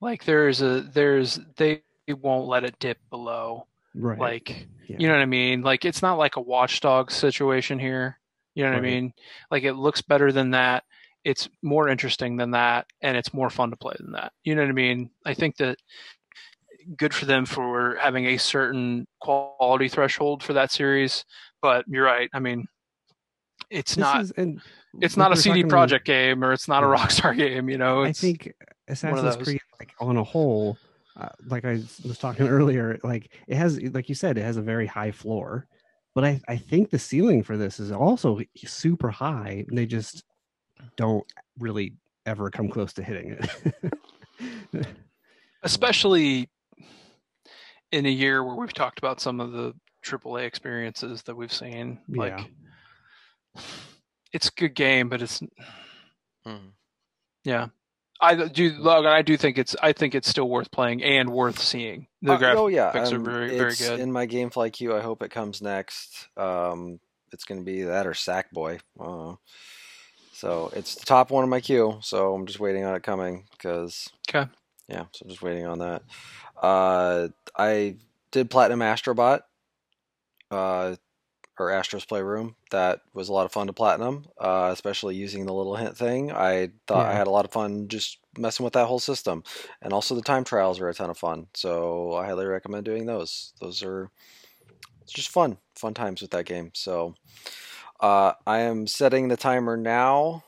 Like 0.00 0.24
there's 0.24 0.60
a 0.60 0.80
there's 0.80 1.38
they 1.56 1.82
won't 2.08 2.48
let 2.48 2.64
it 2.64 2.78
dip 2.80 2.98
below. 3.08 3.68
right. 3.94 4.18
Like 4.18 4.66
yeah. 4.88 4.96
you 4.98 5.06
know 5.06 5.14
what 5.14 5.22
I 5.22 5.26
mean? 5.26 5.62
Like 5.62 5.84
it's 5.84 6.02
not 6.02 6.18
like 6.18 6.36
a 6.36 6.40
watchdog 6.40 7.10
situation 7.10 7.78
here. 7.78 8.18
You 8.54 8.64
know 8.64 8.70
what 8.70 8.78
I 8.78 8.82
mean? 8.82 9.14
Like 9.50 9.62
it 9.62 9.74
looks 9.74 10.02
better 10.02 10.30
than 10.32 10.50
that. 10.50 10.84
It's 11.24 11.48
more 11.62 11.88
interesting 11.88 12.36
than 12.36 12.50
that, 12.52 12.86
and 13.00 13.16
it's 13.16 13.32
more 13.32 13.50
fun 13.50 13.70
to 13.70 13.76
play 13.76 13.94
than 13.98 14.12
that. 14.12 14.32
You 14.44 14.54
know 14.54 14.62
what 14.62 14.70
I 14.70 14.72
mean? 14.72 15.10
I 15.24 15.34
think 15.34 15.56
that 15.58 15.78
good 16.96 17.14
for 17.14 17.26
them 17.26 17.46
for 17.46 17.96
having 18.00 18.26
a 18.26 18.36
certain 18.38 19.06
quality 19.20 19.88
threshold 19.88 20.42
for 20.42 20.52
that 20.54 20.72
series. 20.72 21.24
But 21.60 21.84
you're 21.86 22.04
right. 22.04 22.28
I 22.34 22.40
mean, 22.40 22.66
it's 23.70 23.94
This 23.94 24.02
not 24.02 24.20
is- 24.22 24.32
it's 25.00 25.16
not 25.16 25.32
a 25.32 25.36
CD 25.36 25.62
Projekt 25.64 26.04
game 26.04 26.44
or 26.44 26.52
it's 26.52 26.68
not 26.68 26.82
a 26.82 26.86
Rockstar 26.86 27.36
game. 27.36 27.68
You 27.70 27.78
know, 27.78 28.02
I 28.02 28.12
think 28.12 28.52
Assassin's. 28.88 29.36
Creed, 29.36 29.60
like 29.78 29.92
on 30.00 30.16
a 30.16 30.24
whole, 30.24 30.76
uh, 31.16 31.28
like 31.46 31.64
I 31.64 31.82
was 32.04 32.18
talking 32.18 32.48
earlier, 32.48 32.98
like 33.04 33.32
it 33.46 33.56
has, 33.56 33.80
like 33.80 34.08
you 34.08 34.14
said, 34.14 34.36
it 34.36 34.42
has 34.42 34.56
a 34.56 34.62
very 34.62 34.86
high 34.86 35.12
floor, 35.12 35.66
but 36.14 36.24
I 36.24 36.40
I 36.48 36.56
think 36.56 36.90
the 36.90 36.98
ceiling 36.98 37.42
for 37.42 37.56
this 37.56 37.78
is 37.80 37.92
also 37.92 38.40
super 38.56 39.10
high. 39.10 39.64
They 39.72 39.86
just 39.86 40.24
don't 40.96 41.24
really 41.58 41.94
ever 42.26 42.50
come 42.50 42.68
close 42.68 42.92
to 42.94 43.02
hitting 43.02 43.36
it. 44.72 44.86
especially 45.62 46.48
in 47.90 48.06
a 48.06 48.10
year 48.10 48.42
where 48.42 48.54
we've 48.56 48.72
talked 48.72 48.98
about 48.98 49.20
some 49.20 49.40
of 49.40 49.52
the 49.52 49.74
AAA 50.04 50.44
experiences 50.44 51.22
that 51.22 51.36
we've 51.36 51.52
seen. 51.52 51.98
Like, 52.08 52.50
it's 54.32 54.48
a 54.48 54.52
good 54.52 54.74
game, 54.74 55.08
but 55.08 55.22
it's 55.22 55.42
Hmm. 56.44 56.56
yeah. 57.44 57.68
I 58.20 58.34
do, 58.48 58.70
Logan. 58.78 59.10
I 59.10 59.22
do 59.22 59.36
think 59.36 59.58
it's. 59.58 59.74
I 59.82 59.92
think 59.92 60.14
it's 60.14 60.28
still 60.28 60.48
worth 60.48 60.70
playing 60.70 61.02
and 61.02 61.30
worth 61.30 61.58
seeing. 61.58 62.06
The 62.22 62.34
Uh, 62.34 62.38
graphics 62.38 62.56
oh 62.56 62.68
yeah, 62.68 62.92
are 62.96 63.14
um, 63.16 63.24
very, 63.24 63.58
very 63.58 63.74
good. 63.74 63.98
in 63.98 64.12
my 64.12 64.28
GameFly 64.28 64.72
queue. 64.72 64.94
I 64.96 65.00
hope 65.00 65.22
it 65.22 65.32
comes 65.32 65.60
next. 65.60 66.28
Um, 66.36 67.00
it's 67.32 67.44
going 67.44 67.60
to 67.60 67.64
be 67.64 67.82
that 67.82 68.06
or 68.06 68.12
Sackboy. 68.12 68.78
Uh, 68.98 69.34
so 70.42 70.72
it's 70.74 70.96
the 70.96 71.06
top 71.06 71.30
one 71.30 71.44
in 71.44 71.50
my 71.50 71.60
queue. 71.60 72.00
So 72.02 72.34
I'm 72.34 72.46
just 72.46 72.58
waiting 72.58 72.84
on 72.84 72.96
it 72.96 73.04
coming 73.04 73.44
because 73.52 74.08
Okay. 74.28 74.50
yeah. 74.88 75.04
So 75.12 75.22
I'm 75.22 75.30
just 75.30 75.40
waiting 75.40 75.68
on 75.68 75.78
that. 75.78 76.02
Uh, 76.60 77.28
I 77.56 77.94
did 78.32 78.50
Platinum 78.50 78.80
Astrobot. 78.80 79.42
Uh, 80.50 80.96
or 81.60 81.70
Astro's 81.70 82.04
Playroom. 82.04 82.56
That 82.72 83.02
was 83.14 83.28
a 83.28 83.32
lot 83.32 83.46
of 83.46 83.52
fun 83.52 83.68
to 83.68 83.72
platinum, 83.72 84.26
uh, 84.40 84.70
especially 84.72 85.14
using 85.14 85.46
the 85.46 85.52
little 85.52 85.76
hint 85.76 85.96
thing. 85.96 86.32
I 86.32 86.70
thought 86.88 87.06
I 87.06 87.12
had 87.12 87.28
a 87.28 87.30
lot 87.30 87.44
of 87.44 87.52
fun 87.52 87.86
just 87.86 88.18
messing 88.36 88.64
with 88.64 88.72
that 88.72 88.86
whole 88.86 88.98
system, 88.98 89.44
and 89.80 89.92
also 89.92 90.16
the 90.16 90.22
time 90.22 90.42
trials 90.42 90.80
were 90.80 90.88
a 90.88 90.94
ton 90.94 91.10
of 91.10 91.18
fun. 91.18 91.46
So 91.54 92.14
I 92.14 92.24
highly 92.26 92.46
recommend 92.46 92.84
doing 92.84 93.06
those. 93.06 93.52
Those 93.60 93.82
are 93.84 94.10
it's 95.02 95.12
just 95.12 95.28
fun, 95.30 95.58
fun 95.76 95.94
times 95.94 96.20
with 96.20 96.32
that 96.32 96.46
game. 96.46 96.72
So 96.74 97.14
uh, 98.02 98.32
I 98.46 98.60
am 98.60 98.86
setting 98.86 99.28
the 99.28 99.36
timer 99.36 99.76
now. 99.76 100.44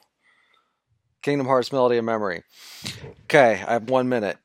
Kingdom 1.23 1.47
Hearts 1.47 1.73
Melody 1.73 1.97
of 1.97 2.05
Memory. 2.05 2.43
Okay, 3.23 3.63
I 3.67 3.73
have 3.75 3.89
one 3.89 4.09
minute. 4.09 4.37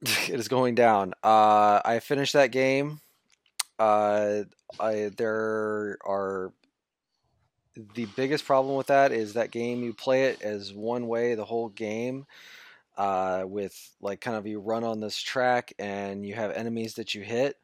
it 0.02 0.30
is 0.30 0.48
going 0.48 0.74
down. 0.74 1.14
Uh, 1.22 1.80
I 1.84 2.00
finished 2.00 2.32
that 2.32 2.50
game. 2.50 3.00
Uh, 3.78 4.44
I 4.80 5.10
there 5.16 5.98
are 6.04 6.52
the 7.94 8.06
biggest 8.16 8.44
problem 8.44 8.76
with 8.76 8.86
that 8.86 9.12
is 9.12 9.34
that 9.34 9.50
game 9.50 9.82
you 9.82 9.92
play 9.92 10.24
it 10.24 10.42
as 10.42 10.72
one 10.72 11.08
way 11.08 11.34
the 11.34 11.44
whole 11.44 11.68
game 11.68 12.24
uh, 12.96 13.44
with 13.46 13.76
like 14.00 14.20
kind 14.20 14.36
of 14.36 14.46
you 14.46 14.60
run 14.60 14.84
on 14.84 15.00
this 15.00 15.20
track 15.20 15.72
and 15.78 16.24
you 16.24 16.34
have 16.34 16.52
enemies 16.52 16.94
that 16.94 17.14
you 17.14 17.22
hit 17.22 17.56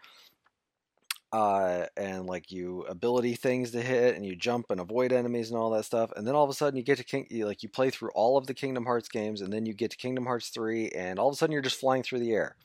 uh, 1.33 1.87
and 1.97 2.27
like 2.27 2.51
you 2.51 2.83
ability 2.83 3.35
things 3.35 3.71
to 3.71 3.81
hit 3.81 4.17
and 4.17 4.27
you 4.27 4.35
jump 4.35 4.67
and 4.71 4.81
avoid 4.81 5.13
enemies 5.13 5.51
and 5.51 5.59
all 5.59 5.71
that 5.71 5.85
stuff 5.85 6.11
and 6.17 6.27
then 6.27 6.35
all 6.35 6.43
of 6.43 6.51
a 6.51 6.55
sudden 6.55 6.77
you 6.77 6.83
get 6.83 6.99
to 6.99 7.05
King 7.05 7.27
you, 7.31 7.47
like 7.47 7.63
you 7.63 7.69
play 7.69 7.91
through 7.91 8.11
all 8.15 8.37
of 8.37 8.47
the 8.47 8.55
Kingdom 8.55 8.85
Hearts 8.85 9.09
games 9.09 9.41
and 9.41 9.53
then 9.53 9.65
you 9.65 9.73
get 9.73 9.93
to 9.93 9.97
Kingdom 9.97 10.27
Hearts 10.27 10.49
3 10.49 10.89
and 10.89 11.19
all 11.19 11.29
of 11.29 11.35
a 11.35 11.37
sudden 11.37 11.53
you're 11.53 11.63
just 11.63 11.79
flying 11.79 12.03
through 12.03 12.19
the 12.19 12.33
air 12.33 12.57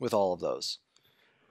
with 0.00 0.14
all 0.14 0.32
of 0.32 0.40
those. 0.40 0.78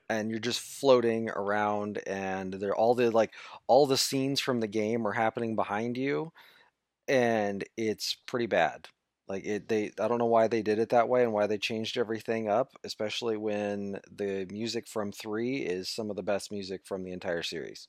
And 0.10 0.30
you're 0.30 0.40
just 0.40 0.60
floating 0.60 1.30
around 1.30 2.00
and 2.06 2.54
they're 2.54 2.76
all 2.76 2.94
the 2.94 3.10
like 3.10 3.32
all 3.68 3.88
the 3.88 3.98
scenes 3.98 4.40
from 4.40 4.60
the 4.60 4.68
game 4.68 5.08
are 5.08 5.14
happening 5.14 5.56
behind 5.56 5.98
you 5.98 6.32
and 7.08 7.64
it's 7.78 8.16
pretty 8.26 8.46
bad 8.46 8.88
like 9.34 9.46
it 9.46 9.68
they 9.68 9.92
i 10.00 10.08
don't 10.08 10.20
know 10.20 10.26
why 10.26 10.48
they 10.48 10.62
did 10.62 10.80
it 10.80 10.90
that 10.90 11.10
way 11.10 11.24
and 11.24 11.34
why 11.34 11.48
they 11.48 11.58
changed 11.58 11.98
everything 11.98 12.48
up 12.48 12.72
especially 12.84 13.36
when 13.36 14.00
the 14.16 14.48
music 14.52 14.88
from 14.88 15.12
3 15.12 15.58
is 15.58 15.90
some 15.90 16.10
of 16.10 16.16
the 16.16 16.24
best 16.24 16.52
music 16.52 16.86
from 16.86 17.04
the 17.04 17.12
entire 17.12 17.44
series 17.44 17.88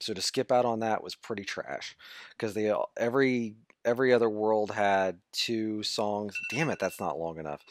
so 0.00 0.12
to 0.12 0.20
skip 0.20 0.52
out 0.52 0.64
on 0.64 0.80
that 0.80 1.02
was 1.02 1.14
pretty 1.14 1.44
trash 1.44 1.96
because 2.36 2.54
they 2.54 2.72
every 2.96 3.56
every 3.84 4.12
other 4.12 4.28
world 4.28 4.70
had 4.70 5.18
two 5.32 5.82
songs 5.82 6.34
damn 6.50 6.70
it 6.70 6.78
that's 6.78 7.00
not 7.00 7.18
long 7.18 7.38
enough 7.38 7.62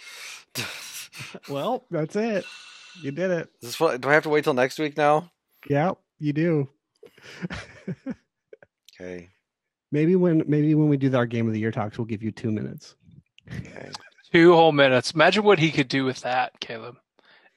well, 1.49 1.85
that's 1.91 2.15
it. 2.15 2.45
You 3.01 3.11
did 3.11 3.31
it. 3.31 3.49
Is 3.61 3.69
this 3.69 3.79
what, 3.79 4.01
do 4.01 4.09
i 4.09 4.13
have 4.13 4.23
to 4.23 4.29
wait 4.29 4.43
till 4.43 4.53
next 4.53 4.79
week 4.79 4.97
now 4.97 5.31
Yeah, 5.69 5.93
you 6.19 6.33
do. 6.33 6.69
okay 8.99 9.29
maybe 9.91 10.15
when 10.15 10.43
maybe 10.47 10.73
when 10.75 10.89
we 10.89 10.97
do 10.97 11.15
our 11.15 11.25
game 11.25 11.47
of 11.47 11.53
the 11.53 11.59
year 11.59 11.71
talks, 11.71 11.97
we'll 11.97 12.05
give 12.05 12.23
you 12.23 12.31
two 12.31 12.51
minutes. 12.51 12.95
Okay 13.57 13.89
Two 14.33 14.53
whole 14.53 14.71
minutes. 14.71 15.11
Imagine 15.11 15.43
what 15.43 15.59
he 15.59 15.71
could 15.71 15.89
do 15.89 16.05
with 16.05 16.21
that, 16.21 16.57
Caleb. 16.61 16.95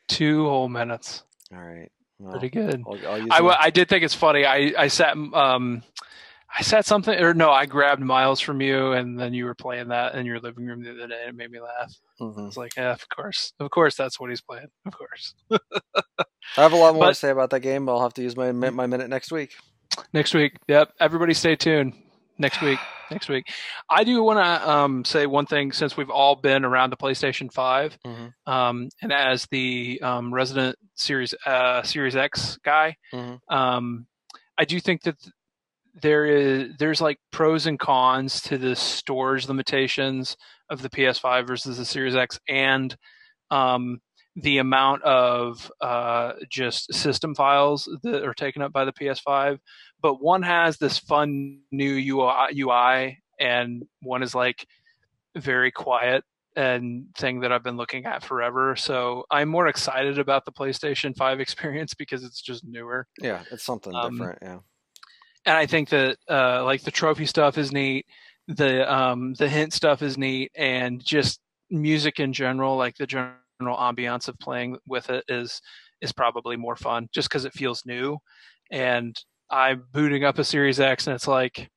Two 0.09 0.45
whole 0.49 0.69
minutes. 0.69 1.23
all 1.53 1.61
right 1.61 1.91
well, 2.19 2.33
Pretty 2.33 2.51
good. 2.51 2.83
I'll, 2.87 2.99
I'll 3.09 3.33
I, 3.33 3.41
my- 3.41 3.57
I 3.61 3.71
did 3.71 3.89
think 3.89 4.05
it's 4.05 4.15
funny. 4.15 4.45
I 4.47 4.73
I 4.79 4.89
sat 4.89 5.17
um 5.17 5.83
I 6.57 6.63
said 6.63 6.83
something, 6.85 7.13
or 7.19 7.35
no, 7.35 7.51
I 7.51 7.67
grabbed 7.67 8.01
Miles 8.01 8.39
from 8.41 8.61
you, 8.61 8.93
and 8.93 9.19
then 9.19 9.35
you 9.35 9.45
were 9.45 9.57
playing 9.57 9.89
that 9.89 10.15
in 10.15 10.25
your 10.25 10.39
living 10.39 10.67
room 10.67 10.85
the 10.85 10.91
other 10.93 11.09
day, 11.09 11.19
and 11.27 11.31
it 11.31 11.35
made 11.35 11.51
me 11.51 11.59
laugh. 11.61 11.93
I 12.21 12.23
Mhm. 12.25 12.47
was 12.47 12.57
like, 12.57 12.77
yeah, 12.77 12.93
of 12.93 13.09
course, 13.09 13.53
of 13.59 13.69
course, 13.71 13.97
that's 13.97 14.21
what 14.21 14.31
he's 14.31 14.41
playing, 14.41 14.69
of 14.87 14.97
course. 14.97 15.35
I 15.51 15.59
have 16.63 16.73
a 16.73 16.77
lot 16.77 16.95
more 16.95 17.09
to 17.09 17.15
say 17.15 17.31
about 17.31 17.51
that 17.51 17.61
game, 17.61 17.87
but 17.87 17.97
I'll 17.97 18.03
have 18.03 18.15
to 18.15 18.23
use 18.23 18.37
my 18.37 18.53
my 18.53 18.87
minute 18.87 19.09
next 19.11 19.33
week. 19.33 19.53
Next 20.13 20.33
week, 20.35 20.57
yep. 20.69 20.93
Everybody, 21.01 21.35
stay 21.35 21.57
tuned. 21.57 21.95
Next 22.39 22.61
week, 22.61 22.79
next 23.11 23.29
week. 23.29 23.47
I 23.89 24.05
do 24.05 24.23
want 24.23 24.39
to 24.39 24.71
um, 24.71 25.05
say 25.05 25.27
one 25.27 25.47
thing 25.47 25.73
since 25.73 25.97
we've 25.97 26.11
all 26.11 26.37
been 26.37 26.65
around 26.65 26.91
the 26.91 26.97
PlayStation 26.97 27.53
Five, 27.53 27.97
Mhm. 28.07 28.33
um, 28.47 28.89
and 29.03 29.13
as 29.13 29.47
the 29.51 30.01
um, 30.03 30.33
resident 30.35 30.77
Series 30.95 31.35
uh, 31.47 31.83
Series 31.83 32.17
X 32.17 32.59
guy, 32.65 32.97
Mhm. 33.13 33.39
um, 33.49 34.07
I 34.59 34.65
do 34.65 34.81
think 34.81 35.03
that 35.03 35.17
there 36.03 36.25
is 36.27 36.73
there's 36.79 37.01
like 37.01 37.19
pros 37.31 37.67
and 37.67 37.79
cons 37.79 38.41
to 38.43 38.59
the 38.59 38.75
storage 38.75 39.47
limitations 39.47 40.37
of 40.71 40.83
the 40.83 40.91
PS5 40.91 41.47
versus 41.47 41.79
the 41.79 41.85
Series 41.85 42.17
X, 42.17 42.41
and 42.49 42.97
um, 43.51 44.01
the 44.37 44.59
amount 44.59 45.03
of 45.05 45.71
uh, 45.81 46.33
just 46.51 46.93
system 46.93 47.35
files 47.37 47.89
that 48.03 48.25
are 48.25 48.35
taken 48.35 48.63
up 48.63 48.73
by 48.73 48.85
the 48.85 48.93
PS5. 48.93 49.59
But 50.05 50.21
one 50.21 50.43
has 50.43 50.77
this 50.77 50.99
fun 50.99 51.61
new 51.73 51.95
UI, 51.95 52.61
UI 52.61 53.23
and 53.41 53.83
one 54.03 54.23
is 54.23 54.35
like 54.35 54.67
very 55.35 55.71
quiet 55.71 56.23
and 56.55 57.07
thing 57.17 57.41
that 57.41 57.53
I've 57.53 57.63
been 57.63 57.79
looking 57.79 58.05
at 58.05 58.23
forever. 58.23 58.77
So 58.77 59.25
I'm 59.31 59.49
more 59.49 59.67
excited 59.67 60.19
about 60.19 60.45
the 60.45 60.53
PlayStation 60.53 61.17
5 61.17 61.41
experience 61.41 61.95
because 61.99 62.23
it's 62.23 62.43
just 62.43 62.67
newer. 62.67 63.07
Yeah, 63.19 63.45
it's 63.51 63.65
something 63.65 63.95
Um, 63.95 64.19
different. 64.19 64.41
Yeah. 64.43 64.59
And 65.47 65.57
I 65.57 65.65
think 65.65 65.89
that 65.89 66.19
uh, 66.29 66.63
like 66.65 66.83
the 66.83 66.91
trophy 66.91 67.25
stuff 67.25 67.57
is 67.57 67.73
neat, 67.73 68.05
the 68.47 68.93
um, 68.95 69.33
the 69.33 69.49
hint 69.49 69.73
stuff 69.73 70.03
is 70.03 70.19
neat, 70.19 70.53
and 70.55 71.03
just 71.03 71.41
music 71.71 72.21
in 72.21 72.35
general, 72.35 72.77
like 72.77 72.97
the 72.97 73.07
general 73.07 73.39
ambiance 73.63 74.29
of 74.29 74.39
playing 74.39 74.77
with 74.87 75.09
it 75.09 75.25
is 75.29 75.63
is 76.03 76.13
probably 76.13 76.57
more 76.59 76.77
fun 76.77 77.09
just 77.15 77.31
because 77.31 77.47
it 77.47 77.55
feels 77.55 77.87
new. 77.87 78.19
And 78.71 79.19
I'm 79.51 79.85
booting 79.93 80.25
up 80.25 80.39
a 80.39 80.45
Series 80.45 80.81
X, 80.81 81.07
and 81.07 81.15
it's 81.15 81.29
like 81.29 81.71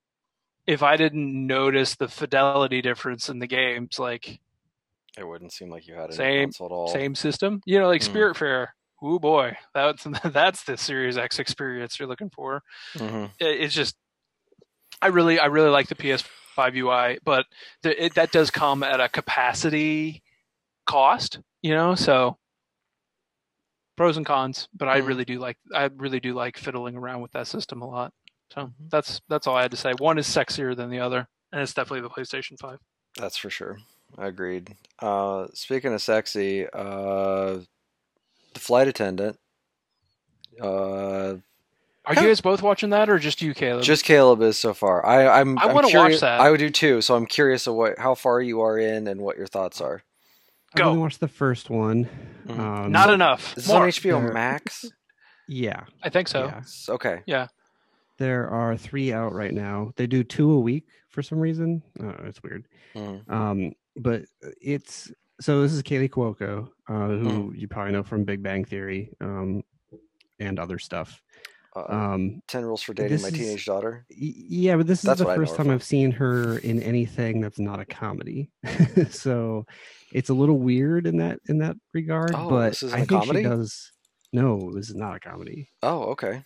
if 0.65 0.84
I 0.84 0.97
didn't 0.97 1.47
notice 1.47 1.95
the 1.95 2.07
fidelity 2.07 2.82
difference 2.82 3.30
in 3.30 3.39
the 3.39 3.47
games, 3.47 3.99
like 3.99 4.39
It 5.18 5.24
wouldn't 5.28 5.51
seem 5.53 5.70
like 5.70 5.88
you 5.88 5.93
had 5.95 6.13
Same- 6.13 6.47
console 6.49 6.68
at 6.68 6.72
all. 6.72 6.88
same 6.89 7.15
system. 7.15 7.61
You 7.65 7.80
know, 7.80 7.88
like 7.88 8.01
Mm. 8.01 8.13
Spiritfarer. 8.13 8.68
Oh 9.01 9.20
boy, 9.20 9.55
that's 9.74 10.03
that's 10.24 10.63
the 10.63 10.76
Series 10.78 11.18
X 11.18 11.39
experience 11.39 11.99
you're 11.99 12.07
looking 12.07 12.30
for. 12.32 12.63
Mhm. 12.95 13.32
It- 13.39 13.61
It's 13.61 13.74
just, 13.74 13.95
I 15.01 15.07
really, 15.07 15.39
I 15.39 15.45
really 15.45 15.70
like 15.70 15.88
the 15.88 15.95
PS5 15.95 16.76
UI, 16.76 17.20
but 17.24 17.45
the, 17.84 18.05
it, 18.05 18.15
that 18.15 18.32
does 18.32 18.49
come 18.51 18.82
at 18.84 18.99
a 18.99 19.07
capacity 19.09 20.24
cost. 20.86 21.39
You 21.61 21.74
know, 21.76 21.95
so 21.95 22.38
pros 23.98 24.16
and 24.16 24.26
cons. 24.26 24.70
But 24.74 24.88
I 24.88 25.02
Mhm. 25.02 25.08
really 25.08 25.26
do 25.26 25.39
like, 25.39 25.58
I 25.76 25.89
really 25.98 26.20
do 26.22 26.34
like 26.34 26.58
fiddling 26.58 26.95
around 26.95 27.22
with 27.22 27.32
that 27.34 27.48
system 27.48 27.82
a 27.82 27.88
lot. 27.89 28.14
So 28.54 28.62
Mhm. 28.68 28.74
that's 28.89 29.20
that's 29.28 29.45
all 29.48 29.58
I 29.58 29.64
had 29.64 29.72
to 29.72 29.78
say. 29.78 29.91
One 30.00 30.18
is 30.18 30.28
sexier 30.28 30.74
than 30.76 30.89
the 30.89 31.00
other, 31.00 31.28
and 31.52 31.62
it's 31.62 31.74
definitely 31.74 32.02
the 32.02 32.10
PlayStation 32.10 32.58
Five. 32.58 32.80
That's 33.18 33.36
for 33.38 33.50
sure. 33.50 33.80
I 34.18 34.28
agreed. 34.28 34.78
Uh, 35.00 35.48
speaking 35.54 35.93
of 35.93 36.02
sexy, 36.02 36.66
uh, 36.72 37.60
the 38.54 38.60
flight 38.60 38.88
attendant. 38.88 39.38
Uh, 40.62 41.36
Are 42.06 42.14
you 42.16 42.22
guys 42.22 42.39
both 42.41 42.62
watching 42.62 42.89
that, 42.91 43.10
or 43.10 43.20
just 43.20 43.41
you, 43.41 43.54
Caleb? 43.54 43.84
just 43.84 44.06
Caleb 44.06 44.41
is 44.41 44.58
so 44.58 44.74
far. 44.74 45.06
I, 45.06 45.28
I'm. 45.41 45.58
I 45.60 45.66
wanna 45.68 45.88
watch 45.88 45.91
curious- 45.91 46.22
that. 46.22 46.39
I 46.39 46.50
would 46.50 46.60
do 46.60 46.70
too. 46.70 47.02
So 47.02 47.16
I'm 47.16 47.26
curious 47.26 47.68
of 47.68 47.76
what, 47.76 48.00
how 48.00 48.16
far 48.16 48.41
you 48.41 48.62
are 48.62 48.78
in, 48.80 49.08
and 49.08 49.20
what 49.22 49.38
your 49.38 49.48
thoughts 49.48 49.82
are. 49.82 50.04
I 50.76 50.80
Go. 50.80 50.86
only 50.89 50.99
watched 50.99 51.20
the 51.20 51.28
first 51.28 51.70
one. 51.70 52.09
Mhm. 52.45 52.59
Um, 52.59 52.91
Not 52.91 53.09
enough. 53.09 53.57
Is 53.57 53.65
this 53.65 53.70
on 53.74 53.82
HBO 53.88 54.22
There- 54.22 54.34
Max? 54.34 54.86
Yeah. 55.47 55.86
I 56.03 56.09
think 56.09 56.28
so. 56.28 56.61
Okay, 56.89 57.22
yeah. 57.26 57.47
There 58.18 58.49
are 58.49 58.76
three 58.76 59.13
out 59.13 59.34
right 59.34 59.53
now. 59.53 59.93
They 59.95 60.07
do 60.07 60.24
two 60.24 60.51
a 60.51 60.59
week 60.59 60.88
for 61.09 61.22
some 61.22 61.39
reason. 61.39 61.84
Uh, 61.99 62.13
it's 62.26 62.41
weird. 62.43 62.68
Mhm. 62.95 63.30
Um, 63.32 63.72
but 63.95 64.24
it's 64.61 65.11
so 65.39 65.61
this 65.61 65.72
is 65.72 65.84
Kaley 65.84 66.09
Cuoco, 66.09 66.70
uh, 66.89 67.07
who 67.09 67.53
you 67.55 67.68
probably 67.68 67.93
know 67.93 68.03
from 68.03 68.24
Big 68.24 68.41
Bang 68.41 68.65
Theory 68.65 69.11
um, 69.22 69.63
and 70.39 70.59
other 70.59 70.80
stuff. 70.80 71.22
Um, 71.88 72.41
Ten 72.47 72.63
rules 72.65 72.82
for 72.82 72.93
dating 72.93 73.21
my 73.21 73.28
is- 73.30 73.34
teenage 73.34 73.65
daughter. 73.65 74.05
yeah, 74.09 74.75
but 74.78 74.88
this 74.88 74.99
is 75.03 75.17
the 75.17 75.23
what 75.25 75.34
I 75.34 75.36
know 75.36 75.41
first 75.41 75.55
time 75.55 75.65
from. 75.67 75.75
I've 75.75 75.84
seen 75.84 76.11
her 76.11 76.57
in 76.59 76.82
anything 76.82 77.41
that's 77.41 77.59
not 77.59 77.80
a 77.80 77.86
comedy. 77.86 78.49
so 79.09 79.65
it's 80.13 80.30
a 80.30 80.34
little 80.34 80.57
weird 80.59 81.07
in 81.07 81.17
that 81.17 81.39
in 81.47 81.59
that 81.59 81.75
regard. 81.93 82.32
Oh, 82.34 82.49
but 82.49 82.82
I 82.84 82.88
a 82.88 82.89
think 83.05 83.09
comedy? 83.09 83.39
she 83.39 83.49
does. 83.49 83.91
No, 84.34 84.71
this 84.75 84.89
is 84.89 84.95
not 84.95 85.15
a 85.15 85.19
comedy. 85.19 85.69
Oh, 85.84 86.03
okay. 86.11 86.43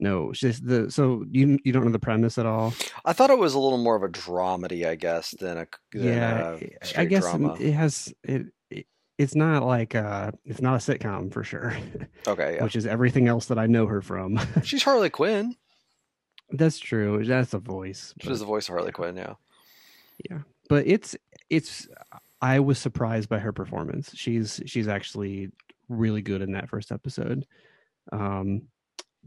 No, 0.00 0.32
just 0.32 0.64
the 0.64 0.90
so 0.92 1.24
you 1.30 1.58
you 1.64 1.72
don't 1.72 1.84
know 1.84 1.90
the 1.90 1.98
premise 1.98 2.38
at 2.38 2.46
all. 2.46 2.72
I 3.04 3.12
thought 3.12 3.30
it 3.30 3.38
was 3.38 3.54
a 3.54 3.58
little 3.58 3.78
more 3.78 3.96
of 3.96 4.04
a 4.04 4.08
dramedy, 4.08 4.86
I 4.86 4.94
guess, 4.94 5.34
than 5.40 5.58
a 5.58 5.66
than 5.92 6.04
yeah, 6.04 6.56
a 6.94 7.00
I- 7.00 7.04
guess 7.04 7.22
drama. 7.24 7.54
it 7.58 7.72
has 7.72 8.12
it. 8.22 8.46
It's 9.18 9.34
not 9.34 9.64
like 9.64 9.94
uh, 9.94 10.30
it's 10.44 10.60
not 10.62 10.74
a 10.74 10.78
sitcom 10.78 11.32
for 11.32 11.42
sure, 11.44 11.76
Okay, 12.26 12.54
yeah. 12.56 12.64
which 12.64 12.76
is 12.76 12.86
everything 12.86 13.26
else 13.28 13.46
that 13.46 13.58
I 13.58 13.66
know 13.66 13.86
her 13.86 14.00
from. 14.00 14.38
She's 14.62 14.82
Harley 14.84 15.10
Quinn. 15.10 15.56
That's 16.50 16.78
true. 16.78 17.24
That's 17.24 17.52
a 17.52 17.58
voice. 17.58 18.14
She 18.20 18.28
was 18.28 18.38
but- 18.38 18.44
the 18.44 18.48
voice 18.48 18.68
of 18.68 18.74
Harley 18.74 18.92
Quinn. 18.92 19.16
yeah. 19.16 19.34
Yeah. 20.30 20.38
but 20.68 20.84
it's 20.88 21.14
it's 21.48 21.86
i 22.42 22.58
was 22.58 22.76
surprised 22.78 23.28
by 23.28 23.38
her 23.38 23.52
performance 23.52 24.10
she's 24.16 24.60
she's 24.66 24.88
actually 24.88 25.52
really 25.88 26.22
good 26.22 26.42
in 26.42 26.52
that 26.52 26.68
first 26.68 26.90
episode 26.90 27.46
um 28.10 28.62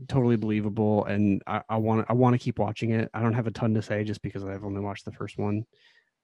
totally 0.10 0.36
believable 0.36 1.06
and 1.06 1.42
i 1.48 1.78
want 1.78 2.06
i 2.10 2.14
want 2.14 2.34
to 2.34 2.38
keep 2.40 2.60
watching 2.60 2.92
it 2.92 3.10
i 3.14 3.22
don't 3.22 3.34
have 3.34 3.48
a 3.48 3.52
ton 3.52 3.74
to 3.76 3.82
say 3.82 4.04
just 4.04 4.22
because 4.22 4.44
i've 4.44 4.66
only 4.66 4.82
watched 4.82 5.06
the 5.06 5.14
first 5.14 5.38
one 5.38 5.66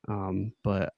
um 0.10 0.52
but 0.66 0.92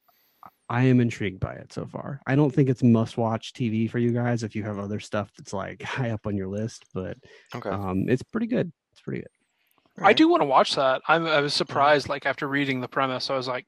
i 0.69 0.83
am 0.83 0.99
intrigued 0.99 1.39
by 1.39 1.53
it 1.53 1.71
so 1.73 1.85
far 1.85 2.19
i 2.27 2.35
don't 2.35 2.51
think 2.53 2.69
it's 2.69 2.83
must 2.83 3.17
watch 3.17 3.53
tv 3.53 3.89
for 3.89 3.97
you 3.99 4.11
guys 4.11 4.43
if 4.43 4.55
you 4.55 4.63
have 4.63 4.77
other 4.79 4.99
stuff 4.99 5.31
that's 5.37 5.53
like 5.53 5.81
high 5.95 6.11
up 6.11 6.25
on 6.27 6.35
your 6.37 6.47
list 6.47 6.85
but 6.93 7.17
Okay. 7.55 7.69
um 7.69 8.05
it's 8.07 8.23
pretty 8.23 8.47
good 8.47 8.71
it's 8.91 9.01
pretty 9.01 9.21
good 9.21 9.29
I 10.01 10.13
do 10.13 10.29
want 10.29 10.39
to 10.39 10.45
watch 10.45 10.75
that. 10.75 11.01
I'm, 11.09 11.25
I 11.27 11.41
was 11.41 11.53
surprised, 11.53 12.07
like 12.07 12.25
after 12.25 12.47
reading 12.47 12.79
the 12.79 12.87
premise, 12.87 13.29
I 13.29 13.35
was 13.35 13.49
like, 13.49 13.65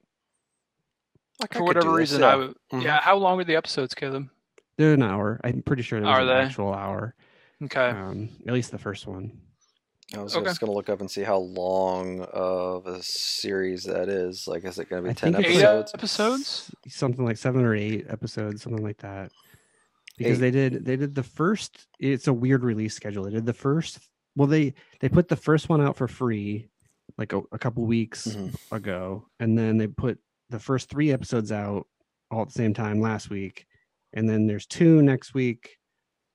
Like, 1.42 1.52
for 1.52 1.58
could 1.60 1.60
do 1.60 1.66
whatever 1.66 1.90
this, 1.92 2.00
reason, 2.12 2.22
yeah. 2.22 2.28
I 2.28 2.32
w- 2.32 2.54
Mhm. 2.72 2.84
yeah. 2.84 3.02
How 3.02 3.18
long 3.18 3.38
are 3.42 3.44
the 3.44 3.58
episodes, 3.58 3.94
Caleb? 3.94 4.30
they're 4.78 4.94
an 4.94 5.04
hour 5.04 5.42
i'm 5.44 5.62
pretty 5.62 5.82
sure 5.84 6.00
they're 6.00 6.10
an 6.22 6.28
they? 6.28 6.34
actual 6.34 6.74
hour 6.74 7.14
Okay, 7.62 7.90
um 7.90 8.30
at 8.48 8.54
least 8.54 8.72
the 8.72 8.78
first 8.78 9.06
one 9.06 9.42
I 10.16 10.22
was 10.22 10.36
Okay. 10.36 10.46
just 10.46 10.60
gonna 10.60 10.74
look 10.74 10.90
up 10.90 11.00
and 11.00 11.10
see 11.10 11.22
how 11.24 11.38
long 11.38 12.22
of 12.34 12.86
a 12.86 13.02
series 13.02 13.84
that 13.86 14.10
is. 14.10 14.46
Like, 14.48 14.66
is 14.66 14.78
it 14.78 14.90
gonna 14.90 15.04
be 15.04 15.10
I 15.10 15.14
ten 15.14 15.34
think 15.34 15.46
eight 15.48 15.56
episodes? 15.64 15.92
episodes. 15.94 16.72
something 16.88 17.24
like 17.26 17.38
seven 17.38 17.64
or 17.64 17.74
eight 17.76 18.06
episodes, 18.10 18.62
something 18.62 18.84
like 18.84 18.98
that. 18.98 19.32
Because 20.18 20.38
Eight. 20.40 20.42
they 20.42 20.52
did 20.52 20.86
they 20.86 20.96
did 20.98 21.16
the 21.16 21.24
first. 21.24 21.88
It's 22.00 22.28
a 22.28 22.34
weird 22.34 22.64
release 22.64 22.94
schedule. 22.94 23.24
They 23.24 23.32
did 23.32 23.46
the 23.46 23.54
first. 23.54 24.00
Well, 24.36 24.48
they 24.48 24.74
they 25.00 25.08
put 25.10 25.30
the 25.30 25.36
first 25.38 25.70
one 25.70 25.82
out 25.82 25.96
for 25.96 26.08
free, 26.08 26.68
like 27.18 27.32
a, 27.34 27.42
a 27.52 27.58
couple 27.58 27.86
weeks 27.86 28.28
Mhm. 28.28 28.54
ago, 28.72 29.28
and 29.40 29.58
then 29.58 29.78
they 29.78 29.88
put 29.88 30.20
the 30.50 30.60
first 30.60 30.90
three 30.90 31.12
episodes 31.12 31.52
out 31.52 31.88
all 32.30 32.42
at 32.42 32.50
the 32.50 32.54
same 32.54 32.74
time 32.74 33.00
last 33.00 33.30
week, 33.30 33.66
and 34.14 34.30
then 34.30 34.46
there's 34.48 34.66
two 34.66 35.02
next 35.02 35.34
week, 35.34 35.78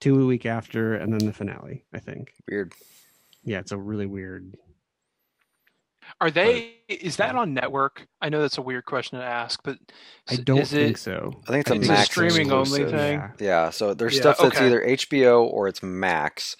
two 0.01 0.23
a 0.23 0.27
week 0.27 0.47
after, 0.47 0.95
and 0.95 1.13
then 1.13 1.27
the 1.27 1.33
finale. 1.33 1.85
I 1.93 1.99
think. 1.99 2.33
Weird. 2.51 2.73
Yeah, 3.47 3.61
it's 3.61 3.73
a 3.73 3.79
really 3.79 4.07
weird. 4.07 4.57
Are 6.21 6.31
they? 6.31 6.75
Is 6.89 7.17
that 7.17 7.35
on 7.35 7.55
network? 7.55 8.07
I 8.21 8.29
know 8.29 8.41
that's 8.41 8.59
a 8.59 8.63
weird 8.63 8.85
question 8.85 9.19
to 9.19 9.25
ask, 9.25 9.61
but 9.65 9.79
I 10.29 10.37
don't 10.37 10.59
is 10.59 10.71
think 10.71 10.97
it, 10.97 11.01
so. 11.01 11.33
I 11.49 11.53
think 11.53 11.63
it's 11.63 11.71
I 11.71 11.75
a 11.75 11.79
think 11.79 11.89
Max 11.89 12.01
it's 12.03 12.11
a 12.11 12.13
streaming 12.13 12.53
only 12.53 12.85
thing? 12.85 13.19
Yeah. 13.19 13.31
Yeah. 13.41 13.71
So 13.71 13.95
there's 13.95 14.15
Yeah, 14.15 14.21
stuff 14.21 14.39
that's 14.39 14.57
okay. 14.57 14.67
either 14.67 14.81
HBO 14.85 15.45
or 15.45 15.69
it's 15.69 15.83
Max. 15.83 16.57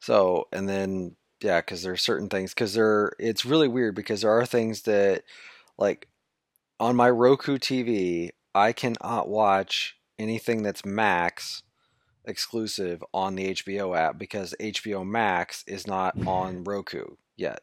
So 0.00 0.48
and 0.52 0.68
then 0.68 1.16
yeah, 1.42 1.60
because 1.60 1.82
there's 1.82 2.02
certain 2.02 2.28
things 2.28 2.52
because 2.54 2.74
there 2.74 3.12
it's 3.18 3.44
really 3.44 3.68
weird 3.68 3.94
because 3.94 4.22
there 4.22 4.30
are 4.30 4.46
things 4.46 4.82
that 4.82 5.22
like 5.78 6.08
on 6.78 6.94
my 6.96 7.10
Roku 7.10 7.58
TV 7.58 8.30
I 8.54 8.72
cannot 8.72 9.28
watch 9.28 9.96
anything 10.18 10.62
that's 10.62 10.84
Max 10.84 11.62
exclusive 12.24 13.02
on 13.12 13.34
the 13.34 13.54
HBO 13.54 13.96
app 13.96 14.18
because 14.18 14.54
HBO 14.60 15.06
Max 15.06 15.64
is 15.66 15.86
not 15.86 16.14
on 16.26 16.64
Roku 16.64 17.04
yet. 17.36 17.60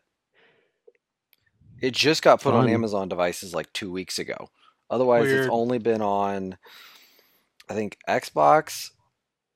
It 1.82 1.94
just 1.94 2.22
got 2.22 2.42
put 2.42 2.54
on 2.54 2.66
Fun. 2.66 2.74
Amazon 2.74 3.10
devices 3.10 3.54
like 3.54 3.72
two 3.72 3.92
weeks 3.92 4.20
ago. 4.20 4.50
Otherwise, 4.90 5.24
Weird. 5.24 5.46
it's 5.46 5.50
only 5.50 5.78
been 5.78 6.02
on, 6.02 6.58
I 7.70 7.74
think, 7.74 7.98
Xbox, 8.08 8.90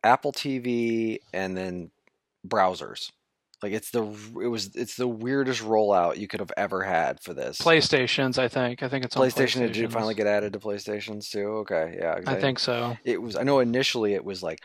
Apple 0.04 0.32
TV, 0.32 1.20
and 1.34 1.58
then 1.58 1.92
browsers. 2.48 3.12
Like 3.64 3.72
it's 3.72 3.92
the 3.92 4.04
it 4.42 4.48
was 4.48 4.76
it's 4.76 4.98
the 4.98 5.08
weirdest 5.08 5.64
rollout 5.64 6.18
you 6.18 6.28
could 6.28 6.42
have 6.42 6.52
ever 6.58 6.84
had 6.84 7.22
for 7.22 7.34
this. 7.34 7.60
PlayStations, 7.60 8.38
I 8.38 8.50
think. 8.50 8.84
I 8.84 8.90
think 8.90 9.06
it's 9.06 9.16
on 9.16 9.26
PlayStation 9.26 9.60
did 9.60 9.72
PlayStations. 9.72 9.92
finally 9.94 10.16
get 10.16 10.28
added 10.28 10.52
to 10.54 10.60
PlayStations 10.60 11.30
too? 11.32 11.48
Okay, 11.60 11.98
yeah. 11.98 12.20
I 12.28 12.36
think 12.36 12.60
so. 12.60 12.98
it 13.06 13.22
was. 13.22 13.38
I 13.38 13.44
know 13.44 13.60
initially 13.60 14.16
it 14.16 14.26
was 14.26 14.44
like, 14.44 14.60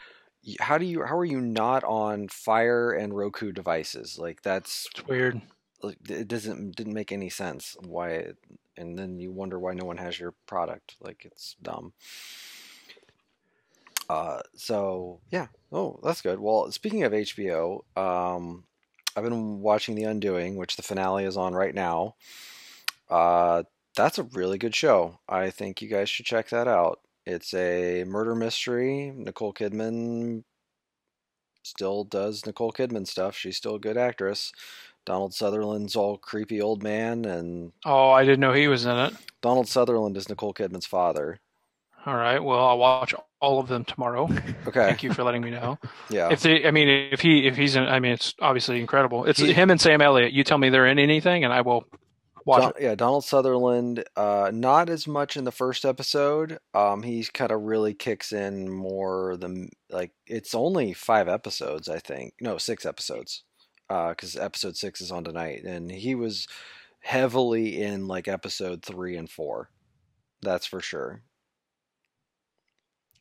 how 0.61 0.79
do 0.79 0.85
you 0.87 1.05
how 1.05 1.17
are 1.19 1.25
you 1.25 1.41
not 1.41 1.85
on 1.85 2.29
Fire 2.29 2.93
and 2.93 3.17
Roku 3.17 3.53
devices? 3.53 4.19
Like 4.19 4.43
that's 4.43 4.89
It's 4.93 5.07
weird. 5.07 5.41
like 5.83 5.99
it 6.09 6.29
doesn't 6.29 6.77
didn't 6.77 6.95
make 6.95 7.13
any 7.13 7.31
sense 7.31 7.77
why. 7.81 8.11
It, 8.11 8.37
and 8.77 8.97
then 8.99 9.19
you 9.19 9.33
wonder 9.33 9.59
why 9.59 9.75
no 9.75 9.85
one 9.85 9.97
has 9.97 10.19
your 10.21 10.35
product. 10.47 10.97
Like 11.01 11.25
it's 11.25 11.57
dumb. 11.63 11.93
Uh, 14.09 14.41
so 14.55 15.21
yeah. 15.31 15.49
Oh, 15.71 15.99
that's 16.03 16.23
good. 16.23 16.39
Well, 16.41 16.71
speaking 16.73 17.03
of 17.05 17.13
HBO, 17.13 17.81
um, 17.97 18.65
I've 19.17 19.25
been 19.25 19.61
watching 19.61 19.97
The 19.97 20.05
Undoing, 20.05 20.57
which 20.57 20.77
the 20.77 20.83
finale 20.83 21.25
is 21.25 21.37
on 21.37 21.55
right 21.55 21.75
now. 21.75 22.15
Uh, 23.11 23.65
that's 23.95 24.19
a 24.19 24.23
really 24.23 24.59
good 24.59 24.75
show. 24.75 25.19
I 25.29 25.51
think 25.51 25.83
you 25.83 25.89
guys 25.89 26.09
should 26.09 26.25
check 26.27 26.49
that 26.51 26.69
out. 26.69 27.01
It's 27.29 27.53
a 27.53 28.05
murder 28.05 28.35
mystery. 28.35 29.13
Nicole 29.15 29.53
Kidman 29.53 30.45
still 31.63 32.05
does 32.05 32.47
Nicole 32.47 32.73
Kidman 32.73 33.07
stuff. 33.07 33.37
She's 33.37 33.57
still 33.59 33.75
a 33.75 33.79
good 33.81 33.99
actress. 33.99 34.51
Donald 35.05 35.35
Sutherland's 35.35 35.95
all 35.95 36.17
creepy 36.17 36.61
old 36.63 36.83
man, 36.83 37.27
and 37.27 37.73
Oh, 37.85 38.11
I 38.11 38.25
didn't 38.25 38.41
know 38.41 38.55
he 38.55 38.67
was 38.69 38.87
in 38.87 38.97
it. 38.97 39.13
Donald 39.43 39.69
Sutherland 39.69 40.17
is 40.17 40.29
Nicole 40.31 40.55
Kidman's 40.55 40.87
father. 40.87 41.39
All 42.07 42.15
right. 42.17 42.39
Well, 42.43 42.59
I'll 42.67 42.79
watch 42.79 43.15
all 43.41 43.59
of 43.61 43.69
them 43.69 43.85
tomorrow. 43.85 44.25
Okay. 44.67 44.87
Thank 44.87 45.03
you 45.03 45.13
for 45.13 45.23
letting 45.23 45.43
me 45.43 45.51
know. 45.51 45.79
Yeah. 46.11 46.31
If 46.33 46.41
they, 46.41 46.67
I 46.67 46.71
mean, 46.71 46.89
if 47.13 47.21
he, 47.21 47.47
if 47.47 47.55
he's 47.57 47.77
in, 47.77 47.83
I 47.85 48.01
mean, 48.01 48.13
it's 48.13 48.35
obviously 48.41 48.81
incredible. 48.81 49.27
It's 49.27 49.39
He- 49.39 49.53
him 49.53 49.71
and 49.71 49.79
Sam 49.79 50.01
Elliott. 50.01 50.33
You 50.33 50.43
tell 50.45 50.57
me 50.57 50.71
they're 50.71 50.87
in 50.87 50.99
anything, 50.99 51.45
and 51.45 51.53
I 51.53 51.61
will 51.61 51.85
watch 52.49 52.63
Don- 52.63 52.73
it. 52.77 52.83
yeah, 52.83 52.95
Donald 52.95 53.25
Sutherland, 53.25 54.05
uh, 54.17 54.51
not 54.53 54.89
as 54.91 55.07
much 55.07 55.37
in 55.37 55.45
the 55.45 55.53
first 55.53 55.85
episode. 55.85 56.59
Um, 56.75 57.03
he's 57.03 57.31
kind 57.31 57.53
of 57.53 57.61
really 57.63 57.95
kicks 57.95 58.33
in 58.33 58.69
more 58.71 59.37
the 59.37 59.69
like. 59.91 60.13
It's 60.27 60.55
only 60.55 60.93
five 60.95 61.29
episodes, 61.29 61.89
I 61.89 61.99
think. 62.01 62.35
No, 62.41 62.59
six 62.59 62.85
episodes, 62.85 63.45
because 63.89 64.37
episode 64.37 64.77
six 64.77 65.01
is 65.01 65.13
on 65.13 65.25
tonight, 65.25 65.63
and 65.65 65.91
he 65.91 66.15
was 66.15 66.49
heavily 67.01 67.81
in 67.81 68.09
like 68.09 68.27
episode 68.29 68.83
three 68.83 69.17
and 69.17 69.31
four. 69.31 69.71
That's 70.43 70.67
for 70.67 70.81
sure. 70.81 71.23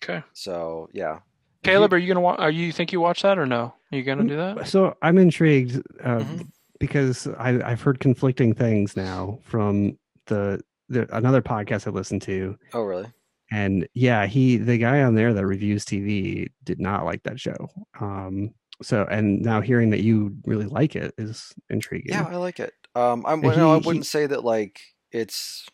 Okay. 0.03 0.23
So 0.33 0.89
yeah, 0.93 1.19
Caleb, 1.63 1.93
are 1.93 1.97
you 1.97 2.07
gonna? 2.07 2.21
Wa- 2.21 2.35
are 2.35 2.51
you 2.51 2.71
think 2.71 2.91
you 2.93 2.99
watch 3.01 3.21
that 3.23 3.37
or 3.37 3.45
no? 3.45 3.73
Are 3.91 3.97
you 3.97 4.03
gonna 4.03 4.25
do 4.25 4.37
that? 4.37 4.67
So 4.67 4.95
I'm 5.01 5.17
intrigued 5.17 5.77
uh, 6.03 6.19
Mhm. 6.19 6.51
Because 6.79 7.27
I, 7.37 7.59
I've 7.63 7.81
heard 7.81 7.99
conflicting 7.99 8.53
things 8.53 8.95
now 8.95 9.39
from 9.43 9.97
the, 10.27 10.61
the 10.89 11.07
another 11.15 11.41
podcast 11.41 11.87
I 11.87 11.91
listened 11.91 12.21
to, 12.23 12.57
Oh 12.73 12.81
really? 12.83 13.07
and 13.51 13.87
yeah, 13.93 14.25
he 14.25 14.57
the 14.57 14.77
guy 14.77 15.01
on 15.03 15.15
there 15.15 15.33
that 15.33 15.45
reviews 15.45 15.85
TV 15.85 16.47
did 16.63 16.79
not 16.79 17.05
like 17.05 17.23
that 17.23 17.39
show. 17.39 17.69
Um, 17.99 18.51
so 18.81 19.07
and 19.09 19.41
now 19.41 19.61
hearing 19.61 19.89
that 19.91 20.01
you 20.01 20.35
really 20.45 20.65
like 20.65 20.95
it 20.95 21.13
is 21.17 21.53
intriguing. 21.69 22.11
Yeah, 22.13 22.27
I 22.29 22.35
like 22.35 22.59
it. 22.59 22.73
Um, 22.95 23.25
I'm 23.25 23.43
And 23.43 23.57
no, 23.57 23.71
I 23.71 23.75
he- 23.75 23.81
he- 23.81 23.87
wouldn't 23.87 24.05
say 24.05 24.27
that 24.27 24.43
like 24.43 24.79
it's 25.11 25.65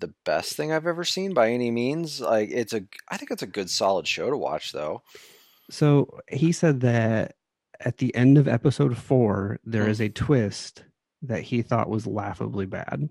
the 0.00 0.12
best 0.24 0.54
thing 0.56 0.72
I've 0.72 0.86
ever 0.86 1.04
seen 1.04 1.32
by 1.34 1.50
any 1.50 1.70
means. 1.70 2.20
Like 2.20 2.50
it's 2.52 2.72
a, 2.74 2.82
I 3.10 3.16
think 3.16 3.30
it's 3.30 3.42
a 3.42 3.46
good 3.46 3.70
solid 3.70 4.06
show 4.06 4.30
to 4.30 4.36
watch 4.36 4.72
though. 4.72 5.02
So 5.70 6.20
he 6.28 6.52
said 6.52 6.80
that 6.80 7.34
at 7.80 7.98
the 7.98 8.14
end 8.14 8.38
of 8.38 8.48
episode 8.48 8.96
four, 8.96 9.58
there 9.64 9.84
Hmm. 9.84 9.90
is 9.90 10.00
a 10.00 10.08
twist 10.08 10.84
that 11.22 11.42
he 11.42 11.62
thought 11.62 11.88
was 11.88 12.06
laughably 12.06 12.66
bad. 12.66 13.08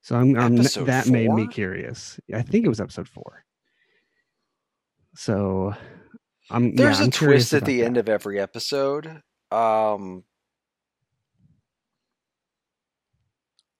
So 0.00 0.16
I'm, 0.16 0.36
I'm 0.36 0.56
that 0.56 1.06
made 1.08 1.30
me 1.30 1.46
curious. 1.46 2.18
I 2.34 2.42
think 2.42 2.64
it 2.64 2.68
was 2.68 2.80
episode 2.80 3.08
four. 3.08 3.44
So 5.14 5.74
I'm 6.50 6.74
There's 6.74 6.98
yeah, 6.98 7.02
a 7.02 7.06
I'm 7.06 7.10
twist 7.12 7.52
at 7.52 7.64
the 7.64 7.84
end 7.84 7.96
of 7.96 8.08
every 8.08 8.40
episode. 8.40 9.22
Um, 9.50 10.24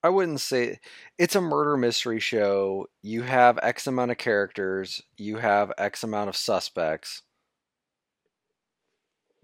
I 0.05 0.09
wouldn't 0.09 0.41
say 0.41 0.79
it's 1.19 1.37
a 1.37 1.41
murder 1.41 1.77
mystery 1.77 2.21
show. 2.21 2.87
You 3.03 3.23
have 3.23 3.59
X 3.63 3.87
amount 3.87 4.11
of 4.11 4.19
characters. 4.19 5.01
You 5.17 5.37
have 5.37 5.73
X 5.79 6.03
amount 6.03 6.29
of 6.29 6.37
suspects. 6.37 7.23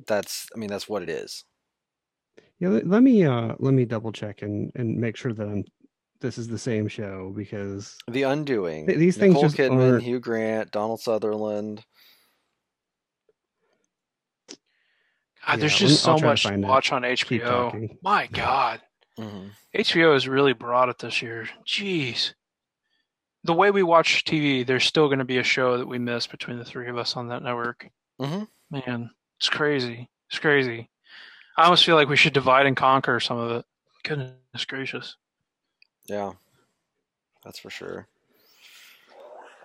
That's, 0.07 0.47
I 0.55 0.59
mean, 0.59 0.71
that's 0.71 0.89
what 0.89 1.03
it 1.03 1.09
is. 1.11 1.45
Yeah, 2.61 2.69
let, 2.71 2.87
let 2.89 3.03
me 3.03 3.25
uh 3.25 3.55
let 3.59 3.73
me 3.75 3.85
double 3.85 4.11
check 4.13 4.43
and 4.43 4.73
and 4.75 4.97
make 4.97 5.17
sure 5.17 5.33
that 5.33 5.47
I'm 5.49 5.65
this 6.21 6.39
is 6.39 6.49
the 6.49 6.59
same 6.59 6.89
show 6.89 7.33
because 7.37 7.97
The 8.11 8.25
Undoing. 8.25 8.87
Th- 8.87 8.99
these 8.99 9.17
things 9.17 9.35
Nicole 9.35 9.43
just 9.45 9.57
Kidman, 9.57 9.93
aren't- 9.93 10.03
Hugh 10.05 10.19
Grant, 10.19 10.73
Donald 10.73 11.01
Sutherland. 11.01 11.85
God, 15.47 15.61
there's 15.61 15.77
just 15.77 16.07
I'll 16.07 16.19
so 16.19 16.21
try 16.21 16.27
to 16.27 16.27
much 16.33 16.43
to 16.43 16.49
find 16.49 16.65
it. 16.65 16.69
watch 16.69 16.93
on 16.93 17.03
HBO. 17.03 17.97
My 18.03 18.27
God, 18.27 18.81
Mhm. 19.19 19.51
HBO 19.75 20.13
has 20.15 20.29
really 20.29 20.53
brought 20.53 20.89
it 20.89 20.99
this 20.99 21.23
year. 21.23 21.49
Jeez. 21.67 22.35
The 23.45 23.55
way 23.55 23.71
we 23.71 23.83
watch 23.83 24.25
TV, 24.25 24.67
there's 24.67 24.85
still 24.85 25.07
going 25.07 25.21
to 25.21 25.25
be 25.25 25.39
a 25.39 25.43
show 25.45 25.79
that 25.79 25.87
we 25.87 25.99
miss 25.99 26.27
between 26.27 26.59
the 26.59 26.65
three 26.65 26.89
of 26.89 26.99
us 26.99 27.17
on 27.17 27.29
that 27.29 27.43
network. 27.43 27.89
Mhm. 28.21 28.49
Man, 28.71 29.11
it's 29.39 29.49
crazy. 29.49 30.09
It's 30.31 30.39
crazy. 30.39 30.91
I 31.57 31.65
almost 31.65 31.85
feel 31.85 31.97
like 31.97 32.09
we 32.09 32.17
should 32.17 32.33
divide 32.35 32.67
and 32.67 32.77
conquer 32.77 33.19
some 33.21 33.39
of 33.39 33.51
it. 33.53 33.65
Goodness 34.05 34.65
gracious. 34.67 35.17
Yeah, 36.07 36.33
that's 37.45 37.59
for 37.59 37.71
sure. 37.71 38.07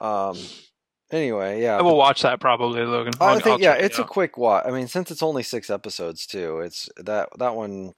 Um. 0.01 0.37
Anyway, 1.11 1.61
yeah. 1.61 1.77
I 1.77 1.81
will 1.83 1.95
watch 1.95 2.23
that 2.23 2.39
probably, 2.39 2.81
Logan. 2.81 3.13
I 3.21 3.25
I'll- 3.25 3.35
think 3.35 3.47
I'll 3.47 3.61
yeah, 3.61 3.73
check 3.73 3.81
it 3.81 3.85
it's 3.85 3.99
a 3.99 4.03
quick 4.03 4.35
watch. 4.37 4.65
I 4.65 4.71
mean, 4.71 4.87
since 4.87 5.11
it's 5.11 5.21
only 5.21 5.43
six 5.43 5.69
episodes 5.69 6.25
too, 6.25 6.59
it's 6.61 6.89
that 6.97 7.29
that 7.37 7.55
one. 7.55 7.93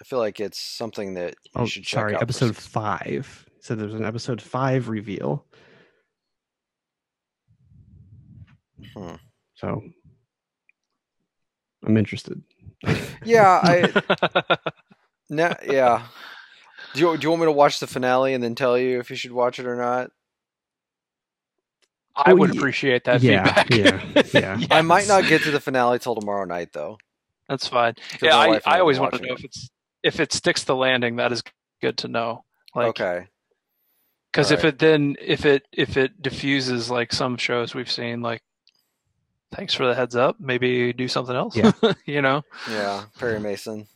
I 0.00 0.04
feel 0.04 0.20
like 0.20 0.38
it's 0.38 0.60
something 0.60 1.14
that 1.14 1.34
you 1.44 1.50
oh 1.56 1.66
should 1.66 1.82
check 1.82 1.98
sorry, 1.98 2.14
out. 2.14 2.22
episode 2.22 2.56
s- 2.56 2.64
five. 2.66 3.48
So 3.60 3.74
there's 3.74 3.94
an 3.94 4.04
episode 4.04 4.40
five 4.40 4.88
reveal. 4.88 5.44
Hmm. 8.94 9.14
So 9.56 9.82
I'm 11.88 11.96
interested. 11.96 12.42
Yeah, 13.24 13.60
I 13.62 14.56
no, 15.30 15.52
yeah. 15.66 16.06
Do 16.94 17.00
you 17.00 17.16
do 17.18 17.22
you 17.24 17.30
want 17.30 17.40
me 17.40 17.46
to 17.46 17.52
watch 17.52 17.80
the 17.80 17.86
finale 17.86 18.34
and 18.34 18.42
then 18.44 18.54
tell 18.54 18.78
you 18.78 19.00
if 19.00 19.10
you 19.10 19.16
should 19.16 19.32
watch 19.32 19.58
it 19.58 19.66
or 19.66 19.76
not? 19.76 20.10
I 22.16 22.32
Oh, 22.32 22.36
would 22.36 22.50
appreciate 22.56 23.04
that 23.04 23.22
yeah, 23.22 23.62
feedback. 23.64 24.32
yeah, 24.34 24.58
yeah. 24.60 24.66
I 24.70 24.82
might 24.82 25.06
not 25.08 25.26
get 25.26 25.42
to 25.42 25.50
the 25.50 25.60
finale 25.60 25.98
till 25.98 26.14
tomorrow 26.14 26.44
night 26.44 26.72
though. 26.72 26.98
That's 27.48 27.66
fine. 27.66 27.94
Yeah, 28.22 28.36
I, 28.36 28.60
I 28.66 28.80
always 28.80 28.98
want 29.00 29.14
to 29.14 29.20
know 29.22 29.32
it. 29.34 29.38
if 29.38 29.44
it's 29.44 29.70
if 30.02 30.20
it 30.20 30.32
sticks 30.32 30.64
the 30.64 30.76
landing. 30.76 31.16
That 31.16 31.32
is 31.32 31.42
good 31.80 31.96
to 31.98 32.08
know. 32.08 32.44
Like, 32.74 32.88
okay. 32.88 33.26
because 34.32 34.50
if 34.50 34.60
Alright. 34.60 34.74
it 34.74 34.78
then 34.78 35.16
if 35.20 35.46
it 35.46 35.62
if 35.72 35.96
it 35.96 36.20
diffuses 36.20 36.90
like 36.90 37.12
some 37.12 37.36
shows 37.36 37.74
we've 37.74 37.90
seen, 37.90 38.20
like, 38.20 38.42
thanks 39.52 39.74
for 39.74 39.86
the 39.86 39.94
heads 39.94 40.16
up. 40.16 40.36
Maybe 40.40 40.92
do 40.92 41.08
something 41.08 41.34
else. 41.36 41.56
Yeah. 41.56 41.72
you 42.06 42.22
know. 42.22 42.42
Yeah, 42.70 43.04
Perry 43.18 43.40
Mason. 43.40 43.86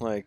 Like 0.00 0.26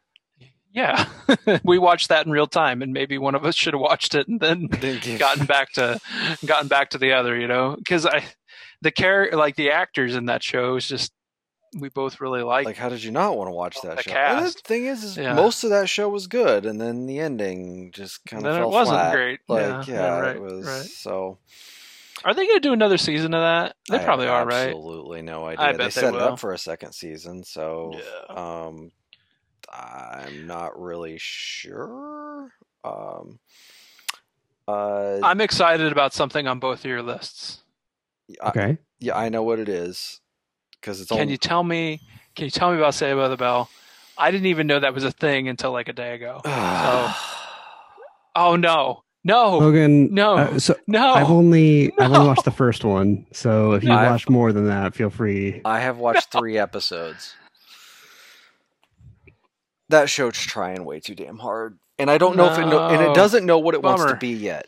Yeah, 0.74 1.08
we 1.64 1.78
watched 1.78 2.10
that 2.10 2.26
in 2.26 2.32
real 2.32 2.48
time, 2.48 2.82
and 2.82 2.94
maybe 2.94 3.18
one 3.18 3.36
of 3.36 3.46
us 3.46 3.56
should 3.56 3.74
have 3.74 3.82
watched 3.82 4.16
it 4.16 4.28
and 4.28 4.40
then 4.40 4.68
gotten 5.18 5.46
back 5.46 5.72
to 5.74 6.00
gotten 6.46 6.68
back 6.68 6.92
to 6.92 6.98
the 6.98 7.14
other. 7.14 7.38
You 7.40 7.48
know, 7.48 7.76
because 7.78 8.06
I 8.06 8.24
the 8.82 8.92
character 8.92 9.38
like 9.38 9.56
the 9.56 9.72
actors 9.72 10.16
in 10.16 10.26
that 10.28 10.44
show 10.44 10.76
is 10.76 10.88
just 10.88 11.12
we 11.78 11.90
both 11.90 12.22
really 12.22 12.42
like. 12.42 12.66
like 12.66 12.78
how 12.78 12.88
did 12.88 13.04
you 13.04 13.12
not 13.12 13.36
want 13.38 13.50
to 13.50 13.54
watch 13.54 13.82
that 13.84 13.98
The 13.98 14.04
show? 14.04 14.12
And 14.12 14.40
the 14.40 14.44
cast. 14.44 14.66
thing 14.66 14.86
is, 14.86 15.04
is 15.04 15.18
Yeah. 15.18 15.34
most 15.34 15.66
of 15.66 15.72
that 15.72 15.90
show 15.90 16.08
was 16.08 16.28
good, 16.28 16.66
and 16.66 16.80
then 16.80 17.06
the 17.06 17.20
ending 17.20 17.92
just 17.92 18.24
kind 18.26 18.46
of 18.46 18.54
then 18.54 18.62
fell 18.62 18.70
it 18.70 18.74
wasn't 18.74 18.96
flat. 18.98 19.14
great. 19.14 19.40
Like 19.50 19.88
yeah, 19.88 19.94
yeah, 19.94 20.20
right, 20.20 20.36
it 20.38 20.42
was 20.42 20.66
right. 20.66 20.86
so. 20.86 21.38
Are 22.26 22.34
they 22.34 22.46
going 22.48 22.58
to 22.58 22.68
do 22.68 22.74
another 22.74 22.98
season 22.98 23.34
of 23.36 23.42
that? 23.42 23.76
They 23.88 23.96
I 23.98 24.00
have 24.00 24.06
probably 24.06 24.28
are, 24.28 24.46
right? 24.46 24.68
Absolutely 24.70 25.22
no 25.22 25.46
idea. 25.46 25.64
I 25.66 25.72
they 25.74 25.78
bet 25.78 25.86
they 25.94 26.02
set 26.02 26.16
it 26.16 26.22
up 26.22 26.40
for 26.40 26.52
a 26.54 26.58
second 26.58 26.94
season, 26.94 27.44
so 27.44 27.92
Yeah. 27.94 28.36
um, 28.36 28.92
I'm 29.72 30.48
not 30.48 30.80
really 30.80 31.18
sure. 31.20 32.52
Um, 32.84 33.40
uh, 34.68 35.20
I'm 35.24 35.40
excited 35.40 35.92
about 35.92 36.14
something 36.14 36.48
on 36.48 36.60
both 36.60 36.80
of 36.80 36.86
your 36.86 37.04
lists. 37.04 37.60
I- 38.42 38.50
Okay. 38.50 38.78
yeah, 39.00 39.16
I 39.16 39.30
know 39.30 39.44
what 39.44 39.60
it 39.60 39.70
is 39.70 40.20
because 40.82 41.00
it's 41.02 41.12
Can 41.12 41.22
only 41.22 41.32
you 41.34 41.38
tell 41.38 41.64
me? 41.64 42.02
Can 42.36 42.46
you 42.46 42.52
tell 42.52 42.72
me 42.72 42.78
about 42.78 42.96
Saved 42.96 43.18
by 43.18 43.28
the 43.28 43.38
Bell? 43.38 43.70
I 44.18 44.32
didn't 44.32 44.48
even 44.48 44.66
know 44.66 44.80
that 44.80 44.96
was 44.96 45.04
a 45.04 45.12
thing 45.12 45.48
until 45.48 45.72
like 45.72 45.90
a 45.90 45.94
day 45.94 46.16
ago. 46.16 46.42
Oh 48.38 48.58
no, 48.58 49.05
no, 49.26 49.58
Logan. 49.58 50.14
no. 50.14 50.38
uh, 50.38 50.60
so 50.60 50.76
no! 50.88 51.14
I've 51.14 51.30
only 51.30 51.92
I've 52.00 52.14
only 52.14 52.28
watched 52.28 52.46
the 52.46 52.52
first 52.52 52.86
one. 52.86 53.26
So 53.34 53.74
if 53.74 53.84
you 53.84 53.92
I've- 53.92 54.10
watch 54.12 54.30
more 54.30 54.54
than 54.54 54.68
that, 54.68 54.96
feel 54.96 55.10
free. 55.10 55.62
I 55.66 55.80
have 55.82 55.98
watched 55.98 56.32
three 56.32 56.58
episodes. 56.58 57.36
that 59.90 60.10
show's 60.10 60.38
trying 60.38 60.86
way 60.86 61.00
too 61.00 61.16
damn 61.16 61.40
hard, 61.40 61.78
and 62.00 62.10
I 62.10 62.18
don't 62.18 62.36
know 62.38 62.52
if 62.52 62.58
it 62.58 62.66
know, 62.66 62.88
and 62.88 63.02
it 63.02 63.14
doesn't 63.14 63.46
know 63.46 63.60
what 63.60 63.76
it 63.76 63.82
wants 63.82 64.06
to 64.06 64.16
be 64.16 64.30
yet. 64.30 64.68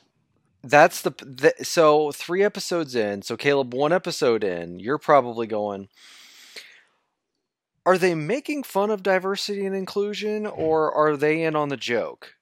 That's 0.63 1.01
the, 1.01 1.11
the 1.19 1.53
so 1.63 2.11
three 2.11 2.43
episodes 2.43 2.95
in. 2.95 3.21
So 3.21 3.37
Caleb, 3.37 3.73
one 3.73 3.93
episode 3.93 4.43
in, 4.43 4.79
you're 4.79 4.97
probably 4.97 5.47
going. 5.47 5.87
Are 7.85 7.97
they 7.97 8.15
making 8.15 8.63
fun 8.63 8.89
of 8.91 9.01
diversity 9.01 9.65
and 9.65 9.73
inclusion, 9.75 10.45
or 10.45 10.91
are 10.91 11.15
they 11.15 11.41
in 11.43 11.55
on 11.55 11.69
the 11.69 11.77
joke? 11.77 12.33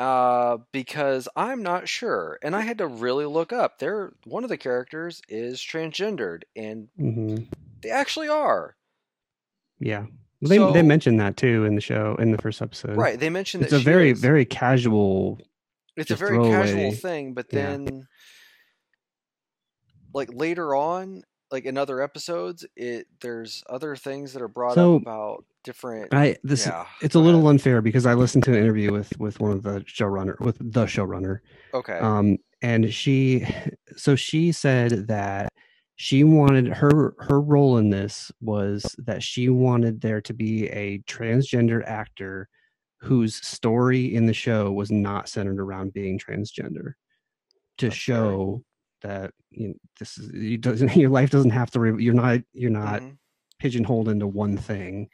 Uh, 0.00 0.56
because 0.72 1.28
I'm 1.36 1.62
not 1.62 1.86
sure, 1.86 2.38
and 2.42 2.56
I 2.56 2.62
had 2.62 2.78
to 2.78 2.86
really 2.86 3.26
look 3.26 3.52
up. 3.52 3.78
There, 3.78 4.14
one 4.24 4.44
of 4.44 4.48
the 4.48 4.56
characters 4.56 5.20
is 5.28 5.60
transgendered, 5.60 6.42
and 6.56 6.88
hmm 6.96 7.36
they 7.82 7.90
actually 7.90 8.28
are. 8.28 8.76
Yeah. 9.78 10.06
They 10.42 10.56
they 10.56 10.82
mentioned 10.82 11.20
that 11.20 11.36
too 11.36 11.66
in 11.66 11.74
the 11.74 11.82
show 11.82 12.16
in 12.18 12.32
the 12.32 12.38
first 12.38 12.62
episode. 12.62 12.96
Right? 12.96 13.20
They 13.20 13.28
mentioned 13.28 13.64
It's 13.64 13.74
a 13.74 13.78
very 13.78 14.10
is. 14.10 14.20
very 14.20 14.46
casual. 14.46 15.38
it's 15.96 16.10
a 16.10 16.16
very 16.16 16.38
casual 16.38 16.92
thing 16.92 17.34
but 17.34 17.46
Yeah. 17.52 17.76
then 17.76 18.06
like 20.14 20.30
later 20.32 20.74
on 20.74 21.22
like 21.50 21.64
in 21.64 21.76
other 21.76 22.00
episodes 22.00 22.64
it 22.76 23.06
there's 23.20 23.62
other 23.68 23.96
things 23.96 24.32
that 24.32 24.40
are 24.42 24.48
brought 24.48 24.76
So, 24.76 24.96
up 24.96 25.02
about 25.02 25.44
different 25.62 26.12
I 26.14 26.36
this 26.42 26.66
yeah 26.66 26.86
it's 27.02 27.14
a 27.14 27.18
little 27.20 27.46
unfair 27.48 27.82
because 27.82 28.06
I 28.06 28.14
listened 28.14 28.44
to 28.44 28.52
an 28.52 28.58
interview 28.58 28.92
with 28.92 29.12
with 29.18 29.40
one 29.40 29.52
of 29.52 29.62
the 29.62 29.80
showrunner 29.82 30.38
with 30.40 30.56
the 30.58 30.86
showrunner 30.86 31.38
okay 31.74 31.98
um 31.98 32.38
and 32.62 32.92
she 32.92 33.46
so 33.96 34.14
she 34.16 34.52
said 34.52 35.06
that 35.08 35.48
she 35.96 36.24
wanted 36.24 36.68
her 36.68 37.14
her 37.18 37.40
role 37.40 37.76
in 37.76 37.90
this 37.90 38.32
was 38.40 38.94
that 38.98 39.22
she 39.22 39.48
wanted 39.50 40.00
there 40.00 40.20
to 40.22 40.32
be 40.32 40.66
a 40.68 40.98
transgender 41.00 41.84
actor 41.86 42.48
whose 43.02 43.34
story 43.46 44.14
in 44.14 44.26
the 44.26 44.32
show 44.34 44.70
was 44.72 44.90
not 44.90 45.28
centered 45.28 45.58
around 45.60 45.92
being 45.92 46.18
transgender 46.18 46.92
to 47.78 47.86
fair. 47.86 47.90
show 47.90 48.64
that 49.02 49.32
you 49.50 49.68
know, 49.68 49.74
this 49.98 50.16
is 50.18 50.32
you 50.32 50.56
doesn't 50.58 50.96
your 50.96 51.10
life 51.10 51.30
doesn't 51.30 51.50
have 51.50 51.70
to 51.70 51.80
re- 51.80 52.02
you're 52.02 52.14
not 52.14 52.40
you're 52.54 52.70
not 52.70 53.02
Mhm. 53.02 53.16
pigeonholed 53.58 54.08
into 54.08 54.26
one 54.26 54.56
thing 54.56 55.08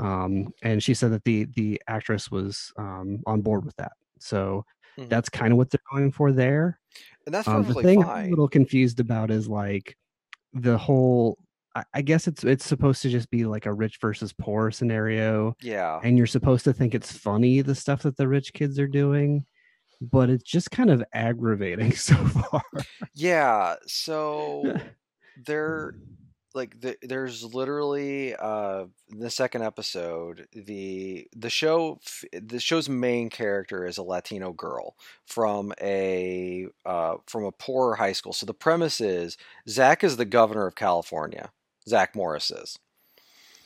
um 0.00 0.52
and 0.62 0.82
she 0.82 0.94
said 0.94 1.12
that 1.12 1.24
the 1.24 1.44
the 1.56 1.80
actress 1.88 2.30
was 2.30 2.72
um 2.76 3.22
on 3.26 3.40
board 3.42 3.64
with 3.64 3.76
that. 3.76 3.92
So 4.18 4.64
Mhm. 4.98 5.08
that's 5.08 5.28
kind 5.28 5.52
of 5.52 5.56
what 5.56 5.70
they're 5.70 5.80
going 5.92 6.12
for 6.12 6.30
there. 6.32 6.78
And 7.26 7.34
that's 7.34 7.48
um, 7.48 7.64
the 7.64 7.74
thing 7.74 8.02
i'm 8.04 8.26
a 8.26 8.30
little 8.30 8.48
confused 8.48 9.00
about 9.00 9.30
is 9.30 9.48
like 9.48 9.96
the 10.52 10.78
whole 10.78 11.38
I, 11.74 11.84
I 11.94 12.02
guess 12.02 12.28
it's 12.28 12.44
it's 12.44 12.64
supposed 12.64 13.02
to 13.02 13.10
just 13.10 13.30
be 13.30 13.44
like 13.44 13.66
a 13.66 13.72
rich 13.72 13.98
versus 14.00 14.32
poor 14.32 14.70
scenario 14.70 15.56
yeah. 15.60 16.00
and 16.04 16.16
you're 16.16 16.28
supposed 16.28 16.64
to 16.64 16.72
think 16.72 16.94
it's 16.94 17.10
funny 17.10 17.60
the 17.62 17.74
stuff 17.74 18.02
that 18.02 18.16
the 18.16 18.28
rich 18.28 18.52
kids 18.52 18.78
are 18.78 18.86
doing 18.86 19.44
but 20.00 20.30
it's 20.30 20.44
just 20.44 20.70
kind 20.70 20.90
of 20.90 21.02
aggravating 21.14 21.92
so 21.96 22.14
far. 22.14 22.62
Yeah 23.14 23.76
so 23.86 24.76
there 25.46 25.94
like 26.54 26.80
the, 26.80 26.96
there's 27.02 27.42
literally 27.54 28.34
uh 28.34 28.84
in 29.10 29.18
the 29.18 29.30
second 29.30 29.62
episode 29.62 30.46
the 30.52 31.26
the 31.34 31.50
show 31.50 31.98
the 32.32 32.60
show's 32.60 32.88
main 32.88 33.28
character 33.28 33.86
is 33.86 33.98
a 33.98 34.02
latino 34.02 34.52
girl 34.52 34.96
from 35.26 35.72
a 35.80 36.66
uh 36.86 37.16
from 37.26 37.44
a 37.44 37.52
poor 37.52 37.96
high 37.96 38.12
school. 38.12 38.32
So 38.32 38.46
the 38.46 38.54
premise 38.54 39.00
is 39.00 39.36
zach 39.68 40.04
is 40.04 40.16
the 40.16 40.24
governor 40.24 40.66
of 40.66 40.74
california. 40.74 41.50
Zach 41.88 42.14
morris 42.14 42.50
is. 42.50 42.78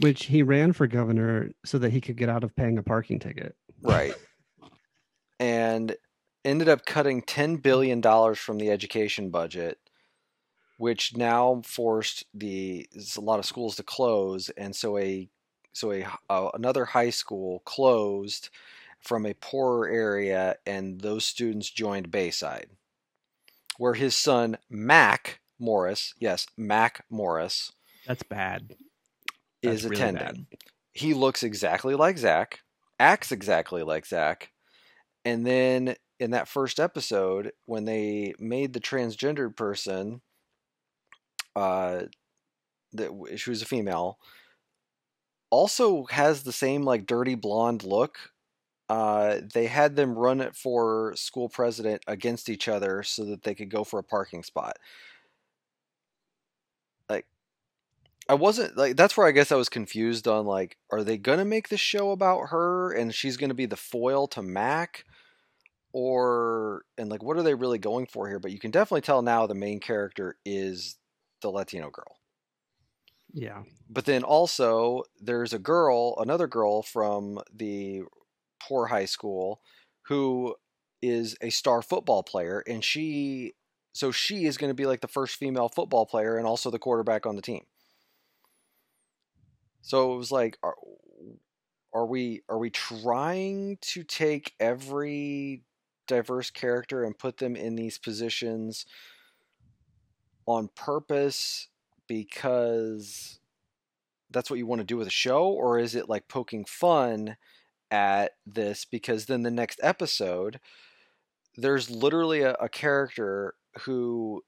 Which 0.00 0.26
he 0.26 0.42
ran 0.42 0.72
for 0.72 0.86
governor 0.86 1.50
so 1.64 1.78
that 1.78 1.90
he 1.90 2.00
could 2.00 2.16
get 2.16 2.28
out 2.28 2.44
of 2.44 2.54
paying 2.54 2.78
a 2.78 2.82
parking 2.82 3.18
ticket. 3.18 3.54
Right. 3.82 4.14
And 5.40 5.96
ended 6.44 6.68
up 6.68 6.84
cutting 6.84 7.22
10 7.22 7.58
billion 7.58 8.00
dollars 8.00 8.40
from 8.40 8.58
the 8.58 8.72
education 8.72 9.30
budget 9.30 9.78
which 10.78 11.16
now 11.16 11.60
forced 11.64 12.24
the 12.32 12.88
a 13.16 13.20
lot 13.20 13.38
of 13.38 13.44
schools 13.44 13.76
to 13.76 13.82
close 13.82 14.48
and 14.50 14.74
so 14.74 14.96
a 14.96 15.28
so 15.72 15.92
a 15.92 16.06
uh, 16.30 16.48
another 16.54 16.86
high 16.86 17.10
school 17.10 17.60
closed 17.66 18.48
from 19.00 19.26
a 19.26 19.34
poorer 19.34 19.88
area 19.88 20.56
and 20.66 21.02
those 21.02 21.24
students 21.24 21.70
joined 21.70 22.10
Bayside 22.10 22.70
where 23.76 23.94
his 23.94 24.14
son 24.14 24.56
Mac 24.70 25.40
Morris 25.58 26.14
yes 26.18 26.46
Mac 26.56 27.04
Morris 27.10 27.72
that's 28.08 28.22
bad. 28.22 28.74
Is 29.60 29.84
really 29.84 29.96
attending. 29.96 30.46
he 30.92 31.12
looks 31.12 31.42
exactly 31.42 31.94
like 31.94 32.16
Zach, 32.16 32.60
acts 32.98 33.32
exactly 33.32 33.82
like 33.82 34.06
Zach, 34.06 34.50
and 35.26 35.46
then 35.46 35.94
in 36.18 36.30
that 36.30 36.48
first 36.48 36.80
episode, 36.80 37.52
when 37.66 37.84
they 37.84 38.34
made 38.38 38.72
the 38.72 38.80
transgendered 38.80 39.56
person, 39.56 40.22
uh, 41.58 42.06
that 42.92 43.10
she 43.36 43.50
was 43.50 43.62
a 43.62 43.66
female, 43.66 44.18
also 45.50 46.04
has 46.04 46.42
the 46.42 46.52
same 46.52 46.82
like 46.82 47.04
dirty 47.06 47.34
blonde 47.34 47.82
look. 47.82 48.32
Uh, 48.88 49.40
they 49.52 49.66
had 49.66 49.96
them 49.96 50.14
run 50.14 50.40
it 50.40 50.54
for 50.54 51.12
school 51.16 51.48
president 51.48 52.02
against 52.06 52.48
each 52.48 52.68
other 52.68 53.02
so 53.02 53.24
that 53.24 53.42
they 53.42 53.54
could 53.54 53.70
go 53.70 53.84
for 53.84 53.98
a 53.98 54.04
parking 54.04 54.42
spot. 54.42 54.78
Like, 57.10 57.26
I 58.28 58.34
wasn't 58.34 58.76
like 58.76 58.96
that's 58.96 59.16
where 59.16 59.26
I 59.26 59.32
guess 59.32 59.52
I 59.52 59.56
was 59.56 59.68
confused 59.68 60.28
on 60.28 60.46
like, 60.46 60.78
are 60.92 61.02
they 61.02 61.18
gonna 61.18 61.44
make 61.44 61.68
this 61.68 61.80
show 61.80 62.12
about 62.12 62.50
her 62.50 62.92
and 62.92 63.12
she's 63.14 63.36
gonna 63.36 63.52
be 63.54 63.66
the 63.66 63.76
foil 63.76 64.28
to 64.28 64.42
Mac, 64.42 65.04
or 65.92 66.84
and 66.96 67.10
like 67.10 67.22
what 67.22 67.36
are 67.36 67.42
they 67.42 67.54
really 67.54 67.78
going 67.78 68.06
for 68.06 68.28
here? 68.28 68.38
But 68.38 68.52
you 68.52 68.60
can 68.60 68.70
definitely 68.70 69.02
tell 69.02 69.22
now 69.22 69.46
the 69.46 69.54
main 69.54 69.80
character 69.80 70.36
is 70.46 70.96
the 71.40 71.50
Latino 71.50 71.90
girl. 71.90 72.18
yeah 73.32 73.62
But 73.88 74.04
then 74.04 74.22
also 74.22 75.04
there's 75.20 75.52
a 75.52 75.58
girl, 75.58 76.14
another 76.18 76.46
girl 76.46 76.82
from 76.82 77.40
the 77.52 78.02
poor 78.60 78.86
high 78.86 79.06
school 79.06 79.62
who 80.06 80.56
is 81.00 81.36
a 81.40 81.50
star 81.50 81.80
football 81.82 82.22
player 82.22 82.62
and 82.66 82.84
she 82.84 83.54
so 83.92 84.12
she 84.12 84.44
is 84.44 84.58
going 84.58 84.70
to 84.70 84.74
be 84.74 84.86
like 84.86 85.00
the 85.00 85.08
first 85.08 85.36
female 85.36 85.68
football 85.68 86.06
player 86.06 86.36
and 86.36 86.46
also 86.46 86.70
the 86.70 86.78
quarterback 86.78 87.26
on 87.26 87.36
the 87.36 87.42
team. 87.42 87.66
So 89.82 90.12
it 90.14 90.16
was 90.16 90.30
like 90.30 90.58
are, 90.62 90.76
are 91.92 92.06
we 92.06 92.42
are 92.48 92.58
we 92.58 92.70
trying 92.70 93.78
to 93.80 94.04
take 94.04 94.54
every 94.60 95.64
diverse 96.06 96.50
character 96.50 97.04
and 97.04 97.18
put 97.18 97.38
them 97.38 97.56
in 97.56 97.76
these 97.76 97.98
positions 97.98 98.86
on 100.48 100.68
purpose 100.74 101.68
because 102.06 103.38
that's 104.30 104.50
what 104.50 104.58
you 104.58 104.66
want 104.66 104.80
to 104.80 104.86
do 104.86 104.96
with 104.96 105.06
a 105.06 105.10
show 105.10 105.48
or 105.48 105.78
is 105.78 105.94
it 105.94 106.08
like 106.08 106.28
poking 106.28 106.64
fun 106.64 107.36
at 107.90 108.32
this? 108.46 108.84
Because 108.84 109.26
then 109.26 109.42
the 109.42 109.50
next 109.50 109.80
episode 109.82 110.60
there's 111.56 111.90
literally 111.90 112.42
a, 112.42 112.52
a 112.54 112.68
character 112.68 113.54
who 113.80 114.42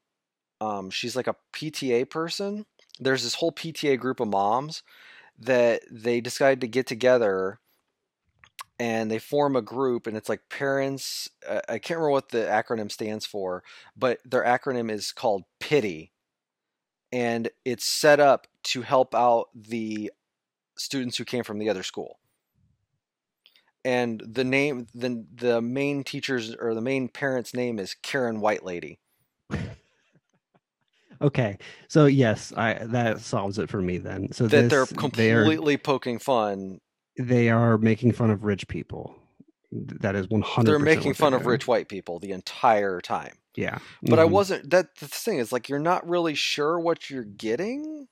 um, 0.60 0.90
she's 0.90 1.16
like 1.16 1.26
a 1.26 1.36
pta 1.52 2.08
person. 2.08 2.66
There's 3.00 3.24
this 3.24 3.34
whole 3.34 3.52
pta 3.52 3.98
group 3.98 4.20
of 4.20 4.28
moms 4.28 4.82
that 5.38 5.82
they 5.90 6.20
decided 6.20 6.60
to 6.60 6.68
get 6.68 6.86
together 6.86 7.58
and 8.80 9.10
they 9.10 9.18
form 9.20 9.54
a 9.54 9.62
group 9.62 10.08
and 10.08 10.16
it's 10.16 10.28
like 10.28 10.40
parents 10.48 11.28
uh, 11.48 11.60
i 11.68 11.78
can't 11.78 11.98
remember 11.98 12.10
what 12.10 12.30
the 12.30 12.38
acronym 12.38 12.90
stands 12.90 13.24
for 13.24 13.62
but 13.96 14.18
their 14.24 14.42
acronym 14.42 14.90
is 14.90 15.12
called 15.12 15.44
pity 15.60 16.10
and 17.12 17.50
it's 17.64 17.84
set 17.84 18.20
up 18.20 18.46
to 18.62 18.82
help 18.82 19.14
out 19.14 19.48
the 19.54 20.10
students 20.76 21.16
who 21.16 21.24
came 21.24 21.44
from 21.44 21.58
the 21.58 21.68
other 21.68 21.82
school. 21.82 22.18
And 23.84 24.22
the 24.26 24.44
name 24.44 24.86
the, 24.94 25.24
the 25.34 25.62
main 25.62 26.04
teacher's 26.04 26.54
or 26.54 26.74
the 26.74 26.82
main 26.82 27.08
parent's 27.08 27.54
name 27.54 27.78
is 27.78 27.94
karen 28.02 28.42
white 28.42 28.62
lady 28.62 28.98
okay 31.22 31.56
so 31.88 32.04
yes 32.04 32.52
i 32.58 32.74
that 32.74 33.20
solves 33.20 33.58
it 33.58 33.70
for 33.70 33.80
me 33.80 33.96
then. 33.96 34.32
So 34.32 34.44
that 34.44 34.68
they're 34.68 34.84
this, 34.84 34.90
they 34.90 35.32
are 35.32 35.44
completely 35.44 35.78
poking 35.78 36.18
fun 36.18 36.80
they 37.28 37.50
are 37.50 37.76
making 37.78 38.12
fun 38.12 38.30
of 38.30 38.44
rich 38.44 38.66
people 38.68 39.14
that 39.72 40.14
is 40.16 40.28
100 40.28 40.66
they're 40.66 40.78
making 40.78 41.14
fun 41.14 41.34
of 41.34 41.46
rich 41.46 41.66
white 41.68 41.88
people 41.88 42.18
the 42.18 42.32
entire 42.32 43.00
time 43.00 43.36
yeah 43.56 43.78
but 44.02 44.18
I 44.18 44.24
Mhm. 44.24 44.30
wasn't. 44.30 44.70
That 44.70 44.94
the 44.96 45.06
thing 45.08 45.38
is, 45.38 45.52
like, 45.52 45.68
you're 45.68 45.78
not 45.78 46.08
really 46.08 46.34
sure 46.34 46.78
what 46.80 47.10
you're 47.10 47.24
getting. 47.24 48.06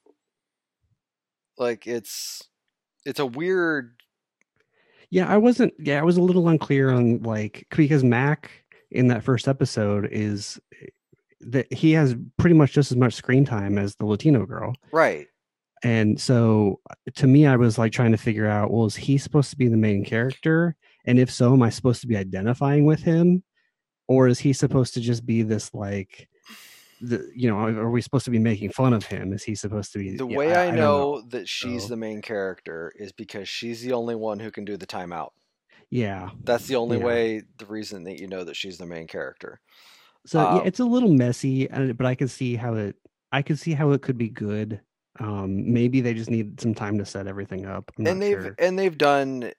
Like, 1.56 1.86
it's 1.86 2.42
it's 3.04 3.18
a 3.20 3.26
weird. 3.26 3.94
yeah 5.10 5.26
i 5.28 5.36
wasn't 5.38 5.72
yeah 5.78 5.98
i 5.98 6.02
was 6.02 6.16
a 6.18 6.22
little 6.22 6.48
unclear 6.48 6.90
on 6.90 7.22
like 7.22 7.66
because 7.74 8.04
mac 8.04 8.50
in 8.90 9.08
that 9.08 9.22
first 9.24 9.48
episode 9.48 10.06
is 10.12 10.60
that 11.40 11.72
he 11.72 11.92
has 11.92 12.14
pretty 12.36 12.54
much 12.54 12.72
just 12.72 12.90
as 12.92 12.96
much 12.98 13.14
screen 13.14 13.44
time 13.44 13.78
as 13.78 13.94
the 13.96 14.04
latino 14.04 14.44
girl 14.44 14.74
Right. 14.92 15.28
And 15.82 16.20
so 16.20 16.80
to 17.16 17.26
me, 17.26 17.46
I 17.46 17.56
was 17.56 17.78
like 17.78 17.92
trying 17.92 18.12
to 18.12 18.18
figure 18.18 18.46
out, 18.46 18.70
well, 18.70 18.86
is 18.86 18.96
he 18.96 19.18
supposed 19.18 19.50
to 19.50 19.56
be 19.56 19.68
the 19.68 19.76
main 19.76 20.04
character? 20.04 20.76
And 21.04 21.18
if 21.18 21.30
so, 21.30 21.52
am 21.52 21.62
I 21.62 21.70
supposed 21.70 22.00
to 22.02 22.06
be 22.08 22.16
identifying 22.16 22.84
with 22.84 23.02
him? 23.02 23.42
Or 24.08 24.26
is 24.28 24.38
he 24.38 24.52
supposed 24.52 24.94
to 24.94 25.00
just 25.00 25.24
be 25.26 25.42
this 25.42 25.72
like 25.74 26.28
the 27.00 27.30
you 27.34 27.48
know, 27.48 27.58
are 27.58 27.90
we 27.90 28.00
supposed 28.02 28.24
to 28.24 28.30
be 28.30 28.38
making 28.38 28.70
fun 28.70 28.92
of 28.92 29.04
him? 29.04 29.32
Is 29.32 29.44
he 29.44 29.54
supposed 29.54 29.92
to 29.92 29.98
be 29.98 30.16
The 30.16 30.26
yeah, 30.26 30.36
way 30.36 30.54
I, 30.54 30.66
don't 30.66 30.76
know, 30.76 31.22
that 31.28 31.48
she's 31.48 31.82
So- 31.82 31.88
the 31.90 31.96
main 31.96 32.22
character 32.22 32.92
is 32.96 33.12
because 33.12 33.48
she's 33.48 33.82
the 33.82 33.92
only 33.92 34.14
one 34.16 34.38
who 34.40 34.50
can 34.50 34.64
do 34.64 34.76
the 34.76 34.86
timeout. 34.86 35.30
Yeah. 35.90 36.30
That's 36.42 36.66
the 36.66 36.76
only 36.76 36.98
Yeah. 36.98 37.04
way, 37.04 37.42
the 37.58 37.66
reason 37.66 38.04
that 38.04 38.18
you 38.18 38.26
know 38.26 38.44
that 38.44 38.56
she's 38.56 38.78
the 38.78 38.86
main 38.86 39.06
character. 39.06 39.60
So 40.26 40.40
yeah, 40.42 40.48
Um, 40.60 40.66
it's 40.66 40.80
a 40.80 40.84
little 40.84 41.12
messy, 41.14 41.70
and 41.70 41.96
but 41.96 42.06
I 42.06 42.14
can 42.14 42.28
see 42.28 42.56
how 42.56 42.74
it. 42.74 42.96
I 43.30 43.42
can 43.42 43.56
see 43.56 43.72
how 43.72 43.92
it 43.92 44.02
could 44.02 44.18
be 44.18 44.28
good. 44.28 44.80
Um, 45.20 45.72
maybe 45.72 46.00
they 46.00 46.14
just 46.14 46.30
need 46.30 46.60
some 46.60 46.74
time 46.74 46.98
to 46.98 47.04
set 47.04 47.26
everything 47.26 47.66
up. 47.66 47.90
I'm 47.98 48.06
and 48.06 48.22
they've 48.22 48.40
sure. 48.40 48.54
and 48.58 48.78
they've 48.78 48.96
done 48.96 49.52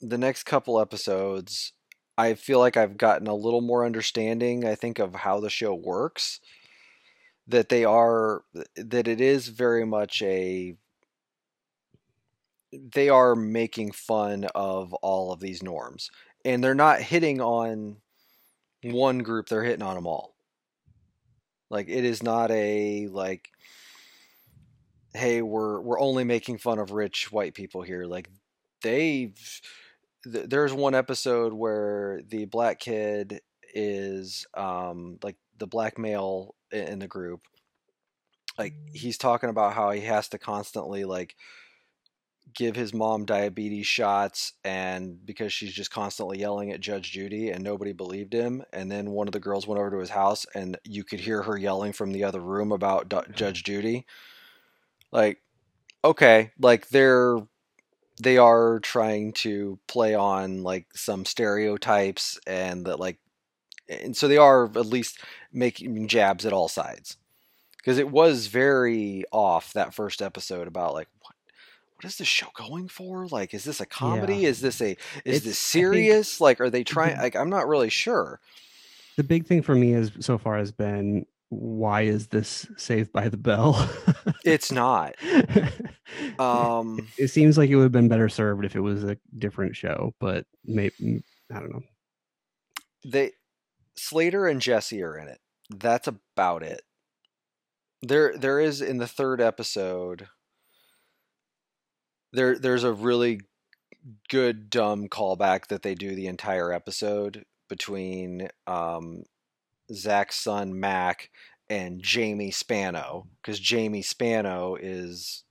the 0.00 0.18
next 0.18 0.44
couple 0.44 0.80
episodes 0.80 1.72
i 2.18 2.34
feel 2.34 2.58
like 2.58 2.76
i've 2.76 2.96
gotten 2.96 3.26
a 3.26 3.34
little 3.34 3.60
more 3.60 3.84
understanding 3.84 4.64
i 4.64 4.74
think 4.74 4.98
of 4.98 5.14
how 5.14 5.40
the 5.40 5.50
show 5.50 5.74
works 5.74 6.40
that 7.46 7.68
they 7.68 7.84
are 7.84 8.42
that 8.76 9.08
it 9.08 9.20
is 9.20 9.48
very 9.48 9.84
much 9.84 10.22
a 10.22 10.76
they 12.72 13.08
are 13.08 13.36
making 13.36 13.92
fun 13.92 14.46
of 14.54 14.92
all 14.94 15.32
of 15.32 15.40
these 15.40 15.62
norms 15.62 16.10
and 16.44 16.62
they're 16.62 16.74
not 16.74 17.00
hitting 17.00 17.40
on 17.40 17.96
one 18.82 19.18
group 19.18 19.48
they're 19.48 19.64
hitting 19.64 19.82
on 19.82 19.94
them 19.94 20.06
all 20.06 20.34
like 21.70 21.88
it 21.88 22.04
is 22.04 22.22
not 22.22 22.50
a 22.50 23.08
like 23.08 23.48
hey 25.14 25.40
we're 25.42 25.80
we're 25.80 26.00
only 26.00 26.24
making 26.24 26.58
fun 26.58 26.78
of 26.78 26.90
rich 26.90 27.30
white 27.30 27.54
people 27.54 27.82
here 27.82 28.04
like 28.04 28.28
they 28.82 29.32
th- 30.24 30.46
there's 30.48 30.72
one 30.72 30.94
episode 30.94 31.52
where 31.52 32.20
the 32.28 32.44
black 32.46 32.80
kid 32.80 33.40
is 33.72 34.46
um 34.54 35.18
like 35.22 35.36
the 35.58 35.66
black 35.66 35.98
male 35.98 36.54
in 36.72 36.98
the 36.98 37.06
group 37.06 37.42
like 38.58 38.74
he's 38.92 39.18
talking 39.18 39.50
about 39.50 39.72
how 39.72 39.90
he 39.90 40.00
has 40.00 40.28
to 40.28 40.38
constantly 40.38 41.04
like 41.04 41.36
give 42.54 42.76
his 42.76 42.94
mom 42.94 43.24
diabetes 43.24 43.86
shots 43.86 44.52
and 44.64 45.24
because 45.24 45.52
she's 45.52 45.72
just 45.72 45.90
constantly 45.90 46.38
yelling 46.38 46.70
at 46.70 46.80
Judge 46.80 47.10
Judy 47.10 47.50
and 47.50 47.64
nobody 47.64 47.92
believed 47.92 48.32
him 48.32 48.62
and 48.72 48.90
then 48.90 49.10
one 49.10 49.26
of 49.26 49.32
the 49.32 49.40
girls 49.40 49.66
went 49.66 49.80
over 49.80 49.90
to 49.90 49.98
his 49.98 50.10
house 50.10 50.46
and 50.54 50.78
you 50.84 51.02
could 51.02 51.20
hear 51.20 51.42
her 51.42 51.56
yelling 51.56 51.92
from 51.92 52.12
the 52.12 52.22
other 52.22 52.40
room 52.40 52.70
about 52.70 53.08
Du- 53.08 53.24
Judge 53.34 53.64
Judy 53.64 54.06
like 55.14 55.40
okay 56.04 56.50
like 56.60 56.88
they're 56.90 57.38
they 58.20 58.36
are 58.36 58.78
trying 58.80 59.32
to 59.32 59.78
play 59.88 60.14
on 60.14 60.62
like 60.62 60.86
some 60.94 61.24
stereotypes 61.24 62.38
and 62.46 62.84
that 62.86 63.00
like 63.00 63.18
and 63.88 64.16
so 64.16 64.28
they 64.28 64.36
are 64.38 64.64
at 64.64 64.86
least 64.86 65.20
making 65.52 66.08
jabs 66.08 66.46
at 66.46 66.52
all 66.54 66.68
sides. 66.68 67.16
Because 67.76 67.98
it 67.98 68.10
was 68.10 68.46
very 68.46 69.24
off 69.30 69.74
that 69.74 69.92
first 69.92 70.22
episode 70.22 70.66
about 70.68 70.94
like 70.94 71.08
what 71.20 71.34
what 71.96 72.04
is 72.06 72.16
this 72.16 72.28
show 72.28 72.46
going 72.54 72.88
for? 72.88 73.26
Like 73.28 73.52
is 73.52 73.64
this 73.64 73.80
a 73.80 73.86
comedy? 73.86 74.36
Yeah. 74.38 74.48
is 74.48 74.60
this 74.60 74.80
a 74.80 74.92
is 74.92 74.96
It's- 75.24 75.42
this 75.42 75.42
I 75.42 75.44
think 75.44 75.54
serious? 75.84 76.40
Like 76.40 76.60
are 76.60 76.70
they 76.70 76.82
trying 76.84 77.16
like 77.18 77.36
i'm 77.36 77.50
not 77.50 77.68
really 77.68 77.90
sure. 77.90 78.40
The 79.16 79.24
big 79.24 79.46
thing 79.46 79.62
for 79.62 79.74
me 79.74 79.92
is 79.92 80.12
so 80.20 80.38
far 80.38 80.56
has 80.58 80.72
been 80.72 81.26
why 81.58 82.02
is 82.02 82.28
this 82.28 82.66
Saved 82.76 83.12
by 83.12 83.28
the 83.28 83.36
Bell? 83.36 83.88
it's 84.44 84.72
not 84.72 85.14
um 86.38 86.98
it 87.18 87.28
seems 87.28 87.56
like 87.58 87.70
it 87.70 87.76
would 87.76 87.84
have 87.84 87.92
been 87.92 88.08
better 88.08 88.28
served 88.28 88.64
if 88.64 88.76
it 88.76 88.80
was 88.80 89.04
a 89.04 89.16
different 89.38 89.76
show, 89.76 90.14
but 90.20 90.46
maybe 90.64 91.22
I 91.52 91.60
don't 91.60 91.72
know. 91.72 91.82
they 93.04 93.32
Slater 93.96 94.46
and 94.46 94.60
Jessie 94.60 95.02
are 95.02 95.16
in 95.16 95.28
it. 95.28 95.38
That's 95.70 96.08
about 96.08 96.62
it. 96.62 96.82
There 98.02 98.36
there 98.36 98.60
is 98.60 98.82
in 98.82 98.98
the 98.98 99.06
third 99.06 99.40
episode 99.40 100.28
there 102.32 102.58
there's 102.58 102.84
a 102.84 102.92
really 102.92 103.40
good 104.28 104.68
dumb 104.68 105.08
callback 105.08 105.68
that 105.68 105.82
they 105.82 105.94
do 105.94 106.14
the 106.14 106.26
entire 106.26 106.72
episode 106.72 107.44
between 107.68 108.48
um 108.66 109.22
Zach's 109.92 110.36
son 110.36 110.78
Mac 110.78 111.30
and 111.68 112.02
Jamie 112.02 112.50
Spano 112.50 113.26
because 113.40 113.58
Jamie 113.58 114.02
Spano 114.02 114.76
is 114.76 115.44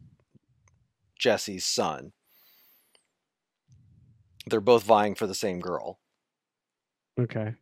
Jessie's 1.17 1.65
son. 1.65 2.11
They're 4.47 4.61
both 4.61 4.83
vying 4.83 5.15
for 5.15 5.25
the 5.27 5.35
same 5.35 5.59
girl 5.59 5.99
Okay. 7.19 7.53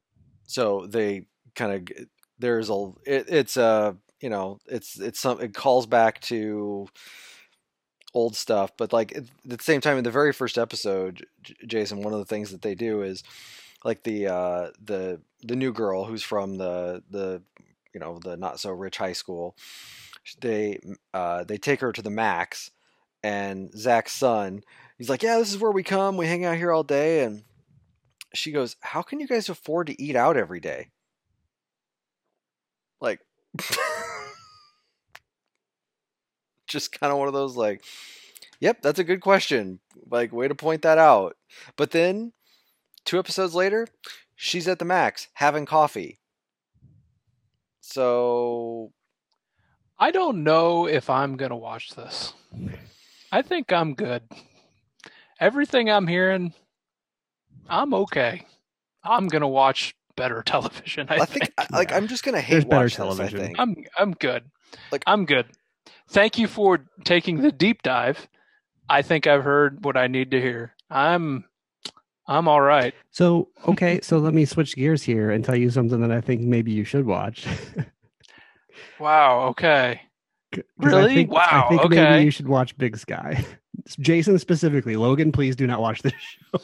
so 0.46 0.88
they 0.88 1.28
kind 1.56 1.74
of 1.90 2.06
there's 2.40 2.70
a 2.70 2.92
it, 3.06 3.26
it's 3.28 3.58
a 3.58 3.98
you 4.22 4.30
know 4.30 4.58
it's 4.66 5.00
it's 5.00 5.20
some 5.20 5.42
it 5.42 5.54
calls 5.54 5.86
back 5.86 6.22
to 6.22 6.88
old 8.14 8.36
stuff 8.36 8.72
but 8.78 8.92
like 8.94 9.16
at 9.16 9.24
the 9.46 9.58
same 9.62 9.82
time 9.82 9.98
in 9.98 10.04
the 10.04 10.12
very 10.12 10.34
first 10.34 10.58
episode 10.58 11.26
J- 11.44 11.54
jason 11.68 12.02
one 12.02 12.14
of 12.14 12.20
the 12.20 12.26
things 12.26 12.52
that 12.52 12.62
they 12.62 12.76
do 12.76 13.02
is 13.04 13.24
like 13.84 14.04
the 14.04 14.28
uh 14.28 14.70
the 14.84 15.22
the 15.44 15.56
new 15.56 15.72
girl 15.72 16.06
who's 16.06 16.24
from 16.24 16.58
the 16.58 17.04
the 17.10 17.42
you 17.94 18.00
know 18.00 18.20
the 18.24 18.38
not 18.38 18.60
so 18.60 18.72
rich 18.72 18.98
high 18.98 19.14
school 19.14 19.56
they 20.40 20.80
uh 21.14 21.44
they 21.44 21.58
take 21.58 21.82
her 21.82 21.92
to 21.92 22.02
the 22.02 22.10
max 22.10 22.72
and 23.24 23.72
zach's 23.78 24.14
son 24.14 24.62
he's 24.98 25.10
like 25.10 25.24
yeah 25.24 25.38
this 25.38 25.52
is 25.52 25.58
where 25.58 25.72
we 25.72 25.84
come 25.84 26.18
we 26.18 26.28
hang 26.28 26.46
out 26.46 26.58
here 26.58 26.72
all 26.72 26.84
day 26.84 27.24
and 27.24 27.44
she 28.34 28.52
goes, 28.52 28.76
"How 28.82 29.02
can 29.02 29.20
you 29.20 29.28
guys 29.28 29.50
afford 29.50 29.88
to 29.88 30.02
eat 30.02 30.16
out 30.16 30.38
every 30.38 30.60
day?" 30.60 30.90
Like 33.00 33.20
just 36.68 36.92
kind 36.98 37.12
of 37.12 37.20
one 37.20 37.28
of 37.28 37.34
those 37.34 37.56
like, 37.56 37.84
"Yep, 38.60 38.82
that's 38.82 39.00
a 39.00 39.04
good 39.04 39.22
question." 39.22 39.80
Like 40.10 40.32
way 40.32 40.48
to 40.48 40.56
point 40.56 40.84
that 40.84 40.98
out. 40.98 41.36
But 41.76 41.92
then 41.92 42.34
2 43.06 43.20
episodes 43.20 43.54
later, 43.56 43.88
she's 44.36 44.68
at 44.68 44.80
the 44.80 44.86
max 44.86 45.28
having 45.36 45.66
coffee. 45.66 46.20
So, 47.80 48.92
I 50.00 50.12
don't 50.12 50.44
know 50.44 50.88
if 50.88 51.10
I'm 51.10 51.36
gonna 51.38 51.58
watch 51.58 51.92
this. 51.96 52.34
I 53.32 53.42
think 53.42 53.72
I'm 53.72 53.94
good. 53.94 54.24
Everything 55.40 55.90
I'm 55.90 56.08
hearing, 56.08 56.54
I'm 57.70 57.94
okay. 57.94 58.46
I'm 59.04 59.28
gonna 59.28 59.48
watch 59.48 59.96
better 60.16 60.42
television. 60.46 61.08
I, 61.10 61.16
I, 61.22 61.26
think, 61.26 61.52
I- 61.58 61.68
like 61.72 61.90
yeah. 61.92 61.98
I'm 61.98 62.08
just 62.08 62.24
going 62.24 62.36
to 62.40 62.48
There's 62.48 62.64
hate 62.64 62.70
better 62.70 62.84
watch 62.84 62.92
this, 62.92 63.00
I 63.00 63.04
television. 63.04 63.40
think. 63.40 63.60
I'm 63.60 63.76
I'm 63.98 64.12
good. 64.14 64.44
Like- 64.92 65.04
I'm 65.08 65.26
good. 65.26 65.48
Thank 66.10 66.38
you 66.38 66.48
for 66.48 66.86
taking 67.06 67.42
the 67.42 67.52
deep 67.52 67.82
dive. 67.84 68.28
I 68.90 69.02
think 69.02 69.26
I've 69.28 69.44
heard 69.46 69.84
what 69.86 69.96
I 69.96 70.08
need 70.08 70.32
to 70.32 70.42
hear. 70.42 70.74
I'm 70.90 71.46
I'm 72.32 72.48
all 72.48 72.62
right. 72.62 72.94
So 73.12 73.50
okay, 73.68 74.00
so 74.02 74.18
let 74.20 74.34
me 74.34 74.46
switch 74.46 74.76
gears 74.76 75.04
here 75.04 75.32
and 75.32 75.44
tell 75.44 75.56
you 75.56 75.70
something 75.70 76.00
that 76.02 76.12
I 76.12 76.22
think 76.22 76.42
maybe 76.42 76.72
you 76.72 76.86
should 76.86 77.06
watch. 77.06 77.46
wow, 79.00 79.48
okay. 79.50 80.02
Really? 80.78 81.14
think- 81.16 81.32
I 81.32 81.34
Wow, 81.34 81.66
think 81.70 81.82
okay. 81.86 81.96
maybe 82.10 82.26
you 82.26 82.32
should 82.32 82.48
watch 82.48 82.78
Big 82.78 82.98
Sky. 82.98 83.44
Jason 84.00 84.38
specifically. 84.40 84.96
Logan, 84.96 85.32
please 85.32 85.56
do 85.56 85.66
not 85.68 85.82
watch 85.82 86.02
this 86.02 86.14
show. 86.14 86.62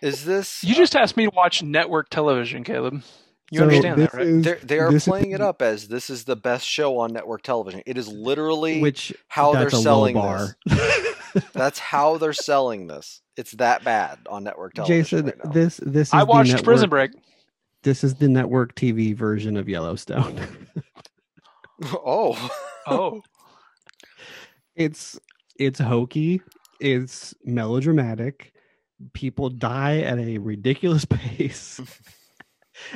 Is 0.00 0.24
this 0.24 0.64
You 0.64 0.74
uh, 0.74 0.78
just 0.78 0.96
asked 0.96 1.16
me 1.16 1.24
to 1.26 1.32
watch 1.34 1.62
network 1.62 2.08
television, 2.10 2.64
Caleb. 2.64 3.02
You 3.50 3.58
So 3.58 3.64
understand 3.64 4.00
that, 4.00 4.14
right? 4.14 4.26
is- 4.26 4.44
They're, 4.44 4.58
they 4.62 4.78
are 4.78 4.90
this 4.90 5.02
is- 5.04 5.08
playing 5.08 5.32
it 5.32 5.40
up 5.40 5.62
as 5.62 5.88
this 5.88 6.10
is 6.10 6.24
the 6.24 6.36
best 6.36 6.66
show 6.66 6.98
on 6.98 7.12
network 7.12 7.42
television. 7.42 7.82
It 7.86 7.98
is 7.98 8.08
literally 8.08 8.80
which 8.80 9.12
how 9.28 9.52
they're 9.52 9.62
that's 9.64 9.74
a 9.74 9.76
low 9.76 9.82
selling 9.82 10.14
bar. 10.14 10.56
That's 11.52 11.78
how 11.78 12.18
they're 12.18 12.32
selling 12.32 12.86
this. 12.86 13.20
It's 13.36 13.52
that 13.52 13.84
bad 13.84 14.18
on 14.28 14.44
network 14.44 14.74
television. 14.74 15.02
Jason, 15.02 15.26
right 15.26 15.44
now. 15.44 15.50
this 15.50 15.76
this 15.78 16.08
is 16.08 16.14
I 16.14 16.22
watched 16.24 16.50
network, 16.50 16.64
Prison 16.64 16.90
Break. 16.90 17.10
This 17.82 18.04
is 18.04 18.14
the 18.14 18.28
network 18.28 18.74
TV 18.74 19.16
version 19.16 19.56
of 19.56 19.68
Yellowstone. 19.68 20.40
oh, 21.92 22.50
Oh, 22.86 23.22
it's 24.76 25.18
it's 25.58 25.78
hokey, 25.78 26.42
it's 26.80 27.34
melodramatic. 27.44 28.52
People 29.14 29.50
die 29.50 29.98
at 29.98 30.18
a 30.18 30.38
ridiculous 30.38 31.04
pace. 31.10 31.80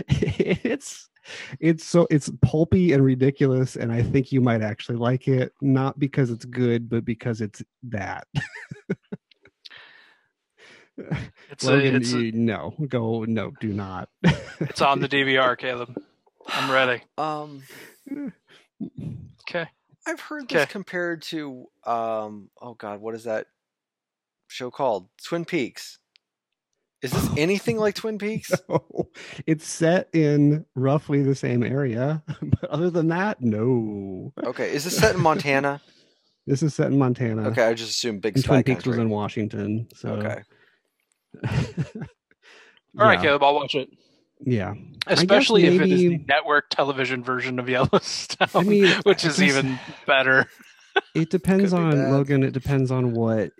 it's 0.08 1.08
it's 1.60 1.84
so 1.84 2.06
it's 2.10 2.30
pulpy 2.42 2.92
and 2.92 3.04
ridiculous 3.04 3.76
and 3.76 3.92
I 3.92 4.02
think 4.02 4.32
you 4.32 4.40
might 4.40 4.62
actually 4.62 4.98
like 4.98 5.28
it 5.28 5.52
not 5.60 5.98
because 5.98 6.30
it's 6.30 6.44
good 6.44 6.88
but 6.88 7.04
because 7.04 7.40
it's 7.40 7.62
that. 7.84 8.26
it's 11.50 11.64
Logan, 11.64 11.94
a, 11.94 11.98
it's 11.98 12.12
a, 12.12 12.30
no, 12.32 12.74
go 12.88 13.24
no, 13.24 13.52
do 13.60 13.72
not. 13.72 14.08
it's 14.22 14.80
on 14.80 15.00
the 15.00 15.08
DVR, 15.10 15.56
Caleb. 15.58 15.94
I'm 16.48 16.70
ready. 16.70 17.02
um, 17.18 17.62
Okay. 19.48 19.66
I've 20.06 20.20
heard 20.20 20.48
this 20.48 20.62
Okay. 20.62 20.70
compared 20.72 21.22
to 21.22 21.66
um 21.84 22.50
oh 22.60 22.74
god, 22.74 23.00
what 23.00 23.14
is 23.14 23.24
that 23.24 23.46
show 24.48 24.70
called? 24.70 25.08
Twin 25.24 25.44
Peaks. 25.44 25.98
Is 27.06 27.12
this 27.12 27.30
anything 27.36 27.76
like 27.78 27.94
Twin 27.94 28.18
Peaks? 28.18 28.50
No, 28.68 29.08
it's 29.46 29.66
set 29.66 30.08
in 30.12 30.66
roughly 30.74 31.22
the 31.22 31.34
same 31.34 31.62
area, 31.62 32.22
but 32.42 32.64
other 32.70 32.90
than 32.90 33.08
that, 33.08 33.40
no. 33.40 34.32
Okay, 34.44 34.72
is 34.74 34.84
this 34.84 34.96
set 34.96 35.14
in 35.14 35.20
Montana? 35.20 35.80
This 36.46 36.62
is 36.62 36.74
set 36.74 36.88
in 36.92 36.98
Montana. 36.98 37.48
Okay, 37.48 37.64
I 37.64 37.74
just 37.74 37.90
assumed 37.92 38.22
Big 38.22 38.34
And 38.36 38.44
Sky 38.44 38.62
Twin 38.62 38.76
Peaks 38.76 38.86
was 38.86 38.98
in 38.98 39.08
Washington. 39.08 39.88
So 39.94 40.10
Okay. 40.10 40.42
All 42.98 43.06
right, 43.06 43.18
yeah, 43.18 43.22
Caleb, 43.22 43.42
I'll 43.42 43.54
watch 43.54 43.74
it. 43.74 43.88
Yeah. 44.40 44.74
Especially 45.06 45.64
if 45.64 45.80
it 45.80 45.90
is 45.90 46.00
the 46.00 46.18
network 46.28 46.68
television 46.70 47.22
version 47.22 47.58
of 47.58 47.68
Yellowstone, 47.68 48.48
I 48.54 48.62
mean, 48.62 48.92
which 49.04 49.24
is 49.24 49.40
it's- 49.40 49.56
even 49.56 49.78
better. 50.06 50.46
It 51.14 51.28
depends 51.30 51.72
be 51.72 51.78
on 51.78 51.90
bad. 51.90 52.10
Logan. 52.10 52.42
It 52.42 52.52
depends 52.52 52.90
on 52.90 53.12
what 53.12 53.50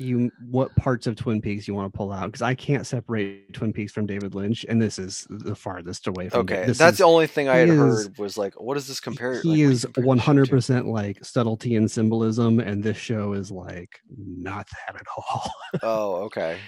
you 0.00 0.30
what 0.50 0.74
parts 0.76 1.06
of 1.06 1.14
Twin 1.16 1.40
Peaks 1.40 1.68
you 1.68 1.74
want 1.74 1.92
to 1.92 1.96
pull 1.96 2.10
out 2.12 2.26
because 2.26 2.42
I 2.42 2.54
can't 2.54 2.86
separate 2.86 3.52
Twin 3.52 3.72
Peaks 3.72 3.92
from 3.92 4.06
David 4.06 4.34
Lynch, 4.34 4.64
and 4.68 4.80
this 4.80 4.98
is 4.98 5.26
the 5.30 5.54
farthest 5.54 6.06
away 6.06 6.28
from. 6.28 6.40
Okay, 6.40 6.64
this 6.66 6.78
that's 6.78 6.94
is, 6.94 6.98
the 6.98 7.04
only 7.04 7.26
thing 7.26 7.48
I 7.48 7.56
had 7.56 7.68
he 7.68 7.74
is- 7.74 7.78
heard 8.06 8.18
was 8.18 8.38
like, 8.38 8.54
what 8.60 8.74
does 8.74 8.88
this 8.88 9.00
compare? 9.00 9.34
he 9.42 9.52
do 9.52 9.54
you 9.56 9.70
is 9.70 9.84
compare 9.84 10.02
this 10.02 10.08
one 10.08 10.18
show 10.18 10.24
hundred 10.24 10.44
to? 10.46 10.50
percent 10.50 10.86
like 10.86 11.24
subtlety 11.24 11.76
and 11.76 11.90
symbolism, 11.90 12.60
and 12.60 12.82
this 12.82 12.96
show 12.96 13.34
is 13.34 13.50
like 13.50 14.00
not 14.16 14.66
that 14.86 14.96
at 14.96 15.06
all. 15.16 15.52
Oh, 15.82 16.14
okay. 16.24 16.58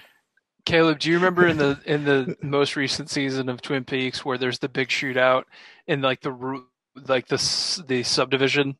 Caleb, 0.64 1.00
do 1.00 1.08
you 1.10 1.16
remember 1.16 1.46
in 1.48 1.56
the 1.56 1.80
in 1.86 2.04
the 2.04 2.36
most 2.42 2.76
recent 2.76 3.10
season 3.10 3.48
of 3.48 3.62
Twin 3.62 3.84
Peaks 3.84 4.24
where 4.24 4.38
there's 4.38 4.58
the 4.60 4.68
big 4.68 4.88
shootout 4.88 5.44
in 5.88 6.02
like 6.02 6.20
the 6.20 6.62
like 7.06 7.26
the 7.26 7.84
the 7.88 8.02
subdivision? 8.02 8.76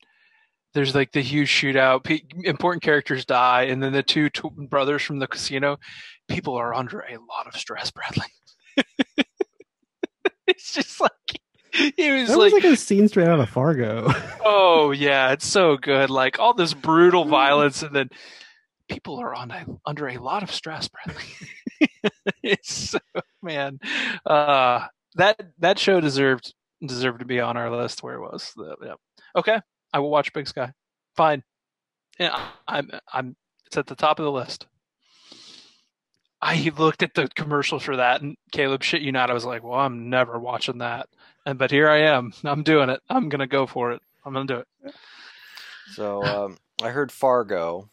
There's 0.74 0.94
like 0.94 1.12
the 1.12 1.20
huge 1.20 1.51
shootout. 1.51 2.05
Pe- 2.05 2.23
important 2.44 2.82
characters 2.82 3.24
die, 3.24 3.65
and 3.65 3.82
then 3.82 3.93
the 3.93 4.03
two 4.03 4.31
tw- 4.31 4.55
brothers 4.69 5.03
from 5.03 5.19
the 5.19 5.27
casino. 5.27 5.78
People 6.28 6.55
are 6.55 6.74
under 6.74 7.01
a 7.01 7.19
lot 7.19 7.47
of 7.47 7.57
stress, 7.57 7.90
Bradley. 7.90 8.27
it's 10.47 10.73
just 10.73 11.01
like 11.01 11.12
it 11.74 12.20
was 12.20 12.28
That 12.28 12.39
like, 12.39 12.53
was 12.53 12.65
like 12.65 12.73
a 12.73 12.77
scene 12.77 13.09
straight 13.09 13.28
out 13.28 13.40
of 13.40 13.49
Fargo. 13.49 14.09
oh 14.44 14.93
yeah, 14.93 15.32
it's 15.32 15.47
so 15.47 15.77
good. 15.77 16.11
Like 16.11 16.39
all 16.39 16.55
this 16.55 16.74
brutal 16.74 17.24
violence, 17.24 17.82
and 17.82 17.94
then 17.94 18.09
people 18.89 19.19
are 19.20 19.35
on 19.35 19.51
a, 19.51 19.65
under 19.86 20.09
a 20.09 20.19
lot 20.19 20.43
of 20.43 20.51
stress, 20.51 20.89
Bradley. 20.89 21.24
it's 22.43 22.73
so, 22.90 22.99
man, 23.43 23.78
uh, 24.27 24.86
that 25.15 25.40
that 25.59 25.78
show 25.78 26.01
deserved 26.01 26.55
deserved 26.85 27.20
to 27.20 27.24
be 27.24 27.40
on 27.40 27.57
our 27.57 27.74
list 27.74 28.03
where 28.03 28.16
it 28.16 28.20
was. 28.20 28.53
The, 28.57 28.77
yeah. 28.85 28.94
Okay, 29.36 29.61
I 29.93 29.98
will 29.98 30.10
watch 30.10 30.32
Big 30.32 30.47
Sky. 30.47 30.73
Fine. 31.16 31.43
Yeah, 32.19 32.39
I'm 32.69 32.90
I'm 33.12 33.36
it's 33.66 33.77
at 33.77 33.86
the 33.86 33.94
top 33.94 34.19
of 34.19 34.24
the 34.24 34.32
list. 34.32 34.66
I 36.40 36.73
looked 36.77 37.02
at 37.02 37.14
the 37.14 37.28
commercial 37.28 37.78
for 37.78 37.97
that, 37.97 38.20
and 38.20 38.36
Caleb, 38.51 38.82
shit 38.82 39.02
you 39.02 39.12
not, 39.12 39.31
I 39.31 39.35
was 39.35 39.44
like, 39.44 39.62
well, 39.62 39.78
I'm 39.78 40.10
never 40.10 40.39
watching 40.39 40.78
that. 40.78 41.09
And 41.47 41.59
but 41.59 41.70
here 41.70 41.89
I 41.89 42.02
am. 42.02 42.32
I'm 42.44 42.62
doing 42.62 42.90
it. 42.90 43.01
I'm 43.09 43.28
gonna 43.28 43.47
go 43.47 43.66
for 43.66 43.93
it. 43.93 44.02
I'm 44.24 44.32
gonna 44.32 44.47
do 44.47 44.56
it. 44.59 44.94
So 45.94 46.24
um, 46.24 46.59
I 46.82 46.90
heard 46.90 47.12
Fargo 47.12 47.90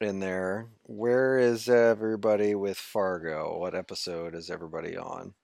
in 0.00 0.20
there. 0.20 0.68
Where 0.84 1.38
is 1.38 1.68
everybody 1.68 2.54
with 2.54 2.78
Fargo? 2.78 3.58
What 3.58 3.74
episode 3.74 4.34
is 4.34 4.50
everybody 4.50 4.96
on? 4.96 5.34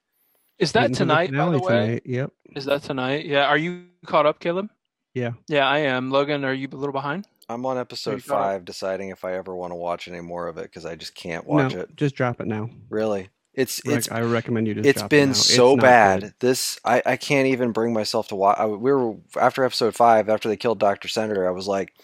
Is 0.58 0.72
that 0.72 0.80
Getting 0.82 0.94
to 0.94 1.04
the 1.04 1.12
tonight? 1.12 1.32
By 1.32 1.50
the 1.50 1.58
way, 1.58 1.86
tonight. 1.86 2.02
Yep. 2.04 2.32
is 2.56 2.64
that 2.64 2.82
tonight? 2.82 3.26
Yeah. 3.26 3.44
Are 3.44 3.56
you 3.56 3.84
caught 4.06 4.26
up, 4.26 4.40
Caleb? 4.40 4.68
Yeah. 5.18 5.32
Yeah, 5.48 5.66
I 5.68 5.78
am. 5.78 6.10
Logan, 6.10 6.44
are 6.44 6.52
you 6.54 6.68
a 6.72 6.76
little 6.76 6.92
behind? 6.92 7.26
I'm 7.48 7.64
on 7.66 7.78
episode 7.78 8.16
you 8.16 8.22
caught 8.22 8.42
five, 8.42 8.64
deciding 8.64 9.08
if 9.10 9.24
I 9.24 9.34
ever 9.34 9.56
want 9.56 9.70
to 9.72 9.74
watch 9.76 10.06
any 10.08 10.20
more 10.20 10.48
of 10.48 10.58
it 10.58 10.64
because 10.64 10.84
I 10.84 10.96
just 10.96 11.14
can't 11.14 11.46
watch 11.46 11.74
no, 11.74 11.80
it. 11.80 11.96
just 11.96 12.14
drop 12.14 12.40
it 12.40 12.46
now. 12.46 12.68
Really, 12.90 13.30
it's 13.54 13.80
Rec- 13.86 13.96
it's 13.98 14.10
I 14.10 14.20
recommend 14.20 14.66
you 14.68 14.74
just. 14.74 14.86
it's 14.86 15.00
drop 15.00 15.10
been 15.10 15.22
it 15.24 15.26
now. 15.28 15.32
so 15.34 15.74
It's 15.74 15.82
bad. 15.82 16.20
good. 16.22 16.34
This 16.40 16.78
I 16.84 17.02
I 17.06 17.16
can't 17.16 17.46
even 17.48 17.72
bring 17.72 17.92
myself 17.94 18.28
to 18.28 18.36
watch. 18.36 18.58
I, 18.58 18.66
we 18.66 18.92
were 18.92 19.14
after 19.40 19.64
episode 19.64 19.94
five, 19.94 20.28
after 20.28 20.48
they 20.48 20.56
killed 20.58 20.78
Doctor 20.78 21.08
Senator. 21.08 21.48
I 21.48 21.52
was 21.52 21.66
like, 21.66 21.94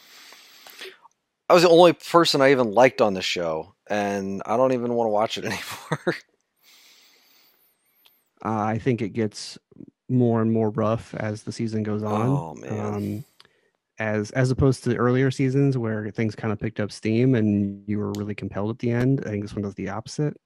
I 1.50 1.54
was 1.54 1.62
the 1.62 1.68
only 1.68 1.92
person 1.92 2.40
I 2.40 2.50
even 2.52 2.72
liked 2.72 3.02
on 3.02 3.12
the 3.12 3.20
show, 3.22 3.74
and 3.86 4.42
I 4.46 4.56
don't 4.56 4.72
even 4.72 4.94
want 4.94 5.08
to 5.08 5.12
watch 5.12 5.36
it 5.36 5.44
anymore. 5.44 6.14
Uh, 8.44 8.62
I 8.62 8.78
think 8.78 9.00
it 9.02 9.10
gets 9.10 9.58
more 10.08 10.42
and 10.42 10.52
more 10.52 10.70
rough 10.70 11.14
as 11.14 11.42
the 11.42 11.52
season 11.52 11.82
goes 11.82 12.02
on. 12.02 12.26
Oh, 12.26 12.54
man. 12.54 12.94
Um, 12.94 13.24
as 13.98 14.32
as 14.32 14.50
opposed 14.50 14.82
to 14.84 14.96
earlier 14.96 15.30
seasons 15.30 15.78
where 15.78 16.10
things 16.10 16.34
kind 16.34 16.52
of 16.52 16.58
picked 16.58 16.80
up 16.80 16.90
steam 16.90 17.34
and 17.36 17.84
you 17.86 17.98
were 17.98 18.12
really 18.16 18.34
compelled 18.34 18.70
at 18.70 18.78
the 18.80 18.90
end. 18.90 19.22
I 19.24 19.30
think 19.30 19.42
this 19.42 19.54
one 19.54 19.62
does 19.62 19.74
the 19.74 19.90
opposite. 19.90 20.36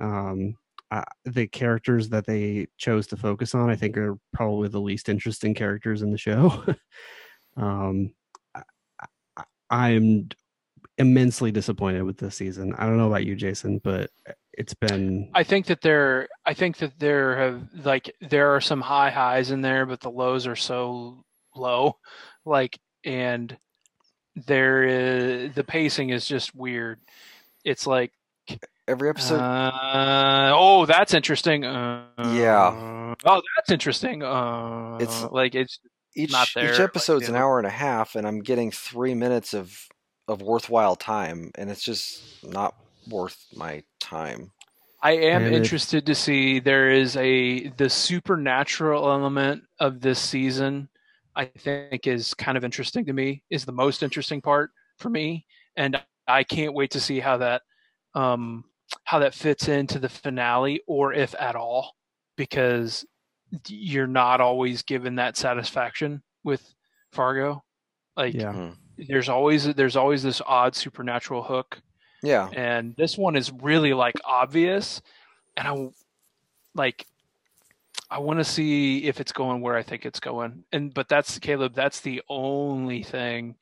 Um, 0.00 0.56
uh, 0.90 1.02
the 1.24 1.46
characters 1.46 2.08
that 2.10 2.26
they 2.26 2.66
chose 2.76 3.06
to 3.08 3.16
focus 3.16 3.54
on, 3.54 3.70
I 3.70 3.76
think, 3.76 3.96
are 3.96 4.18
probably 4.32 4.68
the 4.68 4.80
least 4.80 5.08
interesting 5.08 5.54
characters 5.54 6.02
in 6.02 6.12
the 6.12 6.18
show. 6.18 6.64
um, 7.56 8.12
I, 8.54 8.62
I, 9.36 9.44
I'm 9.70 10.28
immensely 10.98 11.50
disappointed 11.52 12.02
with 12.02 12.18
this 12.18 12.36
season. 12.36 12.74
I 12.78 12.86
don't 12.86 12.96
know 12.96 13.08
about 13.08 13.24
you, 13.26 13.34
Jason, 13.36 13.80
but 13.82 14.10
it's 14.52 14.74
been 14.74 15.30
I 15.34 15.42
think 15.44 15.66
that 15.66 15.82
there 15.82 16.28
I 16.44 16.54
think 16.54 16.78
that 16.78 16.98
there 16.98 17.36
have 17.36 17.62
like 17.84 18.14
there 18.20 18.54
are 18.54 18.60
some 18.60 18.80
high 18.80 19.10
highs 19.10 19.50
in 19.50 19.60
there, 19.60 19.84
but 19.86 20.00
the 20.00 20.10
lows 20.10 20.46
are 20.46 20.56
so 20.56 21.24
low. 21.54 21.98
Like 22.44 22.78
and 23.04 23.56
there 24.46 24.84
is 24.84 25.54
the 25.54 25.64
pacing 25.64 26.10
is 26.10 26.26
just 26.26 26.54
weird. 26.54 27.00
It's 27.64 27.86
like 27.86 28.12
Every 28.88 29.08
episode, 29.08 29.40
uh, 29.40 30.52
oh, 30.54 30.86
that's 30.86 31.12
interesting. 31.12 31.64
Uh, 31.64 32.04
Yeah. 32.32 33.14
Oh, 33.24 33.42
that's 33.56 33.72
interesting. 33.72 34.22
Uh, 34.22 34.98
It's- 35.00 35.26
like 35.32 35.56
it's 35.56 35.80
each 36.14 36.30
not 36.30 36.48
there, 36.54 36.72
each 36.72 36.78
like, 36.78 36.88
episode's 36.88 37.28
an 37.28 37.34
hour 37.34 37.58
and 37.58 37.66
a 37.66 37.70
half, 37.70 38.14
and 38.14 38.24
I'm 38.26 38.38
getting 38.40 38.70
three 38.70 39.14
minutes 39.14 39.54
of 39.54 39.76
of 40.28 40.42
worthwhile 40.42 40.96
time, 40.96 41.50
and 41.56 41.70
it's 41.70 41.82
just 41.82 42.44
not 42.44 42.74
worth 43.08 43.46
my 43.54 43.82
time. 44.00 44.50
I 45.02 45.12
am 45.12 45.44
And 45.44 45.54
it- 45.54 45.58
interested 45.58 46.06
to 46.06 46.14
see 46.14 46.58
there 46.58 46.90
is 46.90 47.16
a 47.16 47.68
the 47.70 47.88
supernatural 47.88 49.08
element 49.10 49.64
of 49.78 50.00
this 50.00 50.18
season. 50.18 50.88
I 51.36 51.44
think 51.44 52.06
is 52.06 52.32
kind 52.34 52.56
of 52.56 52.64
interesting 52.64 53.04
to 53.04 53.12
me. 53.12 53.42
Is 53.50 53.64
the 53.66 53.72
most 53.72 54.02
interesting 54.02 54.40
part 54.40 54.70
for 54.98 55.10
me, 55.10 55.46
and 55.76 56.02
I 56.26 56.42
can't 56.44 56.72
wait 56.74 56.90
to 56.92 57.00
see 57.00 57.20
how 57.20 57.36
that 57.36 57.62
um, 58.14 58.64
how 59.04 59.18
that 59.18 59.34
fits 59.34 59.68
into 59.68 59.98
the 59.98 60.08
finale, 60.08 60.80
or 60.86 61.12
if 61.12 61.34
at 61.38 61.54
all, 61.54 61.94
because 62.36 63.04
you're 63.68 64.06
not 64.06 64.40
always 64.40 64.82
given 64.82 65.16
that 65.16 65.36
satisfaction 65.36 66.22
with 66.42 66.74
Fargo. 67.12 67.62
Like 68.16 68.34
yeah. 68.34 68.70
There's 68.98 69.28
always 69.28 69.72
there's 69.74 69.96
always 69.96 70.22
this 70.22 70.40
odd 70.44 70.74
supernatural 70.74 71.42
hook. 71.42 71.80
Yeah, 72.22 72.48
and 72.48 72.94
this 72.96 73.16
one 73.16 73.36
is 73.36 73.52
really 73.52 73.92
like 73.92 74.16
obvious. 74.24 75.00
And 75.56 75.68
i 75.68 75.88
like 76.74 77.06
i 78.10 78.18
want 78.18 78.38
to 78.38 78.44
see 78.44 79.04
if 79.04 79.20
it's 79.20 79.32
going 79.32 79.60
where 79.60 79.76
i 79.76 79.82
think 79.82 80.04
it's 80.04 80.20
going. 80.20 80.64
And 80.72 80.92
but 80.92 81.08
that's 81.08 81.38
caleb 81.38 81.74
that's 81.74 82.00
the 82.00 82.22
only 82.28 83.02
thing 83.02 83.56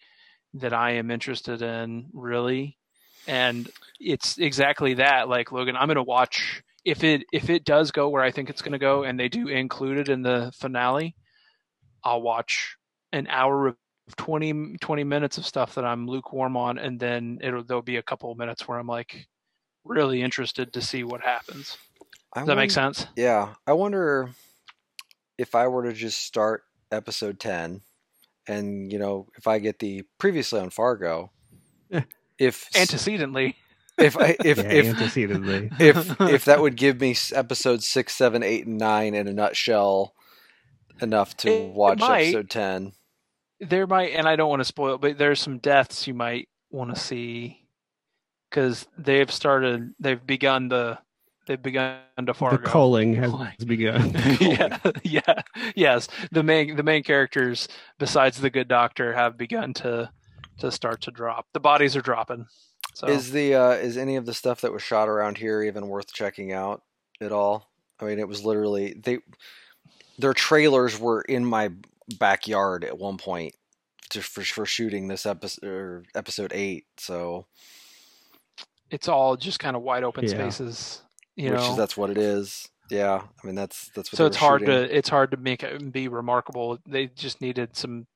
that 0.55 0.73
i 0.73 0.93
am 0.93 1.11
interested 1.11 1.63
in 1.63 2.07
really. 2.13 2.77
And 3.27 3.71
it's 3.99 4.39
exactly 4.39 4.95
that. 4.95 5.29
Like 5.29 5.53
logan 5.53 5.77
i'm 5.77 5.87
going 5.87 5.97
to 5.97 6.03
watch 6.03 6.63
if 6.85 7.03
it 7.03 7.25
if 7.33 7.49
it 7.51 7.65
does 7.65 7.91
go 7.91 8.09
where 8.09 8.23
i 8.23 8.31
think 8.31 8.51
it's 8.51 8.63
going 8.63 8.73
to 8.73 8.79
go 8.79 9.05
and 9.05 9.19
they 9.19 9.29
do 9.29 9.49
include 9.49 9.99
it 9.99 10.09
in 10.09 10.23
the 10.23 10.53
finale 10.55 11.17
i'll 12.03 12.21
watch 12.21 12.77
an 13.13 13.27
hour 13.29 13.69
of 13.69 13.77
20, 14.17 14.77
20 14.81 15.05
minutes 15.05 15.39
of 15.39 15.47
stuff 15.47 15.75
that 15.75 15.85
i'm 15.85 16.07
lukewarm 16.07 16.57
on 16.57 16.79
and 16.79 17.01
then 17.01 17.39
it'll 17.43 17.65
there'll 17.65 17.83
be 17.83 17.97
a 17.97 18.03
couple 18.03 18.31
of 18.31 18.37
minutes 18.39 18.69
where 18.69 18.79
i'm 18.79 18.87
like 18.87 19.27
really 19.85 20.21
interested 20.23 20.73
to 20.73 20.81
see 20.83 21.03
what 21.05 21.23
happens 21.23 21.77
I 22.35 22.41
does 22.41 22.49
that 22.49 22.57
make 22.57 22.71
sense 22.71 23.07
Yeah, 23.17 23.55
I 23.67 23.73
wonder 23.75 24.29
if 25.39 25.55
I 25.55 25.69
were 25.69 25.85
to 25.85 25.93
just 25.93 26.21
start 26.21 26.65
episode 26.93 27.39
ten, 27.41 27.81
and 28.49 28.91
you 28.93 28.99
know, 28.99 29.29
if 29.37 29.47
I 29.47 29.59
get 29.61 29.79
the 29.79 30.03
previously 30.19 30.61
on 30.61 30.71
Fargo, 30.71 31.31
if 32.39 32.69
antecedently 32.77 33.57
if 33.99 34.17
I 34.17 34.37
if 34.45 34.59
yeah, 34.59 34.65
if 34.65 34.87
antecedently. 34.87 35.71
if 35.79 36.21
if 36.21 36.45
that 36.47 36.61
would 36.61 36.77
give 36.77 37.01
me 37.01 37.13
s- 37.13 37.33
episodes 37.33 37.87
six, 37.87 38.15
seven, 38.15 38.43
eight, 38.43 38.67
and 38.67 38.79
nine 38.79 39.15
in 39.15 39.29
a 39.29 39.33
nutshell, 39.33 40.15
enough 41.01 41.37
to 41.39 41.49
It- 41.49 41.69
it 41.71 41.75
watch 41.75 42.01
might. 42.01 42.23
episode 42.23 42.51
ten. 42.51 42.93
There 43.61 43.87
might 43.87 44.13
and 44.13 44.29
i 44.29 44.37
don't 44.37 44.51
want 44.51 44.61
to 44.61 44.65
spoil 44.65 44.99
but 44.99 45.19
there's 45.19 45.41
some 45.41 45.59
deaths 45.59 46.07
you 46.07 46.15
might 46.15 46.49
want 46.71 46.95
to 46.95 47.01
see 47.01 47.65
because 48.51 48.87
they've 48.99 49.31
started 49.31 49.95
they've 49.99 50.27
begun 50.27 50.69
the 50.69 50.99
they've 51.47 51.63
begun 51.63 51.99
to 52.25 52.35
Fargo. 52.35 52.57
The 52.57 52.63
culling 52.63 53.15
has 53.15 53.31
Culling. 53.31 53.53
begun. 53.67 54.13
yeah, 54.41 54.79
yeah, 55.03 55.43
yes. 55.75 56.09
The 56.33 56.43
main 56.43 56.77
the 56.77 56.83
main 56.83 57.03
characters, 57.03 57.69
besides 57.99 58.41
the 58.41 58.51
good 58.51 58.69
doctor, 58.69 59.13
have 59.13 59.37
begun 59.37 59.75
to 59.75 60.11
to 60.59 60.71
start 60.71 61.01
to 61.03 61.11
drop. 61.11 61.47
The 61.53 61.61
bodies 61.61 61.97
are 61.97 62.01
dropping. 62.01 62.47
So 62.95 63.09
Is 63.09 63.33
the 63.33 63.55
uh, 63.55 63.71
is 63.73 63.97
any 63.97 64.17
of 64.17 64.27
the 64.27 64.35
stuff 64.35 64.61
that 64.61 64.73
was 64.73 64.83
shot 64.83 65.09
around 65.09 65.39
here 65.39 65.63
even 65.63 65.89
worth 65.89 66.13
checking 66.13 66.53
out 66.53 66.83
at 67.21 67.33
all? 67.33 67.71
I 68.01 68.05
mean, 68.05 68.19
it 68.19 68.29
was 68.29 68.45
literally 68.45 68.95
they 68.95 69.19
their 70.19 70.35
trailers 70.35 70.99
were 70.99 71.23
in 71.23 71.45
my 71.45 71.71
backyard 72.19 72.85
at 72.85 72.99
one 72.99 73.17
point 73.19 73.55
to, 74.11 74.23
for 74.23 74.43
for 74.43 74.67
shooting 74.67 75.09
this 75.09 75.27
episode 75.27 76.07
episode 76.15 76.53
eight. 76.55 76.85
So 76.99 77.47
it's 78.91 79.09
all 79.09 79.37
just 79.37 79.59
kind 79.59 79.77
of 79.77 79.83
wide 79.83 80.05
open 80.05 80.25
Yeah. 80.25 80.31
spaces. 80.31 81.03
You 81.37 81.51
which 81.51 81.61
know, 81.61 81.71
is 81.71 81.77
that's 81.77 81.97
what 81.97 82.11
it 82.11 82.19
is. 82.19 82.69
Yeah, 82.91 83.23
I 83.43 83.47
mean 83.47 83.55
that's 83.57 83.89
that's 83.95 84.13
what. 84.13 84.19
so 84.19 84.27
it's 84.27 84.37
hard 84.37 84.61
shooting. 84.61 84.75
to 84.89 84.97
it's 84.97 85.09
hard 85.09 85.31
to 85.33 85.37
make 85.37 85.63
it 85.63 85.93
be 85.93 86.09
remarkable. 86.09 86.79
They 86.87 87.07
just 87.07 87.41
needed 87.41 87.77
some. 87.77 88.07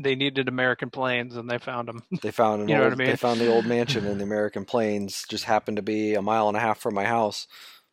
They 0.00 0.14
needed 0.14 0.48
American 0.48 0.90
plains, 0.90 1.36
and 1.36 1.50
they 1.50 1.58
found 1.58 1.88
them. 1.88 2.02
They 2.22 2.30
found 2.30 2.62
an 2.62 2.68
You 2.68 2.76
know 2.76 2.84
what 2.84 2.92
I 2.92 2.96
mean? 2.96 3.08
They 3.08 3.16
found 3.16 3.40
the 3.40 3.48
old 3.48 3.66
mansion 3.66 4.06
in 4.06 4.18
the 4.18 4.24
American 4.30 4.64
Plains. 4.64 5.24
Just 5.28 5.44
happened 5.44 5.76
to 5.76 5.82
be 5.82 6.14
a 6.14 6.22
mile 6.22 6.46
and 6.48 6.56
a 6.56 6.60
half 6.60 6.78
from 6.78 6.94
my 6.94 7.04
house, 7.04 7.46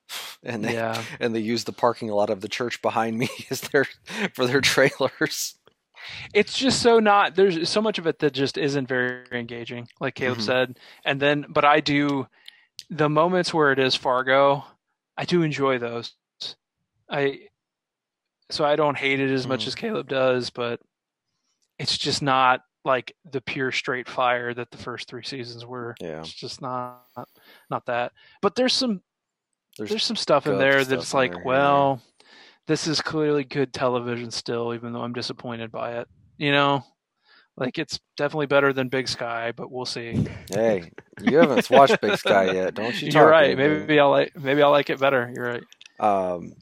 and 0.43 0.63
they 0.63 0.73
yeah, 0.73 1.03
and 1.19 1.33
they 1.35 1.39
used 1.39 1.65
the 1.67 1.73
parking 1.73 2.09
lot 2.09 2.29
of 2.29 2.41
the 2.41 2.47
church 2.49 2.81
behind 2.81 3.17
me 3.17 3.29
as 3.49 3.61
their 3.61 3.85
for 4.33 4.45
their 4.45 4.61
trailers. 4.61 5.55
it's 6.33 6.57
just 6.57 6.81
so 6.81 6.99
not. 6.99 7.35
There's 7.35 7.67
so 7.69 7.81
much 7.81 7.97
of 7.97 8.07
it 8.07 8.19
that 8.19 8.33
just 8.33 8.57
isn't 8.57 8.87
very 8.87 9.25
engaging, 9.31 9.87
like 9.99 10.15
Caleb 10.15 10.37
Mhm. 10.39 10.41
said. 10.41 10.79
And 11.05 11.19
then, 11.19 11.45
but 11.49 11.65
I 11.65 11.79
do 11.79 12.27
the 12.89 13.09
moments 13.09 13.53
where 13.53 13.71
it 13.71 13.79
is 13.79 13.95
Fargo. 13.95 14.63
I 15.17 15.25
do 15.25 15.41
enjoy 15.41 15.79
those. 15.79 16.13
I 17.09 17.47
so 18.51 18.63
I 18.63 18.75
don't 18.75 18.97
hate 18.97 19.19
it 19.19 19.31
as 19.31 19.47
much 19.47 19.63
Mhm. 19.63 19.67
as 19.67 19.75
Caleb 19.75 20.07
does, 20.07 20.49
but 20.51 20.79
it's 21.79 21.97
just 21.97 22.21
not 22.21 22.61
like 22.83 23.15
the 23.31 23.41
pure 23.41 23.71
straight 23.71 24.07
fire 24.07 24.53
that 24.53 24.69
the 24.69 24.77
first 24.77 25.07
three 25.07 25.23
seasons 25.23 25.65
were. 25.65 25.95
Yeah, 25.99 26.19
It's 26.19 26.31
just 26.31 26.61
not 26.61 27.01
not 27.71 27.85
that. 27.87 28.11
But 28.41 28.53
there's 28.55 28.73
some 28.73 29.01
there's, 29.77 29.89
there's 29.89 30.03
some 30.03 30.15
stuff 30.15 30.47
in 30.47 30.57
there 30.57 30.81
stuff 30.81 30.87
that's 30.87 31.13
like, 31.13 31.31
there, 31.31 31.41
yeah. 31.41 31.47
well, 31.47 32.01
this 32.67 32.87
is 32.87 33.01
clearly 33.01 33.43
good 33.43 33.73
television 33.73 34.31
still, 34.31 34.73
even 34.73 34.93
though 34.93 35.01
I'm 35.01 35.13
disappointed 35.13 35.71
by 35.71 35.99
it. 35.99 36.07
You 36.37 36.51
know, 36.51 36.83
like 37.57 37.77
it's 37.77 37.99
definitely 38.17 38.47
better 38.47 38.73
than 38.73 38.89
Big 38.89 39.07
Sky, 39.07 39.53
but 39.55 39.71
we'll 39.71 39.85
see. 39.85 40.27
hey, 40.51 40.91
you 41.21 41.37
haven't 41.37 41.69
watched 41.69 42.01
Big 42.01 42.17
Sky 42.17 42.51
yet, 42.51 42.73
don't 42.73 43.01
you? 43.01 43.09
You're 43.13 43.27
right. 43.27 43.57
Maybe 43.57 43.99
I'll 43.99 44.11
like 44.11 44.35
maybe 44.35 44.61
I'll 44.61 44.71
like 44.71 44.89
it 44.89 44.99
better. 44.99 45.31
You're 45.33 45.45
right. 45.45 45.63
Um, 45.99 46.53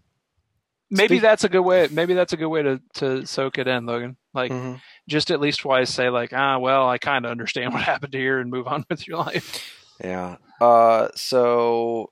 Maybe 0.94 1.16
Speak- 1.16 1.22
that's 1.24 1.44
a 1.44 1.50
good 1.50 1.62
way. 1.62 1.88
Maybe 1.90 2.14
that's 2.14 2.34
a 2.34 2.38
good 2.38 2.50
way 2.50 2.62
to 2.62 2.80
to 2.96 3.26
soak 3.26 3.58
it 3.58 3.68
in, 3.68 3.88
Logan. 3.88 4.16
Like 4.32 4.52
mhm. 4.52 4.80
just 5.10 5.32
at 5.32 5.42
least 5.42 5.62
twice 5.62 5.90
say 5.90 6.10
like, 6.10 6.34
ah, 6.34 6.60
well, 6.60 6.88
I 6.88 7.00
kind 7.00 7.26
of 7.26 7.32
understand 7.32 7.74
what 7.74 7.82
happened 7.82 8.14
here 8.14 8.40
and 8.40 8.52
move 8.52 8.68
on 8.68 8.86
with 8.90 9.08
your 9.08 9.18
life. 9.18 9.68
Yeah. 10.04 10.38
Uh, 10.62 11.08
so 11.16 12.12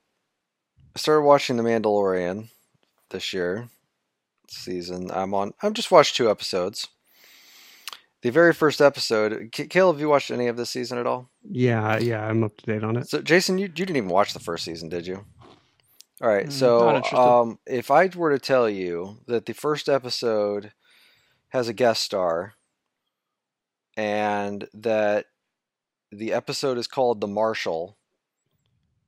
I 0.94 0.98
started 0.98 1.22
watching 1.22 1.56
The 1.56 1.62
Mandalorian 1.62 2.48
this 3.10 3.32
year 3.32 3.68
season. 4.48 5.10
I'm 5.10 5.32
on. 5.34 5.52
I've 5.62 5.72
just 5.72 5.90
watched 5.90 6.16
two 6.16 6.30
episodes. 6.30 6.88
The 8.22 8.30
very 8.30 8.52
first 8.52 8.80
episode. 8.80 9.50
Caleb, 9.52 9.96
have 9.96 10.00
you 10.00 10.08
watched 10.08 10.30
any 10.30 10.46
of 10.46 10.56
this 10.56 10.70
season 10.70 10.98
at 10.98 11.06
all? 11.06 11.28
yeah, 11.42 11.98
yeah, 11.98 12.24
I'm 12.24 12.44
up 12.44 12.56
to 12.58 12.66
date 12.66 12.84
on 12.84 12.96
it. 12.96 13.08
So, 13.08 13.20
Jason, 13.20 13.58
you, 13.58 13.64
you 13.64 13.68
didn't 13.68 13.96
even 13.96 14.08
watch 14.10 14.32
the 14.32 14.38
first 14.38 14.64
season, 14.64 14.88
did 14.88 15.06
you? 15.06 15.24
All 16.20 16.28
right. 16.28 16.46
Mm, 16.46 16.52
So, 16.52 17.02
um, 17.18 17.58
if 17.66 17.90
I 17.90 18.08
were 18.14 18.30
to 18.30 18.38
tell 18.38 18.68
you 18.68 19.18
that 19.26 19.46
the 19.46 19.54
first 19.54 19.88
episode 19.88 20.72
has 21.48 21.66
a 21.66 21.72
guest 21.72 22.02
star 22.02 22.52
and 23.96 24.68
that 24.72 25.26
the 26.12 26.32
episode 26.32 26.78
is 26.78 26.86
called 26.86 27.20
The 27.20 27.26
Marshal, 27.26 27.96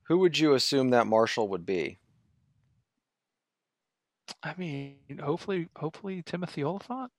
who 0.06 0.18
would 0.18 0.38
you 0.38 0.54
assume 0.54 0.90
that 0.90 1.06
Marshal 1.06 1.48
would 1.48 1.66
be? 1.66 1.98
I 4.42 4.54
mean, 4.56 4.96
hopefully, 5.22 5.68
hopefully 5.76 6.22
Timothy 6.24 6.64
Olyphant. 6.64 7.10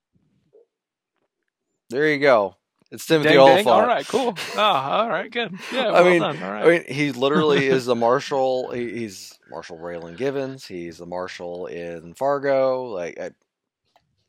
There 1.89 2.07
you 2.11 2.19
go. 2.19 2.55
It's 2.91 3.05
Timothy 3.05 3.29
Dang, 3.29 3.39
Olyphant. 3.39 3.65
dang. 3.65 3.73
All 3.73 3.87
right, 3.87 4.07
cool. 4.07 4.35
Oh, 4.55 4.61
all 4.61 5.09
right, 5.09 5.31
good. 5.31 5.53
Yeah, 5.71 5.91
I 5.93 6.03
mean- 6.03 6.21
done. 6.21 6.41
All 6.41 6.51
right. 6.51 6.65
I 6.65 6.69
mean, 6.69 6.83
he 6.87 7.11
literally 7.11 7.67
is 7.67 7.85
the 7.85 7.95
marshal. 7.95 8.71
He, 8.71 8.89
he's 8.99 9.37
Marshal 9.49 9.77
Raylan 9.77 10.17
Givens. 10.17 10.65
He's 10.65 10.97
the 10.97 11.05
marshal 11.05 11.67
in 11.67 12.13
Fargo. 12.13 12.85
Like, 12.85 13.19
I, 13.19 13.31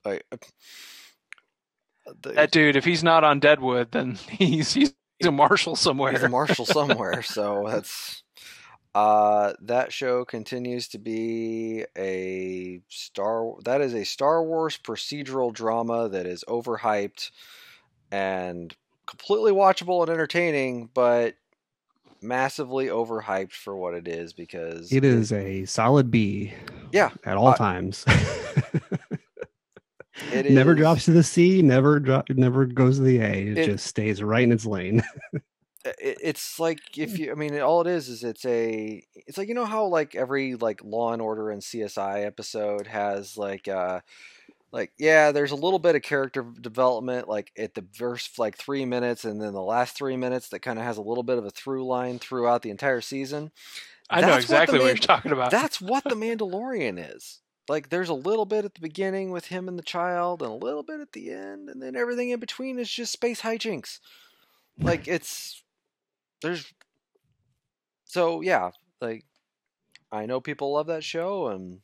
like 0.09 0.25
the- 2.23 2.33
that 2.33 2.51
dude, 2.51 2.77
if 2.77 2.85
he's 2.85 3.05
not 3.05 3.25
on 3.25 3.41
Deadwood, 3.41 3.93
then 3.93 4.15
he's 4.31 4.73
he's, 4.75 4.95
he's 5.19 5.27
a 5.29 5.33
marshal 5.33 5.77
somewhere. 5.77 6.13
he's 6.13 6.23
a 6.23 6.29
marshal 6.29 6.65
somewhere. 6.67 7.23
so 7.23 7.65
that's 7.69 8.23
uh, 8.97 9.53
that 9.61 9.93
show 9.93 10.25
continues 10.25 10.89
to 10.89 10.99
be 10.99 11.85
a 11.99 12.81
star. 12.89 13.53
That 13.65 13.81
is 13.83 13.95
a 13.95 14.05
Star 14.05 14.43
Wars 14.43 14.79
procedural 14.83 15.53
drama 15.53 16.09
that 16.09 16.25
is 16.27 16.43
overhyped 16.49 17.31
and 18.11 18.75
completely 19.07 19.53
watchable 19.53 20.01
and 20.03 20.11
entertaining, 20.11 20.89
but 20.95 21.35
massively 22.23 22.87
overhyped 22.87 23.53
for 23.53 23.77
what 23.77 23.93
it 23.93 24.09
is 24.09 24.33
because 24.33 24.91
It 24.91 25.05
is 25.05 25.31
a 25.33 25.67
solid 25.67 26.11
B. 26.11 26.55
Yeah. 26.91 27.11
At 27.25 27.37
all 27.37 27.49
Uh, 27.49 27.57
times. 27.57 28.05
It 30.33 30.51
never 30.51 30.73
is- 30.73 30.79
drops 30.79 31.05
to 31.05 31.11
the 31.13 31.23
C, 31.23 31.61
never 31.61 32.01
drop 32.01 32.31
never 32.31 32.65
goes 32.65 32.97
to 32.97 33.03
the 33.03 33.19
A. 33.19 33.31
It, 33.49 33.59
It- 33.59 33.67
just 33.67 33.87
stays 33.87 34.23
right 34.23 34.43
in 34.45 34.53
its 34.53 34.65
lane. 34.65 35.03
it, 36.01 36.19
it's 36.23 36.59
like 36.61 36.79
if 36.97 37.19
you 37.19 37.31
i 37.31 37.35
mean 37.35 37.59
all 37.61 37.81
it 37.81 37.87
is 37.87 38.09
is 38.09 38.25
it's 38.25 38.45
a 38.45 39.03
it's 39.15 39.39
like 39.39 39.49
you 39.49 39.55
know 39.55 39.65
how 39.65 39.87
like 39.87 40.15
every 40.15 40.55
like 40.55 40.83
law 40.85 41.13
and 41.13 41.23
order 41.23 41.51
and 41.51 41.63
csi 41.63 42.25
episode 42.27 42.87
has 42.87 43.37
like 43.37 43.69
uh 43.69 44.01
like 44.73 44.93
yeah 44.99 45.33
there's 45.33 45.53
a 45.53 45.57
little 45.57 45.79
bit 45.79 45.95
of 45.95 46.03
character 46.03 46.45
development 46.61 47.29
like 47.29 47.51
at 47.57 47.75
the 47.75 47.85
first 47.95 48.39
like 48.39 48.57
three 48.57 48.85
minutes 48.85 49.25
and 49.25 49.41
then 49.41 49.53
the 49.53 49.63
last 49.63 49.97
three 49.97 50.17
minutes 50.17 50.49
that 50.49 50.61
kind 50.61 50.79
of 50.79 50.85
has 50.85 50.97
a 50.99 51.03
little 51.03 51.23
bit 51.23 51.39
of 51.39 51.45
a 51.45 51.51
through 51.51 51.87
line 51.87 52.19
throughout 52.19 52.63
the 52.63 52.71
entire 52.71 53.01
season. 53.01 53.51
I 54.11 54.21
know 54.21 54.27
That's 54.29 54.35
what 54.35 54.43
exactly 54.43 54.79
what, 54.79 54.85
man- 54.87 54.97
you're 54.97 55.03
talking 55.03 55.33
about. 55.33 55.51
that's 55.51 55.81
what 55.81 56.05
the 56.05 56.15
mandalorian 56.17 56.99
is. 57.17 57.41
Like 57.69 57.89
there's 57.89 58.09
a 58.09 58.15
little 58.15 58.45
bit 58.45 58.65
at 58.65 58.75
the 58.75 58.81
beginning 58.81 59.31
with 59.31 59.47
him 59.47 59.69
and 59.69 59.79
the 59.79 59.83
child 59.83 60.43
and 60.43 60.51
a 60.51 60.55
little 60.55 60.83
bit 60.83 61.01
at 61.01 61.13
the 61.13 61.31
end 61.31 61.69
and 61.69 61.81
then 61.83 61.97
everything 61.97 62.31
in 62.31 62.41
between 62.41 62.79
is 62.79 62.91
just 62.91 63.13
space 63.13 63.41
hijinks. 63.43 64.01
Like 64.79 65.09
it's 65.09 65.63
there's 66.43 66.73
so 68.05 68.41
yeah 68.41 68.71
like 69.01 69.25
i 70.13 70.27
know 70.27 70.41
people 70.41 70.73
love 70.73 70.87
that 70.87 71.05
show 71.05 71.49
and 71.49 71.81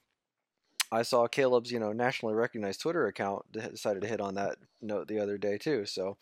i 0.90 1.02
saw 1.02 1.26
caleb's 1.26 1.70
you 1.70 1.78
know 1.78 1.92
nationally 1.92 2.34
recognized 2.34 2.80
twitter 2.80 3.06
account 3.06 3.44
decided 3.52 4.02
to 4.02 4.08
hit 4.08 4.20
on 4.20 4.34
that 4.34 4.56
note 4.80 5.08
the 5.08 5.18
other 5.18 5.38
day 5.38 5.58
too 5.58 5.84
so 5.84 6.16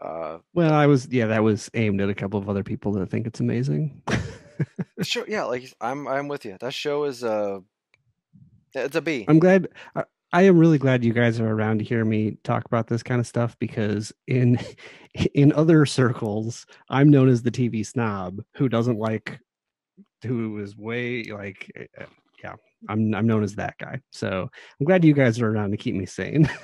uh 0.00 0.38
well, 0.54 0.72
I 0.72 0.86
was 0.86 1.08
yeah, 1.10 1.26
that 1.26 1.42
was 1.42 1.70
aimed 1.74 2.00
at 2.00 2.08
a 2.08 2.14
couple 2.14 2.38
of 2.38 2.48
other 2.48 2.62
people 2.62 2.92
that 2.92 3.10
think 3.10 3.26
it's 3.26 3.40
amazing. 3.40 4.00
sure, 5.02 5.24
yeah 5.26 5.42
like 5.42 5.72
i'm 5.80 6.06
i'm 6.06 6.28
with 6.28 6.44
you 6.44 6.56
that 6.60 6.72
show 6.72 7.02
is 7.02 7.24
uh 7.24 7.58
it's 8.74 8.94
a 8.94 9.00
b 9.00 9.24
I'm 9.26 9.40
glad. 9.40 9.68
I, 9.96 10.04
I 10.32 10.42
am 10.42 10.58
really 10.58 10.78
glad 10.78 11.04
you 11.04 11.12
guys 11.12 11.40
are 11.40 11.48
around 11.48 11.78
to 11.78 11.84
hear 11.84 12.04
me 12.04 12.36
talk 12.44 12.64
about 12.66 12.86
this 12.86 13.02
kind 13.02 13.20
of 13.20 13.26
stuff 13.26 13.56
because 13.58 14.12
in 14.26 14.58
in 15.34 15.52
other 15.52 15.86
circles, 15.86 16.66
I'm 16.90 17.08
known 17.08 17.28
as 17.28 17.42
the 17.42 17.50
TV 17.50 17.84
snob 17.86 18.40
who 18.54 18.68
doesn't 18.68 18.98
like, 18.98 19.40
who 20.24 20.58
is 20.58 20.76
way 20.76 21.24
like, 21.24 21.70
uh, 22.00 22.04
yeah, 22.44 22.54
I'm 22.88 23.14
I'm 23.14 23.26
known 23.26 23.42
as 23.42 23.54
that 23.56 23.76
guy. 23.78 24.00
So 24.12 24.50
I'm 24.80 24.86
glad 24.86 25.04
you 25.04 25.14
guys 25.14 25.40
are 25.40 25.48
around 25.50 25.70
to 25.70 25.76
keep 25.76 25.94
me 25.94 26.06
sane. 26.06 26.48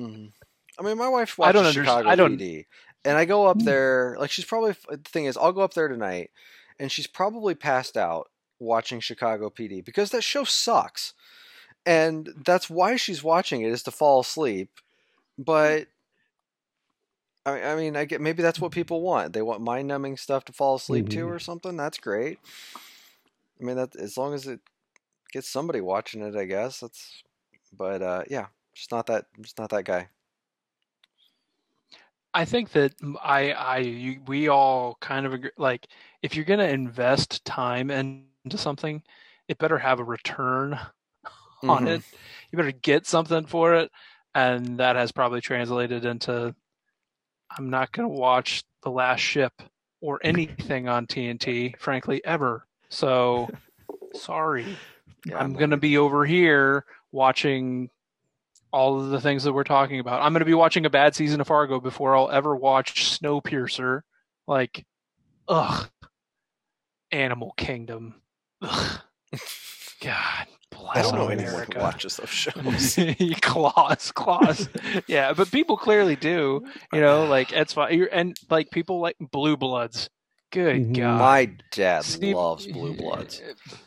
Mhm. 0.00 0.32
I 0.78 0.82
mean, 0.82 0.96
my 0.96 1.08
wife 1.08 1.38
I 1.38 1.48
watches 1.52 1.60
don't 1.60 1.64
underst- 1.72 1.84
Chicago 1.86 2.08
I 2.08 2.14
don't- 2.16 2.38
PD, 2.38 2.64
and 3.04 3.18
I 3.18 3.26
go 3.26 3.46
up 3.46 3.58
there. 3.58 4.16
Like, 4.18 4.30
she's 4.30 4.46
probably 4.46 4.74
the 4.88 4.96
thing 5.04 5.26
is, 5.26 5.36
I'll 5.36 5.52
go 5.52 5.60
up 5.60 5.74
there 5.74 5.88
tonight, 5.88 6.30
and 6.78 6.90
she's 6.90 7.06
probably 7.06 7.54
passed 7.54 7.98
out 7.98 8.30
watching 8.58 9.00
Chicago 9.00 9.50
PD 9.50 9.84
because 9.84 10.08
that 10.12 10.24
show 10.24 10.44
sucks, 10.44 11.12
and 11.90 12.30
that's 12.46 12.70
why 12.70 12.96
she's 12.96 13.24
watching 13.24 13.62
it 13.62 13.72
is 13.72 13.84
to 13.84 13.92
fall 13.92 14.20
asleep. 14.20 14.70
But 15.38 15.88
I, 17.46 17.62
I 17.62 17.76
mean, 17.76 17.96
I 17.96 18.04
get 18.04 18.20
maybe 18.20 18.42
that's 18.42 18.60
what 18.60 18.72
people 18.72 19.00
want. 19.02 19.32
They 19.32 19.42
want 19.42 19.62
mind 19.62 19.88
numbing 19.88 20.16
stuff 20.16 20.44
to 20.46 20.52
fall 20.52 20.76
asleep 20.76 21.08
to 21.10 21.26
Mhm. 21.26 21.28
or 21.28 21.38
something. 21.40 21.76
That's 21.76 21.98
great. 21.98 22.40
I 23.60 23.64
mean, 23.64 23.76
that 23.76 23.96
as 23.96 24.16
long 24.16 24.34
as 24.34 24.46
it 24.46 24.60
gets 25.32 25.48
somebody 25.48 25.80
watching 25.80 26.22
it, 26.22 26.36
I 26.36 26.44
guess 26.44 26.80
that's. 26.80 27.22
But 27.76 28.02
uh, 28.02 28.24
yeah, 28.28 28.46
just 28.74 28.92
not 28.92 29.06
that. 29.06 29.26
Just 29.40 29.58
not 29.58 29.70
that 29.70 29.84
guy. 29.84 30.08
I 32.34 32.44
think 32.44 32.72
that 32.72 32.94
I 33.22 33.52
I 33.52 33.78
you, 33.78 34.20
we 34.26 34.48
all 34.48 34.96
kind 35.00 35.26
of 35.26 35.32
agree. 35.34 35.50
Like, 35.56 35.88
if 36.22 36.34
you're 36.36 36.44
gonna 36.44 36.64
invest 36.64 37.44
time 37.44 37.90
into 37.90 38.22
something, 38.22 39.02
it 39.08 39.58
better 39.58 39.78
have 39.78 39.98
a 40.00 40.04
return 40.04 40.78
on 41.62 41.84
Mhm. 41.84 41.96
it. 41.96 42.02
You 42.50 42.56
better 42.56 42.72
get 42.72 43.06
something 43.06 43.46
for 43.46 43.74
it, 43.74 43.90
and 44.34 44.78
that 44.78 44.96
has 44.96 45.12
probably 45.12 45.40
translated 45.40 46.04
into 46.04 46.54
I'm 47.56 47.68
not 47.70 47.90
gonna 47.92 48.08
watch 48.08 48.62
The 48.82 48.90
Last 48.90 49.20
Ship 49.20 49.52
or 50.00 50.20
anything 50.22 50.88
on 50.88 51.06
TNT, 51.06 51.74
frankly, 51.78 52.24
ever. 52.24 52.66
So 52.88 53.48
sorry. 54.14 54.76
Yeah, 55.26 55.38
I'm 55.38 55.52
going 55.52 55.70
to 55.70 55.76
be 55.76 55.98
over 55.98 56.24
here 56.24 56.86
watching 57.12 57.90
all 58.72 58.98
of 58.98 59.10
the 59.10 59.20
things 59.20 59.44
that 59.44 59.52
we're 59.52 59.64
talking 59.64 60.00
about. 60.00 60.22
I'm 60.22 60.32
going 60.32 60.40
to 60.40 60.46
be 60.46 60.54
watching 60.54 60.86
a 60.86 60.90
bad 60.90 61.14
season 61.14 61.42
of 61.42 61.46
Fargo 61.46 61.78
before 61.78 62.16
I'll 62.16 62.30
ever 62.30 62.56
watch 62.56 63.18
Snowpiercer. 63.20 64.00
Like, 64.46 64.86
ugh. 65.46 65.90
Animal 67.12 67.52
Kingdom. 67.58 68.14
Ugh. 68.62 69.00
God 70.00 70.46
I 70.92 71.02
don't 71.02 71.14
know 71.14 71.28
America. 71.30 71.44
anyone 71.50 71.66
who 71.72 71.78
watches 71.80 72.16
those 72.16 72.28
shows. 72.28 72.98
claws, 73.42 74.12
claws. 74.12 74.68
yeah, 75.06 75.32
but 75.32 75.50
people 75.50 75.76
clearly 75.76 76.16
do. 76.16 76.64
You 76.92 77.00
know, 77.00 77.24
like 77.26 77.52
it's 77.52 77.72
fine. 77.74 77.96
You're, 77.96 78.08
and 78.12 78.36
like 78.48 78.70
people 78.70 79.00
like 79.00 79.16
Blue 79.20 79.56
Bloods. 79.56 80.08
Good 80.52 80.76
Mhm. 80.88 80.96
God. 80.96 81.18
My 81.20 81.50
dad 81.70 82.04
Steve- 82.04 82.34
loves 82.36 82.66
Blue 82.66 82.94
Bloods. 82.98 83.40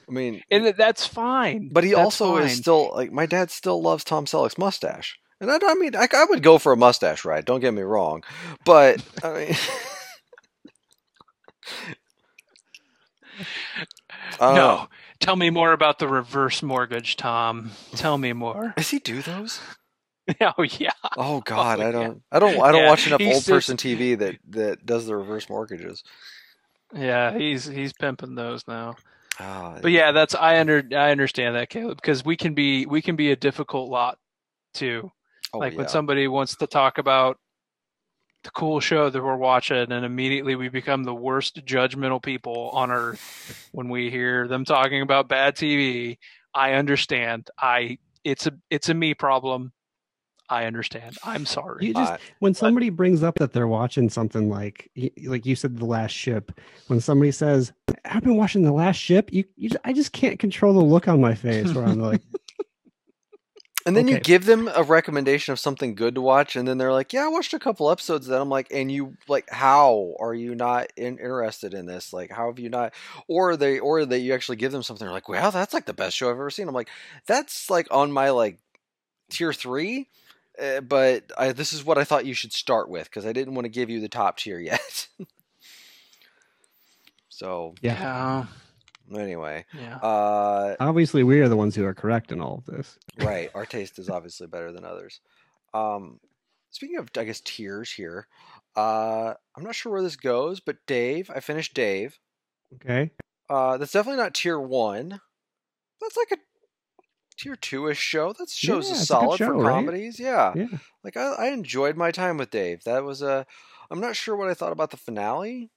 I 0.08 0.12
mean, 0.12 0.42
and 0.50 0.66
that's 0.78 1.06
fine. 1.06 1.70
but 1.74 1.84
he 1.84 1.92
That's 1.92 2.22
also 2.22 2.38
is 2.38 2.56
still 2.56 2.92
like 2.96 3.12
my 3.12 3.26
dad 3.26 3.52
still 3.52 3.82
loves 3.82 4.04
Tom 4.06 4.26
Selleck's 4.26 4.58
mustache, 4.58 5.18
and 5.42 5.52
I, 5.52 5.60
I 5.62 5.76
mean, 5.76 5.94
I, 5.96 6.08
I 6.16 6.26
would 6.26 6.42
go 6.42 6.58
for 6.58 6.72
a 6.72 6.78
mustache 6.78 7.26
ride. 7.26 7.44
Don't 7.46 7.60
get 7.60 7.74
me 7.74 7.82
wrong, 7.82 8.24
but 8.66 9.04
I 9.24 9.34
mean, 9.34 9.56
no, 14.40 14.54
know. 14.56 14.88
Tell 15.24 15.36
me 15.38 15.50
more 15.50 15.72
about 15.72 16.00
the 16.00 16.08
reverse 16.08 16.62
mortgage, 16.62 17.16
Tom. 17.16 17.72
Tell 17.96 18.18
me 18.18 18.34
more. 18.34 18.74
Does 18.76 18.90
he 18.90 19.00
do 19.00 19.22
those? 19.22 19.62
oh 20.42 20.64
yeah. 20.64 20.92
Oh 21.18 21.40
God, 21.42 21.80
yeah. 21.80 21.88
I 21.88 21.92
don't, 21.92 22.22
I 22.32 22.40
don't, 22.40 22.62
I 22.62 22.72
don't 22.72 22.82
Yeah, 22.84 22.90
watch 22.90 23.08
enough 23.08 23.22
he's 23.22 23.28
old 23.36 23.44
just- 23.44 23.50
person 23.50 23.78
TV 23.78 24.18
that 24.20 24.38
that 24.50 24.86
does 24.86 25.06
the 25.06 25.16
reverse 25.16 25.50
mortgages. 25.50 26.04
Yeah, 26.94 27.38
he's 27.38 27.66
he's 27.66 27.94
pimping 27.94 28.36
those 28.36 28.68
now. 28.68 28.96
Ah, 29.40 29.80
But 29.82 29.92
yeah, 29.92 30.12
that's 30.12 30.36
I 30.36 30.60
under 30.60 30.84
I 30.92 31.12
understand 31.12 31.56
that, 31.56 31.70
Caleb, 31.70 31.98
because 32.02 32.24
we 32.24 32.36
can 32.38 32.54
be 32.54 32.86
we 32.86 33.02
can 33.02 33.16
be 33.16 33.32
a 33.32 33.36
difficult 33.36 33.90
lot 33.90 34.18
too. 34.74 35.10
oh, 35.54 35.58
like 35.60 35.76
when 35.78 35.88
somebody 35.88 36.28
wants 36.28 36.56
to 36.58 36.68
talk 36.68 36.98
about 36.98 37.38
the 38.44 38.52
cool 38.52 38.80
show 38.80 39.10
that 39.10 39.24
we're 39.24 39.38
watching 39.38 39.92
and 39.92 40.06
immediately 40.06 40.56
we 40.56 40.70
become 40.70 41.04
the 41.04 41.14
worst 41.14 41.66
judgmental 41.66 42.22
people 42.22 42.70
on 42.74 42.92
earth 42.92 43.68
when 43.72 43.90
we 43.90 44.10
hear 44.10 44.48
them 44.48 44.66
talking 44.66 45.02
about 45.02 45.28
bad 45.28 45.56
TV. 45.56 46.18
I 46.54 46.74
understand. 46.74 47.50
I 47.58 47.98
it's 48.24 48.48
a 48.48 48.54
it's 48.70 48.90
a 48.90 48.94
me 48.94 49.14
problem. 49.14 49.72
I 50.50 50.66
understand. 50.66 51.18
I'm 51.24 51.46
sorry. 51.46 51.88
You 51.88 51.94
just 51.94 52.14
when 52.40 52.54
somebody 52.54 52.90
brings 52.90 53.24
up 53.24 53.36
that 53.40 53.54
they're 53.54 53.68
watching 53.68 54.10
something 54.10 54.50
like 54.50 54.92
y- 54.96 55.10
like 55.26 55.46
you 55.46 55.56
said 55.56 55.78
the 55.78 55.86
last 55.86 56.12
ship 56.12 56.52
when 56.88 57.00
somebody 57.00 57.32
says 57.32 57.72
i've 58.06 58.24
been 58.24 58.36
watching 58.36 58.64
the 58.64 58.72
last 58.74 58.98
ship 58.98 59.32
you, 59.32 59.46
you 59.56 59.70
i 59.86 59.94
just 59.94 60.12
can't 60.12 60.38
control 60.40 60.74
the 60.74 60.82
look 60.82 61.08
on 61.08 61.22
my 61.22 61.34
face 61.34 61.74
where 61.74 61.86
i'm 61.86 62.00
like 62.00 62.22
And 63.86 63.98
then 63.98 64.08
you 64.08 64.20
give 64.20 64.46
them 64.46 64.70
a 64.74 64.84
recommendation 64.84 65.52
of 65.52 65.60
something 65.60 65.96
good 65.96 66.16
to 66.16 66.22
watch, 66.22 66.56
and 66.56 66.68
then 66.68 66.78
they're 66.78 66.94
like, 66.94 67.12
"Yeah, 67.12 67.26
I 67.26 67.28
watched 67.28 67.54
a 67.54 67.60
couple 67.60 67.92
episodes." 67.92 68.28
Then 68.28 68.40
I'm 68.40 68.50
like, 68.50 68.68
"And 68.72 68.92
you 68.92 69.18
like, 69.28 69.50
how 69.50 70.16
are 70.20 70.34
you 70.34 70.56
not 70.56 70.88
in, 70.96 71.18
interested 71.18 71.74
in 71.74 71.86
this? 71.86 72.14
Like, 72.14 72.32
how 72.32 72.48
have 72.48 72.60
you 72.60 72.70
not?" 72.70 72.94
Or 73.28 73.58
they, 73.58 73.80
or 73.80 74.06
that 74.06 74.20
you 74.20 74.34
actually 74.34 74.56
give 74.56 74.72
them 74.72 74.84
something. 74.84 75.06
They're 75.06 75.14
like, 75.14 75.28
"Wow, 75.28 75.50
that's 75.50 75.74
like 75.74 75.86
the 75.86 75.94
best 75.94 76.16
show 76.16 76.30
I've 76.30 76.36
ever 76.36 76.50
seen." 76.50 76.68
I'm 76.68 76.74
like, 76.74 76.90
"That's 77.26 77.70
like 77.70 77.88
on 77.92 78.12
my 78.12 78.30
like 78.30 78.60
tier 79.30 79.52
three, 79.52 80.08
uh, 80.62 80.82
but 80.82 81.32
I, 81.38 81.52
this 81.52 81.74
is 81.74 81.84
what 81.84 81.98
I 81.98 82.06
thought 82.06 82.26
you 82.26 82.34
should 82.34 82.54
start 82.54 82.90
with 82.90 83.06
because 83.06 83.26
I 83.26 83.34
didn't 83.34 83.56
want 83.56 83.66
to 83.66 83.70
give 83.70 83.90
you 83.90 84.00
the 84.00 84.10
top 84.10 84.38
tier 84.38 84.60
yet." 84.62 85.08
so 87.28 87.76
yeah. 87.82 88.46
Anyway, 89.16 89.66
Yeah. 89.74 89.98
uh, 89.98 90.76
obviously 90.80 91.24
we 91.24 91.40
are 91.42 91.50
the 91.50 91.56
ones 91.58 91.76
who 91.76 91.86
are 91.86 91.94
correct 91.94 92.32
in 92.32 92.42
all 92.42 92.60
of 92.60 92.66
this. 92.66 92.98
Right 93.18 93.50
our 93.54 93.66
taste 93.66 94.00
is 94.00 94.10
obviously 94.10 94.48
better 94.48 94.72
than 94.72 94.86
others. 94.86 95.20
Um 95.74 96.20
speaking 96.72 96.98
of 96.98 97.10
i 97.18 97.24
guess 97.24 97.40
tiers 97.42 97.92
here 97.92 98.28
uh 98.76 99.36
i'm 99.56 99.64
not 99.64 99.76
sure 99.76 99.92
where 99.92 100.02
this 100.02 100.16
goes 100.16 100.60
but 100.60 100.78
dave 100.88 101.30
i 101.30 101.40
finished 101.40 101.74
dave. 101.76 102.18
Okay. 102.76 103.12
Uh 103.50 103.78
that's 103.78 103.92
definitely 103.92 104.22
not 104.22 104.34
tier 104.34 104.60
one. 104.60 105.20
That's 106.02 106.18
like 106.18 106.32
a 106.32 106.42
tier 107.38 107.56
two-ish 107.56 107.98
show. 108.00 108.34
That 108.34 108.50
show's 108.50 108.86
Yeah, 108.88 108.92
a 108.92 108.96
it's 108.96 109.04
a 109.04 109.06
solid 109.06 109.38
show, 109.38 109.46
for 109.48 109.54
right? 109.58 109.74
comedies 109.86 110.20
yeah. 110.20 110.54
Yeah. 110.56 110.68
Like 111.04 111.18
I, 111.18 111.34
I 111.34 111.46
enjoyed 111.50 111.96
my 111.98 112.12
time 112.12 112.38
with 112.38 112.50
dave. 112.52 112.84
That 112.86 113.04
was 113.04 113.22
a 113.22 113.46
i'm 113.92 114.00
not 114.00 114.16
sure 114.16 114.36
what 114.36 114.48
i 114.50 114.54
thought 114.56 114.72
about 114.72 114.90
the 114.90 114.98
finale 114.98 115.70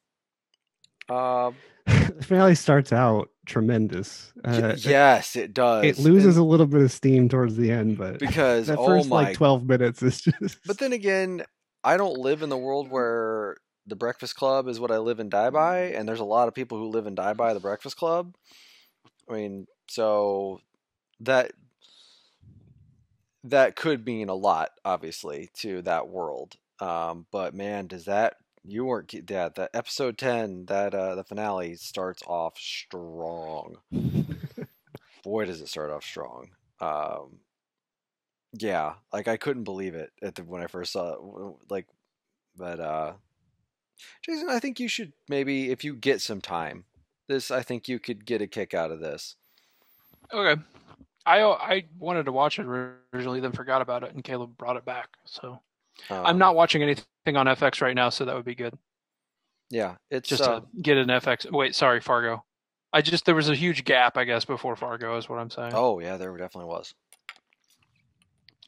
uh 1.08 1.50
the 1.86 2.24
finale 2.24 2.54
starts 2.54 2.92
out 2.92 3.30
tremendous 3.46 4.32
uh, 4.44 4.74
yes 4.78 5.36
it 5.36 5.54
does 5.54 5.84
it 5.84 5.98
loses 5.98 6.36
And 6.36 6.44
a 6.44 6.48
little 6.48 6.66
bit 6.66 6.82
of 6.82 6.90
steam 6.90 7.28
towards 7.28 7.56
the 7.56 7.70
end 7.70 7.96
but 7.96 8.18
because 8.18 8.66
that 8.66 8.78
oh 8.78 8.86
first 8.86 9.08
my 9.08 9.24
like 9.24 9.36
12 9.36 9.68
minutes 9.68 10.02
is 10.02 10.20
just 10.20 10.58
But 10.66 10.78
then 10.78 10.92
again, 10.92 11.44
I 11.84 11.96
don't 11.96 12.18
live 12.18 12.42
in 12.42 12.48
the 12.48 12.56
world 12.56 12.90
where 12.90 13.56
the 13.86 13.96
Breakfast 13.96 14.34
Club 14.34 14.66
is 14.66 14.80
what 14.80 14.90
I 14.90 14.98
live 14.98 15.20
and 15.20 15.30
die 15.30 15.50
by, 15.50 15.78
and 15.92 16.08
there's 16.08 16.20
a 16.20 16.24
lot 16.24 16.48
of 16.48 16.54
people 16.54 16.78
who 16.78 16.88
live 16.88 17.06
and 17.06 17.14
die 17.14 17.34
by 17.34 17.54
the 17.54 17.60
Breakfast 17.60 17.96
Club. 17.96 18.34
I 19.30 19.34
mean, 19.34 19.66
so 19.88 20.60
that 21.20 21.52
that 23.44 23.76
could 23.76 24.04
mean 24.04 24.28
a 24.28 24.34
lot, 24.34 24.70
obviously, 24.84 25.50
to 25.58 25.82
that 25.82 26.08
world. 26.08 26.56
Um, 26.80 27.26
but 27.30 27.54
man, 27.54 27.86
does 27.86 28.06
that 28.06 28.36
you 28.66 28.84
weren't 28.84 29.12
yeah 29.12 29.48
that 29.48 29.70
episode 29.74 30.18
ten 30.18 30.66
that 30.66 30.94
uh, 30.94 31.14
the 31.14 31.24
finale 31.24 31.74
starts 31.76 32.22
off 32.26 32.58
strong. 32.58 33.76
Boy, 35.24 35.44
does 35.44 35.60
it 35.60 35.68
start 35.68 35.90
off 35.90 36.04
strong. 36.04 36.50
Um, 36.80 37.38
yeah, 38.52 38.94
like 39.12 39.28
I 39.28 39.36
couldn't 39.36 39.64
believe 39.64 39.94
it 39.94 40.12
at 40.22 40.34
the 40.34 40.44
when 40.44 40.62
I 40.62 40.66
first 40.66 40.92
saw 40.92 41.14
it. 41.14 41.56
Like, 41.68 41.86
but 42.56 42.80
uh, 42.80 43.12
Jason, 44.24 44.48
I 44.50 44.58
think 44.58 44.80
you 44.80 44.88
should 44.88 45.12
maybe 45.28 45.70
if 45.70 45.84
you 45.84 45.94
get 45.94 46.20
some 46.20 46.40
time, 46.40 46.84
this 47.28 47.50
I 47.50 47.62
think 47.62 47.88
you 47.88 47.98
could 47.98 48.24
get 48.24 48.42
a 48.42 48.46
kick 48.46 48.74
out 48.74 48.90
of 48.90 49.00
this. 49.00 49.36
Okay. 50.32 50.60
I 51.24 51.42
I 51.42 51.84
wanted 51.98 52.26
to 52.26 52.32
watch 52.32 52.58
it 52.58 52.66
originally, 52.66 53.40
then 53.40 53.52
forgot 53.52 53.82
about 53.82 54.04
it, 54.04 54.14
and 54.14 54.22
Caleb 54.22 54.56
brought 54.56 54.76
it 54.76 54.84
back. 54.84 55.08
So 55.24 55.60
I'm 56.10 56.26
Um, 56.26 56.38
not 56.38 56.54
watching 56.54 56.82
anything 56.82 57.36
on 57.36 57.46
FX 57.46 57.80
right 57.80 57.94
now, 57.94 58.10
so 58.10 58.24
that 58.24 58.34
would 58.34 58.44
be 58.44 58.54
good. 58.54 58.74
Yeah, 59.70 59.96
it's 60.10 60.28
Just 60.28 60.42
uh, 60.42 60.60
to 60.60 60.66
get 60.80 60.96
an 60.96 61.08
FX. 61.08 61.50
Wait, 61.50 61.74
sorry, 61.74 62.00
Fargo. 62.00 62.44
I 62.92 63.02
just 63.02 63.24
there 63.24 63.34
was 63.34 63.48
a 63.48 63.54
huge 63.54 63.84
gap, 63.84 64.16
I 64.16 64.24
guess, 64.24 64.44
before 64.44 64.76
Fargo 64.76 65.16
is 65.18 65.28
what 65.28 65.38
I'm 65.38 65.50
saying. 65.50 65.72
oh 65.74 65.98
yeah, 65.98 66.16
there 66.16 66.30
definitely 66.36 66.68
was. 66.70 66.94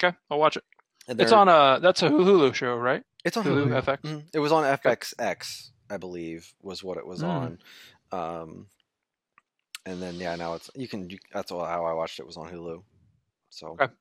Okay, 0.02 0.16
I'll 0.30 0.38
watch 0.38 0.56
it. 0.56 0.64
And 1.06 1.20
It's 1.20 1.32
on 1.32 1.48
a 1.48 1.78
that's 1.80 2.02
a 2.02 2.08
Hulu 2.10 2.52
show, 2.54 2.74
right? 2.76 3.02
It's 3.24 3.36
on 3.36 3.44
Hulu 3.44 3.68
Hulu. 3.68 3.82
FX. 3.82 4.00
Mhm. 4.02 4.24
It 4.34 4.38
was 4.40 4.52
on 4.52 4.64
FXX, 4.64 5.70
I 5.88 5.96
believe, 5.96 6.52
was 6.62 6.82
what 6.84 6.98
it 6.98 7.06
was 7.06 7.22
Mm. 7.22 7.28
on. 7.28 7.58
Um, 8.12 8.66
and 9.86 10.02
then 10.02 10.16
yeah, 10.16 10.34
now 10.36 10.54
it's 10.54 10.70
you 10.74 10.88
can. 10.88 11.08
You, 11.08 11.18
that's 11.32 11.50
how 11.50 11.60
I 11.60 11.92
watched 11.94 12.18
it 12.20 12.26
was 12.26 12.36
on 12.36 12.52
Hulu. 12.52 12.82
So 13.50 13.76
Okay. 13.80 13.92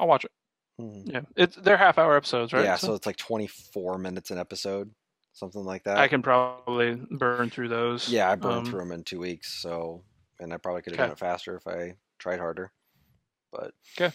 I'll 0.00 0.08
watch 0.08 0.24
it. 0.24 0.32
Mhm. 0.80 1.12
Yeah, 1.12 1.20
it's 1.36 1.56
they're 1.56 1.76
half 1.76 1.98
hour 1.98 2.16
episodes, 2.16 2.52
right? 2.52 2.64
yeah, 2.64 2.76
so 2.76 2.94
it's 2.94 3.06
like 3.06 3.16
twenty 3.16 3.46
four 3.46 3.98
minutes 3.98 4.30
an 4.30 4.38
episode, 4.38 4.90
something 5.32 5.64
like 5.64 5.84
that. 5.84 5.98
I 5.98 6.08
can 6.08 6.22
probably 6.22 6.94
burn 7.10 7.50
through 7.50 7.68
those. 7.68 8.08
Yeah, 8.08 8.30
I 8.30 8.34
burned 8.34 8.58
Um, 8.58 8.64
through 8.66 8.80
them 8.80 8.92
in 8.92 9.04
two 9.04 9.20
weeks, 9.20 9.60
so 9.60 10.02
and 10.40 10.52
I 10.52 10.58
probably 10.58 10.82
could 10.82 10.92
have 10.92 11.00
Okay. 11.00 11.06
done 11.08 11.12
it 11.12 11.18
faster 11.18 11.56
if 11.56 11.66
I 11.66 11.94
tried 12.18 12.38
harder. 12.40 12.72
But 13.52 13.72
okay, 13.98 14.14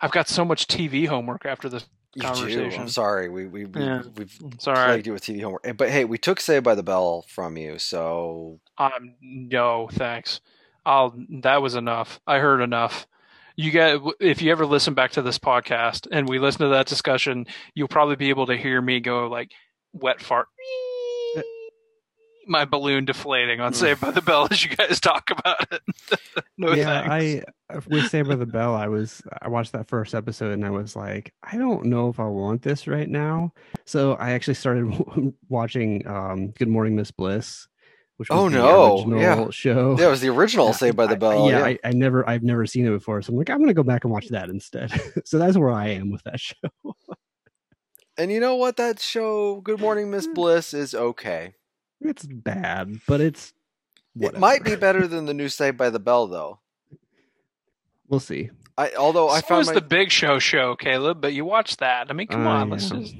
I've 0.00 0.10
got 0.12 0.28
so 0.28 0.44
much 0.44 0.66
TV 0.66 1.06
homework 1.06 1.46
after 1.46 1.68
this. 1.68 1.86
you 2.14 2.22
do. 2.22 2.26
Conversation. 2.28 2.80
I'm 2.82 2.88
sorry. 2.88 3.28
We 3.28 3.46
we, 3.46 3.64
we 3.66 3.82
Yeah. 3.82 4.02
we've 4.16 4.34
It's 4.54 4.66
all 4.66 4.74
right. 4.74 5.04
you 5.04 5.12
with 5.12 5.22
TV 5.22 5.40
homework. 5.42 5.76
But 5.76 5.90
hey, 5.90 6.04
we 6.04 6.18
took 6.18 6.40
Saved 6.40 6.64
by 6.64 6.74
the 6.74 6.82
Bell 6.82 7.24
from 7.28 7.56
you, 7.56 7.78
so 7.78 8.60
Um, 8.78 9.16
no, 9.20 9.88
thanks. 9.92 10.40
I'll. 10.84 11.14
That 11.42 11.60
was 11.62 11.74
enough. 11.74 12.20
I 12.26 12.38
heard 12.38 12.60
enough. 12.60 13.06
You 13.56 13.70
get 13.70 14.00
if 14.20 14.42
you 14.42 14.52
ever 14.52 14.66
listen 14.66 14.94
back 14.94 15.12
to 15.12 15.22
this 15.22 15.38
podcast 15.38 16.06
and 16.10 16.28
we 16.28 16.38
listen 16.38 16.60
to 16.62 16.68
that 16.68 16.86
discussion, 16.86 17.46
you'll 17.74 17.88
probably 17.88 18.16
be 18.16 18.28
able 18.28 18.46
to 18.46 18.56
hear 18.56 18.80
me 18.80 19.00
go 19.00 19.28
like 19.28 19.50
wet 19.92 20.20
fart 20.20 20.46
my 22.46 22.64
balloon 22.64 23.04
deflating 23.04 23.60
on 23.60 23.74
Saved 23.74 24.00
by 24.00 24.10
the 24.10 24.22
Bell 24.22 24.48
as 24.50 24.64
you 24.64 24.74
guys 24.74 25.00
talk 25.00 25.30
about 25.30 25.66
it. 25.72 25.82
no 26.58 26.72
yeah, 26.72 27.06
thanks. 27.06 27.50
I 27.70 27.78
with 27.88 28.08
Saved 28.08 28.28
by 28.28 28.36
the 28.36 28.46
Bell, 28.46 28.74
I 28.74 28.88
was 28.88 29.22
I 29.42 29.48
watched 29.48 29.72
that 29.72 29.88
first 29.88 30.14
episode 30.14 30.52
and 30.52 30.64
I 30.64 30.70
was 30.70 30.96
like, 30.96 31.32
I 31.42 31.56
don't 31.56 31.86
know 31.86 32.08
if 32.08 32.20
I 32.20 32.26
want 32.26 32.62
this 32.62 32.86
right 32.86 33.08
now. 33.08 33.52
So 33.84 34.14
I 34.14 34.30
actually 34.30 34.54
started 34.54 35.34
watching 35.48 36.06
um, 36.06 36.50
Good 36.50 36.68
Morning 36.68 36.94
Miss 36.94 37.10
Bliss, 37.10 37.68
which 38.16 38.28
was 38.30 38.38
Oh, 38.38 38.48
the 38.48 38.56
no. 38.58 38.94
original 38.98 39.20
Yeah. 39.20 39.50
show. 39.50 39.96
Yeah, 39.98 40.06
it 40.06 40.10
was 40.10 40.20
the 40.20 40.28
original 40.30 40.66
Yeah, 40.66 40.72
Saved 40.72 40.96
by 40.96 41.06
the 41.06 41.12
I- 41.14 41.18
Bell. 41.18 41.50
yeah, 41.50 41.58
yeah. 41.58 41.64
I, 41.64 41.78
I 41.84 41.90
never 41.92 42.28
I've 42.28 42.42
never 42.42 42.66
seen 42.66 42.86
it 42.86 42.90
before, 42.90 43.20
so 43.22 43.32
I'm 43.32 43.38
like, 43.38 43.50
I'm 43.50 43.60
gonna 43.60 43.74
go 43.74 43.82
back 43.82 44.04
and 44.04 44.12
watch 44.12 44.28
that 44.28 44.48
instead. 44.48 44.90
so 45.24 45.38
that's 45.38 45.56
where 45.56 45.70
I 45.70 45.88
am 45.88 46.10
with 46.10 46.22
that 46.24 46.40
show. 46.40 46.54
and 48.18 48.30
you 48.32 48.40
know 48.40 48.56
what? 48.56 48.76
That 48.76 49.00
show, 49.00 49.60
Good 49.60 49.80
Morning 49.80 50.10
Miss 50.10 50.26
Bliss, 50.34 50.72
is 50.74 50.94
okay. 50.94 51.54
It's 52.00 52.26
bad, 52.26 53.00
but 53.08 53.20
it's 53.20 53.52
It 54.20 54.38
might 54.38 54.64
be 54.64 54.76
better 54.76 55.06
than 55.06 55.26
the 55.26 55.34
new 55.34 55.48
Saved 55.48 55.76
by 55.76 55.90
the 55.90 55.98
Bell, 55.98 56.26
though. 56.26 56.60
We'll 58.08 58.20
see. 58.20 58.50
I 58.78 58.92
although 58.98 59.28
I 59.30 59.40
so 59.40 59.46
found 59.46 59.58
was 59.58 59.66
my, 59.68 59.74
the 59.74 59.80
Big 59.80 60.10
Show 60.10 60.38
show, 60.38 60.76
Caleb. 60.76 61.20
But 61.22 61.32
you 61.32 61.44
watched 61.46 61.78
that. 61.80 62.08
I 62.10 62.12
mean, 62.12 62.26
come 62.26 62.46
Uh, 62.46 62.50
on, 62.50 62.70
let's 62.70 62.90
just 62.90 63.14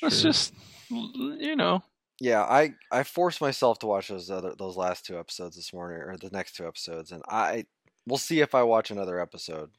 let's 0.00 0.20
true. 0.22 0.30
just 0.30 0.54
you 0.90 1.56
know. 1.56 1.82
Yeah 2.22 2.42
I 2.42 2.74
I 2.90 3.02
forced 3.02 3.40
myself 3.40 3.78
to 3.80 3.86
watch 3.86 4.08
those 4.08 4.30
other 4.30 4.54
those 4.56 4.76
last 4.76 5.04
two 5.04 5.18
episodes 5.18 5.56
this 5.56 5.72
morning 5.72 5.98
or 5.98 6.16
the 6.16 6.30
next 6.30 6.54
two 6.56 6.66
episodes, 6.66 7.10
and 7.12 7.22
I 7.28 7.64
we'll 8.06 8.18
see 8.18 8.40
if 8.40 8.54
I 8.54 8.62
watch 8.62 8.90
another 8.90 9.18
episode. 9.20 9.70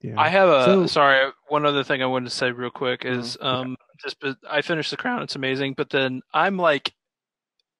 yeah. 0.00 0.14
I 0.20 0.28
have 0.28 0.48
a 0.48 0.64
So- 0.64 0.86
sorry. 0.86 1.30
One 1.48 1.64
other 1.64 1.84
thing 1.84 2.02
I 2.02 2.06
wanted 2.06 2.28
to 2.30 2.34
say 2.36 2.50
real 2.50 2.70
quick 2.70 3.04
is 3.04 3.36
Mhm. 3.36 3.44
um 3.46 3.76
just 4.02 4.18
but 4.20 4.36
I 4.50 4.60
finished 4.62 4.90
The 4.90 4.96
Crown. 4.96 5.22
It's 5.22 5.36
amazing, 5.36 5.74
but 5.76 5.90
then 5.90 6.20
I'm 6.32 6.56
like 6.58 6.92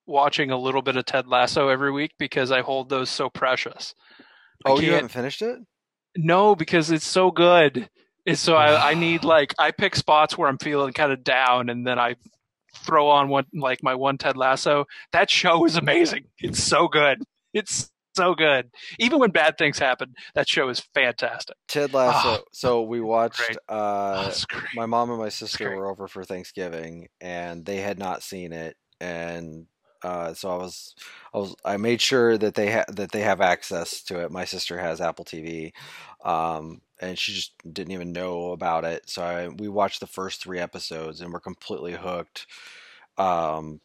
watching 0.06 0.51
a 0.51 0.59
little 0.59 0.82
bit 0.82 0.96
of 0.96 1.05
Ted 1.06 1.26
Lasso 1.26 1.68
every 1.68 1.90
week 1.90 2.12
because 2.18 2.51
I 2.52 2.60
hold 2.60 2.88
those 2.88 3.10
so 3.10 3.28
precious. 3.30 3.94
I 4.64 4.70
Oh, 4.70 4.80
you 4.80 4.92
haven't 4.92 5.09
finished 5.09 5.42
it? 5.42 5.59
No, 6.16 6.55
because 6.55 6.90
it's 6.90 7.06
so 7.06 7.30
good. 7.30 7.88
It's 8.26 8.40
so 8.40 8.55
I, 8.55 8.90
I 8.90 8.94
need 8.94 9.24
like 9.36 9.55
I 9.59 9.70
pick 9.72 9.96
spots 9.96 10.36
where 10.38 10.48
I'm 10.48 10.59
feeling 10.59 10.92
kind 10.92 11.12
of 11.12 11.24
down, 11.24 11.68
and 11.70 11.86
then 11.86 11.98
I 11.98 12.16
throw 12.74 13.09
on 13.09 13.28
one 13.28 13.46
like 13.55 13.82
my 13.82 13.94
one 13.94 14.18
Ted 14.18 14.36
Lasso. 14.36 14.86
That 15.12 15.30
show 15.30 15.64
is 15.64 15.76
amazing. 15.76 16.24
It's 16.38 16.62
so 16.62 16.88
good. 16.88 17.22
It's 17.52 17.90
so 18.16 18.34
good. 18.34 18.70
Even 18.98 19.18
when 19.18 19.30
bad 19.30 19.59
things 19.59 19.78
happen, 19.78 20.14
that 20.34 20.48
show 20.48 20.68
is 20.68 20.80
fantastic. 20.94 21.56
Ted 21.68 21.92
Lasso. 21.92 22.28
Ah, 22.28 22.40
so 22.52 22.82
we 22.82 23.01
watched. 23.01 23.56
Uh, 23.68 24.30
Oh, 24.52 24.60
my 24.74 24.86
mom 24.86 25.10
and 25.10 25.18
my 25.18 25.28
sister 25.28 25.74
were 25.76 25.90
over 25.90 26.06
for 26.09 26.24
Thanksgiving, 26.24 27.09
and 27.20 27.64
they 27.64 27.78
had 27.78 27.98
not 27.98 28.22
seen 28.22 28.52
it, 28.52 28.76
and 29.01 29.66
uh, 30.02 30.34
so 30.34 30.51
I 30.51 30.56
was, 30.56 30.94
I 31.32 31.38
was, 31.38 31.55
I 31.64 31.76
made 31.78 32.01
sure 32.01 32.36
that 32.38 32.55
they 32.55 32.70
ha- 32.72 32.84
that 32.88 33.10
they 33.12 33.22
have 33.22 33.40
access 33.40 34.02
to 34.05 34.20
it. 34.20 34.30
My 34.30 34.44
sister 34.44 34.78
has 34.78 35.01
Apple 35.01 35.24
TV, 35.24 35.72
um, 36.24 36.80
and 37.00 37.18
she 37.18 37.32
just 37.32 37.52
didn't 37.70 37.92
even 37.92 38.12
know 38.12 38.52
about 38.52 38.84
it. 38.84 39.08
So 39.08 39.22
I, 39.22 39.48
we 39.48 39.68
watched 39.68 40.00
the 40.00 40.06
first 40.06 40.42
three 40.42 40.58
episodes, 40.58 41.20
and 41.20 41.32
we're 41.32 41.40
completely 41.40 41.92
hooked. 41.92 42.46
Um, 43.18 43.80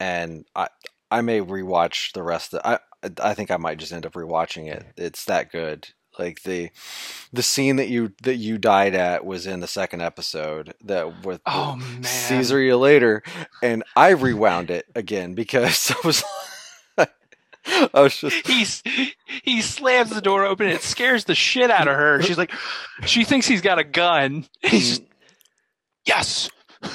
and 0.00 0.44
I, 0.54 0.68
I 1.10 1.20
may 1.20 1.40
rewatch 1.40 2.12
the 2.12 2.22
rest. 2.22 2.54
Of, 2.54 2.60
I, 2.64 2.78
I 3.22 3.34
think 3.34 3.50
I 3.50 3.56
might 3.56 3.78
just 3.78 3.92
end 3.92 4.06
up 4.06 4.14
rewatching 4.14 4.72
it. 4.72 4.84
It's 4.96 5.24
that 5.26 5.50
good. 5.50 5.88
Like 6.18 6.42
the 6.42 6.70
the 7.32 7.42
scene 7.42 7.76
that 7.76 7.88
you 7.88 8.12
that 8.22 8.36
you 8.36 8.58
died 8.58 8.94
at 8.94 9.24
was 9.24 9.46
in 9.46 9.60
the 9.60 9.66
second 9.66 10.02
episode 10.02 10.74
that 10.84 11.24
with 11.24 11.40
Oh 11.46 11.76
man, 11.76 12.04
Caesar 12.04 12.60
you 12.60 12.76
later, 12.76 13.22
and 13.62 13.82
I 13.96 14.10
rewound 14.10 14.70
it 14.70 14.84
again 14.94 15.34
because 15.34 15.90
I 16.04 16.06
was 16.06 16.22
I 17.66 18.00
was 18.00 18.16
just 18.16 18.46
He's 18.46 18.82
he 19.42 19.60
slams 19.60 20.10
the 20.10 20.20
door 20.20 20.44
open. 20.44 20.68
It 20.68 20.82
scares 20.82 21.24
the 21.24 21.34
shit 21.34 21.70
out 21.70 21.88
of 21.88 21.94
her. 21.94 22.22
She's 22.22 22.38
like, 22.38 22.52
she 23.06 23.24
thinks 23.24 23.46
he's 23.46 23.60
got 23.60 23.78
a 23.78 23.84
gun. 23.84 24.46
He's 24.62 24.98
just 24.98 25.02
yes. 26.04 26.50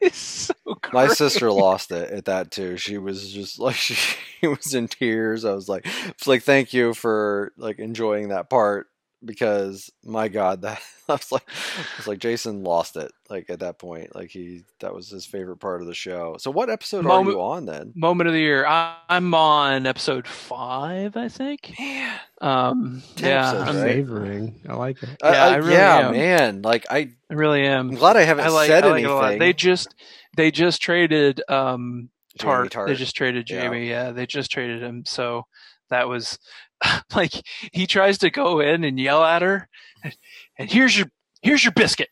it's 0.00 0.18
so 0.18 0.54
my 0.92 1.08
sister 1.08 1.50
lost 1.50 1.90
it 1.90 2.10
at 2.10 2.26
that 2.26 2.50
too. 2.50 2.76
She 2.76 2.98
was 2.98 3.32
just 3.32 3.58
like 3.58 3.74
she 3.76 4.46
was 4.46 4.74
in 4.74 4.88
tears. 4.88 5.44
I 5.44 5.52
was 5.52 5.68
like, 5.68 5.86
it's 6.08 6.26
like 6.26 6.42
thank 6.42 6.72
you 6.72 6.94
for 6.94 7.52
like 7.56 7.78
enjoying 7.78 8.28
that 8.28 8.48
part 8.48 8.86
because 9.24 9.90
my 10.04 10.28
God, 10.28 10.62
that 10.62 10.80
I 11.08 11.12
was 11.12 11.30
like, 11.32 11.48
I 11.48 11.96
was 11.98 12.06
like 12.06 12.18
Jason 12.18 12.62
lost 12.64 12.96
it 12.96 13.12
like 13.30 13.48
at 13.50 13.60
that 13.60 13.78
point. 13.78 14.14
Like 14.14 14.30
he 14.30 14.62
that 14.80 14.94
was 14.94 15.08
his 15.08 15.24
favorite 15.26 15.58
part 15.58 15.80
of 15.80 15.86
the 15.86 15.94
show. 15.94 16.36
So 16.38 16.50
what 16.50 16.68
episode 16.70 17.04
Moment- 17.04 17.28
are 17.28 17.32
you 17.38 17.42
on 17.42 17.66
then? 17.66 17.92
moment 17.94 18.28
of 18.28 18.34
the 18.34 18.40
year. 18.40 18.66
I, 18.66 18.96
I'm 19.08 19.32
on 19.34 19.86
episode 19.86 20.26
five, 20.26 21.16
I 21.16 21.28
think. 21.28 21.74
Man, 21.78 22.18
Um, 22.40 23.02
Ten 23.16 23.30
yeah, 23.30 23.48
episodes, 23.48 23.68
I'm 23.70 23.76
I'm- 23.76 23.84
right? 23.84 23.92
savoring. 23.92 24.60
I 24.68 24.74
like 24.74 25.02
it. 25.02 25.08
I- 25.22 25.32
Yeah, 25.32 25.44
I- 25.44 25.48
I 25.48 25.56
really 25.56 25.72
yeah, 25.72 25.98
am. 26.08 26.12
man. 26.12 26.62
Like 26.62 26.86
I, 26.90 26.98
I 27.30 27.34
really 27.34 27.62
am. 27.66 27.90
I'm 27.90 27.94
glad 27.96 28.16
I 28.16 28.22
haven't 28.22 28.46
I 28.46 28.48
like, 28.48 28.66
said 28.68 28.84
I 28.84 28.88
like 28.90 29.04
anything. 29.04 29.38
They 29.38 29.52
just 29.52 29.94
they 30.36 30.50
just 30.50 30.82
traded 30.82 31.42
um 31.48 32.10
Jamie 32.38 32.52
Tartt. 32.52 32.70
Tartt. 32.70 32.86
They 32.88 32.94
just 32.94 33.16
traded 33.16 33.48
Yeah. 33.48 33.62
Jamie. 33.62 33.88
Yeah. 33.88 34.10
they 34.10 34.26
just 34.26 34.50
traded 34.50 34.82
him. 34.82 35.04
So 35.06 35.46
that 35.88 36.08
was 36.08 36.38
like 37.14 37.32
he 37.72 37.86
tries 37.86 38.18
to 38.18 38.30
go 38.30 38.60
in 38.60 38.84
and 38.84 38.98
yell 38.98 39.24
at 39.24 39.42
her, 39.42 39.68
and, 40.02 40.16
and 40.58 40.70
here's 40.70 40.96
your 40.96 41.10
here's 41.42 41.64
your 41.64 41.72
biscuit, 41.72 42.08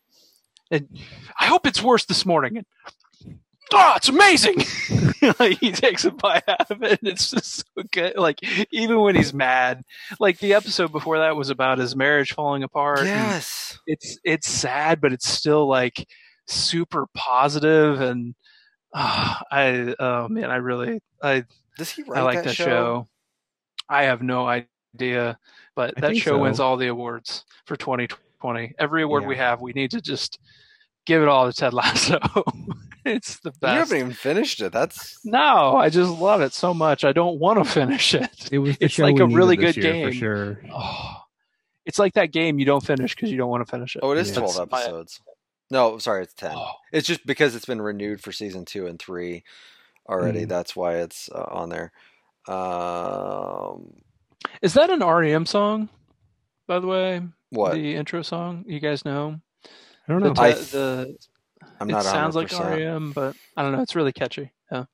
and 0.71 0.87
I 1.39 1.45
hope 1.45 1.65
it's 1.67 1.83
worse 1.83 2.05
this 2.05 2.25
morning. 2.25 2.57
And 2.57 3.37
oh, 3.73 3.93
it's 3.95 4.09
amazing. 4.09 4.63
like 5.39 5.59
he 5.59 5.71
takes 5.71 6.05
a 6.05 6.11
bite 6.11 6.47
out 6.47 6.69
of 6.71 6.83
it, 6.83 6.99
and 7.01 7.09
it's 7.09 7.31
just 7.31 7.57
so 7.57 7.83
good. 7.91 8.15
Like 8.17 8.39
even 8.71 8.99
when 8.99 9.15
he's 9.15 9.33
mad, 9.33 9.83
like 10.19 10.39
the 10.39 10.53
episode 10.53 10.91
before 10.91 11.19
that 11.19 11.35
was 11.35 11.49
about 11.49 11.77
his 11.77 11.95
marriage 11.95 12.33
falling 12.33 12.63
apart. 12.63 13.03
yes. 13.05 13.79
it's 13.87 14.19
it's 14.23 14.47
sad, 14.47 15.01
but 15.01 15.13
it's 15.13 15.27
still 15.27 15.67
like 15.67 16.07
super 16.47 17.07
positive 17.15 18.01
and 18.01 18.35
ah, 18.93 19.41
I 19.51 19.95
oh 19.99 20.27
man, 20.29 20.49
I 20.51 20.57
really 20.57 21.01
I 21.21 21.45
Does 21.77 21.91
he 21.91 22.03
write 22.03 22.19
I 22.19 22.23
like 22.23 22.37
that, 22.37 22.45
that 22.45 22.55
show? 22.55 23.07
I 23.89 24.03
have 24.03 24.21
no 24.21 24.47
idea, 24.47 25.37
but 25.75 25.93
I 25.97 26.01
that 26.01 26.11
think 26.11 26.23
show 26.23 26.37
wins 26.39 26.59
all 26.59 26.77
the 26.77 26.87
awards 26.87 27.45
for 27.65 27.75
2020. 27.75 28.73
Every 28.79 29.03
award 29.03 29.25
we 29.25 29.37
have, 29.37 29.61
we 29.61 29.73
need 29.73 29.91
to 29.91 30.01
just 30.01 30.39
give 31.05 31.21
it 31.21 31.27
all 31.27 31.51
to 31.51 31.55
Ted 31.57 31.73
Lasso. 31.79 32.19
it's 33.05 33.39
the 33.39 33.51
best. 33.51 33.61
You 33.73 33.79
haven't 33.79 33.97
even 33.97 34.13
finished 34.13 34.61
it. 34.61 34.71
That's 34.71 35.19
No, 35.25 35.77
I 35.77 35.89
just 35.89 36.11
love 36.11 36.41
it 36.41 36.53
so 36.53 36.73
much. 36.73 37.03
I 37.03 37.11
don't 37.11 37.39
want 37.39 37.63
to 37.63 37.69
finish 37.69 38.13
it. 38.13 38.29
It 38.51 38.59
was 38.59 38.77
the 38.77 38.85
It's 38.85 38.93
show 38.95 39.03
like 39.03 39.15
we 39.15 39.21
a 39.21 39.27
really 39.27 39.57
needed 39.57 39.75
this 39.75 39.83
good 39.83 39.95
year, 39.95 40.05
for 40.07 40.11
game. 40.11 40.19
sure. 40.19 40.61
Oh, 40.73 41.17
it's 41.85 41.99
like 41.99 42.13
that 42.13 42.31
game 42.31 42.57
you 42.57 42.65
don't 42.65 42.83
finish 42.85 43.13
because 43.15 43.31
you 43.31 43.37
don't 43.37 43.49
want 43.49 43.65
to 43.65 43.69
finish 43.69 43.95
it. 43.95 43.99
oh, 44.03 44.11
it 44.11 44.17
is 44.17 44.29
Yeah. 44.29 44.35
twelve 44.39 44.55
That's 44.55 44.71
my- 44.71 44.81
episodes. 44.81 45.21
No, 45.71 45.97
sorry, 45.97 46.23
it's 46.23 46.33
ten. 46.33 46.53
Oh. 46.55 46.71
It's 46.91 47.07
just 47.07 47.25
because 47.25 47.55
it's 47.55 47.65
been 47.65 47.81
renewed 47.81 48.21
for 48.21 48.31
season 48.31 48.65
two 48.65 48.85
and 48.87 48.99
three 48.99 49.43
already. 50.07 50.45
Mm. 50.45 50.49
That's 50.49 50.75
why 50.75 50.97
it's 50.97 51.27
uh, 51.33 51.45
on 51.49 51.69
there. 51.69 51.91
Um, 52.47 53.93
Is 54.61 54.73
that 54.75 54.89
an 54.89 54.99
REM 55.03 55.45
song, 55.45 55.89
by 56.67 56.79
the 56.79 56.87
way? 56.87 57.21
what? 57.49 57.73
The 57.73 57.95
intro 57.95 58.21
song, 58.21 58.63
you 58.67 58.79
guys 58.79 59.05
know? 59.05 59.39
I 60.07 60.11
don't 60.11 60.21
know. 60.21 60.33
te- 60.33 60.41
I- 60.41 60.51
the 60.53 61.17
I'm 61.79 61.89
it 61.89 61.93
not. 61.93 62.03
sounds 62.03 62.35
like 62.35 62.49
100%. 62.49 62.77
REM, 62.77 63.11
but 63.13 63.35
I 63.57 63.63
don't 63.63 63.71
know. 63.71 63.81
It's 63.81 63.95
really 63.95 64.13
catchy. 64.13 64.51
Yeah. 64.71 64.85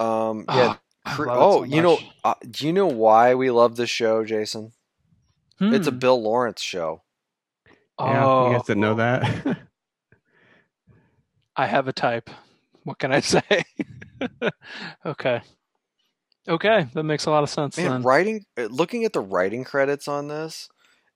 Um, 0.00 0.44
Oh, 0.48 0.56
yeah. 0.58 0.76
I 1.04 1.10
cr- 1.14 1.30
oh, 1.30 1.58
so 1.60 1.64
you 1.64 1.82
know, 1.82 1.98
uh, 2.24 2.34
do 2.50 2.66
you 2.66 2.72
know 2.72 2.86
why 2.86 3.34
we 3.34 3.50
love 3.50 3.76
this 3.76 3.90
show, 3.90 4.24
Jason? 4.24 4.72
It's 5.60 5.86
a 5.86 5.92
Hmm. 5.92 5.98
Bill 5.98 6.20
Lawrence 6.20 6.60
show. 6.60 7.02
yeah, 8.00 8.24
Oh, 8.26 8.50
you 8.50 8.56
guys 8.56 8.66
didn't 8.66 8.80
know 8.80 8.94
that. 8.96 9.58
I 11.56 11.66
have 11.66 11.86
a 11.88 11.92
type. 11.92 12.30
What 12.84 12.98
can 12.98 13.12
I 13.12 13.20
say? 13.20 13.64
okay. 15.06 15.42
Okay, 16.48 16.88
that 16.94 17.04
makes 17.04 17.26
a 17.26 17.30
lot 17.30 17.42
of 17.42 17.50
sense 17.50 17.76
Man, 17.76 17.88
then. 17.90 18.02
writing. 18.02 18.44
uh, 18.58 18.64
Looking 18.64 19.04
at 19.04 19.12
the 19.12 19.20
writing 19.20 19.64
credits 19.64 20.08
on 20.08 20.28
this, 20.28 20.68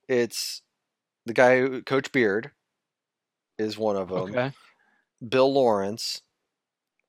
it's 0.07 0.61
the 1.25 1.33
guy, 1.33 1.59
who, 1.59 1.81
Coach 1.81 2.11
Beard, 2.11 2.51
is 3.57 3.77
one 3.77 3.97
of 3.97 4.09
them. 4.09 4.17
Okay. 4.35 4.51
Bill 5.27 5.51
Lawrence 5.53 6.21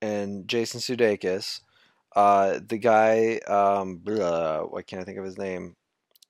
and 0.02 0.48
Jason 0.48 0.80
Sudeikis. 0.80 1.60
Uh, 2.16 2.58
the 2.66 2.78
guy, 2.78 3.36
um, 3.46 3.98
blah, 3.98 4.62
why 4.62 4.82
can't 4.82 5.02
I 5.02 5.04
think 5.04 5.18
of 5.18 5.24
his 5.24 5.38
name? 5.38 5.76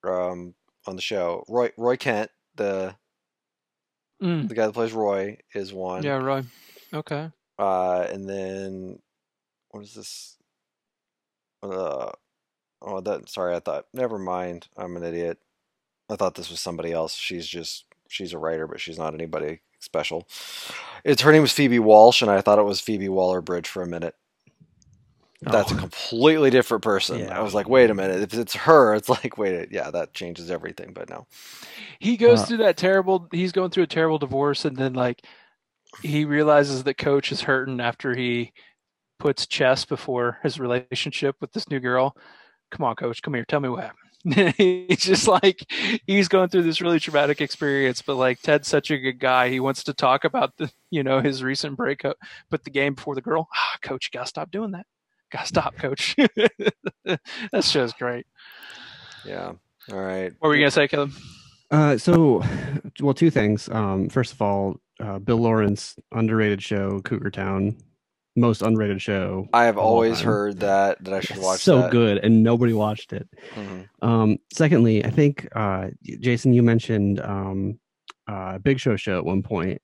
Um, 0.05 0.55
on 0.86 0.97
the 0.97 1.02
show, 1.02 1.44
Roy 1.48 1.70
Roy 1.77 1.97
Kent, 1.97 2.31
the 2.56 2.94
Mm, 4.23 4.48
the 4.48 4.55
guy 4.55 4.66
that 4.66 4.73
plays 4.73 4.93
Roy, 4.93 5.39
is 5.55 5.73
one. 5.73 6.02
yeah, 6.02 6.16
Roy. 6.16 6.43
Okay. 6.93 7.31
Uh, 7.59 8.01
and 8.10 8.28
then 8.28 8.98
what 9.70 9.85
is 9.85 9.94
this? 9.94 10.38
Uh, 11.62 12.10
oh, 12.82 13.01
that. 13.01 13.28
Sorry, 13.28 13.55
I 13.55 13.60
thought. 13.60 13.86
Never 13.93 14.18
mind. 14.18 14.68
I'm 14.76 14.97
an 14.97 15.05
idiot. 15.05 15.39
I 16.10 16.16
thought 16.16 16.35
this 16.35 16.51
was 16.51 16.60
somebody 16.60 16.93
else. 16.93 17.14
She's 17.14 17.47
just 17.47 17.85
she's 18.09 18.32
a 18.32 18.39
writer, 18.39 18.66
but 18.66 18.80
she's 18.80 18.98
not 18.98 19.14
anybody 19.14 19.60
special. 19.80 20.26
It's 21.05 21.22
her 21.22 21.32
name 21.32 21.43
was 21.43 21.52
Phoebe 21.52 21.78
Walsh, 21.78 22.22
and 22.22 22.30
I 22.30 22.40
thought 22.40 22.59
it 22.59 22.64
was 22.64 22.80
Phoebe 22.80 23.09
Waller 23.09 23.40
Bridge 23.43 23.68
for 23.68 23.82
a 23.82 23.86
minute. 23.86 24.14
that's 25.40 25.70
a 25.70 25.74
Oh. 25.74 25.78
completely 25.78 26.51
different 26.51 26.82
person. 26.82 27.20
Yeah. 27.20 27.39
I 27.39 27.43
was 27.43 27.55
like, 27.55 27.68
wait 27.68 27.90
a 27.90 27.94
minute, 27.94 28.22
if 28.22 28.35
it's 28.35 28.55
her, 28.56 28.94
it's 28.94 29.09
like, 29.09 29.39
wait, 29.39 29.68
yeah, 29.70 29.89
that 29.93 30.12
changes 30.12 30.51
everything. 30.51 30.93
But 30.93 31.09
no, 31.09 31.26
He 32.01 32.16
goes 32.16 32.40
Uh, 32.43 32.47
through 32.47 32.56
that 32.59 32.76
terrible. 32.76 33.28
He's 33.30 33.52
going 33.52 33.70
through 33.70 33.85
a 33.85 33.86
terrible 33.89 34.18
divorce, 34.18 34.64
and 34.64 34.76
then 34.76 34.94
like 34.94 35.22
he 36.02 36.24
realizes 36.24 36.82
that 36.85 36.98
Coach 36.98 37.30
is 37.32 37.43
hurting 37.43 37.80
after 37.80 38.16
he 38.16 38.52
puts 39.19 39.47
chess 39.47 39.85
before 39.85 40.39
his 40.43 40.59
relationship 40.59 41.36
with 41.40 41.53
this 41.53 41.69
new 41.70 41.81
girl. 41.81 42.16
Come 42.70 42.85
on, 42.85 42.97
Coach, 42.97 43.23
come 43.23 43.35
here, 43.35 43.45
tell 43.47 43.61
me 43.61 43.69
what 43.69 43.85
happened. 43.85 44.09
he's 44.57 45.01
just 45.01 45.28
like 45.28 45.65
he's 46.07 46.28
going 46.28 46.49
through 46.49 46.65
this 46.65 46.81
really 46.81 46.99
traumatic 46.99 47.40
experience, 47.40 48.03
but 48.03 48.16
like 48.16 48.40
Ted's 48.43 48.69
such 48.69 48.90
a 48.90 48.99
good 48.99 49.19
guy. 49.19 49.49
He 49.49 49.61
wants 49.61 49.85
to 49.85 49.95
talk 49.95 50.24
about 50.24 50.57
the 50.57 50.70
you 50.90 51.03
know 51.05 51.20
his 51.20 51.43
recent 51.43 51.77
breakup, 51.77 52.16
put 52.51 52.65
the 52.65 52.70
game 52.70 52.95
before 52.95 53.15
the 53.15 53.23
girl. 53.23 53.49
Ah, 53.55 53.78
Coach, 53.81 54.07
you 54.07 54.19
gotta 54.19 54.28
stop 54.28 54.51
doing 54.51 54.73
that. 54.73 54.86
Gotta 55.31 55.47
stop, 55.47 55.77
Coach. 55.77 56.16
that 57.05 57.65
show's 57.65 57.93
great. 57.93 58.27
yeah, 59.24 59.53
all 59.93 60.01
right. 60.01 60.32
What 60.40 60.49
were 60.49 60.55
you 60.57 60.62
gonna 60.62 60.73
say, 60.73 60.89
Caleb? 60.89 61.12
Uh, 61.70 61.97
so, 61.97 62.43
well, 63.01 63.15
two 63.15 63.31
things. 63.31 63.69
Um, 63.69 64.09
first 64.09 64.32
of 64.32 64.43
all, 64.43 64.81
uh, 65.01 65.19
Bill 65.19 65.36
Lawrence 65.36 65.97
underrated 66.12 66.62
show, 66.62 67.01
Cougar 67.01 67.31
Town, 67.31 67.77
most 68.39 68.62
unrated 68.62 69.01
show. 69.01 69.48
I 69.52 69.65
have 69.65 69.78
always 69.78 70.20
heard 70.20 70.60
that 70.60 71.02
that 71.05 71.15
I 71.15 71.20
should 71.20 71.36
It's 71.36 71.44
watch. 71.44 71.60
so 71.60 71.82
that. 71.82 71.90
good, 71.90 72.19
and 72.19 72.43
nobody 72.43 72.73
watched 72.73 73.12
it. 73.12 73.28
Mhm. 73.55 73.89
Um, 74.02 74.39
secondly, 74.52 75.05
I 75.05 75.10
think 75.10 75.47
uh, 75.55 75.89
Jason, 76.02 76.52
you 76.52 76.62
mentioned 76.62 77.20
um, 77.20 77.78
uh, 78.27 78.59
Big 78.59 78.78
Show 78.81 78.97
show 78.97 79.19
at 79.19 79.24
one 79.24 79.43
point, 79.43 79.81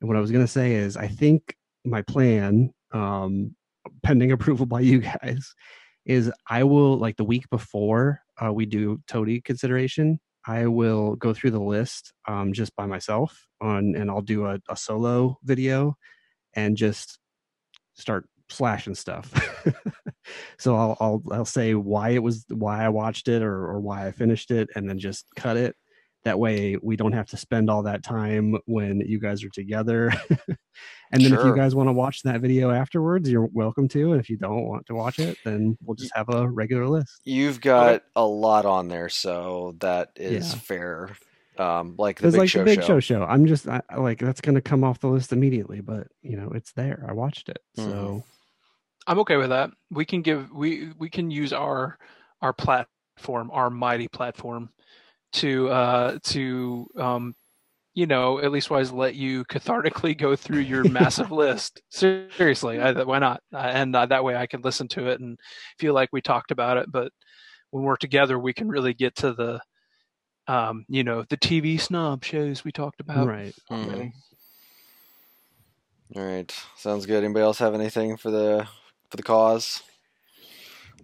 and 0.00 0.08
what 0.08 0.16
I 0.16 0.20
was 0.20 0.30
going 0.30 0.44
to 0.44 0.50
say 0.50 0.74
is, 0.74 0.96
I 0.96 1.08
think 1.08 1.56
my 1.84 2.02
plan, 2.02 2.72
um, 2.92 3.54
pending 4.02 4.32
approval 4.32 4.66
by 4.66 4.80
you 4.90 4.98
guys, 5.00 5.54
is 6.06 6.30
I 6.48 6.64
will 6.64 6.96
like 6.98 7.16
the 7.16 7.24
week 7.24 7.48
before 7.50 8.20
uh, 8.42 8.52
we 8.52 8.66
do 8.66 9.00
Toady 9.06 9.40
consideration. 9.40 10.20
I 10.46 10.66
will 10.66 11.14
go 11.16 11.34
through 11.34 11.50
the 11.50 11.60
list 11.60 12.12
um, 12.26 12.54
just 12.54 12.74
by 12.74 12.86
myself 12.86 13.46
on, 13.60 13.94
and 13.94 14.10
I'll 14.10 14.22
do 14.22 14.46
a, 14.46 14.58
a 14.70 14.76
solo 14.76 15.38
video 15.44 15.96
and 16.54 16.74
just 16.76 17.18
start 17.98 18.28
slashing 18.48 18.94
stuff. 18.94 19.32
so 20.58 20.76
I'll, 20.76 20.96
I'll 21.00 21.22
I'll 21.32 21.44
say 21.44 21.74
why 21.74 22.10
it 22.10 22.22
was 22.22 22.44
why 22.48 22.84
I 22.84 22.88
watched 22.88 23.28
it 23.28 23.42
or 23.42 23.66
or 23.66 23.80
why 23.80 24.06
I 24.06 24.12
finished 24.12 24.50
it, 24.50 24.68
and 24.74 24.88
then 24.88 24.98
just 24.98 25.26
cut 25.36 25.56
it. 25.56 25.76
That 26.24 26.38
way 26.38 26.76
we 26.82 26.96
don't 26.96 27.12
have 27.12 27.26
to 27.28 27.36
spend 27.36 27.70
all 27.70 27.82
that 27.84 28.02
time 28.02 28.56
when 28.66 29.00
you 29.00 29.18
guys 29.20 29.44
are 29.44 29.50
together. 29.50 30.12
and 31.12 31.24
then 31.24 31.32
if 31.32 31.44
you 31.44 31.54
guys 31.54 31.74
want 31.74 31.88
to 31.88 31.92
watch 31.92 32.22
that 32.22 32.40
video 32.40 32.70
afterwards, 32.70 33.30
you're 33.30 33.48
welcome 33.52 33.88
to. 33.88 34.12
And 34.12 34.20
if 34.20 34.28
you 34.28 34.36
don't 34.36 34.66
want 34.66 34.84
to 34.86 34.94
watch 34.94 35.18
it, 35.20 35.38
then 35.44 35.78
we'll 35.82 35.94
just 35.94 36.14
have 36.14 36.28
a 36.28 36.48
regular 36.48 36.86
list. 36.86 37.20
You've 37.24 37.60
got 37.60 38.02
a 38.16 38.26
lot 38.26 38.66
on 38.66 38.88
there, 38.88 39.08
so 39.08 39.76
that 39.80 40.10
is 40.16 40.52
Yeah. 40.52 40.58
fair. 40.58 41.16
Um, 41.60 41.94
like 41.98 42.16
the 42.16 42.22
Because 42.22 42.34
big 42.34 42.38
like 42.40 42.48
show 42.50 42.58
the 42.60 42.64
big 42.64 42.80
show. 42.80 42.86
show 42.86 43.00
show, 43.00 43.24
I'm 43.24 43.46
just 43.46 43.66
I, 43.68 43.80
I- 43.90 43.96
like 43.96 44.18
that's 44.18 44.40
gonna 44.40 44.60
come 44.60 44.84
off 44.84 45.00
the 45.00 45.08
list 45.08 45.32
immediately, 45.32 45.80
but 45.80 46.06
you 46.22 46.36
know 46.36 46.50
it's 46.54 46.72
there. 46.72 47.04
I 47.08 47.12
watched 47.12 47.48
it, 47.48 47.58
Mhm. 47.76 47.84
so 47.84 48.24
I'm 49.06 49.18
okay 49.20 49.36
with 49.36 49.50
that. 49.50 49.70
We 49.90 50.04
can 50.04 50.22
give 50.22 50.50
we 50.52 50.92
we 50.98 51.08
can 51.10 51.30
use 51.30 51.52
our 51.52 51.98
our 52.42 52.52
platform, 52.52 53.50
our 53.52 53.70
mighty 53.70 54.08
platform, 54.08 54.70
to 55.34 55.68
uh 55.68 56.18
to 56.24 56.86
um 56.96 57.34
you 57.94 58.06
know 58.06 58.38
at 58.38 58.52
least 58.52 58.70
wise 58.70 58.92
let 58.92 59.14
you 59.16 59.44
cathartically 59.46 60.16
go 60.16 60.36
through 60.36 60.60
your 60.60 60.84
massive 60.88 61.32
list. 61.32 61.82
Seriously, 61.90 62.80
I, 62.80 62.92
why 63.02 63.18
not? 63.18 63.40
Uh, 63.52 63.56
and 63.58 63.96
uh, 63.96 64.06
that 64.06 64.22
way 64.22 64.36
I 64.36 64.46
can 64.46 64.60
listen 64.62 64.86
to 64.88 65.08
it 65.08 65.20
and 65.20 65.36
feel 65.78 65.94
like 65.94 66.10
we 66.12 66.20
talked 66.20 66.50
about 66.52 66.76
it. 66.76 66.92
But 66.92 67.10
when 67.70 67.82
we're 67.84 67.96
together, 67.96 68.38
we 68.38 68.52
can 68.52 68.68
really 68.68 68.94
get 68.94 69.16
to 69.16 69.32
the 69.32 69.60
um 70.48 70.84
you 70.88 71.04
know 71.04 71.24
the 71.28 71.36
TV 71.36 71.78
snob 71.80 72.24
shows 72.24 72.64
we 72.64 72.72
talked 72.72 73.00
about. 73.00 73.26
right. 73.28 73.54
Mhm. 73.70 74.12
All 76.16 76.24
right, 76.24 76.52
sounds 76.76 77.04
good. 77.06 77.22
Anybody 77.22 77.42
else 77.44 77.58
have 77.58 77.74
anything 77.74 78.16
for 78.16 78.30
the 78.30 78.66
for 79.10 79.16
the 79.16 79.22
cause? 79.22 79.82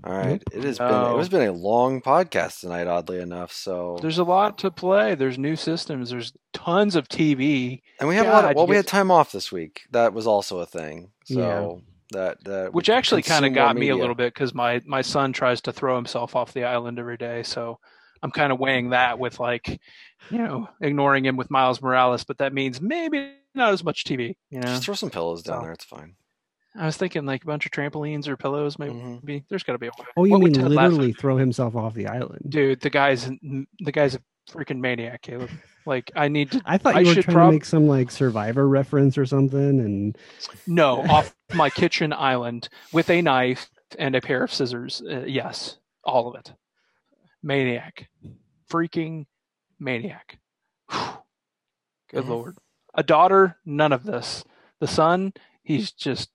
All 0.03 0.13
right, 0.17 0.43
it 0.53 0.65
has 0.65 0.79
been 0.79 0.89
No. 0.91 1.15
it 1.15 1.19
has 1.19 1.29
been 1.29 1.49
a 1.49 1.53
long 1.53 2.01
podcast 2.03 2.61
tonight, 2.61 2.87
oddly 2.87 3.21
enough. 3.21 3.53
So 3.53 3.99
There's 4.03 4.19
a 4.19 4.25
lot 4.25 4.59
to 4.59 4.71
play. 4.71 5.15
There's 5.15 5.39
new 5.39 5.57
systems. 5.57 6.11
There's 6.11 6.33
tons 6.53 6.97
of 6.97 7.09
TV. 7.09 7.83
and 8.01 8.09
we 8.09 8.17
have 8.17 8.27
a 8.27 8.31
lot. 8.31 8.45
Of, 8.45 8.57
well, 8.57 8.67
we 8.67 8.77
had 8.77 8.87
time 8.87 9.11
off 9.11 9.33
this 9.33 9.53
week. 9.53 9.83
That 9.93 10.13
was 10.13 10.27
also 10.27 10.59
a 10.61 10.67
thing. 10.67 11.11
So 11.25 11.83
that 12.11 12.43
that 12.45 12.73
which 12.73 12.89
actually 12.91 13.23
kind 13.23 13.45
of 13.47 13.55
got 13.55 13.77
me 13.77 13.89
a 13.91 13.97
little 13.97 14.15
bit 14.15 14.33
because 14.35 14.55
my 14.55 14.81
my 14.87 15.01
son 15.03 15.33
tries 15.33 15.61
to 15.63 15.73
throw 15.73 15.97
himself 15.97 16.35
off 16.37 16.53
the 16.53 16.65
island 16.65 16.99
every 16.99 17.17
day 17.17 17.43
so 17.43 17.79
i'm 18.25 18.31
kind 18.33 18.51
of 18.53 18.59
weighing 18.59 18.91
that 18.91 19.19
with 19.19 19.39
like 19.39 19.81
you 20.31 20.39
know 20.39 20.69
ignoring 20.81 21.25
him 21.25 21.37
with 21.37 21.51
miles 21.51 21.81
morales 21.81 22.25
but 22.25 22.39
that 22.39 22.53
means 22.53 22.81
maybe 22.81 23.33
not 23.55 23.73
as 23.73 23.85
much 23.85 24.05
tv 24.05 24.35
you 24.51 24.59
know 24.59 24.67
Just 24.67 24.85
throw 24.85 24.95
some 24.95 25.11
pillows 25.11 25.43
down 25.43 25.59
So. 25.61 25.63
there. 25.63 25.73
It's 25.73 25.85
fine. 25.85 26.15
i 26.75 26.87
was 26.87 26.97
thinking 26.97 27.27
like 27.27 27.45
a 27.45 27.47
bunch 27.47 27.67
of 27.67 27.73
trampolines 27.73 28.27
or 28.27 28.37
pillows 28.37 28.79
maybe 28.79 28.95
Mhm. 28.95 29.45
there's 29.49 29.63
got 29.63 29.75
to 29.75 29.79
be 29.79 29.87
a 29.87 29.91
way 29.99 30.07
Oh, 30.17 30.25
you 30.25 30.33
What 30.33 30.41
mean 30.43 30.55
Ted 30.55 30.73
laugh 30.73 30.91
literally 30.91 31.13
throw 31.13 31.37
himself 31.37 31.77
off 31.77 31.95
the 31.95 32.09
island? 32.09 32.47
dude 32.49 32.81
the 32.81 32.91
guy's 32.91 33.27
the 33.29 33.93
guy's 33.93 34.15
a 34.17 34.21
freaking 34.51 34.79
maniac 34.81 35.23
caleb 35.23 35.51
like 35.87 36.11
i 36.17 36.29
need 36.29 36.51
to 36.53 36.61
I 36.67 36.77
thought 36.79 36.97
I 36.97 37.01
you 37.01 37.07
were 37.09 37.15
should 37.15 37.25
trying 37.25 37.35
prob- 37.37 37.49
to 37.51 37.55
make 37.55 37.65
some 37.65 37.87
like 37.87 38.11
Survivor 38.11 38.67
reference 38.69 39.17
or 39.17 39.25
something, 39.27 39.81
and 39.81 40.19
no 40.67 41.01
off 41.03 41.35
my 41.55 41.71
kitchen 41.71 42.13
island 42.13 42.69
with 42.93 43.09
a 43.11 43.21
knife 43.23 43.71
and 43.99 44.15
a 44.17 44.21
pair 44.21 44.43
of 44.43 44.53
scissors 44.53 45.03
uh, 45.11 45.25
yes 45.27 45.79
all 46.05 46.29
of 46.29 46.35
it 46.41 46.53
maniac. 47.45 48.09
Freaking 48.71 49.27
maniac. 49.79 50.39
Whew. 50.91 51.19
good 52.11 52.25
Mhm. 52.25 52.29
lord. 52.29 52.59
A 52.95 53.03
daughter 53.03 53.59
none 53.65 53.93
of 53.93 54.05
this. 54.05 54.45
The 54.81 54.87
son 54.89 55.33
he's 55.63 55.93
just 55.93 56.31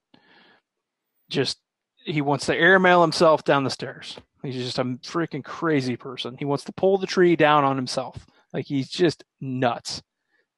just 1.30 1.60
he 2.06 2.22
wants 2.22 2.46
to 2.48 2.56
airmail 2.56 3.02
himself 3.02 3.44
down 3.44 3.64
the 3.64 3.70
stairs. 3.70 4.18
He's 4.42 4.56
just 4.56 4.80
a 4.80 4.84
freaking 4.84 5.44
crazy 5.44 5.98
person. 5.98 6.38
He 6.38 6.46
wants 6.46 6.64
to 6.66 6.72
pull 6.74 6.98
the 6.98 7.08
tree 7.08 7.36
down 7.36 7.64
on 7.64 7.76
himself. 7.76 8.26
Like 8.54 8.66
he's 8.66 8.90
just 8.90 9.24
nuts. 9.42 10.02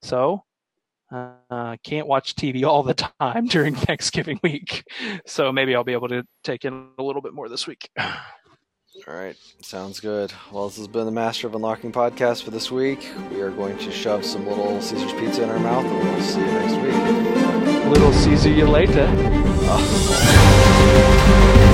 So 0.02 0.46
uh, 1.12 1.76
can't 1.84 2.08
watch 2.08 2.36
TV 2.36 2.64
all 2.64 2.84
the 2.84 2.94
time 2.94 3.46
during 3.48 3.76
Thanksgiving 3.76 4.40
week, 4.44 4.84
so 5.26 5.52
maybe 5.52 5.76
I'll 5.76 5.84
be 5.84 5.92
able 5.92 6.08
to 6.08 6.24
take 6.44 6.64
in 6.64 6.88
a 6.98 7.04
little 7.04 7.22
bit 7.22 7.34
more 7.34 7.50
this 7.50 7.68
week. 7.68 7.90
All 9.08 9.16
right, 9.16 9.36
sounds 9.62 10.00
good. 10.00 10.32
Well, 10.52 10.68
this 10.68 10.78
has 10.78 10.88
been 10.88 11.06
the 11.06 11.12
Master 11.12 11.48
of 11.48 11.56
Unlocking 11.56 11.92
podcast 11.92 12.44
for 12.44 12.52
this 12.52 12.70
week. 12.70 13.10
We 13.32 13.42
are 13.42 13.50
going 13.50 13.78
to 13.80 13.92
shove 13.92 14.24
some 14.24 14.46
little 14.48 14.80
Caesar's 14.80 15.14
pizza 15.14 15.44
in 15.44 15.50
our 15.50 15.60
mouth, 15.60 15.86
and 15.86 15.98
we'll 15.98 16.22
see 16.22 16.40
you 16.40 16.46
next 16.46 16.76
week. 16.76 17.86
Little 17.86 18.14
Caesar 18.14 18.50
you 18.50 18.68
later. 18.68 19.08
Oh. 19.74 21.68